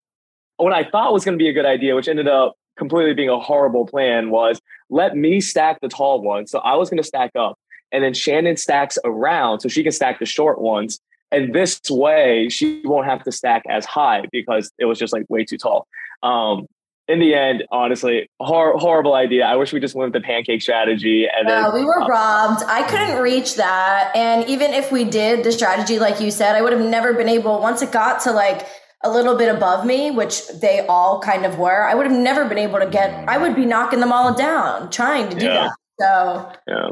what 0.59 0.73
I 0.73 0.85
thought 0.89 1.13
was 1.13 1.25
going 1.25 1.39
to 1.39 1.43
be 1.43 1.49
a 1.49 1.53
good 1.53 1.67
idea, 1.67 1.97
which 1.97 2.07
ended 2.09 2.29
up 2.29 2.55
completely 2.77 3.15
being 3.15 3.29
a 3.31 3.41
horrible 3.41 3.87
plan, 3.87 4.31
was 4.31 4.61
let 4.91 5.17
me 5.17 5.41
stack 5.41 5.81
the 5.81 5.89
tall 5.89 6.21
ones. 6.23 6.51
So 6.51 6.59
I 6.61 6.77
was 6.77 6.91
going 6.91 6.99
to 6.99 7.07
stack 7.07 7.33
up. 7.35 7.59
and 7.91 8.05
then 8.05 8.13
Shannon 8.15 8.57
stacks 8.57 8.99
around 9.05 9.61
so 9.61 9.69
she 9.69 9.83
can 9.83 9.93
stack 9.93 10.19
the 10.19 10.27
short 10.27 10.61
ones. 10.61 11.01
And 11.31 11.55
this 11.55 11.81
way, 11.91 12.49
she 12.49 12.83
won't 12.85 13.07
have 13.07 13.23
to 13.25 13.33
stack 13.33 13.63
as 13.69 13.85
high 13.85 14.25
because 14.33 14.71
it 14.79 14.85
was 14.87 14.99
just 14.99 15.13
like 15.13 15.25
way 15.29 15.45
too 15.45 15.59
tall. 15.59 15.87
Um, 16.23 16.67
in 17.07 17.19
the 17.21 17.35
end, 17.35 17.65
honestly, 17.71 18.29
hor- 18.41 18.77
horrible 18.77 19.15
idea. 19.15 19.47
I 19.47 19.57
wish 19.57 19.73
we 19.73 19.81
just 19.81 19.95
went 19.95 20.13
with 20.13 20.23
the 20.23 20.27
pancake 20.27 20.61
strategy. 20.61 21.27
And 21.27 21.49
then, 21.49 21.73
we 21.73 21.83
were 21.83 22.03
uh, 22.03 22.07
robbed. 22.07 22.63
I 22.67 22.83
couldn't 22.83 23.23
reach 23.23 23.55
that. 23.55 24.13
And 24.15 24.47
even 24.49 24.75
if 24.75 24.93
we 24.93 25.05
did 25.05 25.45
the 25.45 25.53
strategy, 25.53 25.99
like 25.99 26.21
you 26.21 26.31
said, 26.31 26.55
I 26.57 26.61
would 26.61 26.73
have 26.73 26.85
never 26.85 27.15
been 27.15 27.29
able, 27.29 27.61
once 27.61 27.81
it 27.81 27.93
got 27.93 28.21
to 28.25 28.33
like 28.33 28.67
a 29.05 29.11
little 29.11 29.37
bit 29.37 29.55
above 29.55 29.87
me, 29.87 30.11
which 30.11 30.49
they 30.61 30.85
all 30.89 31.20
kind 31.20 31.47
of 31.47 31.59
were, 31.59 31.85
I 31.85 31.95
would 31.95 32.07
have 32.07 32.19
never 32.19 32.49
been 32.49 32.59
able 32.59 32.81
to 32.81 32.87
get, 32.87 33.11
mm. 33.12 33.29
I 33.29 33.39
would 33.39 33.55
be 33.55 33.65
knocking 33.65 34.01
them 34.01 34.12
all 34.12 34.35
down 34.35 34.91
trying 34.91 35.29
to 35.31 35.37
do 35.39 35.47
Yeah. 35.47 35.69
that. 35.69 35.73
So, 36.01 36.53
yeah. 36.66 36.89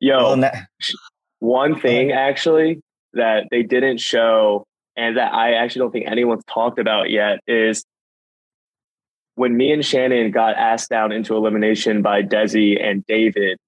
Yo, 0.00 0.16
Well, 0.18 0.32
and 0.34 0.42
that- 0.44 0.68
one 1.40 1.78
thing 1.80 2.12
actually 2.12 2.80
that 3.14 3.44
they 3.50 3.62
didn't 3.62 3.98
show 3.98 4.64
and 4.96 5.16
that 5.16 5.32
I 5.32 5.54
actually 5.54 5.80
don't 5.80 5.92
think 5.92 6.06
anyone's 6.08 6.44
talked 6.46 6.78
about 6.78 7.10
yet 7.10 7.38
is 7.46 7.84
when 9.36 9.56
me 9.56 9.72
and 9.72 9.84
Shannon 9.84 10.30
got 10.32 10.56
asked 10.56 10.90
down 10.90 11.12
into 11.12 11.36
elimination 11.36 12.02
by 12.02 12.22
Desi 12.22 12.80
and 12.84 13.04
David, 13.06 13.58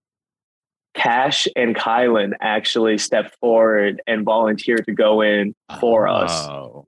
Cash 0.95 1.47
and 1.55 1.77
Kyland 1.77 2.33
actually 2.41 2.99
stepped 2.99 3.37
forward 3.41 4.03
and 4.09 4.25
volunteered 4.25 4.85
to 4.87 4.93
go 4.93 5.21
in 5.21 5.55
for 5.79 6.09
us. 6.09 6.49
Oh, 6.49 6.87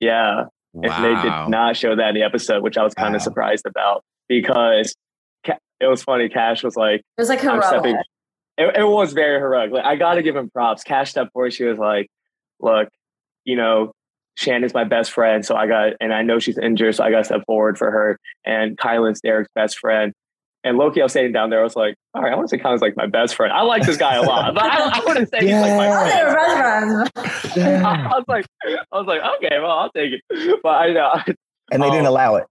yeah. 0.00 0.44
Yeah. 0.72 0.96
And 0.96 1.04
they 1.04 1.22
did 1.22 1.48
not 1.50 1.76
show 1.76 1.96
that 1.96 2.10
in 2.10 2.14
the 2.14 2.22
episode, 2.22 2.62
which 2.62 2.76
I 2.78 2.84
was 2.84 2.94
kind 2.94 3.12
Wow. 3.12 3.16
of 3.16 3.22
surprised 3.22 3.66
about 3.66 4.04
because 4.28 4.94
it 5.46 5.86
was 5.86 6.02
funny. 6.02 6.28
Cash 6.28 6.62
was 6.62 6.76
like, 6.76 7.00
It 7.00 7.04
was 7.20 7.28
like 7.28 7.40
I'm 7.40 7.46
heroic. 7.54 7.64
stepping. 7.64 7.96
It, 8.58 8.76
it 8.76 8.84
was 8.84 9.12
very 9.14 9.38
heroic. 9.40 9.72
Like 9.72 9.84
I 9.84 9.96
got 9.96 10.14
to 10.14 10.22
give 10.22 10.36
him 10.36 10.48
props. 10.50 10.84
Cash 10.84 11.10
stepped 11.10 11.32
forward. 11.32 11.52
She 11.54 11.64
was 11.64 11.78
like, 11.78 12.08
"Look, 12.60 12.88
you 13.44 13.56
know, 13.56 13.92
Shannon's 14.36 14.74
my 14.74 14.84
best 14.84 15.10
friend, 15.12 15.44
so 15.44 15.56
I 15.56 15.66
got, 15.66 15.94
and 16.00 16.12
I 16.12 16.22
know 16.22 16.38
she's 16.38 16.58
injured, 16.58 16.94
so 16.94 17.04
I 17.04 17.10
got 17.10 17.18
to 17.18 17.24
step 17.24 17.40
forward 17.46 17.78
for 17.78 17.90
her." 17.90 18.18
And 18.44 18.76
Kyland's 18.76 19.20
Derek's 19.22 19.48
best 19.54 19.78
friend. 19.78 20.12
And 20.62 20.76
Loki, 20.76 21.00
I 21.00 21.04
was 21.04 21.12
sitting 21.14 21.32
down 21.32 21.48
there. 21.48 21.60
I 21.60 21.62
was 21.62 21.74
like, 21.76 21.94
"All 22.14 22.20
right, 22.22 22.32
I 22.32 22.36
want 22.36 22.50
to 22.50 22.56
say 22.56 22.62
Kyland's 22.62 22.82
like 22.82 22.94
my 22.96 23.06
best 23.06 23.34
friend. 23.34 23.50
I 23.52 23.62
like 23.62 23.82
this 23.86 23.96
guy 23.96 24.16
a 24.16 24.22
lot, 24.22 24.54
but 24.54 24.62
I, 24.64 24.90
I 25.00 25.02
wouldn't 25.06 25.30
say 25.30 25.38
he's 25.40 25.52
like 25.52 25.76
my 25.76 26.04
they 26.04 26.32
friend." 26.32 26.90
were 26.90 27.04
best. 27.14 27.56
I 27.58 28.08
was 28.18 28.24
like, 28.28 28.46
I 28.66 28.96
was 28.98 29.06
like, 29.06 29.20
okay, 29.36 29.58
well, 29.58 29.70
I'll 29.70 29.90
take 29.92 30.12
it. 30.12 30.60
But 30.62 30.68
I 30.68 30.92
know, 30.92 31.12
and 31.72 31.82
they 31.82 31.86
didn't 31.90 32.00
Um, 32.06 32.12
allow 32.12 32.34
it. 32.36 32.46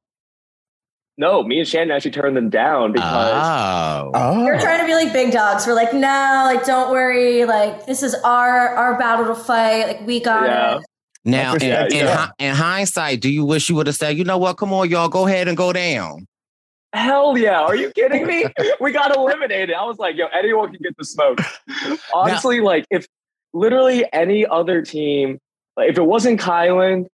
no, 1.20 1.44
me 1.44 1.60
and 1.60 1.68
Shannon 1.68 1.92
actually 1.92 2.12
turned 2.12 2.36
them 2.36 2.50
down 2.50 2.94
because 2.94 3.44
Oh. 3.44 4.12
Oh, 4.16 4.44
They're 4.44 4.60
trying 4.60 4.80
to 4.80 4.86
be 4.88 4.96
like 4.96 5.14
big 5.14 5.32
dogs. 5.32 5.68
We're 5.68 5.74
like, 5.76 5.94
no, 5.94 6.44
like, 6.46 6.66
don't 6.66 6.90
worry. 6.92 7.46
Like, 7.46 7.86
this 7.86 8.02
is 8.02 8.16
our 8.24 8.70
our 8.70 8.98
battle 8.98 9.26
to 9.28 9.36
fight. 9.36 9.86
Like, 9.86 10.08
we 10.08 10.20
got 10.20 10.46
Yeah. 10.48 10.78
it. 10.78 10.84
Now, 11.26 11.54
in, 11.56 11.62
Yeah, 11.62 11.86
in, 11.86 11.92
yeah. 11.96 12.16
hi- 12.16 12.32
in 12.40 12.56
hindsight, 12.56 13.20
do 13.22 13.30
you 13.30 13.46
wish 13.46 13.70
you 13.70 13.76
would 13.76 13.86
have 13.88 13.96
said, 13.98 14.18
you 14.18 14.24
know 14.24 14.38
what? 14.40 14.58
Come 14.58 14.72
on, 14.74 14.90
y'all, 14.90 15.10
go 15.10 15.28
ahead 15.28 15.48
and 15.50 15.56
go 15.58 15.72
down. 15.74 16.26
Hell 16.94 17.38
yeah. 17.38 17.62
Are 17.62 17.76
you 17.76 17.92
kidding 17.92 18.26
me? 18.26 18.46
we 18.80 18.92
got 18.92 19.16
eliminated. 19.16 19.74
I 19.74 19.86
was 19.86 20.00
like, 20.00 20.16
yo, 20.16 20.26
anyone 20.28 20.72
can 20.72 20.82
get 20.82 20.98
the 20.98 21.06
smoke. 21.06 21.40
Honestly, 22.14 22.62
like 22.62 22.86
if 22.90 23.06
literally 23.54 24.06
any 24.12 24.46
other 24.46 24.82
team, 24.82 25.38
like 25.78 25.90
if 25.90 25.98
it 25.98 26.06
wasn't 26.06 26.40
Kyland 26.40 27.08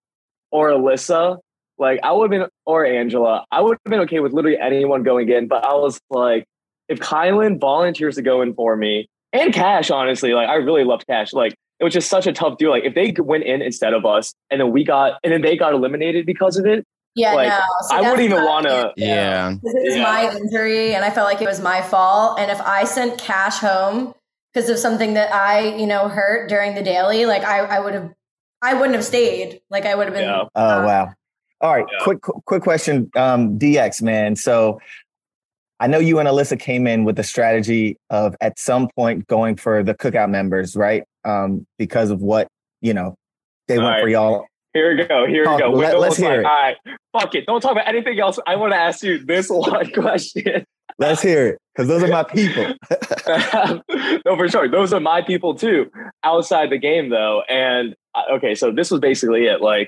or 0.51 0.69
Alyssa, 0.69 1.39
like 1.77 1.99
I 2.03 2.11
would 2.13 2.31
have 2.31 2.41
been, 2.41 2.49
or 2.65 2.85
Angela, 2.85 3.45
I 3.51 3.61
would 3.61 3.77
have 3.85 3.91
been 3.91 3.99
okay 4.01 4.19
with 4.19 4.31
literally 4.31 4.57
anyone 4.57 5.03
going 5.03 5.29
in. 5.29 5.47
But 5.47 5.65
I 5.65 5.73
was 5.73 5.99
like, 6.09 6.45
if 6.87 6.99
Kyland 6.99 7.59
volunteers 7.59 8.15
to 8.15 8.21
go 8.21 8.41
in 8.41 8.53
for 8.53 8.77
me 8.77 9.07
and 9.33 9.53
Cash, 9.53 9.91
honestly, 9.91 10.33
like 10.33 10.47
I 10.47 10.55
really 10.55 10.85
loved 10.85 11.05
Cash. 11.07 11.33
Like 11.33 11.53
it 11.81 11.83
was 11.83 11.93
just 11.93 12.09
such 12.09 12.27
a 12.27 12.31
tough 12.31 12.57
deal. 12.57 12.69
Like 12.69 12.85
if 12.85 12.95
they 12.95 13.13
went 13.21 13.43
in 13.43 13.61
instead 13.61 13.93
of 13.93 14.05
us 14.05 14.33
and 14.49 14.61
then 14.61 14.71
we 14.71 14.85
got, 14.85 15.19
and 15.23 15.33
then 15.33 15.41
they 15.41 15.57
got 15.57 15.73
eliminated 15.73 16.25
because 16.25 16.55
of 16.57 16.65
it, 16.65 16.85
Yeah, 17.15 17.33
Like, 17.33 17.49
no. 17.49 17.59
See, 17.87 17.95
I 17.95 18.01
wouldn't 18.01 18.19
even 18.21 18.43
want 18.43 18.67
to. 18.67 18.93
Yeah. 18.97 19.51
Because 19.51 19.73
it 19.75 19.83
was 19.85 19.95
Yeah. 19.95 20.03
my 20.03 20.35
injury 20.35 20.93
and 20.93 21.05
I 21.05 21.09
felt 21.09 21.27
like 21.27 21.41
it 21.41 21.47
was 21.47 21.61
my 21.61 21.81
fault. 21.81 22.39
And 22.39 22.51
if 22.51 22.59
I 22.61 22.83
sent 22.83 23.17
cash 23.17 23.59
home 23.59 24.13
because 24.53 24.69
of 24.69 24.77
something 24.77 25.13
that 25.13 25.33
I, 25.33 25.75
you 25.75 25.87
know, 25.87 26.09
hurt 26.09 26.49
during 26.49 26.75
the 26.75 26.83
daily, 26.83 27.25
like 27.25 27.43
I, 27.43 27.59
I 27.59 27.79
would 27.79 27.93
have, 27.93 28.11
I 28.61 28.73
wouldn't 28.73 28.95
have 28.95 29.05
stayed. 29.05 29.61
Like 29.69 29.85
I 29.85 29.95
would 29.95 30.07
have 30.07 30.13
been. 30.13 30.27
Yeah. 30.27 30.43
Oh 30.55 30.81
uh, 30.81 30.85
wow! 30.85 31.13
All 31.61 31.73
right, 31.73 31.85
Yeah. 31.91 32.03
quick 32.03 32.21
quick 32.21 32.63
question, 32.63 33.09
um, 33.15 33.57
DX 33.59 34.01
man. 34.01 34.35
So 34.35 34.79
I 35.79 35.87
know 35.87 35.99
you 35.99 36.19
and 36.19 36.27
Alyssa 36.27 36.59
came 36.59 36.87
in 36.87 37.03
with 37.03 37.15
the 37.15 37.23
strategy 37.23 37.97
of 38.09 38.35
at 38.41 38.57
some 38.57 38.89
point 38.95 39.27
going 39.27 39.55
for 39.55 39.83
the 39.83 39.93
cookout 39.93 40.29
members, 40.29 40.75
right? 40.75 41.03
Um, 41.25 41.67
because 41.77 42.09
of 42.11 42.21
what 42.21 42.47
you 42.81 42.93
know 42.93 43.15
they 43.67 43.77
All 43.77 43.85
went 43.85 44.01
for 44.01 44.07
y'all. 44.09 44.45
Here 44.75 44.93
we 44.93 45.05
go. 45.05 45.25
Here 45.25 45.43
we 45.43 45.45
Talk- 45.45 45.59
go. 45.59 45.69
let- 45.69 45.97
was 45.97 46.17
hear 46.17 46.29
like, 46.29 46.39
it. 46.39 46.45
All 46.45 46.51
right, 46.51 46.75
fuck 47.13 47.33
it. 47.33 47.45
Don't 47.45 47.61
talk 47.61 47.71
about 47.71 47.87
anything 47.87 48.19
else. 48.19 48.37
I 48.45 48.57
want 48.57 48.73
to 48.73 48.77
ask 48.77 49.01
you 49.03 49.23
this 49.23 49.47
one 49.49 49.89
question. 49.93 50.65
Let's 50.99 51.21
hear 51.21 51.47
it 51.47 51.59
because 51.73 51.87
those 51.87 52.03
are 52.03 52.09
my 52.09 52.23
people. 52.23 52.65
no, 54.25 54.35
for 54.35 54.49
sure. 54.49 54.67
Those 54.67 54.91
are 54.91 54.99
my 54.99 55.21
people 55.21 55.55
too, 55.55 55.89
outside 56.25 56.71
the 56.71 56.77
game 56.77 57.09
though. 57.09 57.41
And 57.47 57.95
uh, 58.13 58.35
okay, 58.35 58.53
so 58.53 58.69
this 58.69 58.91
was 58.91 58.99
basically 58.99 59.45
it. 59.45 59.61
Like, 59.61 59.87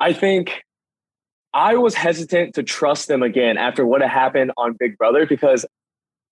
I 0.00 0.14
think 0.14 0.62
I 1.52 1.76
was 1.76 1.94
hesitant 1.94 2.54
to 2.54 2.62
trust 2.62 3.08
them 3.08 3.22
again 3.22 3.58
after 3.58 3.84
what 3.84 4.00
had 4.00 4.10
happened 4.10 4.52
on 4.56 4.74
Big 4.78 4.96
Brother 4.96 5.26
because 5.26 5.66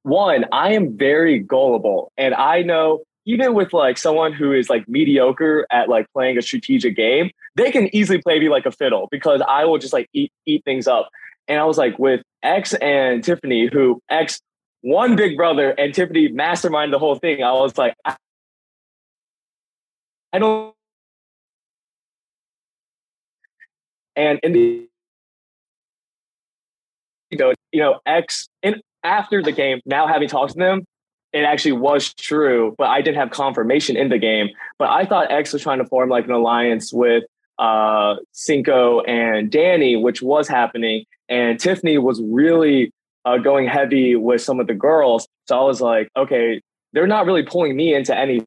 one, 0.02 0.46
I 0.50 0.72
am 0.72 0.96
very 0.96 1.40
gullible, 1.40 2.10
and 2.16 2.34
I 2.34 2.62
know 2.62 3.02
even 3.26 3.54
with 3.54 3.72
like 3.72 3.98
someone 3.98 4.32
who 4.32 4.52
is 4.52 4.68
like 4.68 4.88
mediocre 4.88 5.66
at 5.70 5.88
like 5.88 6.06
playing 6.12 6.38
a 6.38 6.42
strategic 6.42 6.96
game, 6.96 7.30
they 7.56 7.70
can 7.70 7.94
easily 7.94 8.20
play 8.20 8.38
me 8.38 8.48
like 8.48 8.66
a 8.66 8.72
fiddle 8.72 9.08
because 9.10 9.40
I 9.48 9.64
will 9.64 9.78
just 9.78 9.92
like 9.92 10.08
eat 10.12 10.32
eat 10.46 10.64
things 10.64 10.86
up. 10.86 11.08
And 11.48 11.60
I 11.60 11.64
was 11.64 11.78
like 11.78 11.98
with 11.98 12.22
X 12.42 12.74
and 12.74 13.22
Tiffany, 13.24 13.68
who 13.72 14.00
X 14.10 14.40
won 14.82 15.16
big 15.16 15.36
brother 15.36 15.70
and 15.70 15.94
Tiffany 15.94 16.28
masterminded 16.28 16.90
the 16.92 16.98
whole 16.98 17.16
thing. 17.16 17.42
I 17.42 17.52
was 17.52 17.76
like, 17.78 17.94
I, 18.04 18.16
I 20.32 20.38
don't. 20.38 20.74
And 24.16 24.38
in 24.42 24.52
the 24.52 24.88
you 27.30 27.38
know, 27.38 27.52
you 27.72 27.80
know, 27.80 28.00
X 28.06 28.48
and 28.62 28.80
after 29.02 29.42
the 29.42 29.52
game, 29.52 29.80
now 29.84 30.06
having 30.06 30.28
talked 30.28 30.52
to 30.52 30.58
them, 30.58 30.84
it 31.34 31.42
actually 31.42 31.72
was 31.72 32.14
true, 32.14 32.74
but 32.78 32.84
I 32.84 33.02
didn't 33.02 33.18
have 33.18 33.30
confirmation 33.30 33.96
in 33.96 34.08
the 34.08 34.18
game. 34.18 34.50
But 34.78 34.90
I 34.90 35.04
thought 35.04 35.32
X 35.32 35.52
was 35.52 35.62
trying 35.62 35.78
to 35.78 35.84
form 35.84 36.08
like 36.08 36.24
an 36.24 36.30
alliance 36.30 36.92
with 36.92 37.24
uh 37.58 38.16
Cinco 38.32 39.00
and 39.00 39.50
Danny, 39.50 39.96
which 39.96 40.22
was 40.22 40.48
happening. 40.48 41.04
And 41.28 41.58
Tiffany 41.58 41.98
was 41.98 42.22
really 42.24 42.92
uh, 43.24 43.38
going 43.38 43.66
heavy 43.66 44.14
with 44.14 44.42
some 44.42 44.60
of 44.60 44.66
the 44.66 44.74
girls. 44.74 45.26
So 45.46 45.58
I 45.58 45.64
was 45.64 45.80
like, 45.80 46.08
okay, 46.16 46.60
they're 46.92 47.06
not 47.06 47.26
really 47.26 47.42
pulling 47.42 47.76
me 47.76 47.94
into 47.94 48.16
anything. 48.16 48.46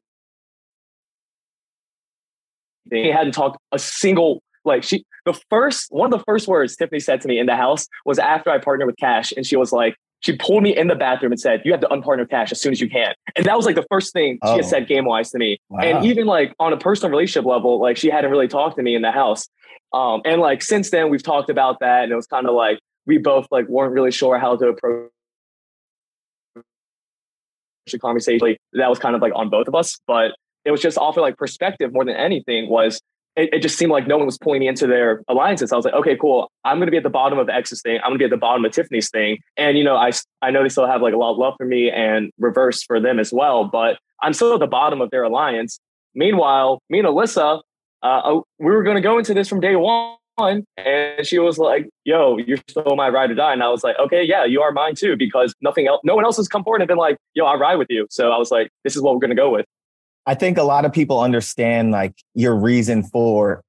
They 2.90 3.10
hadn't 3.10 3.32
talked 3.32 3.58
a 3.70 3.78
single 3.78 4.42
like 4.64 4.82
she 4.82 5.04
the 5.26 5.38
first 5.50 5.88
one 5.90 6.12
of 6.12 6.18
the 6.18 6.24
first 6.24 6.48
words 6.48 6.74
Tiffany 6.74 7.00
said 7.00 7.20
to 7.20 7.28
me 7.28 7.38
in 7.38 7.44
the 7.44 7.56
house 7.56 7.86
was 8.06 8.18
after 8.18 8.48
I 8.48 8.58
partnered 8.58 8.86
with 8.86 8.96
Cash, 8.96 9.30
and 9.36 9.44
she 9.46 9.56
was 9.56 9.72
like, 9.72 9.96
she 10.20 10.36
pulled 10.36 10.62
me 10.62 10.76
in 10.76 10.88
the 10.88 10.94
bathroom 10.96 11.32
and 11.32 11.40
said, 11.40 11.62
"You 11.64 11.72
have 11.72 11.80
to 11.80 11.88
unpartner 11.88 12.28
Cash 12.28 12.50
as 12.52 12.60
soon 12.60 12.72
as 12.72 12.80
you 12.80 12.88
can." 12.90 13.14
And 13.36 13.44
that 13.46 13.56
was 13.56 13.66
like 13.66 13.76
the 13.76 13.86
first 13.90 14.12
thing 14.12 14.34
she 14.44 14.50
Oh. 14.50 14.56
had 14.56 14.64
said 14.64 14.88
game 14.88 15.04
wise 15.04 15.30
to 15.30 15.38
me. 15.38 15.58
Wow. 15.68 15.80
And 15.80 16.04
even 16.06 16.26
like 16.26 16.54
on 16.58 16.72
a 16.72 16.76
personal 16.76 17.10
relationship 17.10 17.46
level, 17.46 17.80
like 17.80 17.96
she 17.96 18.10
hadn't 18.10 18.30
really 18.30 18.48
talked 18.48 18.76
to 18.76 18.82
me 18.82 18.94
in 18.94 19.02
the 19.02 19.12
house. 19.12 19.48
Um, 19.92 20.20
and 20.24 20.40
like 20.40 20.62
since 20.62 20.90
then, 20.90 21.08
we've 21.10 21.22
talked 21.22 21.50
about 21.50 21.80
that, 21.80 22.04
and 22.04 22.12
it 22.12 22.16
was 22.16 22.26
kind 22.26 22.46
of 22.48 22.54
like 22.54 22.78
we 23.06 23.18
both 23.18 23.46
like 23.50 23.68
weren't 23.68 23.92
really 23.92 24.10
sure 24.10 24.38
how 24.38 24.56
to 24.56 24.68
approach 24.68 25.10
the 27.90 27.98
conversation. 27.98 28.46
Like, 28.46 28.58
That 28.74 28.90
was 28.90 28.98
kind 28.98 29.14
of 29.14 29.22
like 29.22 29.32
on 29.34 29.48
both 29.48 29.66
of 29.68 29.74
us, 29.74 29.98
but 30.06 30.32
it 30.64 30.70
was 30.70 30.82
just 30.82 30.98
offer 30.98 31.20
like 31.20 31.36
perspective 31.38 31.92
more 31.92 32.04
than 32.04 32.16
anything. 32.16 32.68
Was 32.68 33.00
it, 33.36 33.50
it 33.52 33.62
just 33.62 33.78
seemed 33.78 33.92
like 33.92 34.06
no 34.06 34.16
one 34.16 34.26
was 34.26 34.38
pulling 34.38 34.60
me 34.60 34.68
into 34.68 34.86
their 34.86 35.22
alliances. 35.28 35.72
I 35.72 35.76
was 35.76 35.84
like, 35.84 35.94
okay, 35.94 36.16
cool. 36.20 36.50
I'm 36.64 36.78
going 36.78 36.86
to 36.86 36.90
be 36.90 36.96
at 36.96 37.02
the 37.02 37.10
bottom 37.10 37.38
of 37.38 37.48
X's 37.48 37.82
thing. 37.82 37.98
I'm 37.98 38.10
going 38.10 38.18
to 38.18 38.18
be 38.18 38.24
at 38.24 38.30
the 38.30 38.36
bottom 38.36 38.64
of 38.64 38.72
Tiffany's 38.72 39.10
thing. 39.10 39.38
And 39.56 39.78
you 39.78 39.84
know, 39.84 39.96
I 39.96 40.10
I 40.42 40.50
know 40.50 40.62
they 40.62 40.68
still 40.68 40.86
have 40.86 41.02
like 41.02 41.14
a 41.14 41.18
lot 41.18 41.32
of 41.32 41.38
love 41.38 41.54
for 41.56 41.66
me 41.66 41.90
and 41.90 42.30
reverse 42.38 42.82
for 42.82 43.00
them 43.00 43.18
as 43.18 43.32
well, 43.32 43.64
but 43.64 43.98
I'm 44.22 44.32
still 44.32 44.54
at 44.54 44.60
the 44.60 44.66
bottom 44.66 45.00
of 45.00 45.10
their 45.10 45.22
alliance. 45.22 45.78
Meanwhile, 46.14 46.80
me 46.90 46.98
and 46.98 47.08
Alyssa, 47.08 47.60
uh, 48.02 48.06
uh, 48.06 48.40
we 48.58 48.66
were 48.66 48.82
going 48.82 48.96
to 48.96 49.00
go 49.00 49.18
into 49.18 49.34
this 49.34 49.48
from 49.48 49.60
day 49.60 49.76
one. 49.76 50.16
And 50.76 51.26
she 51.26 51.40
was 51.40 51.58
like, 51.58 51.88
yo, 52.04 52.38
you're 52.38 52.58
still 52.68 52.94
my 52.94 53.08
ride 53.08 53.30
or 53.32 53.34
die. 53.34 53.52
And 53.52 53.62
I 53.62 53.68
was 53.68 53.82
like, 53.82 53.98
okay, 53.98 54.22
yeah, 54.22 54.44
you 54.44 54.62
are 54.62 54.70
mine 54.70 54.94
too, 54.94 55.16
because 55.16 55.52
nothing 55.60 55.88
else, 55.88 56.00
no 56.04 56.14
one 56.14 56.24
else 56.24 56.36
has 56.36 56.46
come 56.46 56.62
forward 56.62 56.80
and 56.80 56.86
been 56.86 56.96
like, 56.96 57.16
yo, 57.34 57.44
I 57.44 57.56
ride 57.56 57.74
with 57.74 57.88
you. 57.90 58.06
So 58.08 58.30
I 58.30 58.38
was 58.38 58.52
like, 58.52 58.70
this 58.84 58.94
is 58.94 59.02
what 59.02 59.14
we're 59.14 59.20
going 59.20 59.30
to 59.30 59.36
go 59.36 59.50
with. 59.50 59.66
I 60.28 60.34
think 60.34 60.58
a 60.58 60.62
lot 60.62 60.84
of 60.84 60.92
people 60.92 61.20
understand 61.20 61.90
like 61.90 62.12
your 62.34 62.54
reason 62.54 63.02
for 63.02 63.62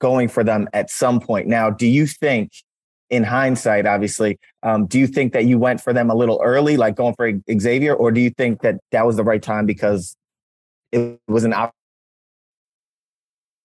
going 0.00 0.28
for 0.28 0.42
them 0.42 0.66
at 0.72 0.88
some 0.88 1.20
point. 1.20 1.46
Now, 1.46 1.68
do 1.68 1.86
you 1.86 2.06
think 2.06 2.50
in 3.10 3.24
hindsight, 3.24 3.84
obviously, 3.84 4.38
um, 4.62 4.86
do 4.86 4.98
you 4.98 5.06
think 5.06 5.34
that 5.34 5.44
you 5.44 5.58
went 5.58 5.82
for 5.82 5.92
them 5.92 6.08
a 6.08 6.14
little 6.14 6.40
early, 6.42 6.78
like 6.78 6.96
going 6.96 7.14
for 7.14 7.30
Xavier, 7.60 7.94
or 7.94 8.10
do 8.10 8.22
you 8.22 8.30
think 8.30 8.62
that 8.62 8.76
that 8.90 9.04
was 9.04 9.16
the 9.16 9.22
right 9.22 9.42
time 9.42 9.66
because 9.66 10.16
it 10.92 11.20
was 11.28 11.44
an 11.44 11.52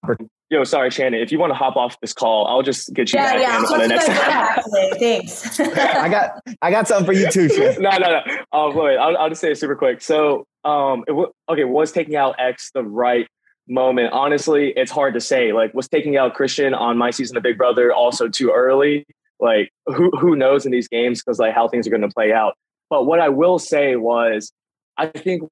opportunity? 0.03 0.33
Yo, 0.54 0.64
sorry, 0.64 0.92
Shannon. 0.92 1.20
If 1.20 1.32
you 1.32 1.40
want 1.40 1.50
to 1.50 1.56
hop 1.56 1.76
off 1.78 2.00
this 2.00 2.14
call, 2.14 2.46
I'll 2.46 2.62
just 2.62 2.94
get 2.94 3.12
you 3.12 3.18
yeah, 3.18 3.34
back 3.34 3.42
yeah, 3.42 3.58
in 3.58 3.66
on 3.66 3.80
the 3.80 3.88
next 3.88 4.08
actually. 4.08 5.00
Thanks. 5.00 5.60
I 5.60 6.08
got 6.08 6.44
I 6.62 6.70
got 6.70 6.88
something 6.88 7.08
for 7.08 7.14
you 7.14 7.28
too, 7.32 7.50
Shannon. 7.50 7.78
no, 7.82 7.90
no, 7.98 8.22
no. 8.22 8.36
Um, 8.52 8.76
wait, 8.76 8.98
I'll, 8.98 9.18
I'll 9.18 9.30
just 9.30 9.42
say 9.42 9.54
it 9.54 9.58
super 9.58 9.76
quick. 9.76 10.00
So, 10.00 10.46
um, 10.64 11.06
it 11.08 11.12
w- 11.12 11.34
okay, 11.50 11.64
was 11.64 11.92
taking 11.92 12.16
out 12.16 12.36
X 12.38 12.70
the 12.72 12.84
right 12.84 13.28
moment? 13.68 14.14
Honestly, 14.14 14.74
it's 14.76 14.92
hard 14.92 15.16
to 15.16 15.20
say. 15.20 15.54
Like, 15.54 15.74
was 15.74 15.88
taking 15.88 16.18
out 16.18 16.36
Christian 16.36 16.76
on 16.76 17.00
my 17.00 17.10
season 17.10 17.36
of 17.36 17.42
Big 17.42 17.58
Brother 17.58 17.92
also 17.92 18.30
too 18.30 18.52
early? 18.54 19.08
Like, 19.40 19.72
who 19.88 20.12
who 20.12 20.36
knows 20.36 20.68
in 20.68 20.72
these 20.72 20.88
games 20.88 21.24
because 21.24 21.40
like 21.40 21.56
how 21.56 21.68
things 21.68 21.88
are 21.88 21.90
going 21.90 22.04
to 22.04 22.10
play 22.10 22.32
out. 22.32 22.54
But 22.92 23.08
what 23.08 23.20
I 23.20 23.30
will 23.30 23.58
say 23.58 23.96
was, 23.96 24.52
I 25.00 25.08
think 25.08 25.50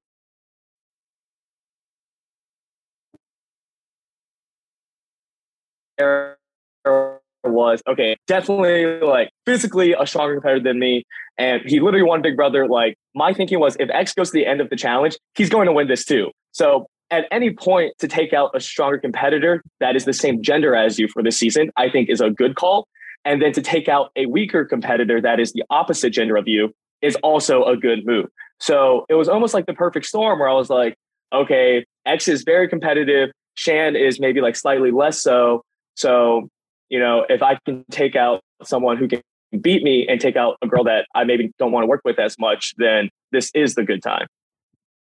was 7.44 7.82
okay, 7.88 8.16
definitely 8.26 9.00
like 9.00 9.30
physically 9.46 9.94
a 9.98 10.06
stronger 10.06 10.34
competitor 10.34 10.62
than 10.62 10.78
me. 10.78 11.04
And 11.38 11.62
he 11.64 11.80
literally 11.80 12.04
won 12.04 12.22
Big 12.22 12.36
Brother. 12.36 12.68
Like 12.68 12.96
my 13.14 13.32
thinking 13.32 13.58
was 13.58 13.76
if 13.80 13.90
X 13.90 14.14
goes 14.14 14.30
to 14.30 14.34
the 14.34 14.46
end 14.46 14.60
of 14.60 14.70
the 14.70 14.76
challenge, 14.76 15.16
he's 15.34 15.50
going 15.50 15.66
to 15.66 15.72
win 15.72 15.88
this 15.88 16.04
too. 16.04 16.30
So 16.52 16.86
at 17.10 17.26
any 17.30 17.50
point 17.50 17.92
to 17.98 18.08
take 18.08 18.32
out 18.32 18.50
a 18.54 18.60
stronger 18.60 18.98
competitor 18.98 19.62
that 19.80 19.96
is 19.96 20.04
the 20.04 20.12
same 20.12 20.42
gender 20.42 20.74
as 20.74 20.98
you 20.98 21.08
for 21.08 21.22
this 21.22 21.36
season, 21.36 21.70
I 21.76 21.90
think 21.90 22.08
is 22.08 22.20
a 22.20 22.30
good 22.30 22.54
call. 22.54 22.86
And 23.24 23.40
then 23.40 23.52
to 23.52 23.62
take 23.62 23.88
out 23.88 24.10
a 24.16 24.26
weaker 24.26 24.64
competitor 24.64 25.20
that 25.20 25.38
is 25.38 25.52
the 25.52 25.62
opposite 25.70 26.10
gender 26.10 26.36
of 26.36 26.48
you 26.48 26.72
is 27.02 27.16
also 27.16 27.64
a 27.64 27.76
good 27.76 28.06
move. 28.06 28.26
So 28.60 29.04
it 29.08 29.14
was 29.14 29.28
almost 29.28 29.54
like 29.54 29.66
the 29.66 29.74
perfect 29.74 30.06
storm 30.06 30.38
where 30.38 30.48
I 30.48 30.54
was 30.54 30.70
like, 30.70 30.96
okay, 31.32 31.84
X 32.06 32.28
is 32.28 32.42
very 32.44 32.68
competitive. 32.68 33.30
Shan 33.54 33.96
is 33.96 34.18
maybe 34.18 34.40
like 34.40 34.56
slightly 34.56 34.90
less 34.90 35.20
so. 35.20 35.62
So, 35.94 36.48
you 36.88 36.98
know, 36.98 37.24
if 37.28 37.42
I 37.42 37.58
can 37.64 37.84
take 37.90 38.16
out 38.16 38.40
someone 38.62 38.96
who 38.96 39.08
can 39.08 39.22
beat 39.60 39.82
me 39.82 40.06
and 40.08 40.20
take 40.20 40.36
out 40.36 40.56
a 40.62 40.66
girl 40.66 40.84
that 40.84 41.06
I 41.14 41.24
maybe 41.24 41.52
don't 41.58 41.72
want 41.72 41.84
to 41.84 41.88
work 41.88 42.02
with 42.04 42.18
as 42.18 42.38
much, 42.38 42.74
then 42.78 43.10
this 43.32 43.50
is 43.54 43.74
the 43.74 43.84
good 43.84 44.02
time. 44.02 44.26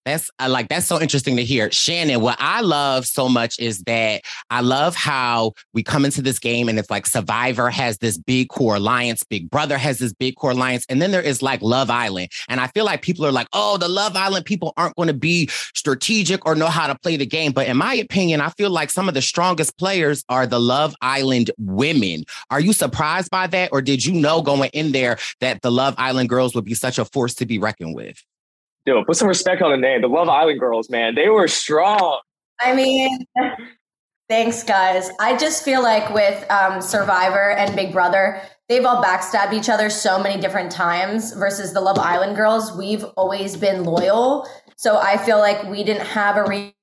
That's 0.08 0.30
I 0.38 0.46
like 0.46 0.68
that's 0.68 0.86
so 0.86 0.98
interesting 1.00 1.36
to 1.36 1.44
hear. 1.44 1.70
Shannon, 1.70 2.22
what 2.22 2.38
I 2.40 2.62
love 2.62 3.04
so 3.04 3.28
much 3.28 3.58
is 3.58 3.80
that 3.80 4.22
I 4.48 4.62
love 4.62 4.96
how 4.96 5.52
we 5.74 5.82
come 5.82 6.06
into 6.06 6.22
this 6.22 6.38
game 6.38 6.70
and 6.70 6.78
it's 6.78 6.88
like 6.88 7.06
Survivor 7.06 7.68
has 7.68 7.98
this 7.98 8.16
big 8.16 8.48
core 8.48 8.76
alliance, 8.76 9.22
Big 9.22 9.50
Brother 9.50 9.76
has 9.76 9.98
this 9.98 10.14
big 10.14 10.36
core 10.36 10.52
alliance, 10.52 10.86
and 10.88 11.02
then 11.02 11.10
there 11.10 11.20
is 11.20 11.42
like 11.42 11.60
Love 11.60 11.90
Island. 11.90 12.30
And 12.48 12.58
I 12.58 12.68
feel 12.68 12.86
like 12.86 13.02
people 13.02 13.26
are 13.26 13.32
like, 13.32 13.48
oh, 13.52 13.76
the 13.76 13.88
Love 13.88 14.16
Island 14.16 14.46
people 14.46 14.72
aren't 14.78 14.96
going 14.96 15.08
to 15.08 15.14
be 15.14 15.48
strategic 15.74 16.46
or 16.46 16.54
know 16.54 16.68
how 16.68 16.86
to 16.86 16.98
play 16.98 17.18
the 17.18 17.26
game. 17.26 17.52
But 17.52 17.66
in 17.66 17.76
my 17.76 17.92
opinion, 17.94 18.40
I 18.40 18.48
feel 18.50 18.70
like 18.70 18.88
some 18.88 19.08
of 19.08 19.14
the 19.14 19.20
strongest 19.20 19.76
players 19.76 20.24
are 20.30 20.46
the 20.46 20.60
Love 20.60 20.94
Island 21.02 21.50
women. 21.58 22.24
Are 22.48 22.60
you 22.60 22.72
surprised 22.72 23.30
by 23.30 23.46
that? 23.48 23.70
Or 23.72 23.82
did 23.82 24.06
you 24.06 24.14
know 24.14 24.40
going 24.40 24.70
in 24.72 24.92
there 24.92 25.18
that 25.40 25.60
the 25.60 25.70
Love 25.70 25.94
Island 25.98 26.30
girls 26.30 26.54
would 26.54 26.64
be 26.64 26.74
such 26.74 26.98
a 26.98 27.04
force 27.04 27.34
to 27.34 27.44
be 27.44 27.58
reckoned 27.58 27.94
with? 27.94 28.24
Yo, 28.86 29.04
put 29.04 29.16
some 29.16 29.28
respect 29.28 29.60
on 29.62 29.70
the 29.70 29.76
name. 29.76 30.00
The 30.00 30.08
Love 30.08 30.28
Island 30.28 30.60
girls, 30.60 30.88
man, 30.88 31.14
they 31.14 31.28
were 31.28 31.48
strong. 31.48 32.20
I 32.60 32.74
mean, 32.74 33.26
thanks, 34.28 34.62
guys. 34.62 35.10
I 35.20 35.36
just 35.36 35.64
feel 35.64 35.82
like 35.82 36.12
with 36.12 36.50
um, 36.50 36.80
Survivor 36.80 37.50
and 37.50 37.76
Big 37.76 37.92
Brother, 37.92 38.40
they've 38.68 38.84
all 38.84 39.02
backstabbed 39.02 39.52
each 39.52 39.68
other 39.68 39.90
so 39.90 40.22
many 40.22 40.40
different 40.40 40.72
times 40.72 41.32
versus 41.32 41.72
the 41.72 41.80
Love 41.80 41.98
Island 41.98 42.36
girls. 42.36 42.76
We've 42.76 43.04
always 43.16 43.56
been 43.56 43.84
loyal. 43.84 44.48
So 44.76 44.98
I 44.98 45.16
feel 45.18 45.38
like 45.38 45.64
we 45.64 45.84
didn't 45.84 46.06
have 46.06 46.36
a 46.36 46.44
reason 46.44 46.74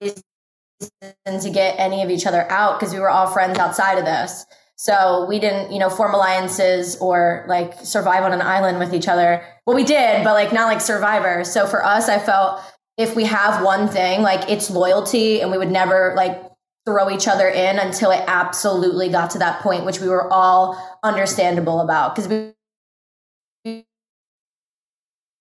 to 0.00 1.50
get 1.50 1.78
any 1.78 2.02
of 2.02 2.10
each 2.10 2.26
other 2.26 2.50
out 2.50 2.78
because 2.78 2.92
we 2.92 3.00
were 3.00 3.10
all 3.10 3.26
friends 3.26 3.58
outside 3.58 3.98
of 3.98 4.04
this. 4.04 4.46
So 4.76 5.24
we 5.28 5.38
didn't, 5.38 5.72
you 5.72 5.78
know, 5.78 5.88
form 5.88 6.14
alliances 6.14 6.96
or 6.96 7.44
like 7.48 7.74
survive 7.82 8.24
on 8.24 8.32
an 8.32 8.42
island 8.42 8.78
with 8.78 8.92
each 8.92 9.08
other. 9.08 9.44
Well, 9.66 9.76
we 9.76 9.84
did, 9.84 10.24
but 10.24 10.34
like 10.34 10.52
not 10.52 10.66
like 10.66 10.80
survivor. 10.80 11.44
So 11.44 11.66
for 11.66 11.84
us, 11.84 12.08
I 12.08 12.18
felt 12.18 12.60
if 12.96 13.14
we 13.16 13.24
have 13.24 13.64
one 13.64 13.88
thing, 13.88 14.22
like 14.22 14.50
it's 14.50 14.70
loyalty 14.70 15.40
and 15.40 15.50
we 15.50 15.58
would 15.58 15.70
never 15.70 16.12
like 16.16 16.42
throw 16.86 17.10
each 17.10 17.28
other 17.28 17.48
in 17.48 17.78
until 17.78 18.10
it 18.10 18.22
absolutely 18.26 19.08
got 19.08 19.30
to 19.30 19.38
that 19.38 19.60
point, 19.62 19.84
which 19.84 20.00
we 20.00 20.08
were 20.08 20.30
all 20.32 20.98
understandable 21.02 21.80
about. 21.80 22.14
Cause 22.14 22.28
we, 22.28 22.52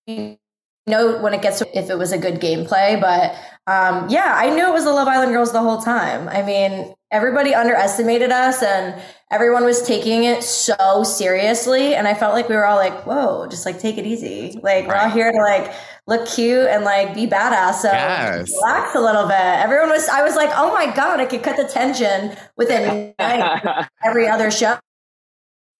you 0.07 0.37
know 0.87 1.17
when 1.19 1.33
it 1.33 1.41
gets 1.41 1.59
to 1.59 1.77
if 1.77 1.89
it 1.89 1.97
was 1.97 2.11
a 2.11 2.17
good 2.17 2.35
gameplay, 2.35 2.99
but 2.99 3.35
um, 3.65 4.09
yeah, 4.09 4.35
I 4.35 4.49
knew 4.49 4.67
it 4.67 4.73
was 4.73 4.83
the 4.83 4.91
Love 4.91 5.07
Island 5.07 5.31
girls 5.31 5.53
the 5.53 5.61
whole 5.61 5.81
time. 5.81 6.27
I 6.27 6.43
mean, 6.43 6.93
everybody 7.11 7.55
underestimated 7.55 8.29
us 8.29 8.61
and 8.61 9.01
everyone 9.31 9.63
was 9.63 9.81
taking 9.83 10.25
it 10.25 10.43
so 10.43 11.03
seriously. 11.03 11.95
And 11.95 12.05
I 12.05 12.13
felt 12.13 12.33
like 12.33 12.49
we 12.49 12.55
were 12.55 12.65
all 12.65 12.75
like, 12.75 13.05
whoa, 13.05 13.47
just 13.47 13.65
like 13.65 13.79
take 13.79 13.97
it 13.97 14.05
easy. 14.05 14.59
Like 14.61 14.85
we're 14.85 14.95
all 14.95 15.09
here 15.09 15.31
to 15.31 15.37
like 15.37 15.73
look 16.07 16.27
cute 16.27 16.67
and 16.67 16.83
like 16.83 17.15
be 17.15 17.25
badass. 17.25 17.75
So 17.75 17.87
yes. 17.89 18.51
relax 18.51 18.95
a 18.95 18.99
little 18.99 19.27
bit. 19.27 19.37
Everyone 19.37 19.91
was, 19.91 20.09
I 20.09 20.23
was 20.23 20.35
like, 20.35 20.49
oh 20.55 20.73
my 20.73 20.93
God, 20.93 21.21
I 21.21 21.25
could 21.25 21.41
cut 21.41 21.55
the 21.55 21.67
tension 21.67 22.35
within 22.57 23.13
every 24.03 24.27
other 24.27 24.51
show. 24.51 24.77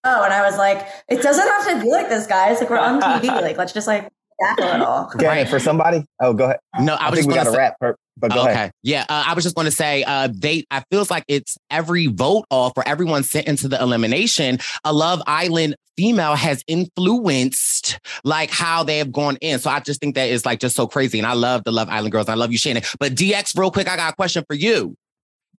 Oh, 0.04 0.24
and 0.24 0.32
I 0.32 0.42
was 0.42 0.56
like, 0.56 0.86
it 1.08 1.20
doesn't 1.20 1.46
have 1.46 1.68
to 1.68 1.84
be 1.84 1.90
like 1.90 2.08
this, 2.08 2.26
guys. 2.26 2.60
Like 2.60 2.70
we're 2.70 2.78
on 2.78 3.00
TV. 3.00 3.26
Like 3.26 3.58
let's 3.58 3.72
just 3.72 3.86
like 3.86 4.08
back 4.40 4.58
a 4.58 4.78
little. 4.78 5.10
Okay, 5.14 5.44
for 5.46 5.58
somebody. 5.58 6.04
Oh, 6.20 6.32
go 6.32 6.44
ahead. 6.44 6.58
No, 6.80 6.94
I, 6.94 7.08
I 7.08 7.10
think 7.12 7.28
we 7.28 7.34
got 7.34 7.46
a 7.46 7.50
wrap. 7.50 7.76
But 8.16 8.32
go 8.32 8.42
okay. 8.42 8.52
ahead. 8.52 8.72
Yeah, 8.82 9.04
uh, 9.08 9.24
I 9.26 9.34
was 9.34 9.42
just 9.42 9.56
going 9.56 9.64
to 9.64 9.72
say, 9.72 10.04
uh, 10.04 10.28
they. 10.32 10.64
I 10.70 10.84
feels 10.90 11.10
like 11.10 11.24
it's 11.28 11.58
every 11.70 12.06
vote 12.06 12.44
off 12.50 12.72
for 12.74 12.86
everyone 12.86 13.24
sent 13.24 13.48
into 13.48 13.66
the 13.68 13.80
elimination. 13.80 14.58
A 14.84 14.92
Love 14.92 15.20
Island 15.26 15.76
female 15.96 16.34
has 16.34 16.62
influenced 16.66 17.98
like 18.24 18.50
how 18.50 18.84
they 18.84 18.98
have 18.98 19.12
gone 19.12 19.36
in. 19.40 19.58
So 19.58 19.70
I 19.70 19.80
just 19.80 20.00
think 20.00 20.14
that 20.14 20.28
is 20.28 20.46
like 20.46 20.60
just 20.60 20.76
so 20.76 20.86
crazy. 20.86 21.18
And 21.18 21.26
I 21.26 21.34
love 21.34 21.64
the 21.64 21.72
Love 21.72 21.88
Island 21.88 22.12
girls. 22.12 22.28
I 22.28 22.34
love 22.34 22.52
you, 22.52 22.58
Shannon. 22.58 22.82
But 22.98 23.14
DX, 23.14 23.58
real 23.58 23.70
quick, 23.70 23.88
I 23.88 23.96
got 23.96 24.12
a 24.12 24.16
question 24.16 24.44
for 24.48 24.54
you. 24.54 24.96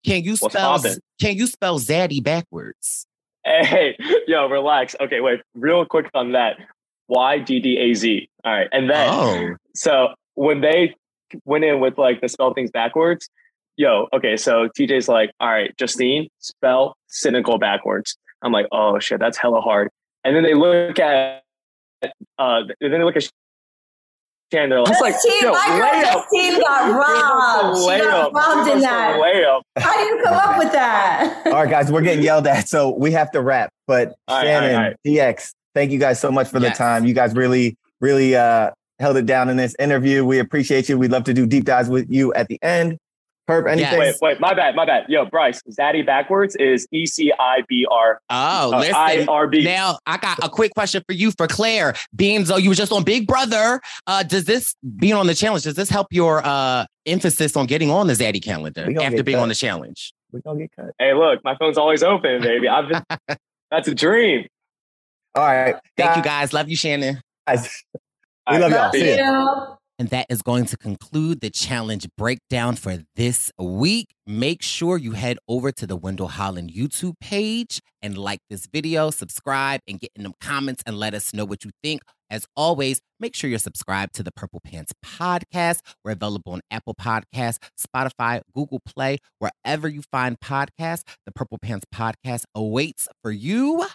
Can 0.04 0.22
you 0.22 0.36
spell? 0.36 0.82
Can 1.20 1.36
you 1.36 1.46
spell 1.46 1.78
Zaddy 1.78 2.22
backwards? 2.22 3.06
Hey, 3.44 3.96
yo, 4.26 4.48
relax. 4.48 4.96
Okay, 5.00 5.20
wait, 5.20 5.40
real 5.54 5.84
quick 5.84 6.10
on 6.14 6.32
that. 6.32 6.56
Y 7.08 7.38
D 7.38 7.60
D 7.60 7.78
A 7.78 7.94
Z. 7.94 8.28
All 8.44 8.52
right. 8.52 8.68
And 8.72 8.90
then, 8.90 9.08
oh. 9.10 9.56
so 9.74 10.08
when 10.34 10.60
they 10.60 10.94
went 11.44 11.64
in 11.64 11.80
with 11.80 11.98
like 11.98 12.20
the 12.20 12.28
spell 12.28 12.54
things 12.54 12.70
backwards, 12.70 13.28
yo, 13.76 14.08
okay, 14.12 14.36
so 14.36 14.68
TJ's 14.68 15.08
like, 15.08 15.30
all 15.40 15.48
right, 15.48 15.76
Justine, 15.76 16.28
spell 16.38 16.96
cynical 17.08 17.58
backwards. 17.58 18.16
I'm 18.42 18.52
like, 18.52 18.66
oh 18.72 18.98
shit, 18.98 19.20
that's 19.20 19.38
hella 19.38 19.60
hard. 19.60 19.88
And 20.24 20.34
then 20.34 20.42
they 20.42 20.54
look 20.54 20.98
at, 20.98 21.42
uh, 22.38 22.62
then 22.80 22.90
they 22.90 23.02
look 23.02 23.16
at 23.16 23.28
and 24.52 24.70
they're 24.70 24.80
like, 24.80 25.00
like 25.00 25.14
team, 25.20 25.50
my 25.50 25.66
girl 25.76 26.22
Justine 26.22 26.60
got 26.60 26.92
robbed. 26.92 27.78
She 27.78 27.98
got 27.98 28.32
robbed 28.32 28.70
in 28.70 28.80
that. 28.80 29.18
Layup. 29.18 29.62
How 29.76 29.92
do 29.96 30.00
you 30.04 30.22
come 30.22 30.34
up 30.34 30.58
with 30.58 30.72
that? 30.72 31.42
All 31.46 31.52
right, 31.52 31.68
guys, 31.68 31.90
we're 31.90 32.02
getting 32.02 32.22
yelled 32.22 32.46
at, 32.46 32.68
so 32.68 32.90
we 32.90 33.10
have 33.10 33.32
to 33.32 33.42
wrap. 33.42 33.70
But 33.88 34.14
all 34.28 34.42
Shannon, 34.42 34.76
right, 34.76 34.96
DX, 35.04 35.52
thank 35.76 35.92
you 35.92 35.98
guys 35.98 36.18
so 36.18 36.32
much 36.32 36.48
for 36.48 36.58
yes. 36.58 36.72
the 36.72 36.82
time. 36.82 37.04
You 37.04 37.12
guys 37.12 37.34
really, 37.34 37.76
really 38.00 38.34
uh, 38.34 38.70
held 38.98 39.18
it 39.18 39.26
down 39.26 39.50
in 39.50 39.58
this 39.58 39.76
interview. 39.78 40.24
We 40.24 40.38
appreciate 40.38 40.88
you. 40.88 40.96
We'd 40.96 41.12
love 41.12 41.24
to 41.24 41.34
do 41.34 41.46
deep 41.46 41.66
dives 41.66 41.90
with 41.90 42.06
you 42.08 42.32
at 42.32 42.48
the 42.48 42.58
end. 42.62 42.98
Herb, 43.46 43.68
anything? 43.68 44.00
Yes. 44.00 44.18
Wait, 44.20 44.32
wait, 44.32 44.40
my 44.40 44.54
bad, 44.54 44.74
my 44.74 44.84
bad. 44.84 45.04
Yo, 45.08 45.26
Bryce, 45.26 45.62
Zaddy 45.70 46.04
backwards 46.04 46.56
is 46.56 46.88
E 46.90 47.06
C 47.06 47.32
I 47.38 47.62
B 47.68 47.86
R. 47.88 48.18
Oh, 48.28 48.72
uh, 48.72 48.78
listen. 48.80 48.94
I 48.96 49.24
R 49.28 49.46
B. 49.46 49.62
Now, 49.62 49.98
I 50.06 50.16
got 50.16 50.42
a 50.42 50.48
quick 50.48 50.74
question 50.74 51.02
for 51.06 51.12
you 51.12 51.30
for 51.30 51.46
Claire. 51.46 51.94
Being 52.16 52.42
though 52.42 52.56
you 52.56 52.70
were 52.70 52.74
just 52.74 52.90
on 52.90 53.04
Big 53.04 53.26
Brother, 53.28 53.80
uh, 54.08 54.24
does 54.24 54.46
this 54.46 54.74
being 54.96 55.14
on 55.14 55.28
the 55.28 55.34
challenge, 55.34 55.62
does 55.62 55.76
this 55.76 55.90
help 55.90 56.08
your 56.10 56.44
uh 56.44 56.86
emphasis 57.04 57.56
on 57.56 57.66
getting 57.66 57.88
on 57.88 58.08
the 58.08 58.14
Zaddy 58.14 58.42
calendar 58.42 58.88
after 59.00 59.22
being 59.22 59.36
cut. 59.36 59.42
on 59.42 59.48
the 59.48 59.54
challenge? 59.54 60.12
We're 60.32 60.40
gonna 60.40 60.58
get 60.60 60.72
cut. 60.74 60.90
Hey, 60.98 61.14
look, 61.14 61.44
my 61.44 61.54
phone's 61.56 61.78
always 61.78 62.02
open, 62.02 62.42
baby. 62.42 62.66
I've 62.66 62.88
been, 63.28 63.36
that's 63.70 63.86
a 63.86 63.94
dream. 63.94 64.48
All 65.36 65.44
right. 65.44 65.76
Thank 65.96 66.16
you 66.16 66.22
guys. 66.22 66.52
Love 66.52 66.68
you, 66.70 66.76
Shannon. 66.76 67.20
Guys, 67.46 67.68
we 68.50 68.58
love, 68.58 68.72
love 68.72 68.92
y'all. 68.92 68.92
See 68.92 69.16
you. 69.16 69.76
And 69.98 70.08
that 70.10 70.26
is 70.28 70.42
going 70.42 70.66
to 70.66 70.76
conclude 70.76 71.40
the 71.40 71.48
challenge 71.48 72.06
breakdown 72.18 72.76
for 72.76 72.98
this 73.16 73.50
week. 73.58 74.08
Make 74.26 74.62
sure 74.62 74.98
you 74.98 75.12
head 75.12 75.38
over 75.48 75.72
to 75.72 75.86
the 75.86 75.96
Wendell 75.96 76.28
Holland 76.28 76.70
YouTube 76.70 77.14
page 77.20 77.80
and 78.02 78.16
like 78.18 78.40
this 78.50 78.66
video, 78.70 79.10
subscribe, 79.10 79.80
and 79.88 79.98
get 79.98 80.10
in 80.14 80.24
them 80.24 80.34
comments 80.40 80.82
and 80.86 80.98
let 80.98 81.14
us 81.14 81.32
know 81.32 81.46
what 81.46 81.64
you 81.64 81.70
think. 81.82 82.02
As 82.28 82.46
always, 82.56 83.00
make 83.20 83.34
sure 83.34 83.48
you're 83.48 83.58
subscribed 83.58 84.14
to 84.16 84.22
the 84.22 84.32
Purple 84.32 84.60
Pants 84.62 84.92
Podcast. 85.04 85.80
We're 86.04 86.12
available 86.12 86.52
on 86.52 86.60
Apple 86.70 86.94
Podcasts, 86.94 87.58
Spotify, 87.78 88.42
Google 88.54 88.80
Play, 88.84 89.18
wherever 89.38 89.88
you 89.88 90.02
find 90.10 90.38
podcasts. 90.40 91.04
The 91.24 91.32
Purple 91.32 91.58
Pants 91.58 91.86
Podcast 91.94 92.44
awaits 92.54 93.08
for 93.22 93.30
you 93.30 93.86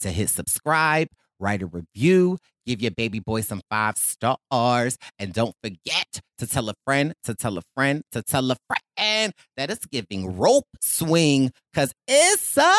to 0.00 0.10
hit 0.10 0.30
subscribe, 0.30 1.08
write 1.38 1.62
a 1.62 1.66
review, 1.66 2.38
give 2.66 2.80
your 2.80 2.90
baby 2.90 3.18
boy 3.18 3.40
some 3.40 3.60
five 3.70 3.96
stars, 3.96 4.96
and 5.18 5.32
don't 5.32 5.54
forget 5.62 6.20
to 6.38 6.46
tell 6.46 6.68
a 6.68 6.74
friend, 6.84 7.14
to 7.24 7.34
tell 7.34 7.58
a 7.58 7.62
friend, 7.74 8.02
to 8.12 8.22
tell 8.22 8.50
a 8.50 8.56
friend 8.96 9.32
that 9.56 9.70
it's 9.70 9.86
giving 9.86 10.36
rope 10.36 10.66
swing 10.80 11.50
because 11.72 11.92
it's 12.06 12.56
a, 12.56 12.74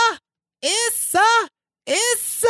it's 0.62 1.16
a, 1.16 1.48
it's 1.88 2.44
a. 2.44 2.48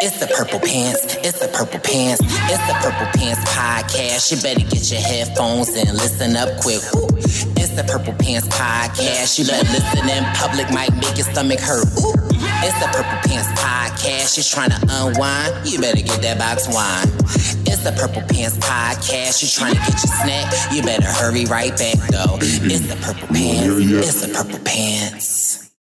It's 0.00 0.20
the 0.20 0.26
purple 0.26 0.60
pants. 0.60 1.16
It's 1.24 1.40
the 1.40 1.48
purple 1.48 1.80
pants. 1.80 2.20
It's 2.22 2.66
the 2.68 2.74
purple 2.80 3.06
pants 3.18 3.40
podcast. 3.50 4.30
You 4.30 4.42
better 4.42 4.60
get 4.60 4.90
your 4.92 5.00
headphones 5.00 5.70
and 5.70 5.96
listen 5.96 6.36
up 6.36 6.48
quick. 6.60 6.82
Woo. 6.92 7.08
It's 7.56 7.70
the 7.70 7.84
purple 7.84 8.12
pants 8.14 8.46
podcast. 8.48 9.38
You 9.38 9.46
better 9.46 9.66
listen 9.72 10.08
in 10.08 10.24
public, 10.34 10.70
might 10.70 10.94
make 10.94 11.16
your 11.16 11.26
stomach 11.26 11.58
hurt. 11.60 11.86
Ooh. 11.98 12.37
It's 12.60 12.78
the 12.80 12.86
purple 12.86 13.18
pants 13.28 13.48
podcast. 13.60 14.36
You're 14.36 14.44
trying 14.44 14.70
to 14.70 14.80
unwind. 14.90 15.68
You 15.68 15.78
better 15.80 16.02
get 16.02 16.20
that 16.22 16.38
box 16.38 16.66
wine. 16.68 17.06
It's 17.66 17.84
the 17.84 17.92
purple 17.92 18.22
pants 18.22 18.56
podcast. 18.58 19.42
You're 19.42 19.50
trying 19.50 19.74
to 19.74 19.80
get 19.80 20.02
your 20.02 20.14
snack. 20.22 20.72
You 20.72 20.82
better 20.82 21.06
hurry 21.06 21.44
right 21.44 21.70
back 21.70 21.96
though. 22.10 22.38
It's 22.40 22.88
the 22.88 22.96
purple 22.96 23.28
pants. 23.28 24.08
It's 24.08 24.26
the 24.26 24.34
purple 24.34 24.58
pants. 24.64 25.67